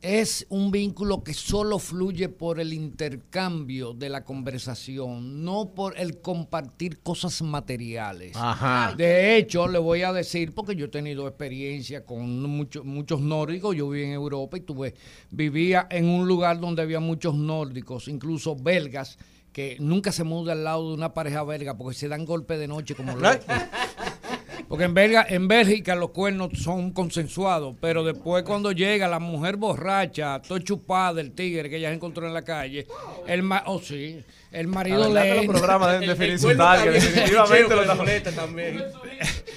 es 0.00 0.46
un 0.48 0.70
vínculo 0.70 1.24
que 1.24 1.34
solo 1.34 1.78
fluye 1.78 2.28
por 2.28 2.60
el 2.60 2.72
intercambio 2.72 3.94
de 3.94 4.08
la 4.08 4.24
conversación, 4.24 5.44
no 5.44 5.74
por 5.74 5.98
el 5.98 6.20
compartir 6.20 7.00
cosas 7.00 7.42
materiales. 7.42 8.36
Ajá. 8.36 8.94
De 8.96 9.36
hecho, 9.36 9.66
le 9.66 9.78
voy 9.78 10.02
a 10.02 10.12
decir, 10.12 10.54
porque 10.54 10.76
yo 10.76 10.86
he 10.86 10.88
tenido 10.88 11.26
experiencia 11.26 12.04
con 12.04 12.42
muchos 12.42 12.84
muchos 12.84 13.20
nórdicos, 13.20 13.74
yo 13.74 13.88
viví 13.88 14.06
en 14.06 14.12
Europa 14.12 14.56
y 14.56 14.60
tuve, 14.60 14.94
vivía 15.30 15.86
en 15.90 16.08
un 16.08 16.28
lugar 16.28 16.60
donde 16.60 16.82
había 16.82 17.00
muchos 17.00 17.34
nórdicos, 17.34 18.06
incluso 18.06 18.54
belgas, 18.54 19.18
que 19.52 19.76
nunca 19.80 20.12
se 20.12 20.22
muda 20.22 20.52
al 20.52 20.62
lado 20.62 20.90
de 20.90 20.94
una 20.94 21.14
pareja 21.14 21.42
belga 21.42 21.76
porque 21.76 21.96
se 21.96 22.06
dan 22.06 22.24
golpe 22.24 22.56
de 22.56 22.68
noche 22.68 22.94
como 22.94 23.16
locos. 23.16 23.44
Porque 24.68 24.84
en, 24.84 24.92
Belga, 24.92 25.26
en 25.28 25.48
Bélgica 25.48 25.94
los 25.94 26.10
cuernos 26.10 26.50
son 26.62 26.90
consensuados, 26.92 27.74
pero 27.80 28.04
después 28.04 28.44
cuando 28.44 28.70
llega 28.72 29.08
la 29.08 29.18
mujer 29.18 29.56
borracha, 29.56 30.42
todo 30.46 30.58
chupada 30.58 31.14
del 31.14 31.32
tigre 31.32 31.70
que 31.70 31.76
ella 31.76 31.88
se 31.88 31.94
encontró 31.94 32.26
en 32.26 32.34
la 32.34 32.42
calle, 32.42 32.86
el 33.26 33.42
ma 33.42 33.62
oh, 33.66 33.80
sí, 33.80 34.22
el 34.52 34.66
marido 34.66 35.08
La 35.12 35.24
le 35.24 35.36
los 35.36 35.46
programas 35.46 35.92
deben 35.92 36.08
definir 36.08 36.38
su 36.38 36.54
target, 36.54 36.92
definitivamente 36.92 37.74
lo 37.74 37.80
estamos- 37.82 38.34
también. 38.34 38.84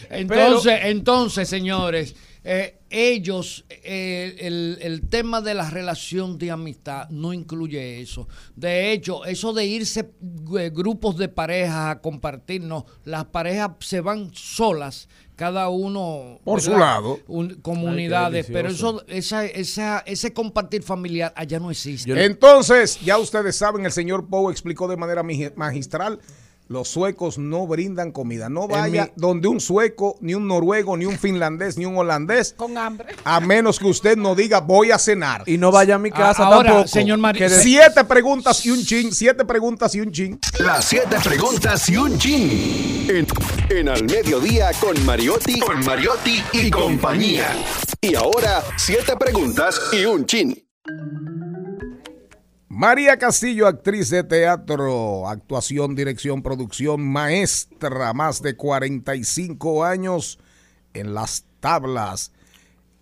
Entonces, 0.10 0.80
entonces, 0.84 1.50
señores, 1.50 2.16
eh, 2.44 2.80
ellos, 2.90 3.66
eh, 3.70 4.36
el, 4.40 4.80
el 4.82 5.08
tema 5.10 5.42
de 5.42 5.54
la 5.54 5.70
relación 5.70 6.38
de 6.38 6.52
amistad 6.52 7.08
no 7.10 7.34
incluye 7.34 8.02
eso. 8.02 8.28
De 8.56 8.92
hecho, 8.92 9.26
eso 9.26 9.54
de 9.54 9.66
irse 9.66 10.12
eh, 10.58 10.72
grupos 10.74 11.18
de 11.18 11.30
parejas 11.30 11.96
a 11.96 12.02
compartir, 12.02 12.62
no, 12.62 12.86
las 13.06 13.26
parejas 13.26 13.72
se 13.80 14.02
van 14.02 14.32
solas, 14.34 15.08
cada 15.36 15.70
uno 15.70 16.40
Por 16.44 16.62
su 16.62 16.78
lado. 16.78 17.20
Un- 17.28 17.56
comunidades, 17.62 18.48
Ay, 18.48 18.54
pero 18.54 18.70
eso, 18.70 19.04
esa, 19.08 19.46
esa, 19.46 20.00
ese 20.06 20.34
compartir 20.34 20.84
familiar 20.84 21.34
allá 21.36 21.60
no 21.60 21.72
existe. 21.72 22.26
Entonces, 22.26 23.00
ya 23.02 23.18
ustedes 23.18 23.56
saben, 23.56 23.86
el 23.86 23.92
señor 23.92 24.28
Poe 24.28 24.52
explicó 24.52 24.88
de 24.88 24.98
manera 24.98 25.24
magi- 25.24 25.54
magistral. 25.56 26.20
Los 26.68 26.88
suecos 26.88 27.38
no 27.38 27.68
brindan 27.68 28.12
comida. 28.12 28.48
No 28.48 28.66
vaya 28.68 29.04
mi- 29.06 29.12
donde 29.18 29.50
un 29.50 29.60
sueco, 29.60 30.16
ni 30.22 30.36
un 30.36 30.48
noruego, 30.48 30.96
ni 30.96 31.06
un 31.06 31.20
finlandés, 31.20 31.78
ni 31.78 31.86
un 31.86 31.98
holandés, 31.98 32.54
Con 32.56 32.78
hambre. 32.78 33.14
a 33.26 33.42
menos 33.42 33.78
que 33.78 33.88
usted 33.88 34.16
no 34.18 34.36
diga 34.36 34.62
voy 34.62 34.92
a 34.92 34.98
cenar. 34.98 35.44
Y 35.48 35.58
no 35.58 35.70
vaya 35.72 35.96
a 35.96 36.00
mi 36.00 36.12
casa 36.12 36.46
ahora, 36.46 36.70
tampoco. 36.70 36.88
señor 36.88 37.20
que 37.34 37.50
de- 37.50 37.62
Siete 37.62 38.06
preguntas 38.06 38.66
y 38.66 38.72
un 38.72 38.82
chin, 38.86 39.12
siete 39.12 39.44
preguntas 39.44 39.94
y 39.96 40.00
un 40.00 40.12
chin. 40.14 40.40
Las 40.60 40.86
siete 40.86 41.18
preguntas 41.22 41.90
y 41.90 41.98
un 41.98 42.18
chin. 42.18 43.06
En, 43.10 43.28
en 43.70 43.90
Al 43.90 44.06
Mediodía 44.06 44.72
con 44.80 45.04
Mariotti, 45.06 45.60
con 45.60 45.84
Mariotti 45.84 46.42
y 46.54 46.72
compañía. 46.72 47.48
Y 48.00 48.16
ahora, 48.16 48.64
siete 48.78 49.18
preguntas 49.18 49.78
y 49.92 50.06
un 50.06 50.26
chin. 50.26 50.56
María 52.82 53.18
Castillo, 53.20 53.68
actriz 53.68 54.10
de 54.10 54.24
teatro, 54.24 55.30
actuación, 55.30 55.94
dirección, 55.94 56.42
producción, 56.42 57.00
maestra, 57.00 58.12
más 58.14 58.42
de 58.42 58.56
45 58.56 59.84
años 59.86 60.40
en 60.96 61.14
las 61.14 61.46
tablas. 61.60 62.32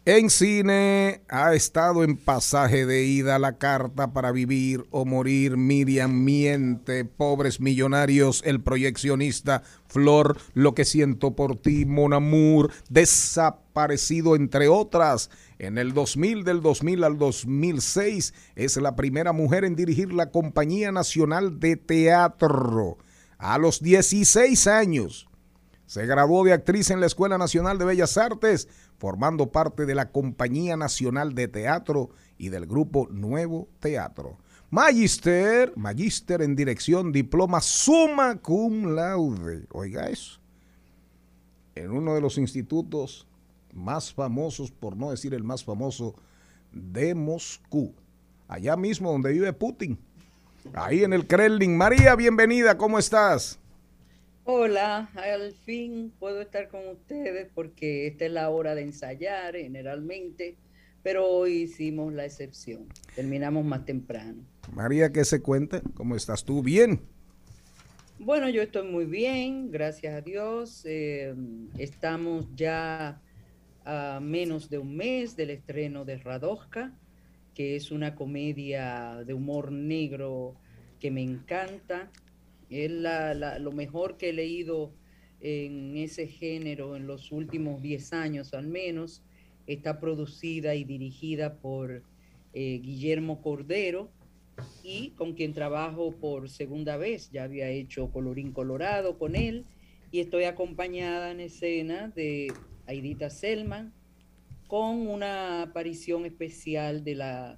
En 0.04 0.30
cine 0.30 1.22
ha 1.30 1.54
estado 1.54 2.04
en 2.04 2.18
pasaje 2.18 2.86
de 2.86 3.06
ida 3.06 3.40
la 3.40 3.58
carta 3.58 4.12
para 4.12 4.34
vivir 4.34 4.84
o 4.92 5.06
morir, 5.06 5.56
Miriam 5.56 6.26
Miente, 6.26 7.06
Pobres 7.06 7.62
Millonarios, 7.62 8.42
El 8.46 8.60
Proyeccionista, 8.60 9.64
Flor, 9.88 10.38
Lo 10.56 10.74
que 10.74 10.84
siento 10.84 11.38
por 11.38 11.56
ti, 11.56 11.86
Mon 11.86 12.14
Amour, 12.14 12.70
Desaparecido, 12.90 14.36
entre 14.36 14.68
otras. 14.68 15.30
En 15.60 15.78
el 15.78 15.94
2000, 15.94 16.46
del 16.46 16.62
2000 16.62 17.04
al 17.04 17.18
2006, 17.18 18.34
es 18.56 18.78
la 18.78 18.96
primera 18.96 19.34
mujer 19.34 19.66
en 19.66 19.76
dirigir 19.76 20.14
la 20.14 20.32
Compañía 20.32 20.94
Nacional 20.94 21.60
de 21.60 21.76
Teatro. 21.76 22.98
A 23.38 23.58
los 23.58 23.82
16 23.82 24.68
años, 24.68 25.28
se 25.86 26.06
graduó 26.06 26.46
de 26.46 26.54
actriz 26.54 26.92
en 26.92 27.02
la 27.02 27.08
Escuela 27.08 27.38
Nacional 27.38 27.78
de 27.78 27.84
Bellas 27.84 28.18
Artes, 28.18 28.70
formando 28.98 29.52
parte 29.52 29.86
de 29.86 29.96
la 29.96 30.14
Compañía 30.14 30.78
Nacional 30.78 31.36
de 31.36 31.50
Teatro 31.50 32.10
y 32.38 32.48
del 32.48 32.66
grupo 32.66 33.10
Nuevo 33.12 33.68
Teatro. 33.82 34.38
Magister, 34.70 35.74
magíster 35.76 36.42
en 36.42 36.56
dirección, 36.56 37.12
diploma 37.12 37.60
summa 37.60 38.38
cum 38.38 38.96
laude. 38.96 39.66
Oiga 39.72 40.08
eso. 40.08 40.40
En 41.76 41.92
uno 41.92 42.16
de 42.16 42.22
los 42.22 42.38
institutos 42.38 43.28
más 43.74 44.14
famosos, 44.14 44.72
por 44.72 44.98
no 44.98 45.12
decir 45.12 45.34
el 45.34 45.44
más 45.44 45.64
famoso, 45.64 46.16
de 46.72 47.16
Moscú. 47.16 47.94
Allá 48.48 48.76
mismo 48.76 49.12
donde 49.12 49.32
vive 49.32 49.54
Putin. 49.54 50.00
Ahí 50.74 51.04
en 51.04 51.14
el 51.14 51.28
Kremlin. 51.28 51.78
María, 51.78 52.16
bienvenida, 52.16 52.78
¿cómo 52.78 53.00
estás? 53.00 53.60
Hola, 54.44 55.12
al 55.16 55.54
fin 55.54 56.12
puedo 56.20 56.42
estar 56.42 56.70
con 56.70 56.88
ustedes 56.88 57.48
porque 57.54 58.08
esta 58.08 58.26
es 58.26 58.32
la 58.32 58.50
hora 58.50 58.74
de 58.74 58.82
ensayar 58.82 59.56
generalmente, 59.56 60.56
pero 61.04 61.28
hoy 61.28 61.64
hicimos 61.64 62.14
la 62.14 62.26
excepción. 62.26 62.88
Terminamos 63.16 63.64
más 63.64 63.86
temprano. 63.86 64.44
María, 64.74 65.12
¿qué 65.12 65.24
se 65.24 65.42
cuenta? 65.42 65.82
¿Cómo 65.94 66.16
estás 66.16 66.44
tú? 66.44 66.64
Bien. 66.64 67.00
Bueno, 68.18 68.50
yo 68.50 68.64
estoy 68.64 68.88
muy 68.88 69.06
bien, 69.06 69.72
gracias 69.72 70.16
a 70.16 70.22
Dios. 70.22 70.82
Eh, 70.86 71.36
estamos 71.78 72.48
ya 72.56 73.22
a 73.90 74.20
menos 74.20 74.70
de 74.70 74.78
un 74.78 74.96
mes 74.96 75.36
del 75.36 75.50
estreno 75.50 76.06
de 76.06 76.18
Radosca, 76.18 76.94
que 77.56 77.76
es 77.76 77.90
una 77.90 78.14
comedia 78.14 79.24
de 79.26 79.34
humor 79.34 79.72
negro 79.72 80.56
que 81.00 81.10
me 81.10 81.24
encanta. 81.24 82.12
Es 82.70 82.92
la- 82.92 83.34
la- 83.34 83.58
lo 83.58 83.72
mejor 83.72 84.18
que 84.18 84.30
he 84.30 84.34
leído 84.34 84.94
en 85.42 85.98
ese 85.98 86.28
género 86.28 86.96
en 86.96 87.08
los 87.08 87.32
últimos 87.32 87.82
10 87.82 88.14
años 88.14 88.54
al 88.54 88.68
menos. 88.68 89.24
Está 89.66 90.00
producida 90.00 90.76
y 90.76 90.84
dirigida 90.84 91.56
por 91.56 92.04
eh, 92.54 92.80
Guillermo 92.84 93.42
Cordero 93.42 94.12
y 94.84 95.12
con 95.12 95.34
quien 95.34 95.54
trabajo 95.54 96.12
por 96.20 96.50
segunda 96.50 96.98
vez. 96.98 97.30
Ya 97.32 97.44
había 97.44 97.70
hecho 97.70 98.12
Colorín 98.12 98.52
Colorado 98.52 99.18
con 99.18 99.36
él 99.36 99.66
y 100.12 100.20
estoy 100.20 100.44
acompañada 100.46 101.32
en 101.32 101.40
escena 101.40 102.12
de 102.16 102.52
Aidita 102.90 103.30
Selman 103.30 103.94
con 104.68 105.08
una 105.08 105.62
aparición 105.62 106.26
especial 106.26 107.04
de 107.04 107.16
la 107.16 107.58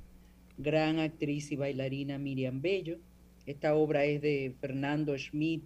gran 0.57 0.99
actriz 0.99 1.51
y 1.51 1.55
bailarina 1.55 2.17
Miriam 2.17 2.61
Bello. 2.61 2.97
Esta 3.45 3.75
obra 3.75 4.03
es 4.03 4.21
de 4.21 4.53
Fernando 4.59 5.17
Schmidt 5.17 5.63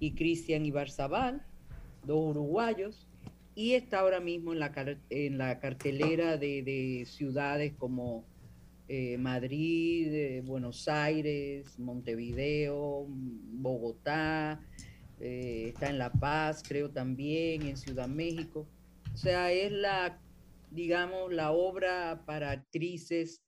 y 0.00 0.12
Cristian 0.12 0.66
Ibarzabal, 0.66 1.42
dos 2.04 2.30
uruguayos, 2.30 3.06
y 3.54 3.74
está 3.74 4.00
ahora 4.00 4.18
mismo 4.18 4.52
en 4.52 4.58
la, 4.58 4.72
en 5.10 5.38
la 5.38 5.60
cartelera 5.60 6.36
de, 6.36 6.62
de 6.62 7.06
ciudades 7.06 7.72
como 7.78 8.24
eh, 8.88 9.16
Madrid, 9.16 10.12
eh, 10.12 10.42
Buenos 10.44 10.88
Aires, 10.88 11.78
Montevideo, 11.78 13.06
Bogotá, 13.08 14.60
eh, 15.20 15.68
está 15.68 15.88
en 15.88 15.98
La 15.98 16.12
Paz, 16.12 16.64
creo 16.66 16.90
también, 16.90 17.62
en 17.62 17.76
Ciudad 17.76 18.08
México. 18.08 18.66
O 19.14 19.16
sea, 19.16 19.52
es 19.52 19.70
la, 19.70 20.20
digamos, 20.70 21.32
la 21.32 21.52
obra 21.52 22.24
para 22.26 22.50
actrices 22.50 23.40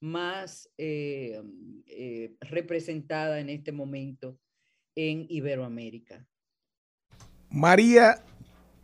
más 0.00 0.68
eh, 0.78 1.40
eh, 1.86 2.34
representada 2.40 3.38
en 3.38 3.48
este 3.48 3.70
momento 3.70 4.36
en 4.96 5.24
Iberoamérica. 5.28 6.26
María, 7.50 8.24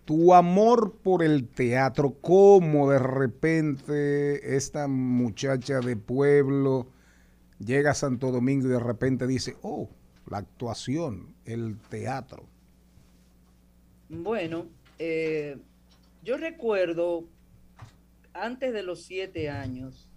tu 0.05 0.33
amor 0.33 1.01
por 1.03 1.25
el 1.25 1.49
teatro, 1.49 2.17
¿cómo 2.21 2.89
de 2.89 3.01
repente 3.01 4.57
esta 4.57 4.87
muchacha 4.87 5.81
de 5.81 5.97
pueblo 5.97 6.87
llega 7.59 7.91
a 7.91 7.95
Santo 7.95 8.31
Domingo 8.31 8.69
y 8.69 8.71
de 8.71 8.79
repente 8.79 9.27
dice, 9.27 9.57
oh, 9.63 9.91
la 10.31 10.39
actuación, 10.39 11.35
el 11.45 11.79
teatro? 11.91 12.47
Bueno, 14.09 14.67
eh, 14.99 15.59
yo 16.29 16.37
recuerdo 16.37 17.27
antes 18.35 18.75
de 18.75 18.83
los 18.83 19.05
siete 19.05 19.49
años, 19.49 20.11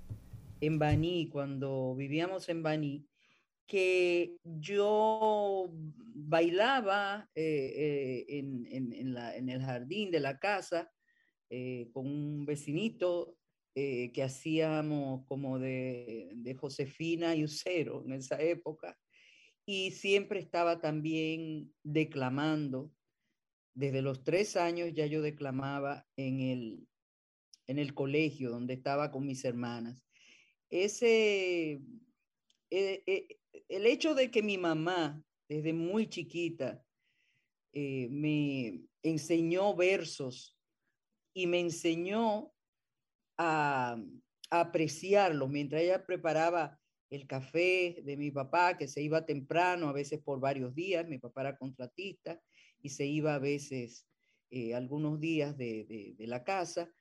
en 0.60 0.78
Baní, 0.78 1.30
cuando 1.30 1.96
vivíamos 1.96 2.50
en 2.50 2.62
Baní, 2.62 3.08
que 3.66 4.36
yo 4.44 5.72
bailaba 6.14 7.30
eh, 7.34 8.26
eh, 8.28 8.40
en, 8.40 9.48
el 9.48 9.62
jardín 9.62 10.12
de 10.12 10.20
la 10.20 10.38
casa 10.38 10.92
eh, 11.50 11.88
con 11.94 12.08
un 12.08 12.46
vecinito 12.46 13.38
que 13.74 14.22
hacíamos 14.22 15.26
como 15.30 15.60
de, 15.60 16.34
de 16.36 16.56
Josefina 16.56 17.38
y 17.38 17.46
Usero 17.46 18.04
en 18.04 18.12
esa 18.12 18.38
época. 18.42 19.00
Y 19.66 19.92
siempre 19.92 20.42
estaba 20.42 20.82
también 20.82 21.74
declamando. 21.82 22.92
Desde 23.74 24.02
los 24.02 24.24
tres 24.24 24.58
años 24.58 24.92
ya 24.94 25.06
yo 25.06 25.22
declamaba 25.22 26.06
en 26.18 26.42
el, 26.42 26.88
en 27.68 27.80
el 27.80 27.94
colegio 27.94 28.50
donde 28.50 28.74
estaba 28.74 29.12
con 29.12 29.26
mis 29.26 29.46
hermanas. 29.46 30.04
Ese, 30.70 31.82
eh, 32.70 33.04
eh, 33.06 33.28
el 33.70 33.86
hecho 33.86 34.14
de 34.14 34.30
que 34.30 34.44
mi 34.44 34.58
mamá, 34.58 35.24
desde 35.48 35.74
muy 35.74 36.08
chiquita, 36.08 36.84
eh, 37.74 38.10
me 38.10 38.82
enseñó 39.04 39.76
versos 39.76 40.58
y 41.34 41.48
me 41.48 41.62
enseñó 41.62 42.54
a, 43.38 43.98
a 44.50 44.60
apreciarlos 44.60 45.50
mientras 45.50 45.82
ella 45.82 46.06
preparaba 46.06 46.78
el 47.10 47.26
café 47.28 48.02
de 48.04 48.18
mi 48.18 48.32
papá, 48.32 48.78
que 48.78 48.88
se 48.88 49.02
iba 49.02 49.26
temprano, 49.26 49.90
a 49.90 49.94
veces 49.94 50.22
por 50.22 50.40
varios 50.40 50.74
días, 50.74 51.08
mi 51.08 51.18
papá 51.18 51.42
era 51.42 51.58
contratista 51.58 52.42
y 52.82 52.90
se 52.90 53.06
iba 53.08 53.36
a 53.36 53.40
veces 53.40 54.10
eh, 54.50 54.76
algunos 54.76 55.20
días 55.20 55.58
de, 55.58 55.86
de- 55.86 56.16
la 56.28 56.44
casa. 56.44 56.94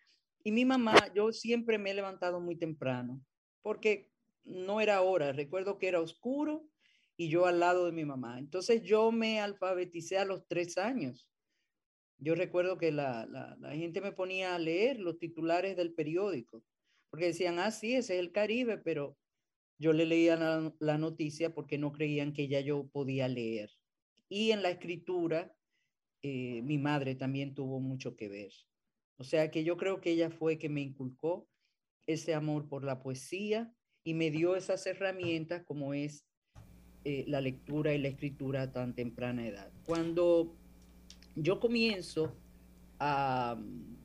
Y 0.44 0.52
mi 0.52 0.64
mamá, 0.64 1.12
yo 1.14 1.32
siempre 1.32 1.78
me 1.78 1.90
he 1.90 1.94
levantado 1.94 2.40
muy 2.40 2.56
temprano, 2.58 3.24
porque 3.62 4.12
no 4.44 4.80
era 4.80 5.02
hora, 5.02 5.32
recuerdo 5.32 5.78
que 5.78 5.88
era 5.88 6.00
oscuro 6.00 6.70
y 7.16 7.28
yo 7.28 7.46
al 7.46 7.60
lado 7.60 7.86
de 7.86 7.92
mi 7.92 8.04
mamá. 8.04 8.38
Entonces 8.38 8.82
yo 8.82 9.12
me 9.12 9.40
alfabeticé 9.40 10.18
a 10.18 10.24
los 10.24 10.46
tres 10.48 10.78
años. 10.78 11.30
Yo 12.18 12.34
recuerdo 12.34 12.76
que 12.78 12.92
la, 12.92 13.26
la- 13.26 13.56
la 13.58 13.74
gente 13.74 14.00
me 14.00 14.12
ponía 14.12 14.54
a 14.54 14.58
leer 14.58 15.00
los 15.00 15.18
titulares 15.18 15.76
del 15.76 15.94
periódico, 15.94 16.64
porque 17.10 17.26
decían, 17.26 17.58
ah, 17.58 17.70
sí, 17.70 17.94
ese 17.94 18.14
es 18.14 18.20
el 18.20 18.32
Caribe, 18.32 18.78
pero 18.78 19.18
yo 19.78 19.92
le 19.94 20.06
leía 20.06 20.36
la, 20.36 20.74
la 20.80 20.98
noticia 20.98 21.54
porque 21.54 21.78
no 21.78 21.92
creían 21.92 22.32
que 22.34 22.48
ya 22.48 22.60
yo 22.60 22.90
podía 22.90 23.28
leer. 23.28 23.70
Y 24.28 24.52
en 24.52 24.62
la 24.62 24.70
escritura, 24.70 25.56
eh, 26.22 26.62
mi 26.62 26.78
madre 26.78 27.14
también 27.14 27.54
tuvo 27.54 27.80
mucho 27.80 28.16
que 28.16 28.28
ver. 28.28 28.52
O 29.16 29.24
sea 29.24 29.50
que 29.50 29.64
yo 29.64 29.76
creo 29.76 30.00
que 30.00 30.12
ella 30.12 30.30
fue 30.30 30.58
que 30.58 30.68
me 30.68 30.80
inculcó 30.80 31.48
ese 32.06 32.34
amor 32.34 32.68
por 32.68 32.84
la 32.84 33.02
poesía 33.02 33.72
y 34.04 34.14
me 34.14 34.30
dio 34.30 34.56
esas 34.56 34.86
herramientas 34.86 35.62
como 35.64 35.94
es 35.94 36.24
eh, 37.04 37.24
la 37.28 37.40
lectura 37.40 37.94
y 37.94 37.98
la 37.98 38.08
escritura 38.08 38.62
a 38.62 38.72
tan 38.72 38.94
temprana 38.94 39.46
edad. 39.46 39.70
Cuando 39.86 40.54
yo 41.34 41.60
comienzo 41.60 42.36
a, 42.98 43.56
mm, 43.58 43.96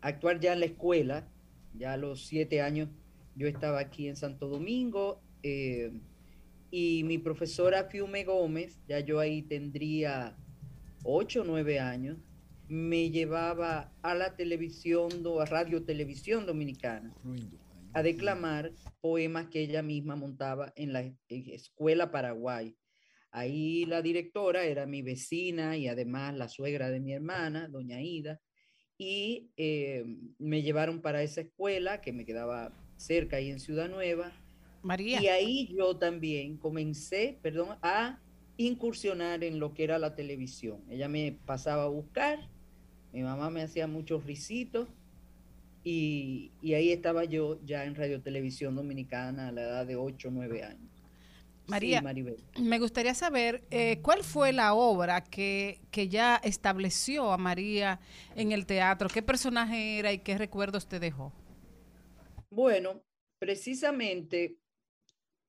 actuar 0.00 0.40
ya 0.40 0.52
en 0.52 0.60
la 0.60 0.66
escuela, 0.66 1.28
ya 1.74 1.92
a 1.92 1.96
los 1.96 2.26
siete 2.26 2.60
años, 2.60 2.88
yo 3.34 3.46
estaba 3.46 3.80
aquí 3.80 4.08
en 4.08 4.16
Santo 4.16 4.48
Domingo 4.48 5.20
eh, 5.42 5.92
y 6.70 7.04
mi 7.04 7.18
profesora 7.18 7.84
Fiume 7.84 8.24
Gómez, 8.24 8.80
ya 8.88 9.00
yo 9.00 9.20
ahí 9.20 9.42
tendría 9.42 10.36
ocho 11.06 11.42
o 11.42 11.44
nueve 11.44 11.78
años, 11.78 12.18
me 12.68 13.10
llevaba 13.10 13.92
a 14.02 14.14
la 14.14 14.34
televisión, 14.36 15.22
do- 15.22 15.40
a 15.40 15.44
Radio 15.46 15.84
Televisión 15.84 16.46
Dominicana, 16.46 17.14
a 17.92 18.02
declamar 18.02 18.72
poemas 19.00 19.46
que 19.46 19.60
ella 19.62 19.82
misma 19.82 20.16
montaba 20.16 20.72
en 20.76 20.92
la 20.92 21.02
e- 21.02 21.14
Escuela 21.28 22.10
Paraguay. 22.10 22.76
Ahí 23.30 23.84
la 23.86 24.02
directora 24.02 24.64
era 24.64 24.86
mi 24.86 25.02
vecina 25.02 25.76
y 25.76 25.88
además 25.88 26.34
la 26.34 26.48
suegra 26.48 26.90
de 26.90 27.00
mi 27.00 27.12
hermana, 27.12 27.68
doña 27.68 28.00
Ida, 28.02 28.40
y 28.98 29.50
eh, 29.56 30.04
me 30.38 30.62
llevaron 30.62 31.00
para 31.02 31.22
esa 31.22 31.42
escuela 31.42 32.00
que 32.00 32.12
me 32.12 32.24
quedaba 32.24 32.72
cerca 32.96 33.36
ahí 33.36 33.50
en 33.50 33.60
Ciudad 33.60 33.88
Nueva. 33.88 34.32
María. 34.82 35.20
Y 35.22 35.28
ahí 35.28 35.74
yo 35.76 35.96
también 35.98 36.56
comencé, 36.56 37.38
perdón, 37.42 37.76
a 37.82 38.20
incursionar 38.56 39.44
en 39.44 39.58
lo 39.58 39.74
que 39.74 39.84
era 39.84 39.98
la 39.98 40.14
televisión. 40.14 40.82
Ella 40.88 41.08
me 41.08 41.38
pasaba 41.44 41.84
a 41.84 41.88
buscar, 41.88 42.48
mi 43.12 43.22
mamá 43.22 43.50
me 43.50 43.62
hacía 43.62 43.86
muchos 43.86 44.24
risitos 44.24 44.88
y, 45.84 46.52
y 46.60 46.74
ahí 46.74 46.90
estaba 46.90 47.24
yo 47.24 47.60
ya 47.64 47.84
en 47.84 47.94
Radio 47.94 48.20
Televisión 48.20 48.74
Dominicana 48.74 49.48
a 49.48 49.52
la 49.52 49.62
edad 49.62 49.86
de 49.86 49.96
8 49.96 50.28
o 50.28 50.30
9 50.30 50.64
años. 50.64 50.96
María, 51.68 52.02
me 52.60 52.78
gustaría 52.78 53.14
saber 53.14 53.64
eh, 53.70 53.98
cuál 54.00 54.22
fue 54.22 54.52
la 54.52 54.74
obra 54.74 55.24
que, 55.24 55.80
que 55.90 56.08
ya 56.08 56.36
estableció 56.36 57.32
a 57.32 57.38
María 57.38 57.98
en 58.36 58.52
el 58.52 58.66
teatro, 58.66 59.08
qué 59.12 59.20
personaje 59.22 59.98
era 59.98 60.12
y 60.12 60.18
qué 60.18 60.38
recuerdos 60.38 60.86
te 60.86 61.00
dejó. 61.00 61.32
Bueno, 62.50 63.02
precisamente 63.40 64.58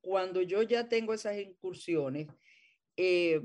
cuando 0.02 0.42
yo 0.42 0.64
ya 0.64 0.90
tengo 0.90 1.14
esas 1.14 1.38
incursiones, 1.38 2.28
eh, 2.98 3.42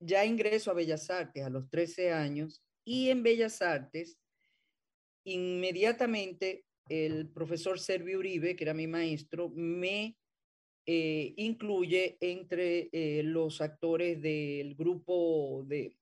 ya 0.00 0.24
ingreso 0.24 0.70
a 0.70 0.74
Bellas 0.74 1.10
Artes 1.10 1.44
a 1.44 1.50
los 1.50 1.68
13 1.68 2.12
años 2.12 2.62
y 2.84 3.10
en 3.10 3.22
Bellas 3.22 3.60
Artes, 3.60 4.18
inmediatamente 5.24 6.64
el 6.88 7.28
profesor 7.28 7.78
Servio 7.78 8.18
Uribe, 8.18 8.56
que 8.56 8.64
era 8.64 8.74
mi 8.74 8.86
maestro, 8.86 9.50
me 9.50 10.16
eh, 10.86 11.34
incluye 11.36 12.16
entre 12.20 12.88
eh, 12.92 13.22
los 13.22 13.60
actores 13.60 14.20
del 14.20 14.74
grupo 14.74 15.62
de 15.66 15.96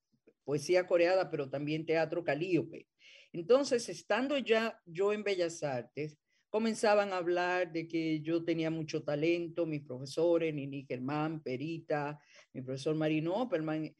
poesía 0.44 0.86
coreada, 0.86 1.30
pero 1.30 1.50
también 1.50 1.84
teatro 1.84 2.24
Calíope. 2.24 2.86
Entonces, 3.32 3.88
estando 3.88 4.38
ya 4.38 4.80
yo 4.86 5.12
en 5.12 5.24
Bellas 5.24 5.62
Artes, 5.62 6.16
comenzaban 6.50 7.12
a 7.12 7.18
hablar 7.18 7.72
de 7.72 7.86
que 7.86 8.20
yo 8.20 8.44
tenía 8.44 8.70
mucho 8.70 9.02
talento, 9.02 9.66
mis 9.66 9.82
profesores, 9.82 10.54
Nini 10.54 10.84
Germán, 10.86 11.42
Perita, 11.42 12.18
mi 12.52 12.62
profesor 12.62 12.94
Marino 12.94 13.34
Opperman, 13.34 13.94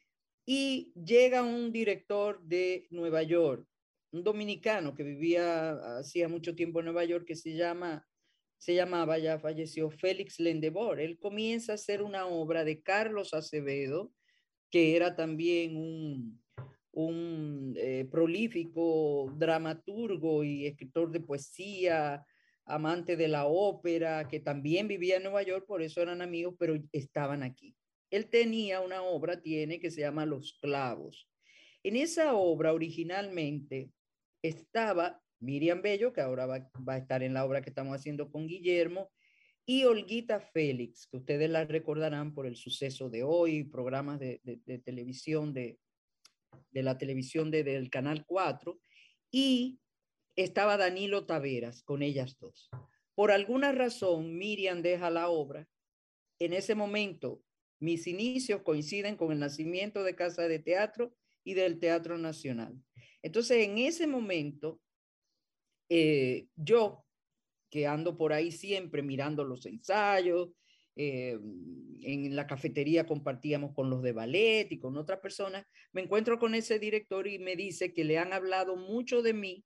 y 0.46 0.92
llega 0.94 1.42
un 1.42 1.70
director 1.72 2.42
de 2.42 2.86
Nueva 2.90 3.22
York, 3.22 3.66
un 4.12 4.24
dominicano 4.24 4.94
que 4.94 5.02
vivía 5.02 5.72
hacía 5.98 6.28
mucho 6.28 6.54
tiempo 6.54 6.78
en 6.78 6.86
Nueva 6.86 7.04
York, 7.04 7.26
que 7.26 7.36
se 7.36 7.54
llama, 7.54 8.06
se 8.56 8.74
llamaba, 8.74 9.18
ya 9.18 9.38
falleció, 9.38 9.90
Félix 9.90 10.40
Lendevor. 10.40 11.00
Él 11.00 11.18
comienza 11.18 11.72
a 11.72 11.74
hacer 11.74 12.02
una 12.02 12.26
obra 12.26 12.64
de 12.64 12.80
Carlos 12.80 13.34
Acevedo, 13.34 14.10
que 14.70 14.96
era 14.96 15.14
también 15.14 15.76
un, 15.76 16.42
un 16.92 17.74
eh, 17.76 18.08
prolífico 18.10 19.30
dramaturgo 19.36 20.42
y 20.44 20.66
escritor 20.66 21.12
de 21.12 21.20
poesía, 21.20 22.24
amante 22.68 23.16
de 23.16 23.28
la 23.28 23.46
ópera, 23.46 24.28
que 24.28 24.40
también 24.40 24.86
vivía 24.88 25.16
en 25.16 25.24
Nueva 25.24 25.42
York, 25.42 25.64
por 25.66 25.82
eso 25.82 26.00
eran 26.02 26.22
amigos, 26.22 26.54
pero 26.58 26.76
estaban 26.92 27.42
aquí. 27.42 27.74
Él 28.10 28.28
tenía 28.30 28.80
una 28.80 29.02
obra, 29.02 29.40
tiene, 29.42 29.80
que 29.80 29.90
se 29.90 30.00
llama 30.00 30.26
Los 30.26 30.58
Clavos. 30.60 31.28
En 31.82 31.96
esa 31.96 32.34
obra 32.34 32.72
originalmente 32.72 33.90
estaba 34.42 35.20
Miriam 35.40 35.82
Bello, 35.82 36.12
que 36.12 36.20
ahora 36.20 36.46
va, 36.46 36.70
va 36.88 36.94
a 36.94 36.98
estar 36.98 37.22
en 37.22 37.34
la 37.34 37.44
obra 37.44 37.60
que 37.62 37.70
estamos 37.70 37.94
haciendo 37.94 38.30
con 38.30 38.46
Guillermo, 38.46 39.10
y 39.66 39.84
Olguita 39.84 40.40
Félix, 40.40 41.06
que 41.06 41.18
ustedes 41.18 41.50
la 41.50 41.64
recordarán 41.66 42.34
por 42.34 42.46
el 42.46 42.56
suceso 42.56 43.10
de 43.10 43.22
hoy, 43.22 43.64
programas 43.64 44.18
de, 44.18 44.40
de- 44.42 44.78
televisión, 44.78 45.52
de, 45.52 45.78
de 46.70 46.82
la 46.82 46.96
televisión 46.96 47.50
de- 47.50 47.64
del 47.64 47.90
Canal 47.90 48.24
4, 48.26 48.80
y 49.30 49.78
estaba 50.44 50.76
Danilo 50.76 51.26
Taveras 51.26 51.82
con 51.82 52.00
ellas 52.02 52.38
dos. 52.38 52.70
Por 53.16 53.32
alguna 53.32 53.72
razón, 53.72 54.38
Miriam 54.38 54.82
deja 54.82 55.10
la 55.10 55.28
obra. 55.28 55.68
En 56.38 56.52
ese 56.52 56.76
momento, 56.76 57.42
mis 57.80 58.06
inicios 58.06 58.62
coinciden 58.62 59.16
con 59.16 59.32
el 59.32 59.40
nacimiento 59.40 60.04
de 60.04 60.14
Casa 60.14 60.46
de 60.46 60.60
Teatro 60.60 61.12
y 61.42 61.54
del 61.54 61.80
Teatro 61.80 62.18
Nacional. 62.18 62.80
Entonces, 63.20 63.66
en 63.66 63.78
ese 63.78 64.06
momento, 64.06 64.80
eh, 65.88 66.46
yo, 66.54 67.04
que 67.68 67.88
ando 67.88 68.16
por 68.16 68.32
ahí 68.32 68.52
siempre 68.52 69.02
mirando 69.02 69.42
los 69.42 69.66
ensayos, 69.66 70.50
eh, 70.94 71.36
en 72.02 72.36
la 72.36 72.46
cafetería 72.46 73.06
compartíamos 73.06 73.74
con 73.74 73.90
los 73.90 74.02
de 74.02 74.12
ballet 74.12 74.70
y 74.70 74.78
con 74.78 74.96
otras 74.96 75.18
personas, 75.18 75.66
me 75.92 76.02
encuentro 76.02 76.38
con 76.38 76.54
ese 76.54 76.78
director 76.78 77.26
y 77.26 77.40
me 77.40 77.56
dice 77.56 77.92
que 77.92 78.04
le 78.04 78.18
han 78.18 78.32
hablado 78.32 78.76
mucho 78.76 79.20
de 79.20 79.32
mí 79.32 79.64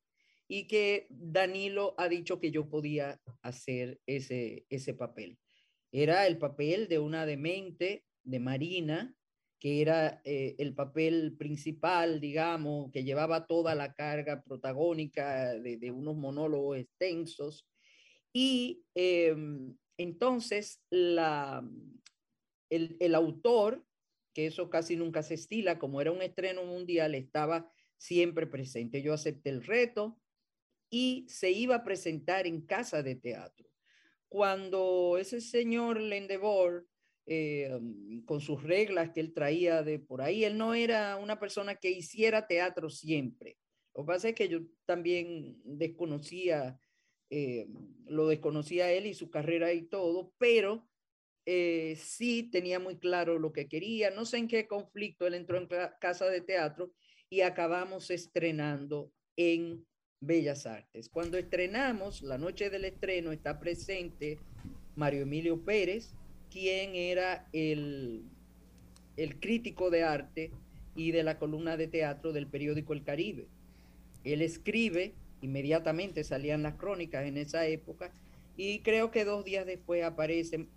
y 0.53 0.67
que 0.67 1.07
Danilo 1.09 1.95
ha 1.97 2.11
dicho 2.11 2.39
que 2.39 2.51
yo 2.51 2.69
podía 2.69 3.19
hacer 3.41 4.03
ese, 4.05 4.67
ese 4.69 4.93
papel. 4.93 5.39
Era 5.91 6.27
el 6.27 6.37
papel 6.37 6.89
de 6.89 6.99
una 6.99 7.25
demente, 7.25 8.05
de 8.23 8.39
Marina, 8.39 9.17
que 9.59 9.81
era 9.81 10.21
eh, 10.27 10.55
el 10.59 10.75
papel 10.75 11.39
principal, 11.39 12.21
digamos, 12.21 12.93
que 12.93 13.03
llevaba 13.03 13.47
toda 13.47 13.75
la 13.75 13.95
carga 13.95 14.43
protagónica 14.43 15.55
de, 15.55 15.91
unos 15.91 16.17
monólogos 16.17 16.77
extensos. 16.77 17.67
Y 18.31 18.85
em, 18.95 19.75
entonces 19.97 20.83
la, 20.91 21.67
el, 22.69 22.99
el 23.01 23.15
autor, 23.15 23.83
que 24.35 24.49
eso 24.49 24.69
casi 24.69 24.97
nunca 24.97 25.23
se 25.23 25.33
estila, 25.33 25.79
como 25.79 26.03
era 26.03 26.13
un 26.13 26.21
estreno 26.21 26.67
mundial, 26.67 27.15
estaba 27.15 27.73
siempre 27.97 28.47
presente. 28.47 29.01
Yo 29.01 29.15
acepté 29.15 29.49
el 29.49 29.65
reto 29.65 30.19
y 30.93 31.25
se 31.27 31.51
iba 31.51 31.75
a 31.75 31.85
presentar 31.85 32.47
en 32.47 32.61
casa 32.61 33.03
de 33.03 33.17
teatro. 33.17 33.67
Cuando 34.29 35.17
ese 35.19 35.41
señor 35.41 36.01
Lendevor 36.01 36.87
eh, 37.25 37.71
mm, 37.81 38.25
con 38.25 38.41
sus 38.41 38.63
reglas 38.63 39.11
que 39.11 39.21
él 39.21 39.33
traía 39.33 39.83
de 39.83 39.99
por 40.01 40.23
ahí. 40.23 40.45
Él 40.45 40.59
no 40.59 40.75
era 40.75 41.17
una 41.17 41.39
persona 41.39 41.77
que 41.77 41.91
hiciera 41.91 42.47
teatro 42.47 42.91
siempre. 42.91 43.59
Lo 43.95 44.03
que 44.03 44.07
pasa 44.07 44.29
es 44.31 44.35
que 44.35 44.49
yo 44.49 44.61
también 44.87 45.61
desconocía, 45.65 46.79
eh, 47.31 47.67
lo 48.07 48.27
desconocía 48.27 48.91
él 48.93 49.07
y 49.07 49.15
su 49.15 49.31
carrera 49.31 49.73
y 49.73 49.83
todo, 49.83 50.33
pero 50.39 50.89
eh, 51.47 51.97
sí 51.97 52.51
tenía 52.51 52.81
muy 52.81 52.99
claro 52.99 53.39
lo 53.39 53.53
que 53.53 53.69
quería. 53.69 54.11
No 54.11 54.25
sé 54.25 54.39
en 54.39 54.49
qué 54.49 54.67
conflicto 54.67 55.27
él 55.27 55.35
entró 55.35 55.59
en 55.59 55.69
casa 56.01 56.27
de 56.27 56.41
teatro 56.41 56.93
y 57.29 57.43
acabamos 57.43 58.11
estrenando 58.11 59.13
en 59.37 59.87
Bellas 60.23 60.67
Artes. 60.67 61.09
Cuando 61.09 61.37
estrenamos, 61.37 62.23
la 62.23 62.39
noche 62.39 62.71
del 62.71 62.85
estreno 62.85 63.33
está 63.33 63.59
presente 63.59 64.39
Mario 64.95 65.23
Emilio 65.23 65.61
Pérez, 65.65 66.15
quién 66.49 66.95
era 66.95 67.49
el, 67.53 68.23
el 69.17 69.41
crítico 69.41 69.91
de 69.91 70.05
arte 70.05 70.53
y 70.95 71.11
de 71.11 71.25
la 71.25 71.39
columna 71.39 71.77
de 71.77 71.89
teatro 71.89 72.33
del 72.33 72.47
periódico 72.47 72.93
El 72.93 73.03
Caribe. 73.03 73.49
Él 74.23 74.43
escribe, 74.43 75.13
inmediatamente 75.41 76.23
salían 76.23 76.63
las 76.63 76.75
crónicas 76.75 77.27
en 77.27 77.37
esa 77.37 77.67
época, 77.67 78.13
y 78.57 78.79
creo 78.81 79.11
que 79.11 79.25
dos 79.25 79.45
días 79.45 79.67
después 79.67 80.05
aparece 80.05 80.69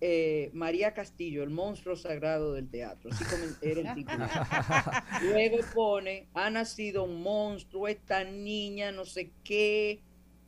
eh, 0.00 0.50
María 0.52 0.92
Castillo, 0.94 1.42
el 1.42 1.50
monstruo 1.50 1.96
sagrado 1.96 2.52
del 2.52 2.68
teatro. 2.68 3.10
Así 3.12 3.24
como 3.24 3.44
era 3.62 3.80
el 3.90 3.94
título. 3.94 4.26
Luego 5.32 5.58
pone, 5.74 6.28
ha 6.34 6.50
nacido 6.50 7.04
un 7.04 7.22
monstruo, 7.22 7.88
esta 7.88 8.24
niña, 8.24 8.92
no 8.92 9.04
sé 9.04 9.32
qué. 9.44 10.00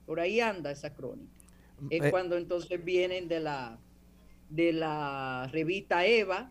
Por 0.06 0.20
ahí 0.20 0.40
anda 0.40 0.70
esa 0.70 0.94
crónica. 0.94 1.32
Es 1.90 2.02
Eh, 2.04 2.10
cuando 2.10 2.36
entonces 2.36 2.84
vienen 2.84 3.28
de 3.28 3.40
la, 3.40 3.78
de 4.50 4.72
la 4.72 5.48
revista 5.52 6.04
Eva, 6.06 6.50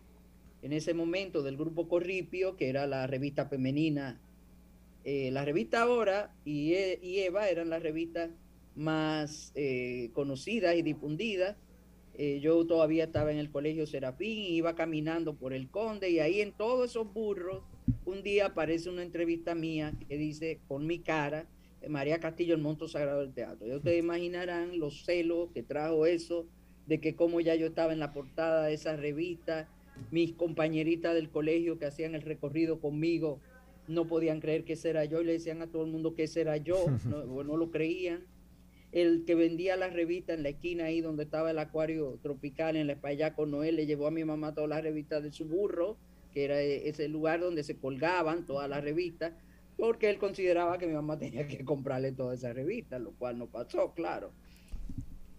en 0.62 0.72
ese 0.72 0.94
momento 0.94 1.42
del 1.42 1.56
grupo 1.56 1.88
Corripio, 1.88 2.56
que 2.56 2.68
era 2.68 2.86
la 2.86 3.06
revista 3.06 3.46
femenina. 3.46 4.20
Eh, 5.04 5.30
la 5.30 5.44
revista 5.44 5.82
Ahora 5.82 6.32
y, 6.44 6.74
E- 6.74 6.98
y 7.02 7.20
Eva 7.20 7.48
eran 7.48 7.70
las 7.70 7.82
revistas 7.82 8.30
más 8.74 9.52
eh, 9.54 10.10
conocidas 10.12 10.74
y 10.76 10.82
difundidas. 10.82 11.56
Eh, 12.20 12.40
yo 12.40 12.66
todavía 12.66 13.04
estaba 13.04 13.30
en 13.30 13.38
el 13.38 13.48
colegio 13.48 13.86
Serafín, 13.86 14.52
iba 14.52 14.74
caminando 14.74 15.36
por 15.36 15.52
el 15.52 15.70
Conde 15.70 16.10
y 16.10 16.18
ahí 16.18 16.40
en 16.40 16.50
todos 16.50 16.90
esos 16.90 17.12
burros, 17.14 17.62
un 18.04 18.24
día 18.24 18.46
aparece 18.46 18.90
una 18.90 19.04
entrevista 19.04 19.54
mía 19.54 19.94
que 20.08 20.18
dice 20.18 20.58
con 20.66 20.84
mi 20.84 20.98
cara, 20.98 21.46
eh, 21.80 21.88
María 21.88 22.18
Castillo, 22.18 22.56
el 22.56 22.60
monto 22.60 22.88
sagrado 22.88 23.20
del 23.20 23.32
teatro. 23.32 23.68
Ya 23.68 23.76
ustedes 23.76 24.00
imaginarán 24.02 24.80
los 24.80 25.04
celos 25.04 25.50
que 25.54 25.62
trajo 25.62 26.06
eso, 26.06 26.44
de 26.88 27.00
que 27.00 27.14
como 27.14 27.40
ya 27.40 27.54
yo 27.54 27.66
estaba 27.66 27.92
en 27.92 28.00
la 28.00 28.12
portada 28.12 28.66
de 28.66 28.74
esa 28.74 28.96
revista, 28.96 29.68
mis 30.10 30.32
compañeritas 30.32 31.14
del 31.14 31.30
colegio 31.30 31.78
que 31.78 31.86
hacían 31.86 32.16
el 32.16 32.22
recorrido 32.22 32.80
conmigo 32.80 33.40
no 33.86 34.06
podían 34.06 34.40
creer 34.40 34.64
que 34.64 34.72
ese 34.72 34.90
era 34.90 35.04
yo 35.04 35.20
y 35.20 35.24
le 35.24 35.32
decían 35.32 35.62
a 35.62 35.68
todo 35.68 35.84
el 35.84 35.90
mundo 35.92 36.14
que 36.14 36.24
ese 36.24 36.40
era 36.40 36.56
yo, 36.56 36.84
no, 37.06 37.44
no 37.44 37.56
lo 37.56 37.70
creían. 37.70 38.24
El 38.90 39.24
que 39.26 39.34
vendía 39.34 39.76
la 39.76 39.88
revista 39.88 40.32
en 40.32 40.42
la 40.42 40.48
esquina 40.50 40.84
ahí 40.86 41.00
donde 41.02 41.24
estaba 41.24 41.50
el 41.50 41.58
acuario 41.58 42.18
tropical 42.22 42.74
en 42.76 42.86
la 42.86 42.94
España 42.94 43.34
con 43.34 43.50
Noel 43.50 43.76
le 43.76 43.86
llevó 43.86 44.06
a 44.06 44.10
mi 44.10 44.24
mamá 44.24 44.54
todas 44.54 44.70
las 44.70 44.82
revistas 44.82 45.22
de 45.22 45.30
su 45.30 45.44
burro, 45.44 45.98
que 46.32 46.44
era 46.44 46.60
e- 46.62 46.88
ese 46.88 47.06
lugar 47.08 47.40
donde 47.40 47.64
se 47.64 47.76
colgaban 47.76 48.46
todas 48.46 48.68
las 48.68 48.82
revistas, 48.82 49.32
porque 49.76 50.08
él 50.08 50.18
consideraba 50.18 50.78
que 50.78 50.86
mi 50.86 50.94
mamá 50.94 51.18
tenía 51.18 51.46
que 51.46 51.64
comprarle 51.64 52.12
todas 52.12 52.38
esas 52.38 52.54
revistas, 52.54 53.00
lo 53.00 53.12
cual 53.12 53.38
no 53.38 53.46
pasó, 53.46 53.92
claro. 53.92 54.32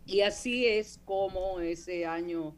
Y 0.06 0.22
así 0.22 0.66
es 0.66 1.00
como 1.06 1.60
ese 1.60 2.06
año 2.06 2.56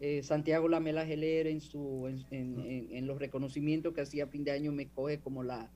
eh, 0.00 0.22
Santiago 0.22 0.68
Lamela 0.68 1.04
Geler 1.04 1.46
en, 1.46 1.60
su, 1.60 2.06
en- 2.30 2.88
en 2.90 3.06
los 3.06 3.18
reconocimientos 3.18 3.92
que 3.94 4.00
hacía 4.00 4.24
a 4.24 4.28
fin 4.28 4.44
de 4.44 4.50
año 4.52 4.72
me 4.72 4.88
coge 4.88 5.18
como 5.20 5.42
la, 5.42 5.70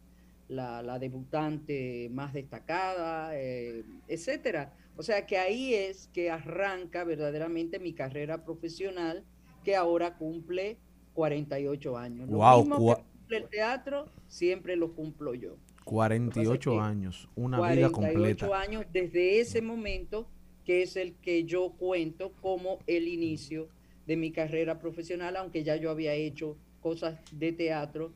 la, 0.48 0.82
la 0.82 0.98
debutante 0.98 2.08
más 2.12 2.32
destacada, 2.32 3.30
eh, 3.38 3.84
etcétera. 4.08 4.72
O 4.96 5.02
sea 5.02 5.26
que 5.26 5.38
ahí 5.38 5.74
es 5.74 6.08
que 6.12 6.30
arranca 6.30 7.04
verdaderamente 7.04 7.78
mi 7.78 7.92
carrera 7.92 8.44
profesional, 8.44 9.24
que 9.64 9.74
ahora 9.74 10.16
cumple 10.16 10.78
48 11.14 11.96
años. 11.96 12.28
Lo 12.28 12.58
mismo 12.58 12.94
que 12.94 13.02
cumple 13.02 13.36
el 13.38 13.48
teatro, 13.48 14.06
siempre 14.28 14.76
lo 14.76 14.92
cumplo 14.94 15.34
yo. 15.34 15.56
48 15.84 16.80
años, 16.80 17.28
una 17.34 17.58
vida 17.58 17.90
48 17.90 17.92
completa. 17.92 18.60
años 18.60 18.86
desde 18.92 19.40
ese 19.40 19.60
momento, 19.60 20.26
que 20.64 20.82
es 20.82 20.96
el 20.96 21.14
que 21.16 21.44
yo 21.44 21.72
cuento 21.72 22.32
como 22.40 22.78
el 22.86 23.06
inicio 23.06 23.68
de 24.06 24.16
mi 24.16 24.32
carrera 24.32 24.78
profesional, 24.78 25.36
aunque 25.36 25.62
ya 25.62 25.76
yo 25.76 25.90
había 25.90 26.14
hecho 26.14 26.56
cosas 26.80 27.18
de 27.32 27.52
teatro 27.52 28.12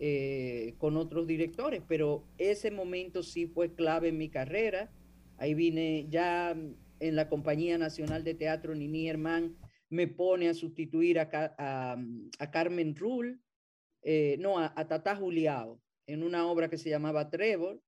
eh, 0.00 0.74
con 0.78 0.96
otros 0.96 1.26
directores, 1.26 1.82
pero 1.86 2.24
ese 2.38 2.70
momento 2.70 3.22
sí 3.22 3.46
fue 3.46 3.74
clave 3.74 4.08
en 4.08 4.18
mi 4.18 4.30
carrera. 4.30 4.90
Ahí 5.36 5.52
vine 5.54 6.06
ya 6.08 6.50
en 6.52 7.16
la 7.16 7.28
Compañía 7.28 7.76
Nacional 7.78 8.24
de 8.24 8.34
Teatro, 8.34 8.74
Nini 8.74 9.04
Germán 9.04 9.56
me 9.90 10.06
pone 10.08 10.48
a 10.48 10.54
sustituir 10.54 11.18
a, 11.18 11.28
Ca- 11.28 11.54
a, 11.58 11.96
a 12.38 12.50
Carmen 12.50 12.96
Rull, 12.96 13.40
eh, 14.02 14.36
no, 14.38 14.58
a, 14.58 14.72
a 14.74 14.88
Tata 14.88 15.16
Juliao, 15.16 15.80
en 16.06 16.22
una 16.22 16.46
obra 16.46 16.70
que 16.70 16.78
se 16.78 16.88
llamaba 16.90 17.28
Trevor, 17.28 17.82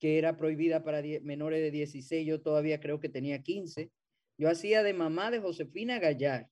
que 0.00 0.18
era 0.18 0.36
prohibida 0.36 0.84
para 0.84 1.00
menores 1.22 1.60
de 1.60 1.70
16, 1.70 2.26
yo 2.26 2.42
todavía 2.42 2.80
creo 2.80 3.00
que 3.00 3.08
tenía 3.08 3.42
15. 3.42 3.90
Yo 4.36 4.50
hacía 4.50 4.82
de 4.82 4.92
mamá 4.94 5.30
de 5.30 5.38
Josefina 5.38 5.98
Gallar, 5.98 6.50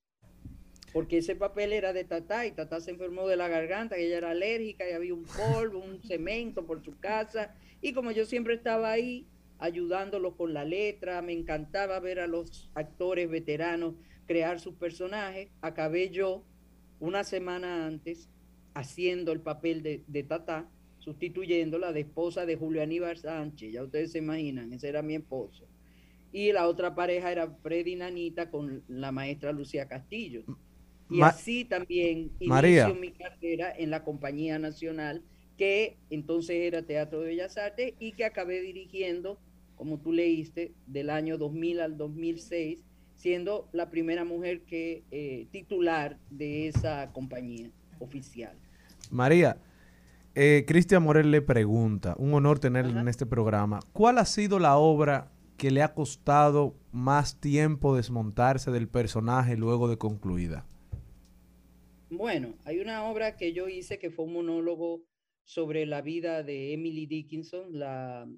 porque 0.93 1.18
ese 1.18 1.36
papel 1.36 1.72
era 1.72 1.93
de 1.93 2.05
Tata 2.05 2.47
y 2.47 2.52
Tata 2.52 2.81
se 2.81 2.90
enfermó 2.90 3.28
de 3.28 3.36
la 3.36 3.48
garganta, 3.48 3.97
que 3.97 4.06
ella 4.06 4.19
era 4.19 4.31
alérgica 4.31 4.89
y 4.89 4.93
había 4.93 5.15
un 5.15 5.24
polvo, 5.24 5.78
un 5.78 6.02
cemento 6.02 6.66
por 6.66 6.85
su 6.85 6.98
casa. 6.98 7.55
Y 7.81 7.93
como 7.93 8.10
yo 8.10 8.24
siempre 8.24 8.55
estaba 8.55 8.90
ahí 8.90 9.27
ayudándolo 9.59 10.36
con 10.36 10.52
la 10.52 10.65
letra, 10.65 11.23
me 11.23 11.32
encantaba 11.32 12.01
ver 12.01 12.19
a 12.19 12.27
los 12.27 12.70
actores 12.74 13.28
veteranos 13.31 13.94
crear 14.27 14.59
sus 14.59 14.74
personajes, 14.74 15.48
acabé 15.60 16.10
yo 16.10 16.44
una 16.98 17.24
semana 17.24 17.86
antes 17.86 18.28
haciendo 18.74 19.32
el 19.32 19.40
papel 19.40 19.82
de, 19.82 20.02
de 20.06 20.23
Tata, 20.23 20.69
sustituyéndola 20.98 21.93
de 21.93 22.01
esposa 22.01 22.47
de 22.47 22.56
Julio 22.56 22.82
Aníbal 22.82 23.16
Sánchez, 23.16 23.73
ya 23.73 23.82
ustedes 23.82 24.12
se 24.12 24.19
imaginan, 24.19 24.73
ese 24.73 24.89
era 24.89 25.02
mi 25.02 25.15
esposo. 25.15 25.66
Y 26.32 26.52
la 26.52 26.69
otra 26.69 26.94
pareja 26.94 27.32
era 27.32 27.48
Freddy 27.48 27.97
Nanita 27.97 28.51
con 28.51 28.85
la 28.86 29.10
maestra 29.10 29.52
Lucía 29.52 29.89
Castillo. 29.89 30.44
Y 31.11 31.19
Ma- 31.19 31.28
así 31.28 31.65
también 31.65 32.31
María. 32.47 32.85
inicio 32.89 33.01
mi 33.01 33.11
carrera 33.12 33.73
en 33.77 33.91
la 33.91 34.05
Compañía 34.05 34.59
Nacional, 34.59 35.23
que 35.57 35.99
entonces 36.09 36.57
era 36.57 36.82
Teatro 36.82 37.20
de 37.20 37.27
Bellas 37.28 37.57
Artes 37.59 37.95
y 37.99 38.12
que 38.12 38.24
acabé 38.24 38.61
dirigiendo, 38.61 39.39
como 39.77 39.99
tú 39.99 40.12
leíste, 40.12 40.73
del 40.87 41.11
año 41.11 41.37
2000 41.37 41.81
al 41.81 41.97
2006, 41.97 42.85
siendo 43.16 43.69
la 43.73 43.91
primera 43.91 44.24
mujer 44.24 44.62
que 44.62 45.03
eh, 45.11 45.47
titular 45.51 46.16
de 46.31 46.69
esa 46.69 47.11
compañía 47.12 47.70
oficial. 47.99 48.57
María, 49.11 49.59
eh, 50.35 50.65
Cristian 50.66 51.03
Morel 51.03 51.31
le 51.31 51.43
pregunta, 51.43 52.15
un 52.19 52.32
honor 52.35 52.59
tenerle 52.61 52.99
en 52.99 53.09
este 53.09 53.27
programa, 53.27 53.81
¿cuál 53.93 54.19
ha 54.19 54.24
sido 54.24 54.59
la 54.59 54.77
obra 54.78 55.32
que 55.59 55.70
le 55.70 55.82
ha 55.82 55.93
costado 55.93 56.74
más 56.93 57.39
tiempo 57.41 57.95
desmontarse 57.95 58.70
del 58.70 58.89
personaje 58.89 59.57
luego 59.57 59.89
de 59.89 59.99
concluida? 59.99 60.65
Bueno, 62.11 62.59
hay 62.65 62.81
una 62.81 63.05
obra 63.09 63.37
que 63.37 63.53
yo 63.53 63.69
hice 63.69 63.99
que 63.99 64.11
fue 64.11 64.24
un 64.24 64.32
monólogo 64.32 65.05
sobre 65.45 65.87
la 65.87 66.03
vida 66.03 66.43
de 66.43 66.73
Emily 66.73 67.07
Dickinson, 67.07 67.78
la 67.78 68.28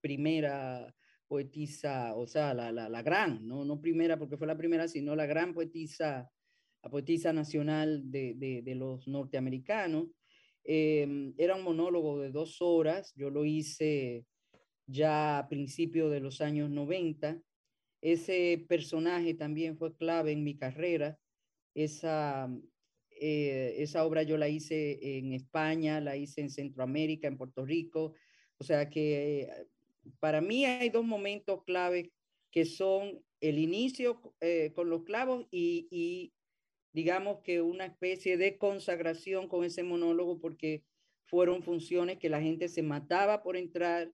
primera 0.00 0.94
poetisa, 1.26 2.14
o 2.14 2.26
sea, 2.26 2.52
la, 2.54 2.70
la, 2.72 2.88
la 2.88 3.02
gran, 3.02 3.46
no, 3.46 3.64
no 3.64 3.80
primera 3.80 4.18
porque 4.18 4.36
fue 4.36 4.46
la 4.46 4.56
primera, 4.56 4.86
sino 4.86 5.16
la 5.16 5.26
gran 5.26 5.54
poetisa 5.54 6.30
la 6.82 6.90
poetisa 6.90 7.32
nacional 7.32 8.10
de, 8.10 8.34
de- 8.64 8.74
los 8.76 9.08
norteamericanos. 9.08 10.08
Eh, 10.64 11.34
era 11.38 11.56
un 11.56 11.64
monólogo 11.64 12.20
de 12.20 12.30
dos 12.30 12.62
horas, 12.62 13.12
yo 13.16 13.30
lo 13.30 13.44
hice 13.44 14.26
ya 14.86 15.38
a 15.38 15.48
principios 15.48 16.12
de 16.12 16.20
los 16.20 16.40
años 16.40 16.70
90. 16.70 17.40
Ese 18.02 18.64
personaje 18.68 19.34
también 19.34 19.76
fue 19.76 19.96
clave 19.96 20.32
en 20.32 20.44
mi 20.44 20.56
carrera. 20.56 21.18
Esa, 21.74 22.48
eh, 23.20 23.76
esa 23.78 24.04
obra 24.04 24.22
yo 24.22 24.36
la 24.36 24.48
hice 24.48 25.18
en 25.18 25.32
España, 25.32 26.00
la 26.00 26.16
hice 26.16 26.40
en 26.40 26.50
Centroamérica, 26.50 27.28
en 27.28 27.36
Puerto 27.36 27.64
Rico. 27.64 28.14
O 28.58 28.64
sea 28.64 28.88
que 28.88 29.42
eh, 29.42 29.66
para 30.20 30.40
mí 30.40 30.64
hay 30.64 30.88
dos 30.88 31.04
momentos 31.04 31.62
clave 31.64 32.12
que 32.50 32.64
son 32.64 33.22
el 33.40 33.58
inicio 33.58 34.34
eh, 34.40 34.72
con 34.74 34.88
los 34.88 35.04
clavos 35.04 35.46
y, 35.50 35.88
y 35.90 36.32
digamos 36.92 37.40
que 37.42 37.60
una 37.60 37.84
especie 37.84 38.38
de 38.38 38.56
consagración 38.56 39.48
con 39.48 39.64
ese 39.64 39.82
monólogo 39.82 40.40
porque 40.40 40.82
fueron 41.26 41.62
funciones 41.62 42.18
que 42.18 42.30
la 42.30 42.40
gente 42.40 42.68
se 42.68 42.82
mataba 42.82 43.42
por 43.42 43.56
entrar. 43.56 44.10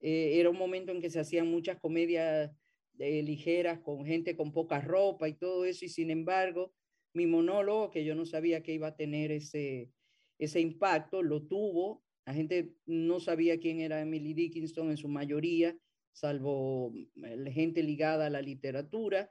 Eh, 0.00 0.38
era 0.38 0.50
un 0.50 0.58
momento 0.58 0.92
en 0.92 1.00
que 1.00 1.10
se 1.10 1.20
hacían 1.20 1.48
muchas 1.48 1.78
comedias 1.78 2.50
eh, 2.98 3.22
ligeras 3.22 3.80
con 3.80 4.04
gente 4.04 4.36
con 4.36 4.52
poca 4.52 4.80
ropa 4.80 5.28
y 5.28 5.34
todo 5.34 5.64
eso 5.64 5.84
y 5.84 5.88
sin 5.88 6.10
embargo 6.10 6.72
mi 7.12 7.26
monólogo 7.26 7.90
que 7.90 8.04
yo 8.04 8.14
no 8.14 8.24
sabía 8.24 8.62
que 8.62 8.74
iba 8.74 8.88
a 8.88 8.96
tener 8.96 9.32
ese, 9.32 9.90
ese 10.38 10.60
impacto, 10.60 11.22
lo 11.22 11.42
tuvo. 11.42 12.02
La 12.26 12.34
gente 12.34 12.74
no 12.86 13.20
sabía 13.20 13.58
quién 13.58 13.80
era 13.80 14.00
Emily 14.00 14.34
Dickinson 14.34 14.90
en 14.90 14.96
su 14.96 15.08
mayoría, 15.08 15.76
salvo 16.12 16.92
eh, 16.94 17.36
la 17.36 17.50
gente 17.50 17.82
ligada 17.82 18.26
a 18.26 18.30
la 18.30 18.42
literatura, 18.42 19.30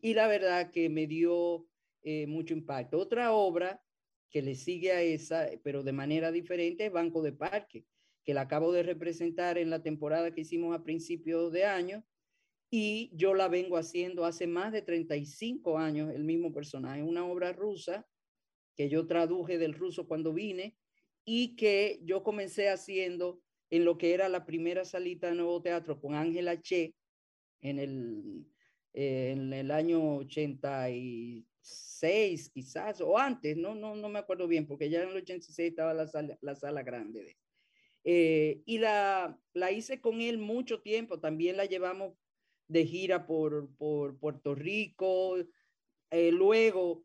y 0.00 0.14
la 0.14 0.26
verdad 0.26 0.70
que 0.70 0.88
me 0.88 1.06
dio 1.06 1.66
eh, 2.02 2.26
mucho 2.26 2.54
impacto. 2.54 2.98
Otra 2.98 3.32
obra 3.32 3.82
que 4.30 4.42
le 4.42 4.54
sigue 4.54 4.92
a 4.92 5.02
esa, 5.02 5.48
pero 5.62 5.82
de 5.82 5.92
manera 5.92 6.32
diferente, 6.32 6.86
es 6.86 6.92
Banco 6.92 7.22
de 7.22 7.32
Parque, 7.32 7.84
que 8.24 8.34
la 8.34 8.42
acabo 8.42 8.72
de 8.72 8.82
representar 8.82 9.58
en 9.58 9.70
la 9.70 9.82
temporada 9.82 10.32
que 10.32 10.42
hicimos 10.42 10.74
a 10.74 10.82
principios 10.82 11.52
de 11.52 11.64
año, 11.64 12.04
y 12.70 13.10
yo 13.14 13.34
la 13.34 13.48
vengo 13.48 13.76
haciendo 13.76 14.24
hace 14.24 14.46
más 14.46 14.72
de 14.72 14.82
35 14.82 15.78
años, 15.78 16.14
el 16.14 16.22
mismo 16.22 16.52
personaje, 16.52 17.02
una 17.02 17.26
obra 17.26 17.52
rusa 17.52 18.06
que 18.76 18.88
yo 18.88 19.08
traduje 19.08 19.58
del 19.58 19.74
ruso 19.74 20.06
cuando 20.06 20.32
vine 20.32 20.76
y 21.24 21.56
que 21.56 21.98
yo 22.04 22.22
comencé 22.22 22.68
haciendo 22.68 23.42
en 23.70 23.84
lo 23.84 23.98
que 23.98 24.14
era 24.14 24.28
la 24.28 24.46
primera 24.46 24.84
salita 24.84 25.28
de 25.28 25.34
Nuevo 25.34 25.60
Teatro 25.60 26.00
con 26.00 26.14
Ángela 26.14 26.60
Che 26.60 26.94
en 27.60 27.80
el, 27.80 28.46
eh, 28.94 29.32
en 29.32 29.52
el 29.52 29.72
año 29.72 30.18
86 30.18 32.50
quizás, 32.50 33.00
o 33.00 33.18
antes, 33.18 33.56
no, 33.56 33.74
no, 33.74 33.96
no 33.96 34.08
me 34.08 34.20
acuerdo 34.20 34.46
bien, 34.46 34.66
porque 34.66 34.88
ya 34.88 35.02
en 35.02 35.10
el 35.10 35.16
86 35.16 35.70
estaba 35.70 35.92
la 35.92 36.06
sala, 36.06 36.38
la 36.40 36.54
sala 36.54 36.82
grande. 36.82 37.24
De, 37.24 37.36
eh, 38.04 38.62
y 38.64 38.78
la, 38.78 39.38
la 39.52 39.72
hice 39.72 40.00
con 40.00 40.20
él 40.20 40.38
mucho 40.38 40.80
tiempo, 40.80 41.20
también 41.20 41.56
la 41.56 41.66
llevamos 41.66 42.14
de 42.70 42.86
gira 42.86 43.26
por, 43.26 43.74
por 43.76 44.18
Puerto 44.18 44.54
Rico, 44.54 45.36
eh, 46.10 46.30
luego 46.32 47.04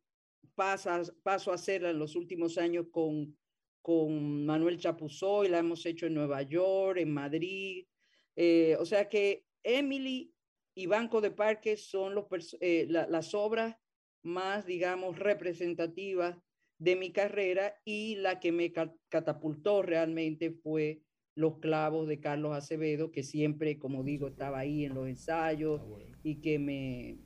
pasas, 0.54 1.12
paso 1.24 1.52
a 1.52 1.56
hacerla 1.56 1.90
en 1.90 2.00
los 2.00 2.16
últimos 2.16 2.58
años 2.58 2.88
con, 2.92 3.38
con 3.82 4.46
Manuel 4.46 4.80
y 4.80 5.50
la 5.50 5.60
hemos 5.60 5.86
hecho 5.86 6.06
en 6.06 6.14
Nueva 6.14 6.44
York, 6.44 7.00
en 7.00 7.12
Madrid. 7.14 7.88
Eh, 8.36 8.76
o 8.80 8.86
sea 8.86 9.10
que 9.10 9.46
Emily 9.64 10.36
y 10.76 10.86
Banco 10.86 11.20
de 11.22 11.32
Parques 11.32 11.88
son 11.90 12.14
los, 12.14 12.26
eh, 12.60 12.86
la- 12.90 13.08
las 13.08 13.34
obras 13.34 13.76
más, 14.24 14.66
digamos, 14.68 15.18
representativas 15.18 16.38
de 16.78 16.96
mi 16.96 17.12
carrera 17.12 17.76
y 17.86 18.16
la 18.18 18.40
que 18.40 18.52
me 18.52 18.72
ca- 18.72 18.94
catapultó 19.10 19.82
realmente 19.82 20.52
fue 20.52 21.05
Los 21.36 21.58
clavos 21.58 22.08
de 22.08 22.20
Carlos 22.20 22.56
Acevedo, 22.56 23.12
que 23.12 23.24
siempre, 23.24 23.78
como 23.78 24.04
digo, 24.04 24.28
estaba 24.28 24.60
ahí 24.60 24.86
en 24.86 24.94
los 24.94 25.08
ensayos 25.08 25.82
y 26.24 26.36
que 26.36 26.60
me, 26.60 27.18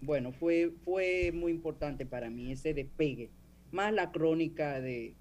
bueno, 0.00 0.32
fue, 0.32 0.72
fue 0.84 1.32
muy 1.32 1.52
importante 1.52 2.04
para 2.04 2.30
mí 2.30 2.52
ese 2.52 2.74
despegue, 2.74 3.30
más 3.70 3.92
la 3.92 4.10
crónica 4.12 4.80
de, 4.80 5.14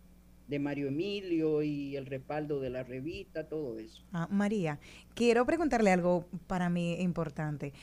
de 0.47 0.60
Mario 0.60 0.89
Emilio 0.89 1.64
y 1.64 1.95
el 1.95 2.05
respaldo 2.05 2.60
de 2.60 2.69
la 2.69 2.84
revista, 2.84 3.47
todo 3.47 3.80
eso. 3.80 4.03
Ah, 4.11 4.27
María, 4.30 4.80
quiero 5.15 5.45
preguntarle 5.45 5.91
algo 5.91 6.26
para 6.47 6.69
mí 6.69 6.95
importante. 7.01 7.73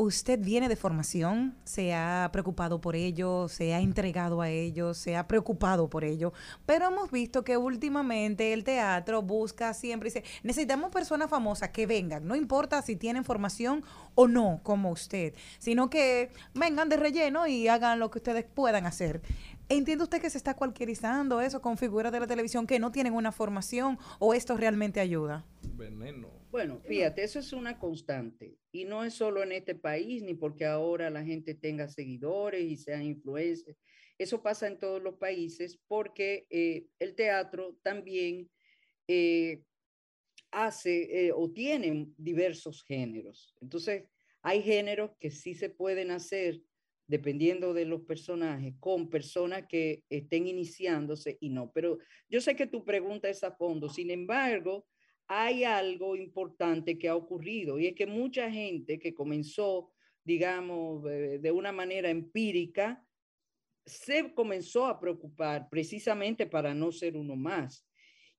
¿Usted 0.00 0.38
viene 0.38 0.68
de 0.68 0.76
formación? 0.76 1.56
¿Se 1.64 1.92
ha 1.92 2.30
preocupado 2.32 2.80
por 2.80 2.94
ello? 2.94 3.48
¿Se 3.48 3.74
ha 3.74 3.80
entregado 3.80 4.40
a 4.40 4.48
ello? 4.48 4.94
¿Se 4.94 5.16
ha 5.16 5.26
preocupado 5.26 5.90
por 5.90 6.04
ello? 6.04 6.32
Pero 6.66 6.86
hemos 6.86 7.10
visto 7.10 7.42
que 7.42 7.56
últimamente 7.56 8.52
el 8.52 8.62
teatro 8.62 9.22
busca 9.22 9.74
siempre, 9.74 10.06
dice, 10.06 10.22
necesitamos 10.44 10.92
personas 10.92 11.28
famosas 11.28 11.70
que 11.70 11.88
vengan, 11.88 12.28
no 12.28 12.36
importa 12.36 12.80
si 12.80 12.94
tienen 12.94 13.24
formación 13.24 13.82
o 14.14 14.28
no, 14.28 14.60
como 14.62 14.92
usted, 14.92 15.34
sino 15.58 15.90
que 15.90 16.30
vengan 16.54 16.88
de 16.88 16.96
relleno 16.96 17.48
y 17.48 17.66
hagan 17.66 17.98
lo 17.98 18.12
que 18.12 18.18
ustedes 18.18 18.44
puedan 18.44 18.86
hacer. 18.86 19.20
¿Entiende 19.68 20.04
usted 20.04 20.22
que 20.22 20.30
se 20.30 20.38
está 20.38 20.54
cualquierizando 20.54 21.40
eso 21.40 21.60
con 21.60 21.76
figuras 21.76 22.12
de 22.12 22.20
la 22.20 22.28
televisión 22.28 22.68
que 22.68 22.78
no 22.78 22.92
tienen 22.92 23.14
una 23.14 23.32
formación 23.32 23.98
o 24.20 24.32
esto 24.32 24.56
realmente 24.56 25.00
ayuda? 25.00 25.44
Veneno. 25.74 26.37
Bueno, 26.50 26.80
fíjate, 26.80 27.22
eso 27.22 27.38
es 27.38 27.52
una 27.52 27.78
constante 27.78 28.56
y 28.72 28.84
no 28.84 29.04
es 29.04 29.14
solo 29.14 29.42
en 29.42 29.52
este 29.52 29.74
país, 29.74 30.22
ni 30.22 30.34
porque 30.34 30.64
ahora 30.64 31.10
la 31.10 31.22
gente 31.22 31.54
tenga 31.54 31.88
seguidores 31.88 32.62
y 32.62 32.76
sean 32.76 33.02
influencers. 33.02 33.76
Eso 34.16 34.42
pasa 34.42 34.66
en 34.66 34.78
todos 34.78 35.02
los 35.02 35.16
países 35.16 35.78
porque 35.86 36.46
eh, 36.48 36.86
el 36.98 37.14
teatro 37.14 37.76
también 37.82 38.50
eh, 39.06 39.62
hace 40.50 41.26
eh, 41.26 41.32
o 41.32 41.50
tiene 41.50 42.08
diversos 42.16 42.82
géneros. 42.82 43.54
Entonces, 43.60 44.04
hay 44.40 44.62
géneros 44.62 45.10
que 45.20 45.30
sí 45.30 45.54
se 45.54 45.68
pueden 45.68 46.10
hacer 46.10 46.62
dependiendo 47.06 47.72
de 47.72 47.86
los 47.86 48.02
personajes, 48.02 48.74
con 48.80 49.08
personas 49.08 49.66
que 49.66 50.04
estén 50.10 50.46
iniciándose 50.46 51.38
y 51.40 51.48
no. 51.50 51.72
Pero 51.72 51.98
yo 52.28 52.40
sé 52.40 52.54
que 52.54 52.66
tu 52.66 52.84
pregunta 52.84 53.28
es 53.28 53.42
a 53.44 53.52
fondo, 53.52 53.88
sin 53.88 54.10
embargo, 54.10 54.86
hay 55.28 55.64
algo 55.64 56.16
importante 56.16 56.98
que 56.98 57.08
ha 57.08 57.14
ocurrido 57.14 57.78
y 57.78 57.86
es 57.86 57.94
que 57.94 58.06
mucha 58.06 58.50
gente 58.50 58.98
que 58.98 59.14
comenzó, 59.14 59.92
digamos, 60.24 61.04
eh, 61.06 61.38
de 61.38 61.52
una 61.52 61.70
manera 61.70 62.08
empírica, 62.08 63.04
se 63.84 64.34
comenzó 64.34 64.86
a 64.86 64.98
preocupar 64.98 65.68
precisamente 65.70 66.46
para 66.46 66.74
no 66.74 66.92
ser 66.92 67.16
uno 67.16 67.36
más 67.36 67.86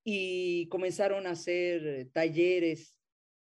y 0.04 0.68
comenzaron 0.68 1.26
a 1.26 1.30
hacer 1.30 2.08
talleres 2.12 2.96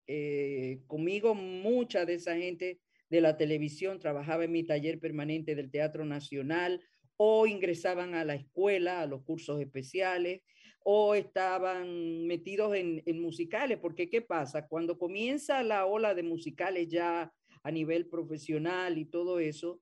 eh, 0.06 0.80
conmigo. 0.86 1.34
Mucha 1.34 2.04
de 2.04 2.14
esa 2.14 2.36
gente 2.36 2.80
de 3.08 3.20
la 3.20 3.36
televisión 3.36 3.98
trabajaba 3.98 4.44
en 4.44 4.52
mi 4.52 4.64
taller 4.64 4.98
permanente 5.00 5.54
del 5.54 5.70
Teatro 5.70 6.04
Nacional 6.04 6.80
o 7.16 7.46
ingresaban 7.46 8.14
a 8.14 8.24
la 8.24 8.34
escuela, 8.34 9.00
a 9.00 9.06
los 9.06 9.22
cursos 9.22 9.60
especiales, 9.60 10.42
o 10.84 11.14
estaban 11.14 12.26
metidos 12.26 12.74
en, 12.74 13.02
musicales, 13.20 13.78
porque 13.78 14.08
¿qué 14.08 14.22
pasa? 14.22 14.66
Cuando 14.66 14.98
comienza 14.98 15.62
la 15.62 15.86
ola 15.86 16.14
de 16.14 16.22
musicales 16.22 16.88
ya 16.88 17.32
a 17.62 17.70
nivel 17.70 18.08
profesional 18.08 18.98
y 18.98 19.04
todo 19.04 19.38
eso, 19.38 19.80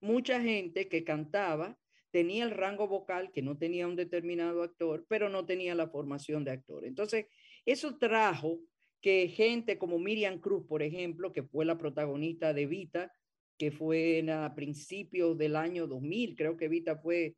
mucha 0.00 0.40
gente 0.40 0.88
que 0.88 1.04
cantaba 1.04 1.78
tenía 2.10 2.44
el 2.44 2.50
rango 2.52 2.88
vocal 2.88 3.30
que 3.32 3.42
no 3.42 3.58
tenía 3.58 3.86
un 3.86 3.96
determinado 3.96 4.62
actor, 4.62 5.04
pero 5.08 5.28
no 5.28 5.44
tenía 5.44 5.74
la 5.74 5.88
formación 5.88 6.44
de 6.44 6.52
actor. 6.52 6.84
Entonces, 6.84 7.26
eso 7.66 7.98
trajo 7.98 8.60
que 9.00 9.28
gente 9.28 9.78
como 9.78 9.98
Miriam 9.98 10.40
Cruz, 10.40 10.66
por 10.66 10.82
ejemplo, 10.82 11.32
que 11.32 11.42
fue 11.42 11.64
la 11.64 11.78
protagonista 11.78 12.52
de 12.52 12.66
Vita, 12.66 13.12
que 13.58 13.70
fue 13.70 14.18
en- 14.18 14.30
a 14.30 14.54
principios 14.54 15.36
del 15.36 15.56
año 15.56 15.86
2000, 15.86 16.34
creo 16.36 16.56
que 16.56 16.68
Vita 16.68 16.96
fue 16.96 17.36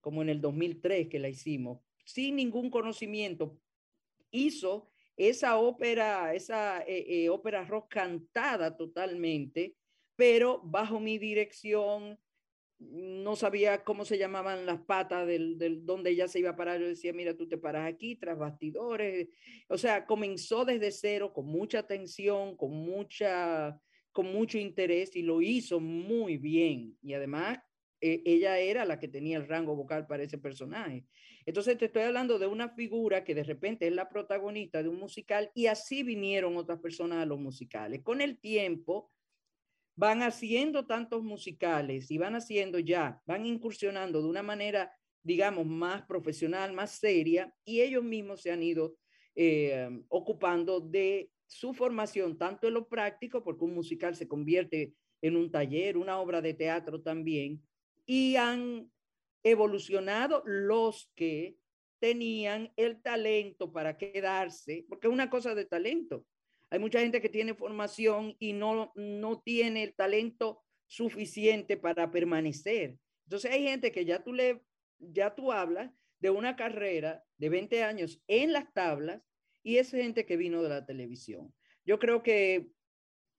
como 0.00 0.22
en 0.22 0.28
el 0.28 0.40
2003 0.40 1.08
que 1.08 1.18
la 1.18 1.28
hicimos, 1.28 1.80
sin 2.06 2.36
ningún 2.36 2.70
conocimiento, 2.70 3.58
hizo 4.30 4.88
esa 5.16 5.58
ópera, 5.58 6.34
esa 6.34 6.82
eh, 6.82 7.04
eh, 7.08 7.28
ópera 7.28 7.64
rock 7.64 7.88
cantada 7.88 8.76
totalmente, 8.76 9.74
pero 10.14 10.60
bajo 10.62 11.00
mi 11.00 11.18
dirección, 11.18 12.18
no 12.78 13.34
sabía 13.36 13.82
cómo 13.82 14.04
se 14.04 14.18
llamaban 14.18 14.66
las 14.66 14.80
patas 14.82 15.26
del, 15.26 15.58
del 15.58 15.84
donde 15.84 16.10
ella 16.10 16.28
se 16.28 16.40
iba 16.40 16.50
a 16.50 16.56
parar. 16.56 16.78
Yo 16.78 16.86
decía, 16.86 17.12
mira, 17.12 17.34
tú 17.34 17.48
te 17.48 17.56
paras 17.56 17.88
aquí, 17.88 18.16
tras 18.16 18.38
bastidores. 18.38 19.28
O 19.68 19.78
sea, 19.78 20.04
comenzó 20.04 20.64
desde 20.64 20.92
cero, 20.92 21.32
con 21.32 21.46
mucha 21.46 21.78
atención, 21.78 22.54
con 22.56 22.72
mucha, 22.72 23.80
con 24.12 24.30
mucho 24.30 24.58
interés 24.58 25.16
y 25.16 25.22
lo 25.22 25.40
hizo 25.40 25.80
muy 25.80 26.36
bien. 26.36 26.98
Y 27.02 27.14
además, 27.14 27.58
eh, 28.00 28.22
ella 28.26 28.58
era 28.58 28.84
la 28.84 28.98
que 28.98 29.08
tenía 29.08 29.38
el 29.38 29.48
rango 29.48 29.74
vocal 29.74 30.06
para 30.06 30.22
ese 30.22 30.36
personaje. 30.36 31.06
Entonces, 31.46 31.78
te 31.78 31.86
estoy 31.86 32.02
hablando 32.02 32.40
de 32.40 32.48
una 32.48 32.68
figura 32.70 33.22
que 33.22 33.34
de 33.34 33.44
repente 33.44 33.86
es 33.86 33.94
la 33.94 34.08
protagonista 34.08 34.82
de 34.82 34.88
un 34.88 34.98
musical 34.98 35.50
y 35.54 35.66
así 35.66 36.02
vinieron 36.02 36.56
otras 36.56 36.80
personas 36.80 37.18
a 37.18 37.26
los 37.26 37.38
musicales. 37.38 38.02
Con 38.02 38.20
el 38.20 38.40
tiempo, 38.40 39.12
van 39.96 40.22
haciendo 40.22 40.86
tantos 40.86 41.22
musicales 41.22 42.10
y 42.10 42.18
van 42.18 42.34
haciendo 42.34 42.80
ya, 42.80 43.22
van 43.26 43.46
incursionando 43.46 44.20
de 44.20 44.28
una 44.28 44.42
manera, 44.42 44.92
digamos, 45.22 45.66
más 45.66 46.02
profesional, 46.02 46.72
más 46.72 46.98
seria, 46.98 47.54
y 47.64 47.80
ellos 47.80 48.04
mismos 48.04 48.42
se 48.42 48.50
han 48.50 48.62
ido 48.62 48.96
eh, 49.34 49.88
ocupando 50.08 50.80
de 50.80 51.30
su 51.46 51.72
formación, 51.72 52.36
tanto 52.36 52.66
en 52.66 52.74
lo 52.74 52.88
práctico, 52.88 53.42
porque 53.42 53.64
un 53.64 53.74
musical 53.74 54.16
se 54.16 54.28
convierte 54.28 54.94
en 55.22 55.36
un 55.36 55.50
taller, 55.50 55.96
una 55.96 56.18
obra 56.18 56.42
de 56.42 56.54
teatro 56.54 57.00
también, 57.00 57.62
y 58.04 58.36
han 58.36 58.90
evolucionado 59.50 60.42
los 60.44 61.10
que 61.14 61.56
tenían 62.00 62.72
el 62.76 63.00
talento 63.00 63.72
para 63.72 63.96
quedarse, 63.96 64.84
porque 64.88 65.06
es 65.06 65.12
una 65.12 65.30
cosa 65.30 65.54
de 65.54 65.64
talento. 65.64 66.26
Hay 66.70 66.78
mucha 66.78 67.00
gente 67.00 67.20
que 67.20 67.28
tiene 67.28 67.54
formación 67.54 68.36
y 68.38 68.52
no, 68.52 68.92
no 68.96 69.40
tiene 69.40 69.84
el 69.84 69.94
talento 69.94 70.62
suficiente 70.88 71.76
para 71.76 72.10
permanecer. 72.10 72.98
Entonces 73.26 73.50
hay 73.52 73.62
gente 73.62 73.92
que 73.92 74.04
ya 74.04 74.22
tú 74.22 74.32
le, 74.32 74.62
ya 74.98 75.34
tú 75.34 75.52
hablas 75.52 75.92
de 76.18 76.30
una 76.30 76.56
carrera 76.56 77.24
de 77.38 77.48
20 77.48 77.82
años 77.84 78.20
en 78.26 78.52
las 78.52 78.72
tablas 78.72 79.22
y 79.62 79.78
es 79.78 79.90
gente 79.90 80.26
que 80.26 80.36
vino 80.36 80.62
de 80.62 80.68
la 80.68 80.86
televisión. 80.86 81.52
Yo 81.84 81.98
creo 81.98 82.22
que 82.22 82.70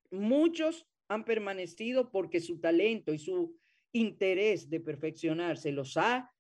muchos 0.10 0.88
han 1.10 1.26
permanecido 1.26 2.12
porque 2.12 2.40
su 2.40 2.60
talento 2.60 3.14
y 3.14 3.20
su 3.20 3.58
interés 3.98 4.70
de 4.70 4.80
perfeccionarse 4.80 5.72
los 5.72 5.98
ha 5.98 6.32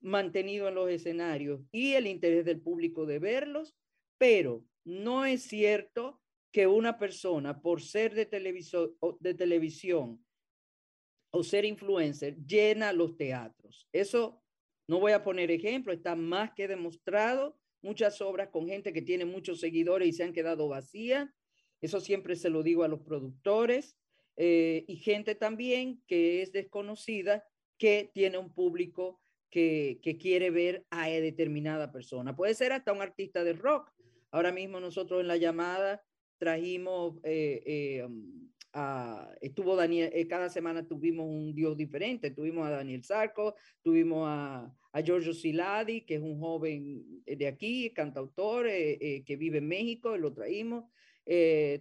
mantenido 0.00 0.68
en 0.68 0.74
los 0.74 0.90
escenarios 0.90 1.62
y 1.72 1.94
el 1.94 2.06
interés 2.06 2.44
del 2.44 2.60
público 2.60 3.06
de 3.06 3.18
verlos, 3.18 3.74
pero 4.18 4.64
no 4.84 5.24
es 5.24 5.42
cierto 5.42 6.20
que 6.52 6.66
una 6.66 6.98
persona 6.98 7.60
por 7.60 7.82
ser 7.82 8.14
de, 8.14 8.26
de 9.20 9.34
televisión 9.34 10.24
o 11.30 11.42
ser 11.42 11.64
influencer 11.64 12.36
llena 12.46 12.92
los 12.92 13.16
teatros. 13.16 13.88
Eso 13.92 14.42
no 14.88 15.00
voy 15.00 15.12
a 15.12 15.24
poner 15.24 15.50
ejemplo, 15.50 15.92
está 15.92 16.14
más 16.14 16.52
que 16.54 16.68
demostrado. 16.68 17.58
Muchas 17.82 18.20
obras 18.20 18.48
con 18.48 18.68
gente 18.68 18.92
que 18.92 19.02
tiene 19.02 19.24
muchos 19.24 19.60
seguidores 19.60 20.08
y 20.08 20.12
se 20.12 20.24
han 20.24 20.32
quedado 20.32 20.68
vacías. 20.68 21.28
Eso 21.80 22.00
siempre 22.00 22.36
se 22.36 22.50
lo 22.50 22.62
digo 22.62 22.84
a 22.84 22.88
los 22.88 23.00
productores. 23.00 23.96
Eh, 24.36 24.84
y 24.86 24.96
gente 24.96 25.34
también 25.34 26.02
que 26.06 26.42
es 26.42 26.52
desconocida, 26.52 27.44
que 27.78 28.10
tiene 28.12 28.38
un 28.38 28.52
público 28.52 29.20
que, 29.50 29.98
que, 30.02 30.18
quiere 30.18 30.50
ver 30.50 30.84
a 30.90 31.08
determinada 31.08 31.90
persona. 31.90 32.36
Puede 32.36 32.54
ser 32.54 32.72
hasta 32.72 32.92
un 32.92 33.00
artista 33.00 33.44
de 33.44 33.54
rock. 33.54 33.90
Ahora 34.30 34.52
mismo 34.52 34.80
nosotros 34.80 35.20
en 35.20 35.28
la 35.28 35.36
llamada 35.38 36.02
trajimos, 36.38 37.18
eh, 37.22 37.62
eh, 37.64 38.04
um, 38.04 38.50
a, 38.74 39.30
estuvo 39.40 39.74
Daniel, 39.74 40.12
cada 40.28 40.50
semana 40.50 40.86
tuvimos 40.86 41.26
un 41.26 41.54
dios 41.54 41.76
diferente. 41.76 42.30
Tuvimos 42.30 42.66
a 42.66 42.70
Daniel 42.70 43.04
Sarco, 43.04 43.54
tuvimos 43.82 44.26
a, 44.28 44.70
a 44.92 45.00
Giorgio 45.00 45.32
Siladi, 45.32 46.02
que 46.02 46.16
es 46.16 46.20
un 46.20 46.38
joven 46.38 47.22
de 47.24 47.46
aquí, 47.46 47.90
cantautor, 47.94 48.66
que 48.66 49.36
vive 49.38 49.58
en 49.58 49.68
México, 49.68 50.18
lo 50.18 50.34
traímos. 50.34 50.84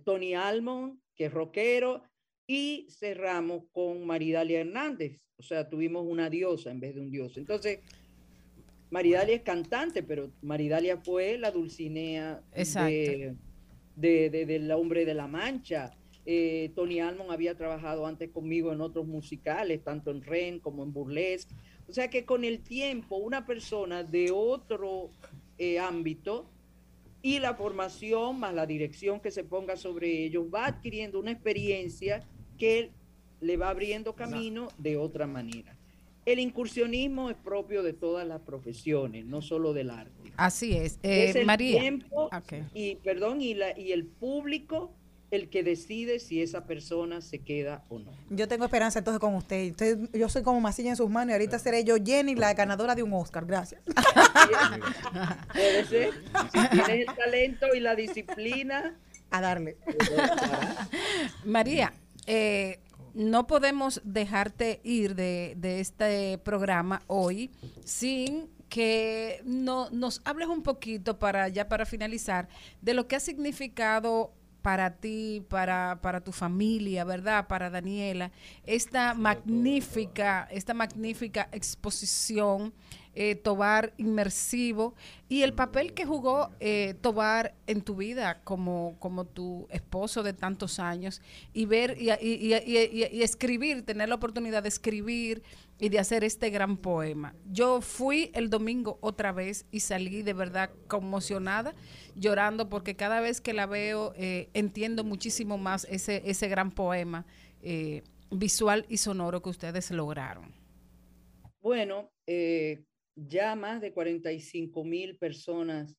Tony 0.06 0.34
Almond, 0.36 1.00
que 1.16 1.26
es 1.26 1.34
rockero, 1.34 2.02
y 2.48 2.88
cerramos 2.90 3.64
con 3.72 4.06
Maridalia 4.06 4.62
Hernández, 4.62 5.20
o 5.38 5.44
sea, 5.44 5.68
tuvimos 5.68 6.06
una 6.08 6.30
diosa 6.30 6.72
en 6.72 6.80
vez 6.80 6.96
de 6.96 7.02
un 7.02 7.12
dios. 7.12 7.38
Entonces, 7.38 7.80
Maridalia 8.90 9.36
es 9.36 9.42
cantante, 9.42 10.04
pero 10.04 10.32
Maridalia 10.42 10.98
fue 10.98 11.38
la 11.38 11.52
Dulcinea 11.52 12.42
de, 12.54 13.36
de, 13.96 14.46
del 14.46 14.72
Hombre 14.72 15.06
de 15.06 15.14
la 15.14 15.28
Mancha. 15.28 15.92
Eh, 16.26 16.72
Tony 16.76 17.00
Almond 17.00 17.32
había 17.32 17.56
trabajado 17.56 18.06
antes 18.06 18.30
conmigo 18.32 18.72
en 18.72 18.82
otros 18.82 19.06
musicales, 19.06 19.84
tanto 19.84 20.12
en 20.12 20.22
Ren 20.22 20.60
como 20.60 20.84
en 20.84 20.94
Burlesque. 20.94 21.54
O 21.88 21.94
sea 21.94 22.10
que 22.10 22.26
con 22.26 22.44
el 22.44 22.62
tiempo, 22.62 23.18
una 23.18 23.46
persona 23.46 24.04
de 24.04 24.32
otro 24.32 25.10
eh, 25.58 25.78
ámbito 25.80 26.50
y 27.22 27.40
la 27.40 27.56
formación 27.56 28.40
más 28.40 28.54
la 28.54 28.66
dirección 28.66 29.20
que 29.20 29.32
se 29.32 29.44
ponga 29.44 29.76
sobre 29.76 30.24
ellos 30.24 30.46
va 30.54 30.68
adquiriendo 30.68 31.20
una 31.20 31.32
experiencia 31.32 32.24
que 32.58 32.92
le 33.42 33.58
va 33.58 33.70
abriendo 33.70 34.14
camino 34.16 34.70
de 34.78 34.98
otra 34.98 35.28
manera. 35.28 35.76
El 36.26 36.40
incursionismo 36.40 37.30
es 37.30 37.36
propio 37.36 37.84
de 37.84 37.94
todas 37.94 38.26
las 38.28 38.42
profesiones, 38.42 39.26
no 39.26 39.42
solo 39.44 39.74
del 39.74 39.92
arte. 39.92 40.32
Así 40.38 40.76
es. 40.76 41.00
es 41.04 41.36
Eh, 41.36 41.40
el 41.42 41.46
María. 41.46 41.80
tiempo 41.80 42.30
y 42.74 42.96
perdón 42.96 43.42
y, 43.42 43.54
la, 43.54 43.78
y 43.78 43.92
el 43.92 44.06
público 44.06 44.92
el 45.32 45.50
que 45.50 45.64
decide 45.64 46.20
si 46.20 46.42
esa 46.42 46.66
persona 46.66 47.20
se 47.22 47.40
queda 47.40 47.84
o 47.90 48.00
no. 48.00 48.12
Yo 48.30 48.48
tengo 48.48 48.64
esperanza 48.66 49.00
entonces 49.00 49.20
con 49.20 49.36
usted. 49.36 49.72
Usted- 49.72 50.10
yo 50.14 50.30
soy 50.30 50.44
como 50.44 50.62
masilla 50.62 50.90
en 50.92 50.96
sus 50.96 51.10
manos 51.10 51.32
y 51.32 51.34
ahorita 51.34 51.60
seré 51.60 51.84
yo 51.84 51.96
Jenny, 52.04 52.36
la 52.36 52.54
ganadora 52.54 52.96
de 52.96 53.04
un 53.04 53.12
Oscar. 53.14 53.46
Gracias. 53.46 53.82
Puede 55.54 55.86
ser. 55.86 56.10
Si 56.52 56.70
tienes 56.70 56.90
el 56.90 57.16
talento 57.16 57.68
y 57.76 57.80
la 57.82 57.96
disciplina, 57.96 58.98
a 59.32 59.42
darle. 59.42 59.78
María, 61.44 61.94
eh, 62.26 62.80
no 63.14 63.48
podemos 63.48 64.02
dejarte 64.04 64.82
ir 64.84 65.16
de, 65.16 65.56
de 65.58 65.80
este 65.80 66.38
programa 66.40 67.02
hoy 67.08 67.50
sin 67.84 68.50
que 68.70 69.42
no, 69.46 69.90
nos 69.92 70.22
hables 70.26 70.50
un 70.50 70.64
poquito 70.64 71.18
para 71.18 71.48
ya 71.48 71.70
para 71.70 71.86
finalizar 71.86 72.50
de 72.82 72.94
lo 72.94 73.08
que 73.08 73.16
ha 73.16 73.20
significado 73.20 74.34
para 74.62 74.96
ti, 74.96 75.46
para, 75.48 76.00
para 76.02 76.22
tu 76.22 76.32
familia, 76.32 77.04
¿verdad? 77.04 77.48
Para 77.48 77.70
Daniela, 77.70 78.32
esta 78.66 79.14
magnífica, 79.14 80.48
esta 80.50 80.74
magnífica 80.74 81.48
exposición, 81.52 82.74
eh, 83.16 83.36
Tobar 83.36 83.94
inmersivo, 83.98 84.94
y 85.28 85.42
el 85.42 85.54
papel 85.54 85.94
que 85.94 86.06
jugó 86.06 86.52
eh, 86.60 86.94
Tobar 87.02 87.56
en 87.68 87.82
tu 87.82 87.96
vida 87.96 88.42
como, 88.44 88.96
como 89.00 89.26
tu 89.26 89.68
esposo 89.72 90.22
de 90.24 90.34
tantos 90.34 90.80
años, 90.80 91.22
y 91.54 91.66
ver 91.66 91.98
y, 92.00 92.12
y- 92.12 92.54
y- 92.54 93.08
y- 93.12 93.24
escribir, 93.24 93.86
tener 93.86 94.10
la 94.10 94.16
oportunidad 94.16 94.64
de 94.64 94.70
escribir 94.70 95.42
y 95.80 95.90
de 95.90 96.00
hacer 96.00 96.24
este 96.24 96.50
gran 96.52 96.78
poema. 96.78 97.36
Yo 97.52 97.82
fui 97.82 98.32
el 98.34 98.50
domingo 98.50 98.98
otra 99.02 99.32
vez 99.32 99.66
y 99.72 99.80
salí 99.82 100.22
de 100.22 100.34
verdad 100.34 100.70
conmocionada, 100.88 101.74
llorando, 102.16 102.70
porque 102.70 102.96
cada 102.96 103.20
vez 103.20 103.42
que 103.42 103.54
la 103.54 103.66
veo 103.66 104.14
eh, 104.16 104.50
entiendo 104.54 105.04
muchísimo 105.04 105.58
más 105.58 105.86
ese, 105.90 106.22
ese 106.26 106.48
gran 106.48 106.72
poema 106.72 107.26
eh, 107.62 108.04
visual 108.32 108.86
y 108.90 108.98
sonoro 108.98 109.42
que 109.42 109.50
ustedes 109.50 109.92
lograron. 109.92 110.54
Bueno, 111.62 112.10
eh, 112.28 112.84
ya 113.16 113.56
más 113.56 113.82
de 113.82 113.94
45 113.94 114.84
mil 114.84 115.18
personas 115.18 115.96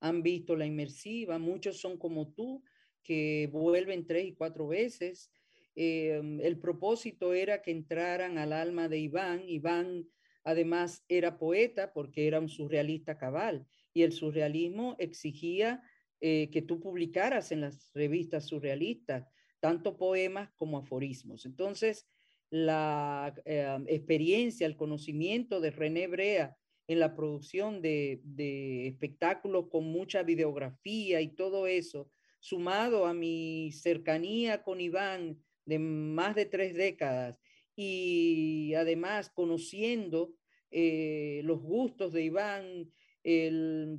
han 0.00 0.22
visto 0.22 0.56
la 0.56 0.66
inmersiva, 0.66 1.38
muchos 1.38 1.80
son 1.80 1.98
como 1.98 2.32
tú, 2.32 2.62
que 3.02 3.48
vuelven 3.52 4.06
tres 4.06 4.26
y 4.26 4.34
cuatro 4.34 4.68
veces. 4.68 5.30
Eh, 5.74 6.20
el 6.42 6.58
propósito 6.58 7.34
era 7.34 7.62
que 7.62 7.70
entraran 7.70 8.38
al 8.38 8.52
alma 8.52 8.88
de 8.88 8.98
Iván. 8.98 9.48
Iván 9.48 10.06
además 10.44 11.04
era 11.08 11.38
poeta 11.38 11.92
porque 11.92 12.26
era 12.26 12.40
un 12.40 12.48
surrealista 12.48 13.18
cabal 13.18 13.66
y 13.92 14.02
el 14.02 14.12
surrealismo 14.12 14.96
exigía 14.98 15.82
eh, 16.20 16.50
que 16.50 16.62
tú 16.62 16.80
publicaras 16.80 17.52
en 17.52 17.62
las 17.62 17.90
revistas 17.94 18.46
surrealistas 18.46 19.26
tanto 19.58 19.96
poemas 19.96 20.50
como 20.56 20.78
aforismos. 20.78 21.44
Entonces, 21.44 22.06
la 22.50 23.34
eh, 23.44 23.78
experiencia, 23.86 24.66
el 24.66 24.76
conocimiento 24.76 25.60
de 25.60 25.70
René 25.70 26.06
Brea 26.08 26.56
en 26.88 26.98
la 26.98 27.14
producción 27.14 27.80
de, 27.80 28.20
de 28.24 28.88
espectáculos 28.88 29.68
con 29.70 29.84
mucha 29.84 30.22
videografía 30.22 31.20
y 31.20 31.28
todo 31.28 31.66
eso, 31.66 32.10
sumado 32.40 33.06
a 33.06 33.14
mi 33.14 33.70
cercanía 33.72 34.62
con 34.62 34.80
Iván 34.80 35.38
de 35.64 35.78
más 35.78 36.34
de 36.34 36.46
tres 36.46 36.74
décadas 36.74 37.38
y 37.76 38.74
además 38.74 39.30
conociendo 39.30 40.34
eh, 40.70 41.40
los 41.44 41.60
gustos 41.60 42.12
de 42.12 42.24
Iván, 42.24 42.92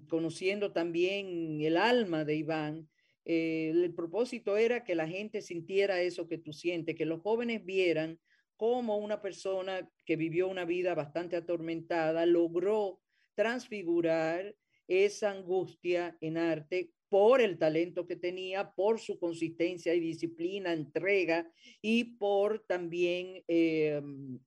conociendo 0.07 0.71
también 0.71 1.61
el 1.61 1.77
alma 1.77 2.25
de 2.25 2.35
Iván, 2.35 2.89
eh, 3.25 3.71
el 3.73 3.93
propósito 3.93 4.57
era 4.57 4.83
que 4.83 4.95
la 4.95 5.07
gente 5.07 5.41
sintiera 5.41 6.01
eso 6.01 6.27
que 6.27 6.37
tú 6.37 6.53
sientes, 6.53 6.95
que 6.95 7.05
los 7.05 7.21
jóvenes 7.21 7.63
vieran 7.63 8.19
cómo 8.61 8.97
una 8.97 9.19
persona 9.19 9.89
que 10.05 10.15
vivió 10.15 10.47
una 10.47 10.65
vida 10.65 10.93
bastante 10.93 11.35
atormentada 11.35 12.27
logró 12.27 13.01
transfigurar 13.33 14.55
esa 14.87 15.31
angustia 15.31 16.15
en 16.21 16.37
arte 16.37 16.91
por 17.09 17.41
el 17.41 17.57
talento 17.57 18.05
que 18.05 18.17
tenía, 18.17 18.71
por 18.73 18.99
su 18.99 19.17
consistencia 19.17 19.95
y 19.95 19.99
disciplina, 19.99 20.73
entrega 20.73 21.51
y 21.81 22.03
por 22.19 22.59
también 22.67 23.43
eh, 23.47 23.99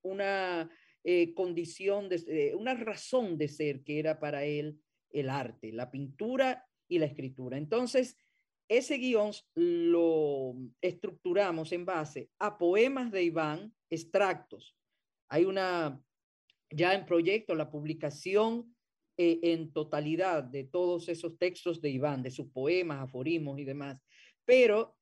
una 0.02 0.70
eh, 1.02 1.34
condición, 1.34 2.08
de, 2.08 2.22
eh, 2.28 2.54
una 2.54 2.74
razón 2.74 3.36
de 3.36 3.48
ser 3.48 3.82
que 3.82 3.98
era 3.98 4.20
para 4.20 4.44
él 4.44 4.78
el 5.10 5.28
arte, 5.28 5.72
la 5.72 5.90
pintura 5.90 6.64
y 6.86 7.00
la 7.00 7.06
escritura. 7.06 7.58
Entonces, 7.58 8.16
ese 8.76 8.98
guion 8.98 9.32
lo 9.54 10.54
estructuramos 10.80 11.72
en 11.72 11.84
base 11.84 12.30
a 12.38 12.56
poemas 12.58 13.10
de 13.10 13.22
Iván, 13.22 13.74
extractos. 13.90 14.76
Hay 15.28 15.44
una, 15.44 16.00
ya 16.70 16.94
en 16.94 17.06
proyecto, 17.06 17.54
la 17.54 17.70
publicación 17.70 18.74
eh, 19.16 19.40
en 19.42 19.72
totalidad 19.72 20.44
de 20.44 20.64
todos 20.64 21.08
esos 21.08 21.38
textos 21.38 21.80
de 21.80 21.90
Iván, 21.90 22.22
de 22.22 22.30
sus 22.30 22.48
poemas, 22.48 23.00
aforismos 23.00 23.58
y 23.58 23.64
demás, 23.64 24.00
pero 24.44 24.96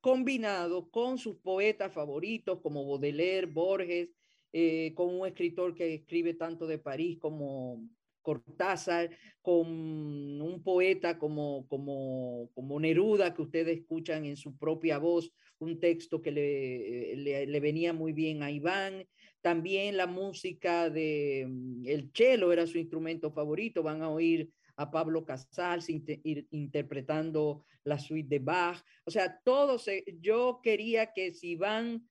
combinado 0.00 0.90
con 0.90 1.16
sus 1.16 1.36
poetas 1.36 1.92
favoritos 1.92 2.60
como 2.60 2.86
Baudelaire, 2.86 3.46
Borges, 3.46 4.10
eh, 4.52 4.92
con 4.94 5.14
un 5.14 5.26
escritor 5.26 5.74
que 5.74 5.94
escribe 5.94 6.34
tanto 6.34 6.66
de 6.66 6.78
París 6.78 7.18
como 7.18 7.88
Cortázar, 8.24 9.10
con 9.40 9.68
un 9.68 10.62
poeta 10.64 11.18
como, 11.18 11.68
como, 11.68 12.50
como 12.54 12.80
Neruda, 12.80 13.34
que 13.34 13.42
ustedes 13.42 13.78
escuchan 13.78 14.24
en 14.24 14.36
su 14.36 14.56
propia 14.56 14.98
voz, 14.98 15.30
un 15.60 15.78
texto 15.78 16.20
que 16.20 16.32
le, 16.32 17.14
le, 17.16 17.46
le 17.46 17.60
venía 17.60 17.92
muy 17.92 18.12
bien 18.12 18.42
a 18.42 18.50
Iván. 18.50 19.06
También 19.40 19.96
la 19.96 20.08
música 20.08 20.90
de 20.90 21.46
mm, 21.46 21.86
el 21.86 22.10
cello 22.12 22.50
era 22.50 22.66
su 22.66 22.78
instrumento 22.78 23.30
favorito. 23.30 23.82
Van 23.82 24.02
a 24.02 24.08
oír 24.08 24.50
a 24.76 24.90
Pablo 24.90 25.24
Casals 25.24 25.88
interpretando 25.88 27.64
la 27.84 27.98
suite 27.98 28.28
de 28.28 28.38
Bach. 28.38 28.82
O 29.04 29.10
sea, 29.10 29.40
todo 29.44 29.78
se, 29.78 30.04
yo 30.20 30.60
quería 30.62 31.12
que 31.12 31.32
si 31.32 31.50
Iván 31.50 32.08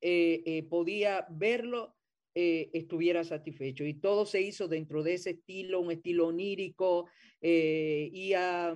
eh, 0.00 0.42
eh, 0.46 0.62
podía 0.64 1.26
verlo, 1.30 1.94
eh, 2.34 2.70
estuviera 2.72 3.24
satisfecho. 3.24 3.84
Y 3.84 3.92
todo 3.92 4.24
se 4.24 4.40
hizo 4.40 4.66
dentro 4.66 5.02
de 5.02 5.14
ese 5.14 5.30
estilo, 5.30 5.80
un 5.80 5.90
estilo 5.90 6.28
onírico, 6.28 7.06
eh, 7.42 8.08
y 8.10 8.32
ha, 8.32 8.74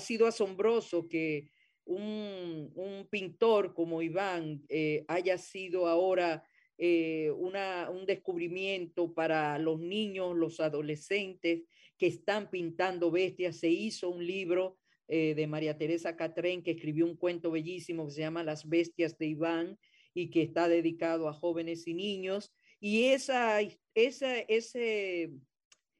sido 0.00 0.26
asombroso 0.26 1.06
que 1.08 1.52
un, 1.84 2.72
un 2.74 3.06
pintor 3.08 3.74
como 3.74 4.02
Iván 4.02 4.64
eh, 4.68 5.04
haya 5.06 5.38
sido 5.38 5.86
ahora 5.86 6.42
una, 7.36 7.90
un 7.90 8.06
descubrimiento 8.06 9.12
para 9.12 9.58
los 9.58 9.78
niños, 9.78 10.34
los 10.34 10.60
adolescentes 10.60 11.64
que 11.98 12.06
están 12.06 12.48
pintando 12.48 13.10
bestias. 13.10 13.58
Se 13.58 13.68
hizo 13.68 14.08
un 14.08 14.26
libro 14.26 14.78
de 15.06 15.46
María 15.46 15.76
Teresa 15.76 16.16
Catrén 16.16 16.62
que 16.62 16.70
escribió 16.70 17.04
un 17.04 17.16
cuento 17.16 17.50
bellísimo 17.50 18.06
que 18.06 18.12
se 18.12 18.22
llama 18.22 18.44
Las 18.44 18.66
bestias 18.66 19.18
de 19.18 19.26
Iván 19.26 19.78
y 20.14 20.30
que 20.30 20.42
está 20.42 20.68
dedicado 20.68 21.28
a 21.28 21.34
jóvenes 21.34 21.86
y 21.86 21.92
niños. 21.92 22.50
Y 22.80 23.04
ese 23.12 23.70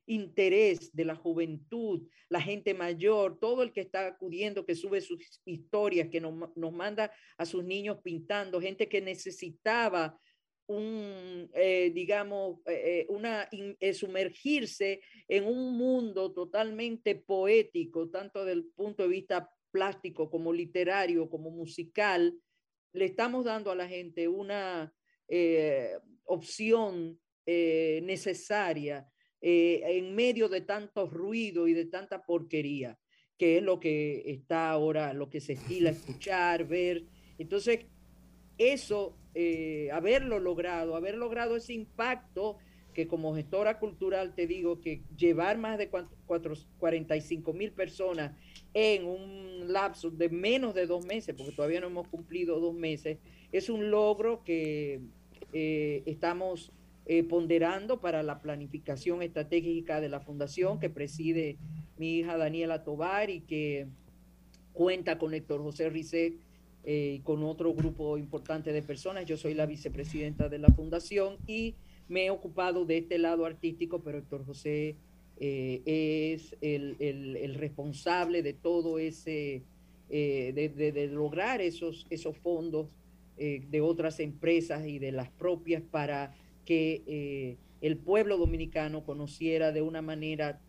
interés 0.06 0.90
de 0.92 1.04
la 1.04 1.14
juventud, 1.14 2.08
la 2.28 2.40
gente 2.40 2.74
mayor, 2.74 3.38
todo 3.38 3.62
el 3.62 3.72
que 3.72 3.82
está 3.82 4.06
acudiendo, 4.06 4.66
que 4.66 4.74
sube 4.74 5.00
sus 5.00 5.40
historias, 5.44 6.08
que 6.08 6.20
nos, 6.20 6.34
nos 6.56 6.72
manda 6.72 7.12
a 7.38 7.46
sus 7.46 7.64
niños 7.64 7.98
pintando, 8.02 8.60
gente 8.60 8.88
que 8.88 9.00
necesitaba 9.00 10.18
un, 10.66 11.50
eh, 11.54 11.90
digamos, 11.92 12.58
eh, 12.66 13.00
eh, 13.00 13.06
una, 13.08 13.48
sumergirse 13.92 15.00
en 15.26 15.44
un 15.44 15.76
mundo 15.76 16.32
totalmente 16.32 17.16
poético, 17.16 18.08
tanto 18.08 18.44
del 18.44 18.66
punto 18.66 19.02
de 19.02 19.08
vista 19.08 19.50
plástico 19.72 20.30
como 20.30 20.52
literario, 20.52 21.28
como 21.28 21.50
musical, 21.50 22.36
le 22.92 23.04
estamos 23.04 23.44
dando 23.44 23.70
a 23.70 23.76
la 23.76 23.88
gente 23.88 24.28
una 24.28 24.92
opción 26.24 27.18
eh, 27.46 28.00
necesaria 28.04 29.06
eh, 29.40 29.82
en 29.84 30.14
medio 30.14 30.48
de 30.48 30.60
tanto 30.60 31.08
ruido 31.08 31.66
y 31.66 31.72
de 31.72 31.86
tanta 31.86 32.22
porquería, 32.24 32.98
que 33.38 33.56
es 33.58 33.62
lo 33.62 33.80
que 33.80 34.22
está 34.26 34.70
ahora, 34.70 35.14
lo 35.14 35.30
que 35.30 35.40
se 35.40 35.54
estila 35.54 35.90
escuchar, 35.90 36.66
ver. 36.66 37.04
Entonces, 37.38 37.86
eso, 38.58 39.16
eh, 39.34 39.88
haberlo 39.92 40.38
logrado, 40.38 40.94
haber 40.96 41.16
logrado 41.16 41.56
ese 41.56 41.72
impacto 41.72 42.58
que 42.92 43.06
como 43.06 43.34
gestora 43.34 43.78
cultural 43.78 44.34
te 44.34 44.46
digo 44.46 44.80
que 44.80 45.04
llevar 45.16 45.58
más 45.58 45.78
de 45.78 45.88
cuatro- 45.88 46.16
cuatro- 46.26 46.54
45 46.78 47.52
mil 47.52 47.72
personas 47.72 48.36
en 48.74 49.06
un 49.06 49.72
lapso 49.72 50.10
de 50.10 50.28
menos 50.28 50.74
de 50.74 50.86
dos 50.86 51.06
meses, 51.06 51.34
porque 51.36 51.52
todavía 51.52 51.80
no 51.80 51.86
hemos 51.86 52.08
cumplido 52.08 52.58
dos 52.60 52.74
meses, 52.74 53.18
es 53.52 53.70
un 53.70 53.90
logro 53.90 54.42
que 54.44 55.00
eh, 55.52 56.02
estamos 56.06 56.72
eh, 57.06 57.24
ponderando 57.24 58.00
para 58.00 58.22
la 58.22 58.40
planificación 58.40 59.22
estratégica 59.22 60.00
de 60.00 60.08
la 60.08 60.20
fundación 60.20 60.78
que 60.78 60.90
preside 60.90 61.56
mi 61.98 62.18
hija 62.18 62.36
Daniela 62.36 62.84
Tobar 62.84 63.30
y 63.30 63.40
que 63.40 63.88
cuenta 64.72 65.18
con 65.18 65.34
Héctor 65.34 65.62
José 65.62 65.90
Risset 65.90 66.34
eh, 66.84 67.16
y 67.16 67.20
con 67.20 67.42
otro 67.42 67.74
grupo 67.74 68.16
importante 68.16 68.72
de 68.72 68.82
personas. 68.82 69.26
Yo 69.26 69.36
soy 69.36 69.54
la 69.54 69.66
vicepresidenta 69.66 70.48
de 70.48 70.58
la 70.58 70.68
fundación 70.68 71.36
y 71.46 71.74
me 72.08 72.26
he 72.26 72.30
ocupado 72.30 72.86
de 72.86 72.98
este 72.98 73.18
lado 73.18 73.44
artístico, 73.44 74.00
pero 74.02 74.18
Héctor 74.18 74.46
José 74.46 74.96
eh, 75.38 75.82
es 76.34 76.56
el, 76.60 77.54
responsable 77.54 78.42
de 78.42 78.52
todo 78.54 78.98
ese, 78.98 79.62
eh, 80.08 80.52
de 80.54 81.06
lograr 81.08 81.60
esos, 81.60 82.06
esos 82.08 82.36
fondos 82.38 82.88
eh, 83.42 83.62
de 83.70 83.80
otras 83.80 84.20
empresas 84.20 84.86
y 84.86 84.98
de 84.98 85.12
las 85.12 85.30
propias 85.30 85.82
para 85.82 86.34
que 86.66 87.02
eh, 87.06 87.56
el 87.80 87.96
pueblo 87.96 88.36
dominicano 88.36 89.02
conociera 89.02 89.72
de 89.72 89.80
una 89.80 90.02
manera 90.02 90.60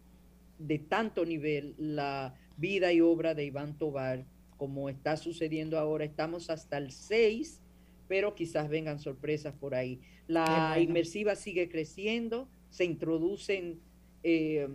de 0.57 0.79
tanto 0.79 1.25
nivel 1.25 1.75
la 1.77 2.33
vida 2.55 2.93
y 2.93 3.01
obra 3.01 3.35
de 3.35 3.43
Iván 3.43 3.77
Tobar, 3.77 4.25
como 4.55 4.87
está 4.87 5.17
sucediendo 5.17 5.77
ahora. 5.77 6.05
Estamos 6.05 6.49
hasta 6.49 6.77
el 6.77 6.91
6, 6.91 7.59
pero 8.07 8.35
quizás 8.35 8.69
vengan 8.69 8.99
sorpresas 8.99 9.53
por 9.53 9.75
ahí. 9.75 9.99
La 10.27 10.69
bueno. 10.69 10.81
inmersiva 10.81 11.35
sigue 11.35 11.67
creciendo, 11.67 12.47
se 12.69 12.85
introducen 12.85 13.81
eh, 14.23 14.65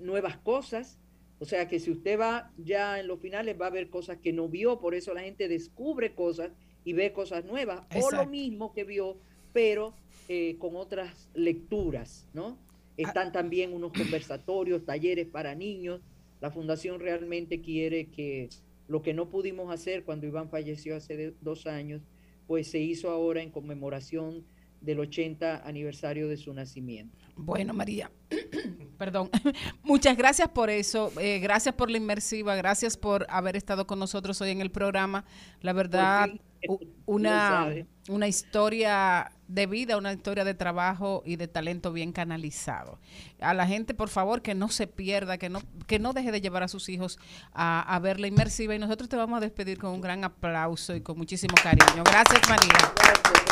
nuevas 0.00 0.38
cosas. 0.38 0.98
O 1.38 1.44
sea 1.44 1.68
que 1.68 1.80
si 1.80 1.90
usted 1.90 2.18
va 2.18 2.50
ya 2.56 2.98
en 2.98 3.08
los 3.08 3.20
finales 3.20 3.60
va 3.60 3.66
a 3.66 3.70
ver 3.70 3.90
cosas 3.90 4.16
que 4.22 4.32
no 4.32 4.48
vio, 4.48 4.80
por 4.80 4.94
eso 4.94 5.12
la 5.12 5.20
gente 5.20 5.48
descubre 5.48 6.14
cosas 6.14 6.50
y 6.86 6.92
ve 6.92 7.12
cosas 7.12 7.44
nuevas, 7.44 7.80
o 7.96 8.10
lo 8.12 8.26
mismo 8.26 8.72
que 8.72 8.84
vio, 8.84 9.18
pero 9.52 9.92
eh, 10.28 10.56
con 10.60 10.76
otras 10.76 11.28
lecturas, 11.34 12.28
¿no? 12.32 12.56
Están 12.96 13.32
también 13.32 13.74
unos 13.74 13.92
conversatorios, 13.92 14.84
talleres 14.86 15.26
para 15.26 15.54
niños. 15.56 16.00
La 16.40 16.52
fundación 16.52 17.00
realmente 17.00 17.60
quiere 17.60 18.06
que 18.06 18.48
lo 18.86 19.02
que 19.02 19.14
no 19.14 19.28
pudimos 19.28 19.74
hacer 19.74 20.04
cuando 20.04 20.26
Iván 20.28 20.48
falleció 20.48 20.94
hace 20.94 21.16
de- 21.16 21.34
dos 21.40 21.66
años, 21.66 22.02
pues 22.46 22.70
se 22.70 22.78
hizo 22.78 23.10
ahora 23.10 23.42
en 23.42 23.50
conmemoración 23.50 24.44
del 24.80 25.00
80 25.00 25.66
aniversario 25.66 26.28
de 26.28 26.36
su 26.36 26.54
nacimiento. 26.54 27.16
Bueno, 27.34 27.74
María, 27.74 28.12
perdón, 28.98 29.28
muchas 29.82 30.16
gracias 30.16 30.48
por 30.50 30.70
eso, 30.70 31.10
eh, 31.20 31.40
gracias 31.40 31.74
por 31.74 31.90
la 31.90 31.96
inmersiva, 31.96 32.54
gracias 32.54 32.96
por 32.96 33.26
haber 33.28 33.56
estado 33.56 33.86
con 33.88 33.98
nosotros 33.98 34.40
hoy 34.40 34.50
en 34.50 34.60
el 34.60 34.70
programa. 34.70 35.24
La 35.62 35.72
verdad, 35.72 36.28
una, 37.06 37.72
una 38.08 38.28
historia 38.28 39.32
de 39.48 39.66
vida, 39.66 39.96
una 39.96 40.12
historia 40.12 40.44
de 40.44 40.54
trabajo 40.54 41.22
y 41.24 41.36
de 41.36 41.48
talento 41.48 41.92
bien 41.92 42.12
canalizado. 42.12 42.98
A 43.40 43.54
la 43.54 43.66
gente, 43.66 43.94
por 43.94 44.08
favor, 44.08 44.42
que 44.42 44.54
no 44.54 44.68
se 44.68 44.86
pierda, 44.86 45.38
que 45.38 45.48
no, 45.48 45.60
que 45.86 45.98
no 45.98 46.12
deje 46.12 46.32
de 46.32 46.40
llevar 46.40 46.62
a 46.62 46.68
sus 46.68 46.88
hijos 46.88 47.18
a, 47.52 47.80
a 47.82 47.98
ver 48.00 48.20
la 48.20 48.26
inmersiva 48.26 48.74
y 48.74 48.78
nosotros 48.78 49.08
te 49.08 49.16
vamos 49.16 49.36
a 49.38 49.40
despedir 49.40 49.78
con 49.78 49.92
un 49.92 50.00
gran 50.00 50.24
aplauso 50.24 50.94
y 50.94 51.00
con 51.00 51.16
muchísimo 51.16 51.54
cariño. 51.62 52.02
Gracias, 52.04 52.48
María. 52.48 52.92
Gracias 52.96 53.32
a. 53.32 53.46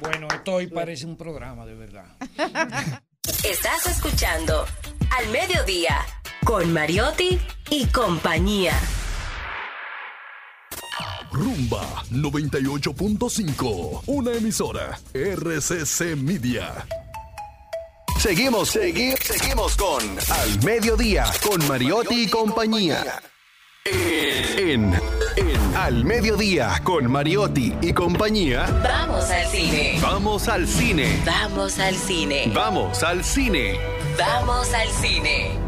Bueno, 0.00 0.28
esto 0.32 0.54
hoy 0.54 0.68
parece 0.68 1.06
un 1.06 1.16
programa, 1.16 1.66
de 1.66 1.74
verdad. 1.74 2.06
Estás 3.44 3.86
escuchando 3.86 4.64
Al 5.16 5.28
Mediodía 5.30 5.98
con 6.44 6.72
Mariotti 6.72 7.38
y 7.70 7.86
compañía. 7.86 8.72
Rumba 11.32 12.04
98.5. 12.10 14.02
Una 14.06 14.32
emisora. 14.32 14.98
RCC 15.12 16.16
Media. 16.16 16.86
Seguimos, 18.18 18.70
seguimos, 18.70 19.20
seguimos 19.20 19.76
con 19.76 20.02
Al 20.02 20.64
Mediodía 20.64 21.24
con 21.40 21.66
Mariotti 21.68 22.24
y 22.24 22.28
compañía. 22.28 23.22
En, 23.84 24.92
en 25.36 25.76
Al 25.76 26.04
Mediodía 26.04 26.80
con 26.82 27.10
Mariotti 27.10 27.74
y 27.80 27.92
compañía. 27.92 28.66
Vamos 28.82 29.30
al 29.30 29.46
cine. 29.46 29.98
Vamos 30.02 30.48
al 30.48 30.66
cine. 30.66 31.22
Vamos 31.24 31.78
al 31.78 31.94
cine. 31.94 32.52
Vamos 32.54 33.02
al 33.04 33.22
cine. 33.24 33.78
Vamos 34.18 34.74
al 34.74 34.88
cine. 34.88 35.67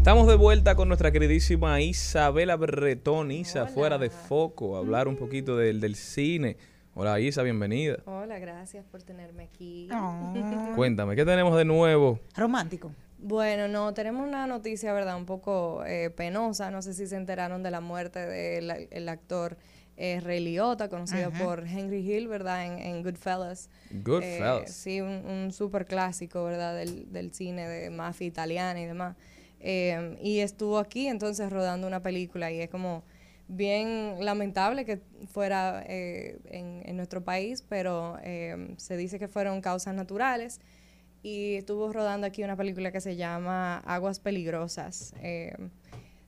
Estamos 0.00 0.26
de 0.26 0.34
vuelta 0.34 0.76
con 0.76 0.88
nuestra 0.88 1.12
queridísima 1.12 1.78
Isabela 1.82 2.56
Bretón, 2.56 3.30
Isa, 3.30 3.66
fuera 3.66 3.98
de 3.98 4.08
foco, 4.08 4.76
a 4.76 4.78
hablar 4.78 5.08
un 5.08 5.16
poquito 5.16 5.58
del, 5.58 5.78
del 5.78 5.94
cine. 5.94 6.56
Hola 6.94 7.20
Isa, 7.20 7.42
bienvenida. 7.42 7.98
Hola, 8.06 8.38
gracias 8.38 8.82
por 8.86 9.02
tenerme 9.02 9.42
aquí. 9.42 9.90
Cuéntame, 10.74 11.16
¿qué 11.16 11.26
tenemos 11.26 11.54
de 11.54 11.66
nuevo? 11.66 12.18
Romántico. 12.34 12.92
Bueno, 13.18 13.68
no, 13.68 13.92
tenemos 13.92 14.26
una 14.26 14.46
noticia, 14.46 14.94
¿verdad? 14.94 15.18
Un 15.18 15.26
poco 15.26 15.84
eh, 15.84 16.08
penosa. 16.08 16.70
No 16.70 16.80
sé 16.80 16.94
si 16.94 17.06
se 17.06 17.16
enteraron 17.16 17.62
de 17.62 17.70
la 17.70 17.82
muerte 17.82 18.20
del 18.20 18.88
el 18.90 19.06
actor 19.06 19.58
eh, 19.98 20.18
Ray 20.20 20.40
Liotta, 20.40 20.88
conocido 20.88 21.30
por 21.30 21.66
Henry 21.66 21.98
Hill, 21.98 22.26
¿verdad? 22.26 22.64
En, 22.64 22.78
en 22.78 23.02
Goodfellas. 23.02 23.68
Goodfellas. 23.90 24.62
Eh, 24.62 24.72
sí, 24.72 25.00
un, 25.02 25.26
un 25.26 25.52
super 25.52 25.84
clásico, 25.84 26.42
¿verdad? 26.42 26.74
Del, 26.74 27.12
del 27.12 27.34
cine 27.34 27.68
de 27.68 27.90
mafia 27.90 28.26
italiana 28.26 28.80
y 28.80 28.86
demás. 28.86 29.14
Eh, 29.60 30.18
y 30.22 30.40
estuvo 30.40 30.78
aquí 30.78 31.06
entonces 31.06 31.50
rodando 31.50 31.86
una 31.86 32.02
película 32.02 32.50
y 32.50 32.60
es 32.60 32.70
como 32.70 33.02
bien 33.50 34.16
lamentable 34.20 34.84
que 34.84 35.00
fuera 35.32 35.84
eh, 35.86 36.38
en, 36.46 36.96
nuestro 36.96 37.24
país, 37.24 37.64
pero 37.68 38.16
eh, 38.22 38.74
se 38.76 38.96
dice 38.96 39.18
que 39.18 39.26
fueron 39.26 39.60
causas 39.60 39.94
naturales 39.94 40.60
y 41.22 41.56
estuvo 41.56 41.92
rodando 41.92 42.26
aquí 42.26 42.44
una 42.44 42.56
película 42.56 42.92
que 42.92 43.00
se 43.00 43.16
llama 43.16 43.78
Aguas 43.78 44.20
Peligrosas. 44.20 45.14
Eh, 45.20 45.52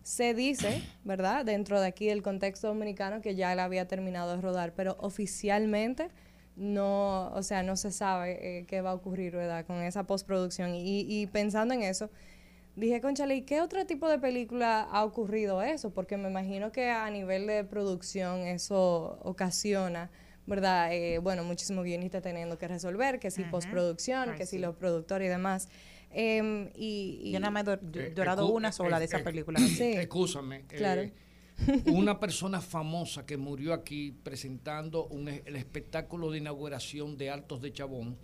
se 0.02 0.34
dice, 0.34 0.82
¿verdad? 1.04 1.44
Dentro 1.44 1.80
de 1.80 1.86
aquí 1.86 2.06
del 2.06 2.22
contexto 2.22 2.66
dominicano 2.66 3.20
que 3.20 3.36
ya 3.36 3.52
él 3.52 3.60
había 3.60 3.86
terminado 3.86 4.34
de 4.34 4.42
rodar, 4.42 4.72
pero 4.74 4.96
oficialmente 4.98 6.08
no, 6.56 7.28
o 7.28 7.42
sea, 7.44 7.62
no 7.62 7.76
se 7.76 7.92
sabe 7.92 8.58
eh, 8.58 8.64
qué 8.66 8.80
va 8.80 8.90
a 8.90 8.94
ocurrir, 8.94 9.32
¿verdad? 9.32 9.64
Con 9.64 9.80
esa 9.80 10.02
postproducción. 10.02 10.72
Y 10.74 11.26
pensando 11.28 11.72
en 11.72 11.82
eso, 11.82 12.10
dije, 12.76 13.00
conchale, 13.00 13.36
¿y 13.36 13.42
qué 13.42 13.60
otro 13.60 13.84
tipo 13.86 14.08
de 14.08 14.18
película 14.18 14.82
ha 14.82 15.04
ocurrido 15.04 15.62
eso? 15.62 15.90
Porque 15.90 16.16
me 16.16 16.28
imagino 16.30 16.72
que 16.72 16.90
a 16.90 17.08
nivel 17.10 17.46
de 17.46 17.64
producción 17.64 18.40
eso 18.40 19.18
ocasiona, 19.22 20.10
¿verdad? 20.46 20.92
Eh, 20.92 21.18
bueno, 21.18 21.44
muchísimos 21.44 21.84
guionistas 21.84 22.22
teniendo 22.22 22.58
que 22.58 22.68
resolver, 22.68 23.18
que 23.20 23.30
si 23.30 23.44
postproducción, 23.44 24.30
Ay, 24.30 24.36
que 24.38 24.46
si 24.46 24.58
los 24.58 24.74
productores 24.76 25.26
y 25.26 25.28
demás. 25.28 25.68
Em, 26.10 26.68
y, 26.74 27.20
y- 27.24 27.32
Yo 27.32 27.40
nada 27.40 27.50
más 27.50 27.66
he 27.66 27.72
Eh, 27.98 28.12
llorado 28.14 28.46
escu- 28.48 28.54
una 28.56 28.70
sola 28.72 28.98
de 28.98 29.04
eh, 29.04 29.08
esa 29.08 29.18
eh, 29.20 29.22
película. 29.24 29.58
Sí. 29.60 29.92
Escúchame. 29.94 30.62
Claro. 30.66 31.02
eh, 31.02 31.12
una 31.86 32.18
persona 32.18 32.60
famosa 32.60 33.24
que 33.26 33.36
murió 33.36 33.72
aquí 33.74 34.12
presentando 34.22 35.06
un, 35.06 35.28
e- 35.28 35.42
el 35.46 35.56
espectáculo 35.56 36.30
de 36.30 36.38
inauguración 36.38 37.16
de 37.16 37.30
Altos 37.30 37.60
de 37.62 37.72
Chabón, 37.72 38.18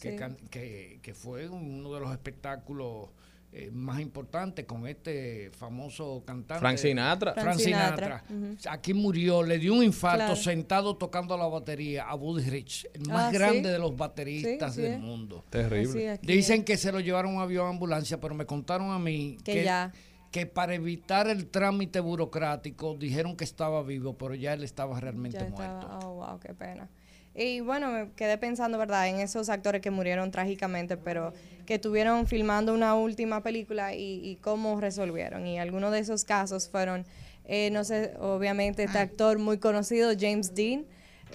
que, 0.00 0.12
Sí. 0.12 0.16
can- 0.16 0.36
que, 0.50 0.98
que 1.02 1.14
fue 1.14 1.48
uno 1.48 1.94
de 1.94 2.00
los 2.00 2.10
espectáculos 2.12 3.10
eh, 3.52 3.68
más 3.72 4.00
importantes 4.00 4.64
con 4.64 4.86
este 4.86 5.50
famoso 5.50 6.22
cantante. 6.24 6.60
Frank 6.60 6.78
Sinatra. 6.78 7.32
Frank 7.32 7.44
Frank 7.46 7.58
Sinatra. 7.58 8.24
Aquí 8.70 8.94
murió, 8.94 9.42
le 9.42 9.58
dio 9.58 9.74
un 9.74 9.82
infarto 9.82 10.18
Claro. 10.18 10.36
sentado 10.36 10.96
tocando 10.96 11.36
la 11.36 11.46
batería 11.48 12.04
a 12.08 12.14
Buddy 12.14 12.48
Rich, 12.48 12.86
el 12.94 13.08
más 13.08 13.22
Ah, 13.26 13.30
¿sí? 13.30 13.38
grande 13.38 13.70
de 13.72 13.78
los 13.80 13.96
bateristas 13.96 14.74
Sí, 14.74 14.82
sí 14.82 14.88
del 14.88 15.00
mundo. 15.00 15.44
Terrible. 15.50 16.18
Dicen 16.22 16.64
que 16.64 16.76
se 16.76 16.92
lo 16.92 17.00
llevaron 17.00 17.32
a 17.32 17.36
un 17.38 17.42
avión 17.42 17.66
ambulancia, 17.68 18.20
pero 18.20 18.34
me 18.34 18.46
contaron 18.46 18.92
a 18.92 18.98
mí 19.00 19.36
Que 19.44 19.64
ya. 19.64 19.92
que 20.30 20.46
para 20.46 20.74
evitar 20.74 21.26
el 21.28 21.48
trámite 21.48 21.98
burocrático 21.98 22.94
dijeron 22.96 23.36
que 23.36 23.42
estaba 23.42 23.82
vivo, 23.82 24.16
pero 24.16 24.36
ya 24.36 24.52
él 24.52 24.62
estaba 24.62 25.00
realmente 25.00 25.38
Ya 25.38 25.48
muerto. 25.48 25.80
estaba, 25.80 25.98
oh, 26.06 26.14
wow, 26.14 26.38
qué 26.38 26.54
pena. 26.54 26.88
Y 27.34 27.60
bueno, 27.60 27.90
me 27.90 28.12
quedé 28.12 28.38
pensando, 28.38 28.76
¿verdad?, 28.76 29.08
en 29.08 29.20
esos 29.20 29.48
actores 29.48 29.80
que 29.80 29.90
murieron 29.90 30.30
trágicamente, 30.30 30.96
pero 30.96 31.32
que 31.64 31.74
estuvieron 31.74 32.26
filmando 32.26 32.74
una 32.74 32.94
última 32.96 33.42
película 33.42 33.94
y, 33.94 34.20
y 34.24 34.36
cómo 34.36 34.80
resolvieron. 34.80 35.46
Y 35.46 35.58
algunos 35.58 35.92
de 35.92 36.00
esos 36.00 36.24
casos 36.24 36.68
fueron, 36.68 37.06
eh, 37.44 37.70
no 37.70 37.84
sé, 37.84 38.14
obviamente 38.18 38.82
este 38.82 38.98
actor 38.98 39.38
muy 39.38 39.58
conocido, 39.58 40.10
James 40.18 40.54
Dean, 40.54 40.84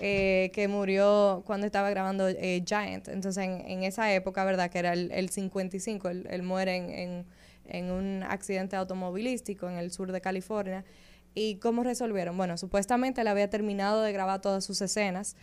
eh, 0.02 0.52
que 0.54 0.68
murió 0.68 1.44
cuando 1.46 1.66
estaba 1.66 1.90
grabando 1.90 2.28
eh, 2.28 2.62
Giant. 2.66 3.08
Entonces, 3.08 3.42
en, 3.42 3.62
en 3.66 3.84
esa 3.84 4.14
época, 4.14 4.44
¿verdad?, 4.44 4.70
que 4.70 4.80
era 4.80 4.92
el, 4.92 5.10
el 5.14 5.30
55, 5.30 6.10
él, 6.10 6.28
él 6.30 6.44
muere 6.44 6.76
en, 6.76 6.90
en, 6.90 7.26
en 7.68 7.92
un 7.92 8.24
accidente 8.24 8.76
automovilístico 8.76 9.70
en 9.70 9.78
el 9.78 9.92
sur 9.92 10.12
de 10.12 10.20
California. 10.20 10.84
¿Y 11.38 11.56
cómo 11.56 11.84
resolvieron? 11.84 12.38
Bueno, 12.38 12.58
supuestamente 12.58 13.20
él 13.20 13.28
había 13.28 13.50
terminado 13.50 14.02
de 14.02 14.14
grabar 14.14 14.40
todas 14.40 14.64
sus 14.64 14.82
escenas, 14.82 15.36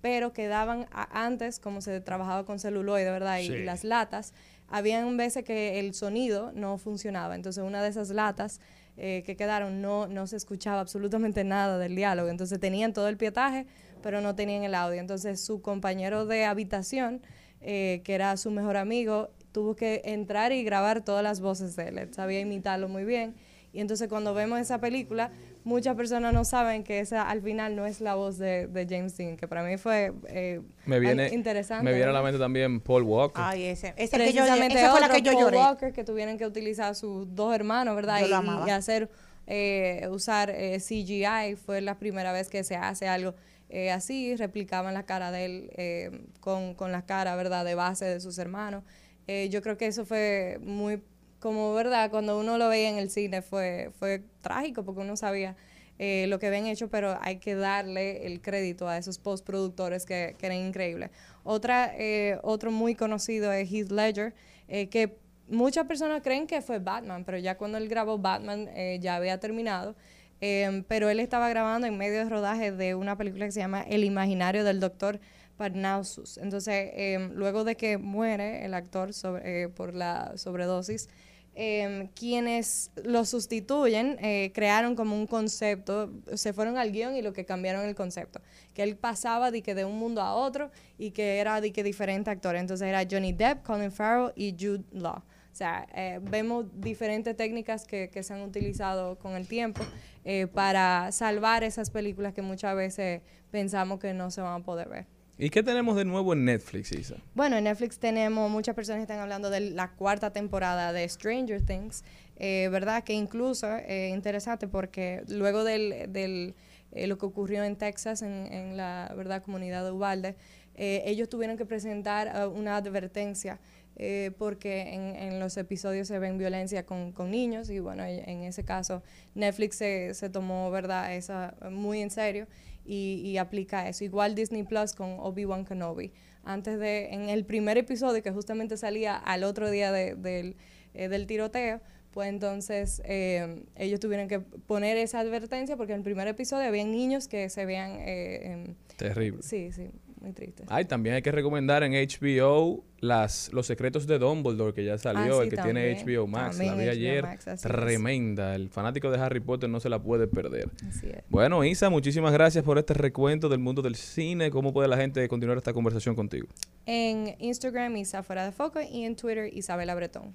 pero 0.00 0.32
quedaban 0.32 0.86
a- 0.92 1.24
antes, 1.26 1.58
como 1.60 1.80
se 1.80 2.00
trabajaba 2.00 2.44
con 2.44 2.58
celuloide, 2.58 3.10
¿verdad? 3.10 3.38
Y, 3.38 3.46
Sí. 3.48 3.52
y 3.54 3.64
las 3.64 3.84
latas, 3.84 4.32
habían 4.68 5.16
veces 5.16 5.44
que 5.44 5.78
el 5.80 5.94
sonido 5.94 6.52
no 6.54 6.78
funcionaba. 6.78 7.34
Entonces, 7.34 7.62
una 7.64 7.82
de 7.82 7.88
esas 7.88 8.10
latas 8.10 8.60
eh, 8.96 9.22
que 9.24 9.34
quedaron 9.36 9.80
no, 9.80 10.06
no 10.08 10.26
se 10.26 10.36
escuchaba 10.36 10.80
absolutamente 10.80 11.42
nada 11.42 11.78
del 11.78 11.94
diálogo. 11.96 12.28
Entonces, 12.28 12.60
tenían 12.60 12.92
todo 12.92 13.08
el 13.08 13.16
pietaje, 13.16 13.66
pero 14.02 14.20
no 14.20 14.34
tenían 14.34 14.62
el 14.64 14.74
audio. 14.74 15.00
Entonces, 15.00 15.40
su 15.40 15.62
compañero 15.62 16.26
de 16.26 16.44
habitación, 16.44 17.22
eh, 17.62 18.02
que 18.04 18.14
era 18.14 18.36
su 18.36 18.50
mejor 18.50 18.76
amigo, 18.76 19.30
tuvo 19.52 19.74
que 19.74 20.02
entrar 20.04 20.52
y 20.52 20.62
grabar 20.64 21.02
todas 21.02 21.22
las 21.22 21.40
voces 21.40 21.76
de 21.76 21.88
él. 21.88 21.98
Él 21.98 22.12
sabía 22.14 22.40
imitarlo 22.40 22.88
muy 22.88 23.04
bien. 23.04 23.34
Y 23.72 23.80
entonces 23.80 24.08
cuando 24.08 24.34
vemos 24.34 24.58
esa 24.60 24.78
película, 24.80 25.30
muchas 25.64 25.96
personas 25.96 26.32
no 26.32 26.44
saben 26.44 26.84
que 26.84 27.00
esa 27.00 27.28
al 27.28 27.42
final 27.42 27.76
no 27.76 27.86
es 27.86 28.00
la 28.00 28.14
voz 28.14 28.38
de, 28.38 28.66
de 28.66 28.86
James 28.88 29.16
Dean, 29.16 29.36
que 29.36 29.48
para 29.48 29.62
mí 29.62 29.76
fue 29.76 30.12
eh, 30.28 30.60
Me 30.86 31.00
viene, 31.00 31.28
interesante. 31.28 31.84
me 31.84 31.92
viene 31.92 32.10
a 32.10 32.12
la 32.12 32.22
mente 32.22 32.38
también 32.38 32.80
Paul 32.80 33.02
Walker. 33.02 33.42
Ay, 33.44 33.64
ese. 33.64 33.94
Ese 33.96 34.16
que 34.16 34.32
yo, 34.32 34.44
esa 34.44 34.90
fue 34.90 35.00
la 35.00 35.08
que 35.08 35.22
yo 35.22 35.32
Paul 35.32 35.44
lloré. 35.44 35.56
Walker, 35.58 35.92
que 35.92 36.04
tuvieron 36.04 36.38
que 36.38 36.46
utilizar 36.46 36.94
sus 36.94 37.34
dos 37.34 37.54
hermanos, 37.54 37.96
¿verdad? 37.96 38.20
Yo 38.20 38.26
y, 38.26 38.30
lo 38.30 38.36
amaba. 38.36 38.66
y 38.66 38.70
hacer, 38.70 39.10
eh, 39.46 40.08
usar 40.10 40.50
eh, 40.50 40.78
CGI, 40.78 41.56
fue 41.56 41.80
la 41.80 41.98
primera 41.98 42.32
vez 42.32 42.48
que 42.48 42.64
se 42.64 42.76
hace 42.76 43.08
algo 43.08 43.34
eh, 43.72 43.92
así, 43.92 44.34
replicaban 44.34 44.94
la 44.94 45.04
cara 45.04 45.30
de 45.30 45.44
él 45.44 45.70
eh, 45.76 46.10
con, 46.40 46.74
con 46.74 46.90
la 46.90 47.06
cara, 47.06 47.36
¿verdad?, 47.36 47.64
de 47.64 47.76
base 47.76 48.04
de 48.04 48.20
sus 48.20 48.36
hermanos. 48.38 48.82
Eh, 49.28 49.48
yo 49.48 49.62
creo 49.62 49.76
que 49.76 49.86
eso 49.86 50.04
fue 50.04 50.58
muy, 50.60 51.00
como, 51.40 51.74
¿verdad?, 51.74 52.10
cuando 52.10 52.38
uno 52.38 52.58
lo 52.58 52.68
veía 52.68 52.90
en 52.90 52.98
el 52.98 53.10
cine 53.10 53.42
fue, 53.42 53.90
fue 53.98 54.22
trágico 54.42 54.84
porque 54.84 55.00
uno 55.00 55.16
sabía 55.16 55.56
eh, 55.98 56.26
lo 56.28 56.38
que 56.38 56.46
habían 56.46 56.66
hecho, 56.66 56.88
pero 56.88 57.18
hay 57.20 57.36
que 57.38 57.54
darle 57.54 58.26
el 58.26 58.40
crédito 58.40 58.88
a 58.88 58.96
esos 58.96 59.18
postproductores 59.18 60.06
que, 60.06 60.36
que 60.38 60.46
eran 60.46 60.58
increíbles. 60.58 61.10
Otra, 61.42 61.92
eh, 61.98 62.38
otro 62.42 62.70
muy 62.70 62.94
conocido 62.94 63.52
es 63.52 63.70
Heath 63.70 63.90
Ledger, 63.90 64.34
eh, 64.68 64.88
que 64.88 65.16
muchas 65.48 65.86
personas 65.86 66.22
creen 66.22 66.46
que 66.46 66.62
fue 66.62 66.78
Batman, 66.78 67.24
pero 67.24 67.38
ya 67.38 67.56
cuando 67.58 67.76
él 67.78 67.88
grabó 67.88 68.18
Batman 68.18 68.68
eh, 68.74 68.98
ya 69.00 69.16
había 69.16 69.38
terminado. 69.40 69.96
Eh, 70.42 70.84
pero 70.88 71.10
él 71.10 71.20
estaba 71.20 71.50
grabando 71.50 71.86
en 71.86 71.98
medio 71.98 72.20
de 72.20 72.28
rodaje 72.30 72.72
de 72.72 72.94
una 72.94 73.14
película 73.16 73.44
que 73.44 73.52
se 73.52 73.60
llama 73.60 73.82
El 73.82 74.04
imaginario 74.04 74.64
del 74.64 74.80
doctor 74.80 75.20
Parnassus. 75.58 76.38
Entonces, 76.38 76.92
eh, 76.94 77.28
luego 77.34 77.64
de 77.64 77.76
que 77.76 77.98
muere 77.98 78.64
el 78.64 78.72
actor 78.72 79.12
sobre- 79.12 79.64
eh, 79.64 79.68
por 79.68 79.92
la 79.94 80.38
sobredosis, 80.38 81.10
eh, 81.54 82.08
quienes 82.14 82.90
lo 83.04 83.24
sustituyen 83.24 84.16
eh, 84.20 84.52
crearon 84.54 84.94
como 84.94 85.16
un 85.16 85.26
concepto, 85.26 86.10
se 86.34 86.52
fueron 86.52 86.78
al 86.78 86.92
guion 86.92 87.16
y 87.16 87.22
lo 87.22 87.32
que 87.32 87.44
cambiaron 87.44 87.84
el 87.84 87.94
concepto, 87.94 88.40
que 88.74 88.82
él 88.82 88.96
pasaba 88.96 89.50
de, 89.50 89.62
que 89.62 89.74
de 89.74 89.84
un 89.84 89.98
mundo 89.98 90.22
a 90.22 90.34
otro 90.34 90.70
y 90.98 91.10
que 91.10 91.38
era 91.38 91.60
de 91.60 91.72
que 91.72 91.82
diferentes 91.82 92.30
actores, 92.32 92.60
entonces 92.60 92.88
era 92.88 93.06
Johnny 93.10 93.32
Depp, 93.32 93.62
Colin 93.62 93.92
Farrell 93.92 94.32
y 94.36 94.52
Jude 94.58 94.84
Law. 94.92 95.22
O 95.52 95.56
sea, 95.56 95.86
eh, 95.94 96.20
vemos 96.22 96.66
diferentes 96.74 97.36
técnicas 97.36 97.84
que, 97.84 98.08
que 98.08 98.22
se 98.22 98.32
han 98.32 98.42
utilizado 98.42 99.18
con 99.18 99.34
el 99.34 99.48
tiempo 99.48 99.82
eh, 100.24 100.46
para 100.46 101.10
salvar 101.12 101.64
esas 101.64 101.90
películas 101.90 102.32
que 102.34 102.42
muchas 102.42 102.76
veces 102.76 103.22
pensamos 103.50 103.98
que 103.98 104.14
no 104.14 104.30
se 104.30 104.40
van 104.40 104.62
a 104.62 104.64
poder 104.64 104.88
ver. 104.88 105.06
¿Y 105.42 105.48
qué 105.48 105.62
tenemos 105.62 105.96
de 105.96 106.04
nuevo 106.04 106.34
en 106.34 106.44
Netflix, 106.44 106.92
Isa? 106.92 107.16
Bueno, 107.34 107.56
en 107.56 107.64
Netflix 107.64 107.98
tenemos, 107.98 108.50
muchas 108.50 108.74
personas 108.74 109.00
están 109.00 109.20
hablando 109.20 109.48
de 109.48 109.60
la 109.60 109.90
cuarta 109.92 110.34
temporada 110.34 110.92
de 110.92 111.08
Stranger 111.08 111.64
Things, 111.64 112.04
eh, 112.36 112.68
¿verdad? 112.70 113.04
Que 113.04 113.14
incluso 113.14 113.74
es 113.74 114.12
interesante 114.12 114.68
porque 114.68 115.22
luego 115.28 115.64
del, 115.64 116.12
del, 116.12 116.54
eh, 116.92 117.06
lo 117.06 117.16
que 117.16 117.24
ocurrió 117.24 117.64
en 117.64 117.76
Texas, 117.76 118.20
en, 118.20 118.76
la 118.76 119.10
¿verdad? 119.16 119.42
comunidad 119.42 119.82
de 119.82 119.92
Uvalde, 119.92 120.36
eh, 120.74 121.02
ellos 121.06 121.30
tuvieron 121.30 121.56
que 121.56 121.64
presentar 121.64 122.30
eh, 122.34 122.46
una 122.46 122.76
advertencia 122.76 123.60
eh, 123.96 124.32
porque 124.38 124.94
en, 124.94 125.40
los 125.40 125.56
episodios 125.56 126.08
se 126.08 126.18
ven 126.18 126.38
violencia 126.38 126.86
con, 126.86 127.12
con 127.12 127.30
niños 127.30 127.68
y 127.70 127.80
bueno, 127.80 128.04
en 128.04 128.44
ese 128.44 128.64
caso 128.64 129.02
Netflix 129.34 129.76
se, 129.76 130.14
se 130.14 130.30
tomó, 130.30 130.70
¿verdad? 130.70 131.14
Esa 131.14 131.54
muy 131.70 132.00
en 132.00 132.10
serio 132.10 132.46
y, 132.90 133.20
y 133.24 133.38
aplica 133.38 133.88
eso. 133.88 134.02
Igual 134.04 134.34
Disney 134.34 134.64
Plus 134.64 134.94
con 134.94 135.16
Obi-Wan 135.20 135.64
Kenobi. 135.64 136.12
Antes 136.42 136.78
de, 136.78 137.10
en 137.14 137.28
el 137.28 137.44
primer 137.44 137.76
episodio 137.78 138.22
que 138.22 138.32
justamente 138.32 138.76
salía 138.76 139.16
al 139.16 139.44
otro 139.44 139.70
día 139.70 139.92
de- 139.92 140.14
del, 140.16 140.56
eh, 140.94 141.08
del 141.08 141.26
tiroteo, 141.26 141.80
pues 142.10 142.28
entonces 142.28 143.00
eh, 143.04 143.62
ellos 143.76 144.00
tuvieron 144.00 144.26
que 144.26 144.40
poner 144.40 144.96
esa 144.96 145.20
advertencia 145.20 145.76
porque 145.76 145.92
en 145.92 145.98
el 145.98 146.04
primer 146.04 146.26
episodio 146.26 146.66
había 146.66 146.84
niños 146.84 147.28
que 147.28 147.48
se 147.48 147.64
veían... 147.66 147.92
eh, 148.00 148.52
em, 148.52 148.74
Terrible. 148.96 149.42
sí, 149.42 149.70
sí, 149.70 149.90
muy 150.20 150.32
triste. 150.32 150.64
Ay, 150.68 150.84
también 150.84 151.14
hay 151.16 151.22
que 151.22 151.32
recomendar 151.32 151.82
en 151.82 151.92
HBO 151.92 152.84
las 153.00 153.50
Los 153.52 153.66
secretos 153.66 154.06
de 154.06 154.18
Dumbledore, 154.18 154.74
que 154.74 154.84
ya 154.84 154.98
salió, 154.98 155.36
Ah, 155.40 155.42
sí, 155.42 155.44
el 155.44 155.50
que 155.50 155.56
tiene. 155.62 156.04
HBO 156.04 156.26
Max. 156.26 156.58
También 156.58 156.76
la 156.76 156.82
vi 156.82 156.88
HBO 156.88 156.92
ayer. 156.92 157.22
Max, 157.22 157.46
es. 157.46 157.60
tremenda. 157.62 158.54
El 158.54 158.68
fanático 158.68 159.10
de 159.10 159.18
Harry 159.18 159.40
Potter 159.40 159.70
no 159.70 159.80
se 159.80 159.88
la 159.88 160.02
puede 160.02 160.26
perder. 160.26 160.68
Así 160.86 161.06
es. 161.08 161.22
Bueno, 161.30 161.64
Isa, 161.64 161.88
muchísimas 161.88 162.32
gracias 162.32 162.62
por 162.62 162.76
este 162.78 162.92
recuento 162.94 163.48
del 163.48 163.58
mundo 163.60 163.80
del 163.82 163.94
cine. 163.96 164.50
¿Cómo 164.50 164.72
puede 164.72 164.88
la 164.88 164.96
gente 164.98 165.26
continuar 165.28 165.56
esta 165.58 165.72
conversación 165.72 166.14
contigo? 166.14 166.46
En 166.86 167.34
Instagram, 167.38 167.96
Isa 167.96 168.22
Fuera 168.22 168.44
de 168.44 168.52
Foco, 168.52 168.80
y 168.82 169.04
en 169.04 169.16
Twitter, 169.16 169.50
Isabela 169.52 169.94
Bretón. 169.94 170.34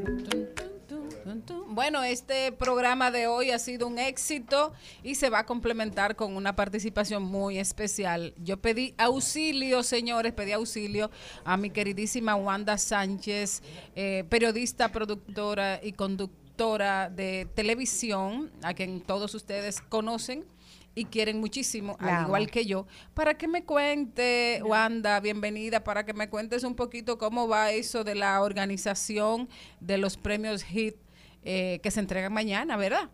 Bueno, 1.81 2.03
este 2.03 2.51
programa 2.51 3.09
de 3.09 3.25
hoy 3.25 3.49
ha 3.49 3.57
sido 3.57 3.87
un 3.87 3.97
éxito 3.97 4.71
y 5.01 5.15
se 5.15 5.31
va 5.31 5.39
a 5.39 5.45
complementar 5.47 6.15
con 6.15 6.35
una 6.35 6.55
participación 6.55 7.23
muy 7.23 7.57
especial. 7.57 8.35
Yo 8.37 8.57
pedí 8.57 8.93
auxilio, 8.99 9.81
señores, 9.81 10.31
pedí 10.33 10.51
auxilio 10.51 11.09
a 11.43 11.57
mi 11.57 11.71
queridísima 11.71 12.35
Wanda 12.35 12.77
Sánchez, 12.77 13.63
eh, 13.95 14.25
periodista, 14.29 14.91
productora 14.91 15.79
y 15.81 15.93
conductora 15.93 17.09
de 17.09 17.47
televisión, 17.55 18.51
a 18.61 18.75
quien 18.75 19.01
todos 19.01 19.33
ustedes 19.33 19.81
conocen 19.81 20.45
y 20.93 21.05
quieren 21.05 21.39
muchísimo, 21.39 21.97
al 21.99 22.25
igual 22.27 22.51
que 22.51 22.63
yo, 22.63 22.85
para 23.15 23.39
que 23.39 23.47
me 23.47 23.63
cuente, 23.63 24.61
Wanda, 24.63 25.19
bienvenida, 25.19 25.83
para 25.83 26.05
que 26.05 26.13
me 26.13 26.29
cuentes 26.29 26.63
un 26.63 26.75
poquito 26.75 27.17
cómo 27.17 27.47
va 27.47 27.71
eso 27.71 28.03
de 28.03 28.13
la 28.13 28.39
organización 28.43 29.49
de 29.79 29.97
los 29.97 30.15
premios 30.15 30.63
HIT 30.63 30.95
eh, 31.43 31.79
que 31.81 31.91
se 31.91 31.99
entregan 31.99 32.33
mañana, 32.33 32.77
¿verdad? 32.77 33.09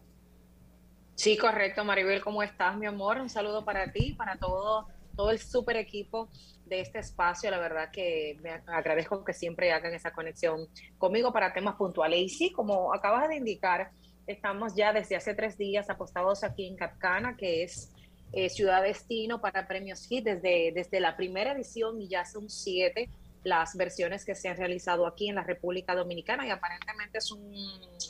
Sí, 1.16 1.38
correcto, 1.38 1.84
Maribel, 1.84 2.22
¿cómo 2.22 2.44
estás, 2.44 2.78
mi 2.78 2.86
amor? 2.86 3.20
Un 3.20 3.30
saludo 3.30 3.66
para 3.66 3.92
ti, 3.92 4.14
para 4.14 4.38
todo, 4.38 4.88
todo 5.16 5.32
el 5.32 5.40
super 5.40 5.76
equipo 5.76 6.30
de 6.66 6.82
este 6.82 7.00
espacio. 7.00 7.50
La 7.50 7.58
verdad 7.58 7.90
que 7.92 8.38
me 8.42 8.52
agradezco 8.68 9.24
que 9.24 9.34
siempre 9.34 9.72
hagan 9.72 9.94
esa 9.94 10.12
conexión 10.12 10.68
conmigo 10.98 11.34
para 11.34 11.54
temas 11.54 11.76
puntuales. 11.76 12.20
Y 12.20 12.30
sí, 12.30 12.52
como 12.52 12.94
acabas 12.94 13.30
de 13.30 13.38
indicar, 13.38 13.90
estamos 14.28 14.76
ya 14.76 14.94
desde 14.94 15.16
hace 15.16 15.34
tres 15.34 15.58
días 15.58 15.90
apostados 15.90 16.44
aquí 16.44 16.68
en 16.68 16.76
Capcana, 16.76 17.36
que 17.36 17.64
es 17.64 17.92
eh, 18.34 18.50
ciudad 18.50 18.84
destino 18.84 19.40
para 19.40 19.68
premios 19.68 20.06
HIT 20.10 20.26
desde, 20.26 20.72
desde 20.74 21.00
la 21.00 21.16
primera 21.16 21.54
edición 21.54 22.02
y 22.02 22.10
ya 22.10 22.26
son 22.26 22.50
siete 22.50 23.10
las 23.44 23.76
versiones 23.76 24.26
que 24.26 24.36
se 24.36 24.50
han 24.50 24.58
realizado 24.58 25.08
aquí 25.08 25.30
en 25.30 25.36
la 25.36 25.44
República 25.44 25.96
Dominicana 25.96 26.46
y 26.46 26.50
aparentemente 26.50 27.20
es 27.20 27.32
un 27.32 27.52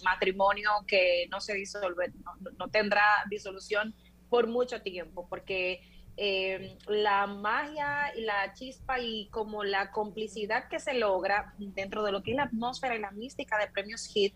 matrimonio 0.03 0.71
que 0.87 1.27
no 1.29 1.39
se 1.39 1.53
disolve, 1.53 2.11
no, 2.57 2.67
tendrá 2.69 3.03
disolución 3.29 3.93
por 4.29 4.47
mucho 4.47 4.81
tiempo, 4.81 5.27
porque 5.29 5.81
eh, 6.17 6.77
la 6.87 7.27
magia 7.27 8.11
y 8.15 8.21
la 8.21 8.53
chispa 8.53 8.99
y 8.99 9.29
como 9.29 9.63
la 9.63 9.91
complicidad 9.91 10.67
que 10.67 10.79
se 10.79 10.93
logra 10.93 11.53
dentro 11.57 12.03
de 12.03 12.11
lo 12.11 12.23
que 12.23 12.31
es 12.31 12.37
la 12.37 12.43
atmósfera 12.43 12.95
y 12.95 12.99
la 12.99 13.11
mística 13.11 13.57
de 13.57 13.67
Premios 13.67 14.07
Hit, 14.07 14.33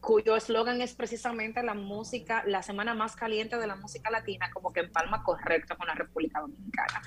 cuyo 0.00 0.34
eslogan 0.36 0.80
es 0.80 0.94
precisamente 0.94 1.62
la 1.62 1.74
música, 1.74 2.42
la 2.46 2.62
semana 2.62 2.94
más 2.94 3.16
caliente 3.16 3.58
de 3.58 3.66
la 3.66 3.76
música 3.76 4.10
latina, 4.10 4.50
como 4.52 4.72
que 4.72 4.80
empalma 4.80 5.22
correcto 5.22 5.76
con 5.76 5.86
la 5.86 5.94
República 5.94 6.40
Dominicana. 6.40 7.02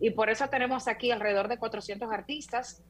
Y 0.00 0.10
por 0.10 0.30
eso 0.30 0.48
tenemos 0.48 0.86
aquí 0.88 1.10
alrededor 1.10 1.48
de 1.48 1.58
400 1.58 2.10
artistas 2.12 2.84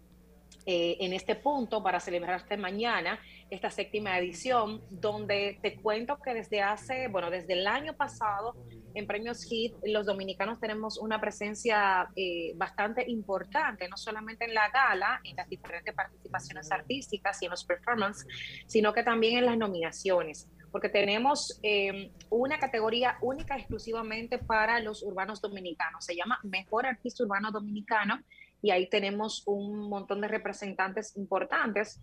eh, 0.66 0.96
en 1.00 1.12
este 1.12 1.36
punto 1.36 1.82
para 1.82 2.00
celebrar 2.00 2.40
este 2.40 2.56
mañana 2.56 3.20
esta 3.50 3.70
séptima 3.70 4.18
edición, 4.18 4.82
donde 4.90 5.58
te 5.62 5.76
cuento 5.76 6.18
que 6.20 6.34
desde 6.34 6.60
hace, 6.62 7.06
bueno, 7.06 7.30
desde 7.30 7.52
el 7.52 7.66
año 7.66 7.94
pasado 7.94 8.56
en 8.94 9.06
Premios 9.06 9.44
Hit, 9.44 9.74
los 9.84 10.06
dominicanos 10.06 10.58
tenemos 10.58 10.98
una 10.98 11.20
presencia 11.20 12.08
eh, 12.16 12.52
bastante 12.56 13.08
importante, 13.08 13.88
no 13.88 13.96
solamente 13.96 14.46
en 14.46 14.54
la 14.54 14.68
gala, 14.70 15.20
en 15.22 15.36
las 15.36 15.48
diferentes 15.48 15.94
participaciones 15.94 16.72
artísticas 16.72 17.40
y 17.40 17.44
en 17.44 17.52
los 17.52 17.64
performances, 17.64 18.26
sino 18.66 18.92
que 18.92 19.04
también 19.04 19.38
en 19.38 19.46
las 19.46 19.56
nominaciones 19.56 20.48
porque 20.72 20.90
tenemos 20.90 21.58
eh, 21.62 22.12
una 22.28 22.58
categoría 22.58 23.16
única 23.22 23.56
exclusivamente 23.56 24.36
para 24.36 24.78
los 24.80 25.02
urbanos 25.02 25.40
dominicanos. 25.40 26.04
Se 26.04 26.14
llama 26.14 26.38
Mejor 26.42 26.84
Artista 26.84 27.22
Urbano 27.22 27.50
Dominicano 27.50 28.20
y 28.62 28.70
ahí 28.70 28.88
tenemos 28.88 29.42
un 29.46 29.88
montón 29.88 30.20
de 30.20 30.28
representantes 30.28 31.16
importantes 31.16 32.00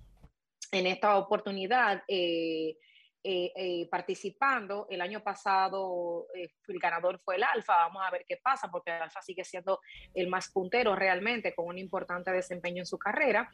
en 0.72 0.88
esta 0.88 1.18
oportunidad. 1.18 2.04
eh, 2.08 2.78
eh, 3.26 3.54
eh, 3.56 3.88
participando. 3.90 4.86
El 4.90 5.00
año 5.00 5.22
pasado 5.24 6.28
eh, 6.36 6.50
el 6.68 6.78
ganador 6.78 7.20
fue 7.24 7.38
el 7.38 7.44
Alfa. 7.44 7.74
Vamos 7.78 8.04
a 8.06 8.12
ver 8.12 8.26
qué 8.28 8.36
pasa, 8.36 8.70
porque 8.70 8.92
el 8.92 9.02
Alfa 9.02 9.22
sigue 9.22 9.46
siendo 9.46 9.80
el 10.14 10.28
más 10.28 10.52
puntero 10.52 10.94
realmente, 10.94 11.56
con 11.56 11.68
un 11.68 11.78
importante 11.78 12.32
desempeño 12.32 12.82
en 12.82 12.86
su 12.86 12.98
carrera. 12.98 13.50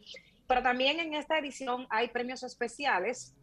Pero 0.47 0.63
también 0.63 0.99
en 0.99 1.13
esta 1.13 1.37
edición 1.37 1.85
hay 1.91 2.07
premios 2.07 2.41
especiales 2.41 3.35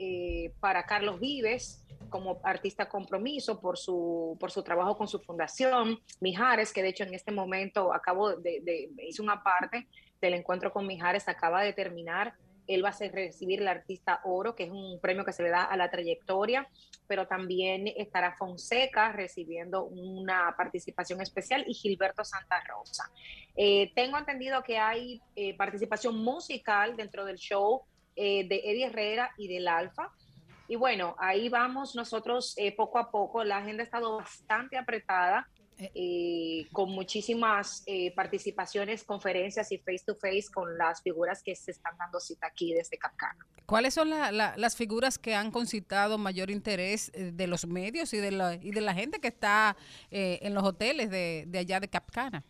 para 0.59 0.85
Carlos 0.85 1.21
Vives 1.21 1.85
como 2.11 2.41
artista 2.43 2.89
compromiso 2.89 3.61
por 3.61 3.79
su, 3.79 4.37
por 4.41 4.51
su 4.51 4.65
trabajo 4.65 4.97
con 4.97 5.07
su 5.07 5.21
fundación, 5.21 6.01
Mijares, 6.21 6.73
que 6.73 6.83
de 6.83 6.89
hecho 6.89 7.05
en 7.05 7.15
este 7.15 7.31
momento 7.31 7.95
acabo 7.95 8.35
de, 8.35 8.61
de 8.63 8.91
hizo 9.07 9.23
una 9.23 9.45
parte 9.45 9.87
del 10.21 10.35
encuentro 10.35 10.73
con 10.73 10.87
Mijares, 10.87 11.29
acaba 11.29 11.63
de 11.63 11.73
terminar 11.73 12.35
él 12.67 12.85
va 12.85 12.91
a 12.91 13.09
recibir 13.09 13.61
el 13.61 13.69
artista 13.69 14.21
oro, 14.25 14.55
que 14.55 14.65
es 14.65 14.71
un 14.71 14.99
premio 15.01 15.25
que 15.25 15.33
se 15.33 15.43
le 15.43 15.51
da 15.51 15.65
a 15.65 15.77
la 15.77 15.91
trayectoria, 15.91 16.69
pero 17.07 17.27
también 17.27 17.87
estará 17.97 18.37
Fonseca 18.37 19.13
recibiendo 19.13 19.85
una 19.85 20.55
participación 20.57 21.21
especial 21.21 21.65
y 21.67 21.75
Gilberto 21.75 22.25
Santa 22.25 22.63
Rosa. 22.65 23.11
Eh, 23.57 23.93
tengo 23.95 24.19
entendido 24.19 24.63
que 24.63 24.79
hay 24.79 25.21
eh, 25.35 25.57
participación 25.57 26.23
musical 26.23 26.97
dentro 26.97 27.25
del 27.25 27.37
show 27.37 27.83
eh, 28.17 28.47
de 28.49 28.57
Eddie 28.57 28.87
Herrera 28.87 29.31
y 29.37 29.49
del 29.49 29.69
Alfa. 29.69 30.11
Y 30.69 30.77
bueno, 30.77 31.15
ahí 31.19 31.49
vamos 31.49 31.95
nosotros 31.95 32.57
poco 32.77 32.99
a 32.99 33.11
poco. 33.11 33.45
La 33.45 33.59
agenda 33.59 33.83
ha 33.83 33.85
estado 33.85 34.17
bastante 34.17 34.77
apretada. 34.77 35.49
Eh, 35.79 36.67
con 36.73 36.91
muchísimas 36.91 37.83
eh, 37.87 38.13
participaciones, 38.15 39.05
conferencias 39.05 39.71
y 39.73 39.79
face 39.79 40.03
to 40.07 40.15
face 40.15 40.47
con 40.53 40.77
las 40.79 41.03
figuras 41.03 41.43
que 41.43 41.55
se 41.55 41.71
están 41.73 41.97
dando 41.99 42.19
cita 42.21 42.47
aquí 42.47 42.73
desde 42.75 42.97
Capcana. 42.99 43.47
¿Cuáles 43.67 43.95
son 43.95 44.11
la- 44.11 44.31
la- 44.33 44.55
las 44.57 44.77
figuras 44.77 45.19
que 45.19 45.35
han 45.35 45.51
concitado 45.51 46.19
mayor 46.19 46.51
interés 46.51 47.11
eh, 47.15 47.31
de 47.33 47.47
los 47.47 47.67
medios 47.67 48.13
y 48.15 48.19
de 48.19 48.31
la, 48.31 48.55
y 48.55 48.71
de 48.71 48.81
la 48.81 48.95
gente 48.95 49.21
que 49.21 49.29
está 49.29 49.77
eh, 50.11 50.39
en 50.43 50.55
los 50.55 50.65
hoteles 50.65 51.11
de, 51.11 51.45
de 51.47 51.59
allá 51.59 51.81
de 51.81 51.89
Capcana? 51.89 52.45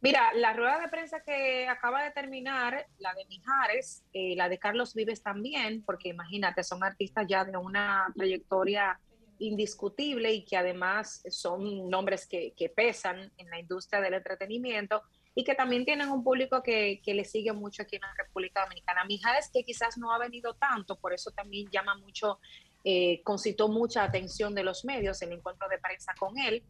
Mira, 0.00 0.32
la 0.34 0.52
rueda 0.52 0.78
de 0.78 0.86
prensa 0.88 1.20
que 1.20 1.66
acaba 1.66 2.04
de 2.04 2.12
terminar, 2.12 2.86
la 2.98 3.12
de 3.14 3.24
Mijares, 3.26 4.04
eh, 4.12 4.34
la 4.36 4.48
de 4.48 4.56
Carlos 4.56 4.94
Vives 4.94 5.22
también, 5.22 5.82
porque 5.84 6.08
imagínate, 6.10 6.62
son 6.62 6.84
artistas 6.84 7.26
ya 7.28 7.44
de 7.44 7.56
una 7.56 8.06
trayectoria 8.16 9.00
indiscutible 9.38 10.32
y 10.32 10.44
que 10.44 10.56
además 10.56 11.22
son 11.30 11.88
nombres 11.88 12.26
que, 12.26 12.52
que 12.56 12.68
pesan 12.68 13.32
en 13.36 13.50
la 13.50 13.58
industria 13.58 14.00
del 14.00 14.14
entretenimiento 14.14 15.02
y 15.34 15.44
que 15.44 15.54
también 15.54 15.84
tienen 15.84 16.08
un 16.10 16.24
público 16.24 16.62
que, 16.62 17.00
que 17.04 17.14
le 17.14 17.24
sigue 17.24 17.52
mucho 17.52 17.82
aquí 17.82 17.96
en 17.96 18.02
la 18.02 18.14
República 18.16 18.62
Dominicana. 18.64 19.04
Mijares 19.04 19.50
que 19.52 19.62
quizás 19.62 19.96
no 19.96 20.12
ha 20.12 20.18
venido 20.18 20.54
tanto, 20.54 20.98
por 20.98 21.12
eso 21.12 21.30
también 21.30 21.68
llama 21.70 21.94
mucho, 21.96 22.40
eh, 22.84 23.22
concitó 23.22 23.68
mucha 23.68 24.02
atención 24.02 24.54
de 24.54 24.64
los 24.64 24.84
medios 24.84 25.22
el 25.22 25.32
encuentro 25.32 25.68
de 25.68 25.78
prensa 25.78 26.12
con 26.18 26.36
él. 26.38 26.64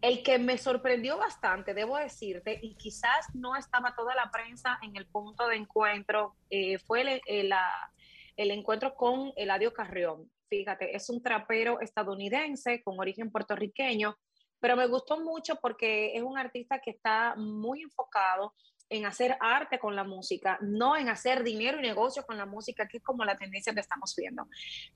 El 0.00 0.22
que 0.22 0.38
me 0.38 0.56
sorprendió 0.56 1.18
bastante, 1.18 1.74
debo 1.74 1.98
decirte, 1.98 2.58
y 2.62 2.74
quizás 2.76 3.26
no 3.34 3.54
estaba 3.54 3.94
toda 3.94 4.14
la 4.14 4.30
prensa 4.30 4.78
en 4.82 4.96
el 4.96 5.06
punto 5.06 5.46
de 5.46 5.56
encuentro, 5.56 6.36
eh, 6.48 6.78
fue 6.78 7.20
el, 7.26 7.48
la- 7.50 7.92
el 8.38 8.50
encuentro 8.52 8.94
con 8.94 9.34
Eladio 9.36 9.74
Carrión. 9.74 10.30
Fíjate, 10.50 10.96
es 10.96 11.08
un 11.08 11.22
trapero 11.22 11.80
estadounidense 11.80 12.82
con 12.82 12.98
origen 12.98 13.30
puertorriqueño, 13.30 14.16
pero 14.58 14.76
me 14.76 14.88
gustó 14.88 15.20
mucho 15.20 15.54
porque 15.62 16.16
es 16.16 16.22
un 16.24 16.36
artista 16.36 16.80
que 16.80 16.90
está 16.90 17.36
muy 17.36 17.82
enfocado 17.82 18.52
en 18.88 19.06
hacer 19.06 19.36
arte 19.38 19.78
con 19.78 19.94
la 19.94 20.02
música, 20.02 20.58
no 20.60 20.96
en 20.96 21.08
hacer 21.08 21.44
dinero 21.44 21.78
y 21.78 21.82
negocio 21.82 22.24
con 22.26 22.36
la 22.36 22.46
música, 22.46 22.88
que 22.88 22.96
es 22.96 23.02
como 23.04 23.24
la 23.24 23.36
tendencia 23.36 23.72
que 23.72 23.78
estamos 23.78 24.12
viendo. 24.16 24.48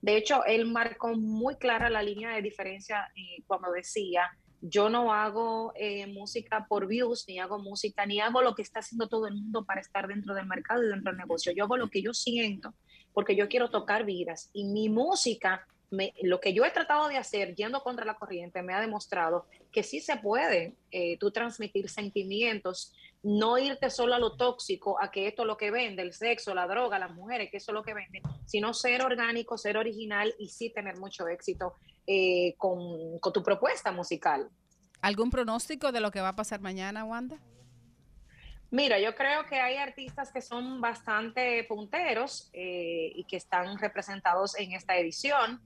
De 0.03 0.17
hecho, 0.17 0.45
él 0.45 0.67
marcó 0.67 1.15
muy 1.15 1.55
clara 1.55 1.89
la 1.89 2.03
línea 2.03 2.31
de 2.31 2.43
diferencia 2.43 3.09
eh, 3.15 3.45
cuando 3.47 3.71
decía, 3.71 4.29
yo 4.61 4.89
no 4.89 5.13
hago 5.13 5.73
eh, 5.77 6.09
música 6.09 6.67
por 6.69 6.89
views, 6.89 7.27
ni 7.29 7.39
hago 7.39 7.61
música, 7.61 8.05
ni 8.07 8.19
hago 8.19 8.43
lo 8.43 8.57
que 8.57 8.63
está 8.63 8.81
haciendo 8.81 9.09
todo 9.09 9.29
el 9.29 9.35
mundo 9.35 9.65
para 9.65 9.81
estar 9.81 10.09
dentro 10.09 10.35
del 10.35 10.47
mercado 10.47 10.83
y 10.83 10.89
dentro 10.89 11.13
del 11.13 11.19
negocio. 11.19 11.53
Yo 11.53 11.65
hago 11.65 11.77
lo 11.77 11.89
que 11.89 12.03
yo 12.03 12.13
siento, 12.13 12.75
porque 13.15 13.35
yo 13.37 13.49
quiero 13.49 13.71
tocar 13.71 14.05
vidas. 14.05 14.51
Y 14.53 14.65
mi 14.65 14.89
música, 14.91 15.67
me- 15.91 16.13
lo 16.23 16.41
que 16.41 16.53
yo 16.53 16.65
he 16.65 16.71
tratado 16.71 17.09
de 17.09 17.17
hacer 17.17 17.55
yendo 17.55 17.83
contra 17.83 18.05
la 18.05 18.15
corriente, 18.17 18.61
me 18.63 18.75
ha 18.75 18.81
demostrado 18.81 19.47
que 19.73 19.83
sí 19.83 20.01
se 20.01 20.17
puede 20.17 20.75
eh, 20.91 21.17
tú 21.19 21.31
transmitir 21.31 21.89
sentimientos, 21.89 22.93
no 23.23 23.57
irte 23.57 23.89
solo 23.89 24.15
a 24.15 24.19
lo 24.19 24.37
tóxico, 24.37 25.01
a 25.03 25.11
que 25.11 25.27
esto 25.29 25.43
es 25.43 25.47
lo 25.49 25.57
que 25.57 25.71
vende, 25.71 26.03
el 26.03 26.13
sexo, 26.13 26.55
la 26.55 26.67
droga, 26.67 26.99
las 26.99 27.13
mujeres, 27.15 27.51
que 27.51 27.57
eso 27.57 27.71
es 27.71 27.75
lo 27.75 27.83
que 27.83 27.95
vende, 27.95 28.21
sino 28.45 28.75
ser 28.75 29.03
orgánico, 29.03 29.57
ser 29.57 29.77
original 29.79 30.35
y 30.39 30.49
sí 30.49 30.71
tener 30.71 30.99
mucho 30.99 31.27
éxito 31.29 31.75
eh, 32.07 32.55
con, 32.59 33.19
con 33.21 33.33
tu 33.33 33.43
propuesta 33.43 33.93
musical. 33.93 34.51
¿Algún 35.01 35.31
pronóstico 35.31 35.91
de 35.93 36.01
lo 36.01 36.11
que 36.11 36.21
va 36.21 36.29
a 36.31 36.37
pasar 36.37 36.61
mañana, 36.61 37.05
Wanda? 37.05 37.39
Mira, 38.75 38.99
yo 38.99 39.15
creo 39.15 39.47
que 39.47 39.61
hay 39.61 39.77
artistas 39.77 40.33
que 40.33 40.43
son 40.43 40.81
bastante 40.81 41.63
punteros 41.63 42.51
eh, 42.53 43.13
y 43.15 43.23
que 43.23 43.37
están 43.37 43.79
representados 43.79 44.59
en 44.59 44.73
esta 44.73 44.97
edición. 44.97 45.61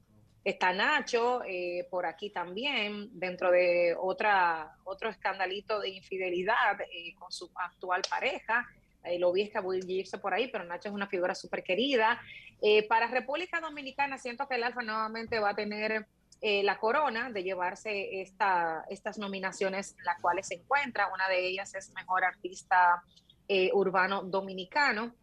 Está 0.44 0.74
Nacho 0.74 1.42
eh, 1.46 1.86
por 1.90 2.04
aquí 2.04 2.28
también, 2.28 3.08
dentro 3.18 3.50
de 3.50 3.96
otra, 3.98 4.76
otro 4.84 5.08
escandalito 5.08 5.80
de 5.80 5.88
infidelidad 5.88 6.82
eh, 6.82 7.14
con 7.18 7.32
su 7.32 7.50
actual 7.54 8.02
pareja. 8.10 8.68
Eh, 9.04 9.18
lo 9.18 9.32
vi 9.32 9.40
escabullirse 9.40 10.18
por 10.18 10.34
ahí, 10.34 10.48
pero 10.48 10.64
Nacho 10.64 10.90
es 10.90 10.94
una 10.94 11.06
figura 11.06 11.34
súper 11.34 11.62
querida. 11.62 12.20
Eh, 12.60 12.86
para 12.88 13.06
República 13.06 13.58
Dominicana, 13.58 14.18
siento 14.18 14.46
que 14.46 14.56
el 14.56 14.64
Alfa 14.64 14.82
nuevamente 14.82 15.38
va 15.38 15.50
a 15.50 15.56
tener 15.56 16.06
eh, 16.40 16.62
la 16.62 16.78
corona 16.78 17.30
de 17.30 17.42
llevarse 17.42 18.20
esta, 18.20 18.84
estas 18.90 19.18
nominaciones 19.18 19.96
en 19.98 20.04
las 20.04 20.20
cuales 20.20 20.46
se 20.46 20.54
encuentra. 20.54 21.12
Una 21.12 21.28
de 21.28 21.46
ellas 21.46 21.74
es 21.74 21.92
Mejor 21.94 22.24
Artista 22.24 23.02
eh, 23.48 23.70
Urbano 23.72 24.22
Dominicano. 24.22 25.14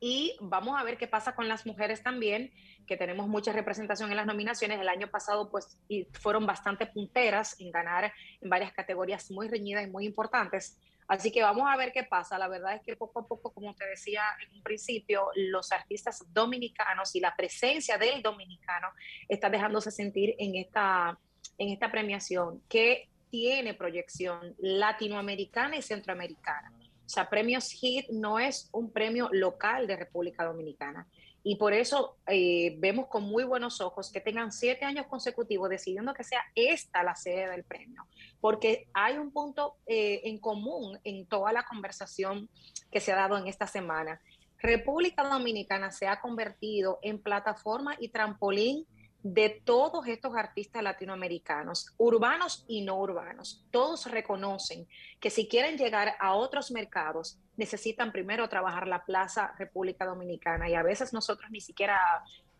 Y 0.00 0.36
vamos 0.40 0.80
a 0.80 0.82
ver 0.82 0.96
qué 0.96 1.06
pasa 1.06 1.34
con 1.34 1.48
las 1.48 1.64
mujeres 1.64 2.02
también, 2.02 2.50
que 2.88 2.96
tenemos 2.96 3.28
mucha 3.28 3.52
representación 3.52 4.10
en 4.10 4.16
las 4.16 4.26
nominaciones. 4.26 4.80
El 4.80 4.88
año 4.88 5.08
pasado, 5.08 5.48
pues, 5.50 5.78
y 5.86 6.08
fueron 6.12 6.44
bastante 6.44 6.86
punteras 6.86 7.60
en 7.60 7.70
ganar 7.70 8.12
en 8.40 8.50
varias 8.50 8.72
categorías 8.72 9.30
muy 9.30 9.48
reñidas 9.48 9.86
y 9.86 9.90
muy 9.90 10.06
importantes. 10.06 10.80
Así 11.12 11.30
que 11.30 11.42
vamos 11.42 11.68
a 11.68 11.76
ver 11.76 11.92
qué 11.92 12.04
pasa. 12.04 12.38
La 12.38 12.48
verdad 12.48 12.74
es 12.74 12.80
que 12.80 12.96
poco 12.96 13.20
a 13.20 13.26
poco, 13.26 13.52
como 13.52 13.74
te 13.74 13.86
decía 13.86 14.22
en 14.42 14.56
un 14.56 14.62
principio, 14.62 15.28
los 15.34 15.70
artistas 15.70 16.24
dominicanos 16.32 17.14
y 17.14 17.20
la 17.20 17.36
presencia 17.36 17.98
del 17.98 18.22
dominicano 18.22 18.88
está 19.28 19.50
dejándose 19.50 19.90
sentir 19.90 20.34
en 20.38 20.56
esta, 20.56 21.18
en 21.58 21.68
esta 21.68 21.92
premiación 21.92 22.62
que 22.66 23.10
tiene 23.28 23.74
proyección 23.74 24.56
latinoamericana 24.58 25.76
y 25.76 25.82
centroamericana. 25.82 26.72
O 27.04 27.08
sea, 27.10 27.28
Premios 27.28 27.70
HIT 27.70 28.08
no 28.08 28.38
es 28.38 28.70
un 28.72 28.90
premio 28.90 29.28
local 29.32 29.86
de 29.86 29.96
República 29.96 30.46
Dominicana. 30.46 31.06
Y 31.44 31.56
por 31.56 31.72
eso 31.72 32.18
eh, 32.26 32.76
vemos 32.78 33.08
con 33.08 33.24
muy 33.24 33.44
buenos 33.44 33.80
ojos 33.80 34.12
que 34.12 34.20
tengan 34.20 34.52
siete 34.52 34.84
años 34.84 35.06
consecutivos 35.06 35.68
decidiendo 35.68 36.14
que 36.14 36.22
sea 36.22 36.42
esta 36.54 37.02
la 37.02 37.16
sede 37.16 37.48
del 37.48 37.64
premio, 37.64 38.06
porque 38.40 38.88
hay 38.94 39.18
un 39.18 39.32
punto 39.32 39.76
eh, 39.86 40.20
en 40.24 40.38
común 40.38 41.00
en 41.02 41.26
toda 41.26 41.52
la 41.52 41.64
conversación 41.64 42.48
que 42.90 43.00
se 43.00 43.12
ha 43.12 43.16
dado 43.16 43.36
en 43.36 43.48
esta 43.48 43.66
semana. 43.66 44.20
República 44.58 45.24
Dominicana 45.24 45.90
se 45.90 46.06
ha 46.06 46.20
convertido 46.20 47.00
en 47.02 47.20
plataforma 47.20 47.96
y 47.98 48.10
trampolín 48.10 48.86
de 49.22 49.62
todos 49.64 50.06
estos 50.06 50.34
artistas 50.34 50.82
latinoamericanos, 50.82 51.94
urbanos 51.96 52.64
y 52.66 52.82
no 52.82 52.98
urbanos. 52.98 53.64
Todos 53.70 54.10
reconocen 54.10 54.88
que 55.20 55.30
si 55.30 55.46
quieren 55.46 55.78
llegar 55.78 56.16
a 56.18 56.34
otros 56.34 56.70
mercados, 56.70 57.38
necesitan 57.56 58.12
primero 58.12 58.48
trabajar 58.48 58.88
la 58.88 59.04
Plaza 59.04 59.54
República 59.58 60.04
Dominicana 60.04 60.68
y 60.68 60.74
a 60.74 60.82
veces 60.82 61.12
nosotros 61.12 61.50
ni 61.50 61.60
siquiera 61.60 62.00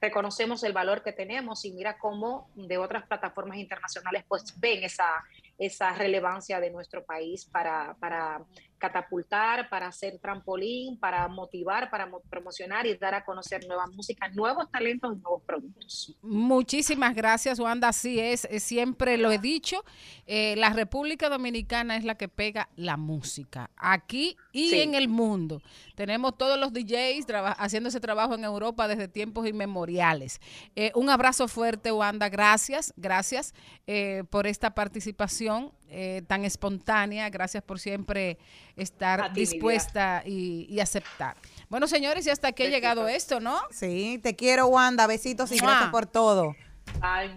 reconocemos 0.00 0.64
el 0.64 0.72
valor 0.72 1.02
que 1.02 1.12
tenemos 1.12 1.64
y 1.64 1.72
mira 1.72 1.96
cómo 1.96 2.50
de 2.54 2.76
otras 2.76 3.06
plataformas 3.06 3.58
internacionales 3.58 4.24
pues 4.28 4.58
ven 4.58 4.82
esa, 4.82 5.24
esa 5.58 5.92
relevancia 5.92 6.60
de 6.60 6.70
nuestro 6.70 7.04
país 7.04 7.44
para, 7.44 7.94
para 8.00 8.42
catapultar, 8.78 9.68
para 9.68 9.86
hacer 9.86 10.18
trampolín, 10.18 10.98
para 10.98 11.28
motivar, 11.28 11.88
para 11.88 12.06
mo- 12.06 12.20
promocionar 12.28 12.84
y 12.86 12.96
dar 12.96 13.14
a 13.14 13.24
conocer 13.24 13.64
nueva 13.68 13.86
música, 13.86 14.28
nuevos 14.30 14.68
talentos 14.72 15.16
nuevos 15.18 15.42
productos. 15.44 16.16
Muchísimas 16.22 17.14
gracias, 17.14 17.60
Wanda. 17.60 17.88
Así 17.88 18.18
es, 18.18 18.48
siempre 18.58 19.16
lo 19.18 19.30
he 19.30 19.38
dicho. 19.38 19.84
eh, 20.26 20.54
la 20.56 20.70
República 20.70 21.28
Dominicana 21.28 21.96
es 21.96 22.04
la 22.04 22.14
que 22.16 22.28
pega 22.28 22.68
la 22.76 22.96
música 22.96 23.70
aquí 23.76 24.36
y 24.52 24.70
Sí. 24.70 24.80
en 24.80 24.94
el 24.94 25.08
mundo. 25.08 25.60
Tenemos 25.94 26.36
todos 26.38 26.58
los 26.58 26.72
DJs 26.72 27.26
haciendo 27.58 27.88
ese 27.88 28.00
trabajo 28.00 28.34
en 28.34 28.44
Europa 28.44 28.88
desde 28.88 29.08
tiempos 29.08 29.46
inmemoriales. 29.46 30.40
Eh, 30.74 30.90
un 30.94 31.08
abrazo 31.10 31.46
fuerte, 31.48 31.92
Wanda. 31.92 32.28
Gracias, 32.28 32.92
gracias 32.96 33.52
eh, 33.86 34.24
por 34.30 34.46
esta 34.46 34.74
participación 34.74 35.41
eh, 35.88 36.22
tan 36.26 36.44
espontánea. 36.44 37.28
Gracias 37.30 37.62
por 37.62 37.78
siempre 37.78 38.38
estar 38.76 39.32
ti, 39.32 39.40
dispuesta 39.40 40.22
y, 40.24 40.66
y 40.68 40.80
aceptar. 40.80 41.36
Bueno, 41.68 41.86
señores, 41.86 42.26
y 42.26 42.30
hasta 42.30 42.48
aquí 42.48 42.64
ha 42.64 42.68
llegado 42.68 43.08
esto, 43.08 43.40
¿no? 43.40 43.60
Sí, 43.70 44.20
te 44.22 44.36
quiero, 44.36 44.66
Wanda. 44.66 45.06
Besitos 45.06 45.50
y 45.52 45.60
¡Mua! 45.60 45.70
gracias 45.70 45.90
por 45.90 46.06
todo. 46.06 46.54
Ay. 47.00 47.36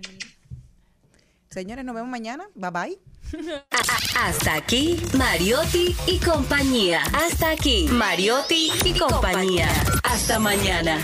Señores, 1.49 1.85
nos 1.85 1.95
vemos 1.95 2.09
mañana. 2.09 2.47
Bye 2.53 2.71
bye. 2.71 2.99
Hasta 4.21 4.55
aquí, 4.55 5.01
Mariotti 5.17 5.95
y 6.07 6.19
compañía. 6.19 7.01
Hasta 7.13 7.51
aquí, 7.51 7.87
Mariotti 7.89 8.71
y 8.83 8.97
compañía. 8.97 9.69
Hasta 10.03 10.39
mañana. 10.39 11.03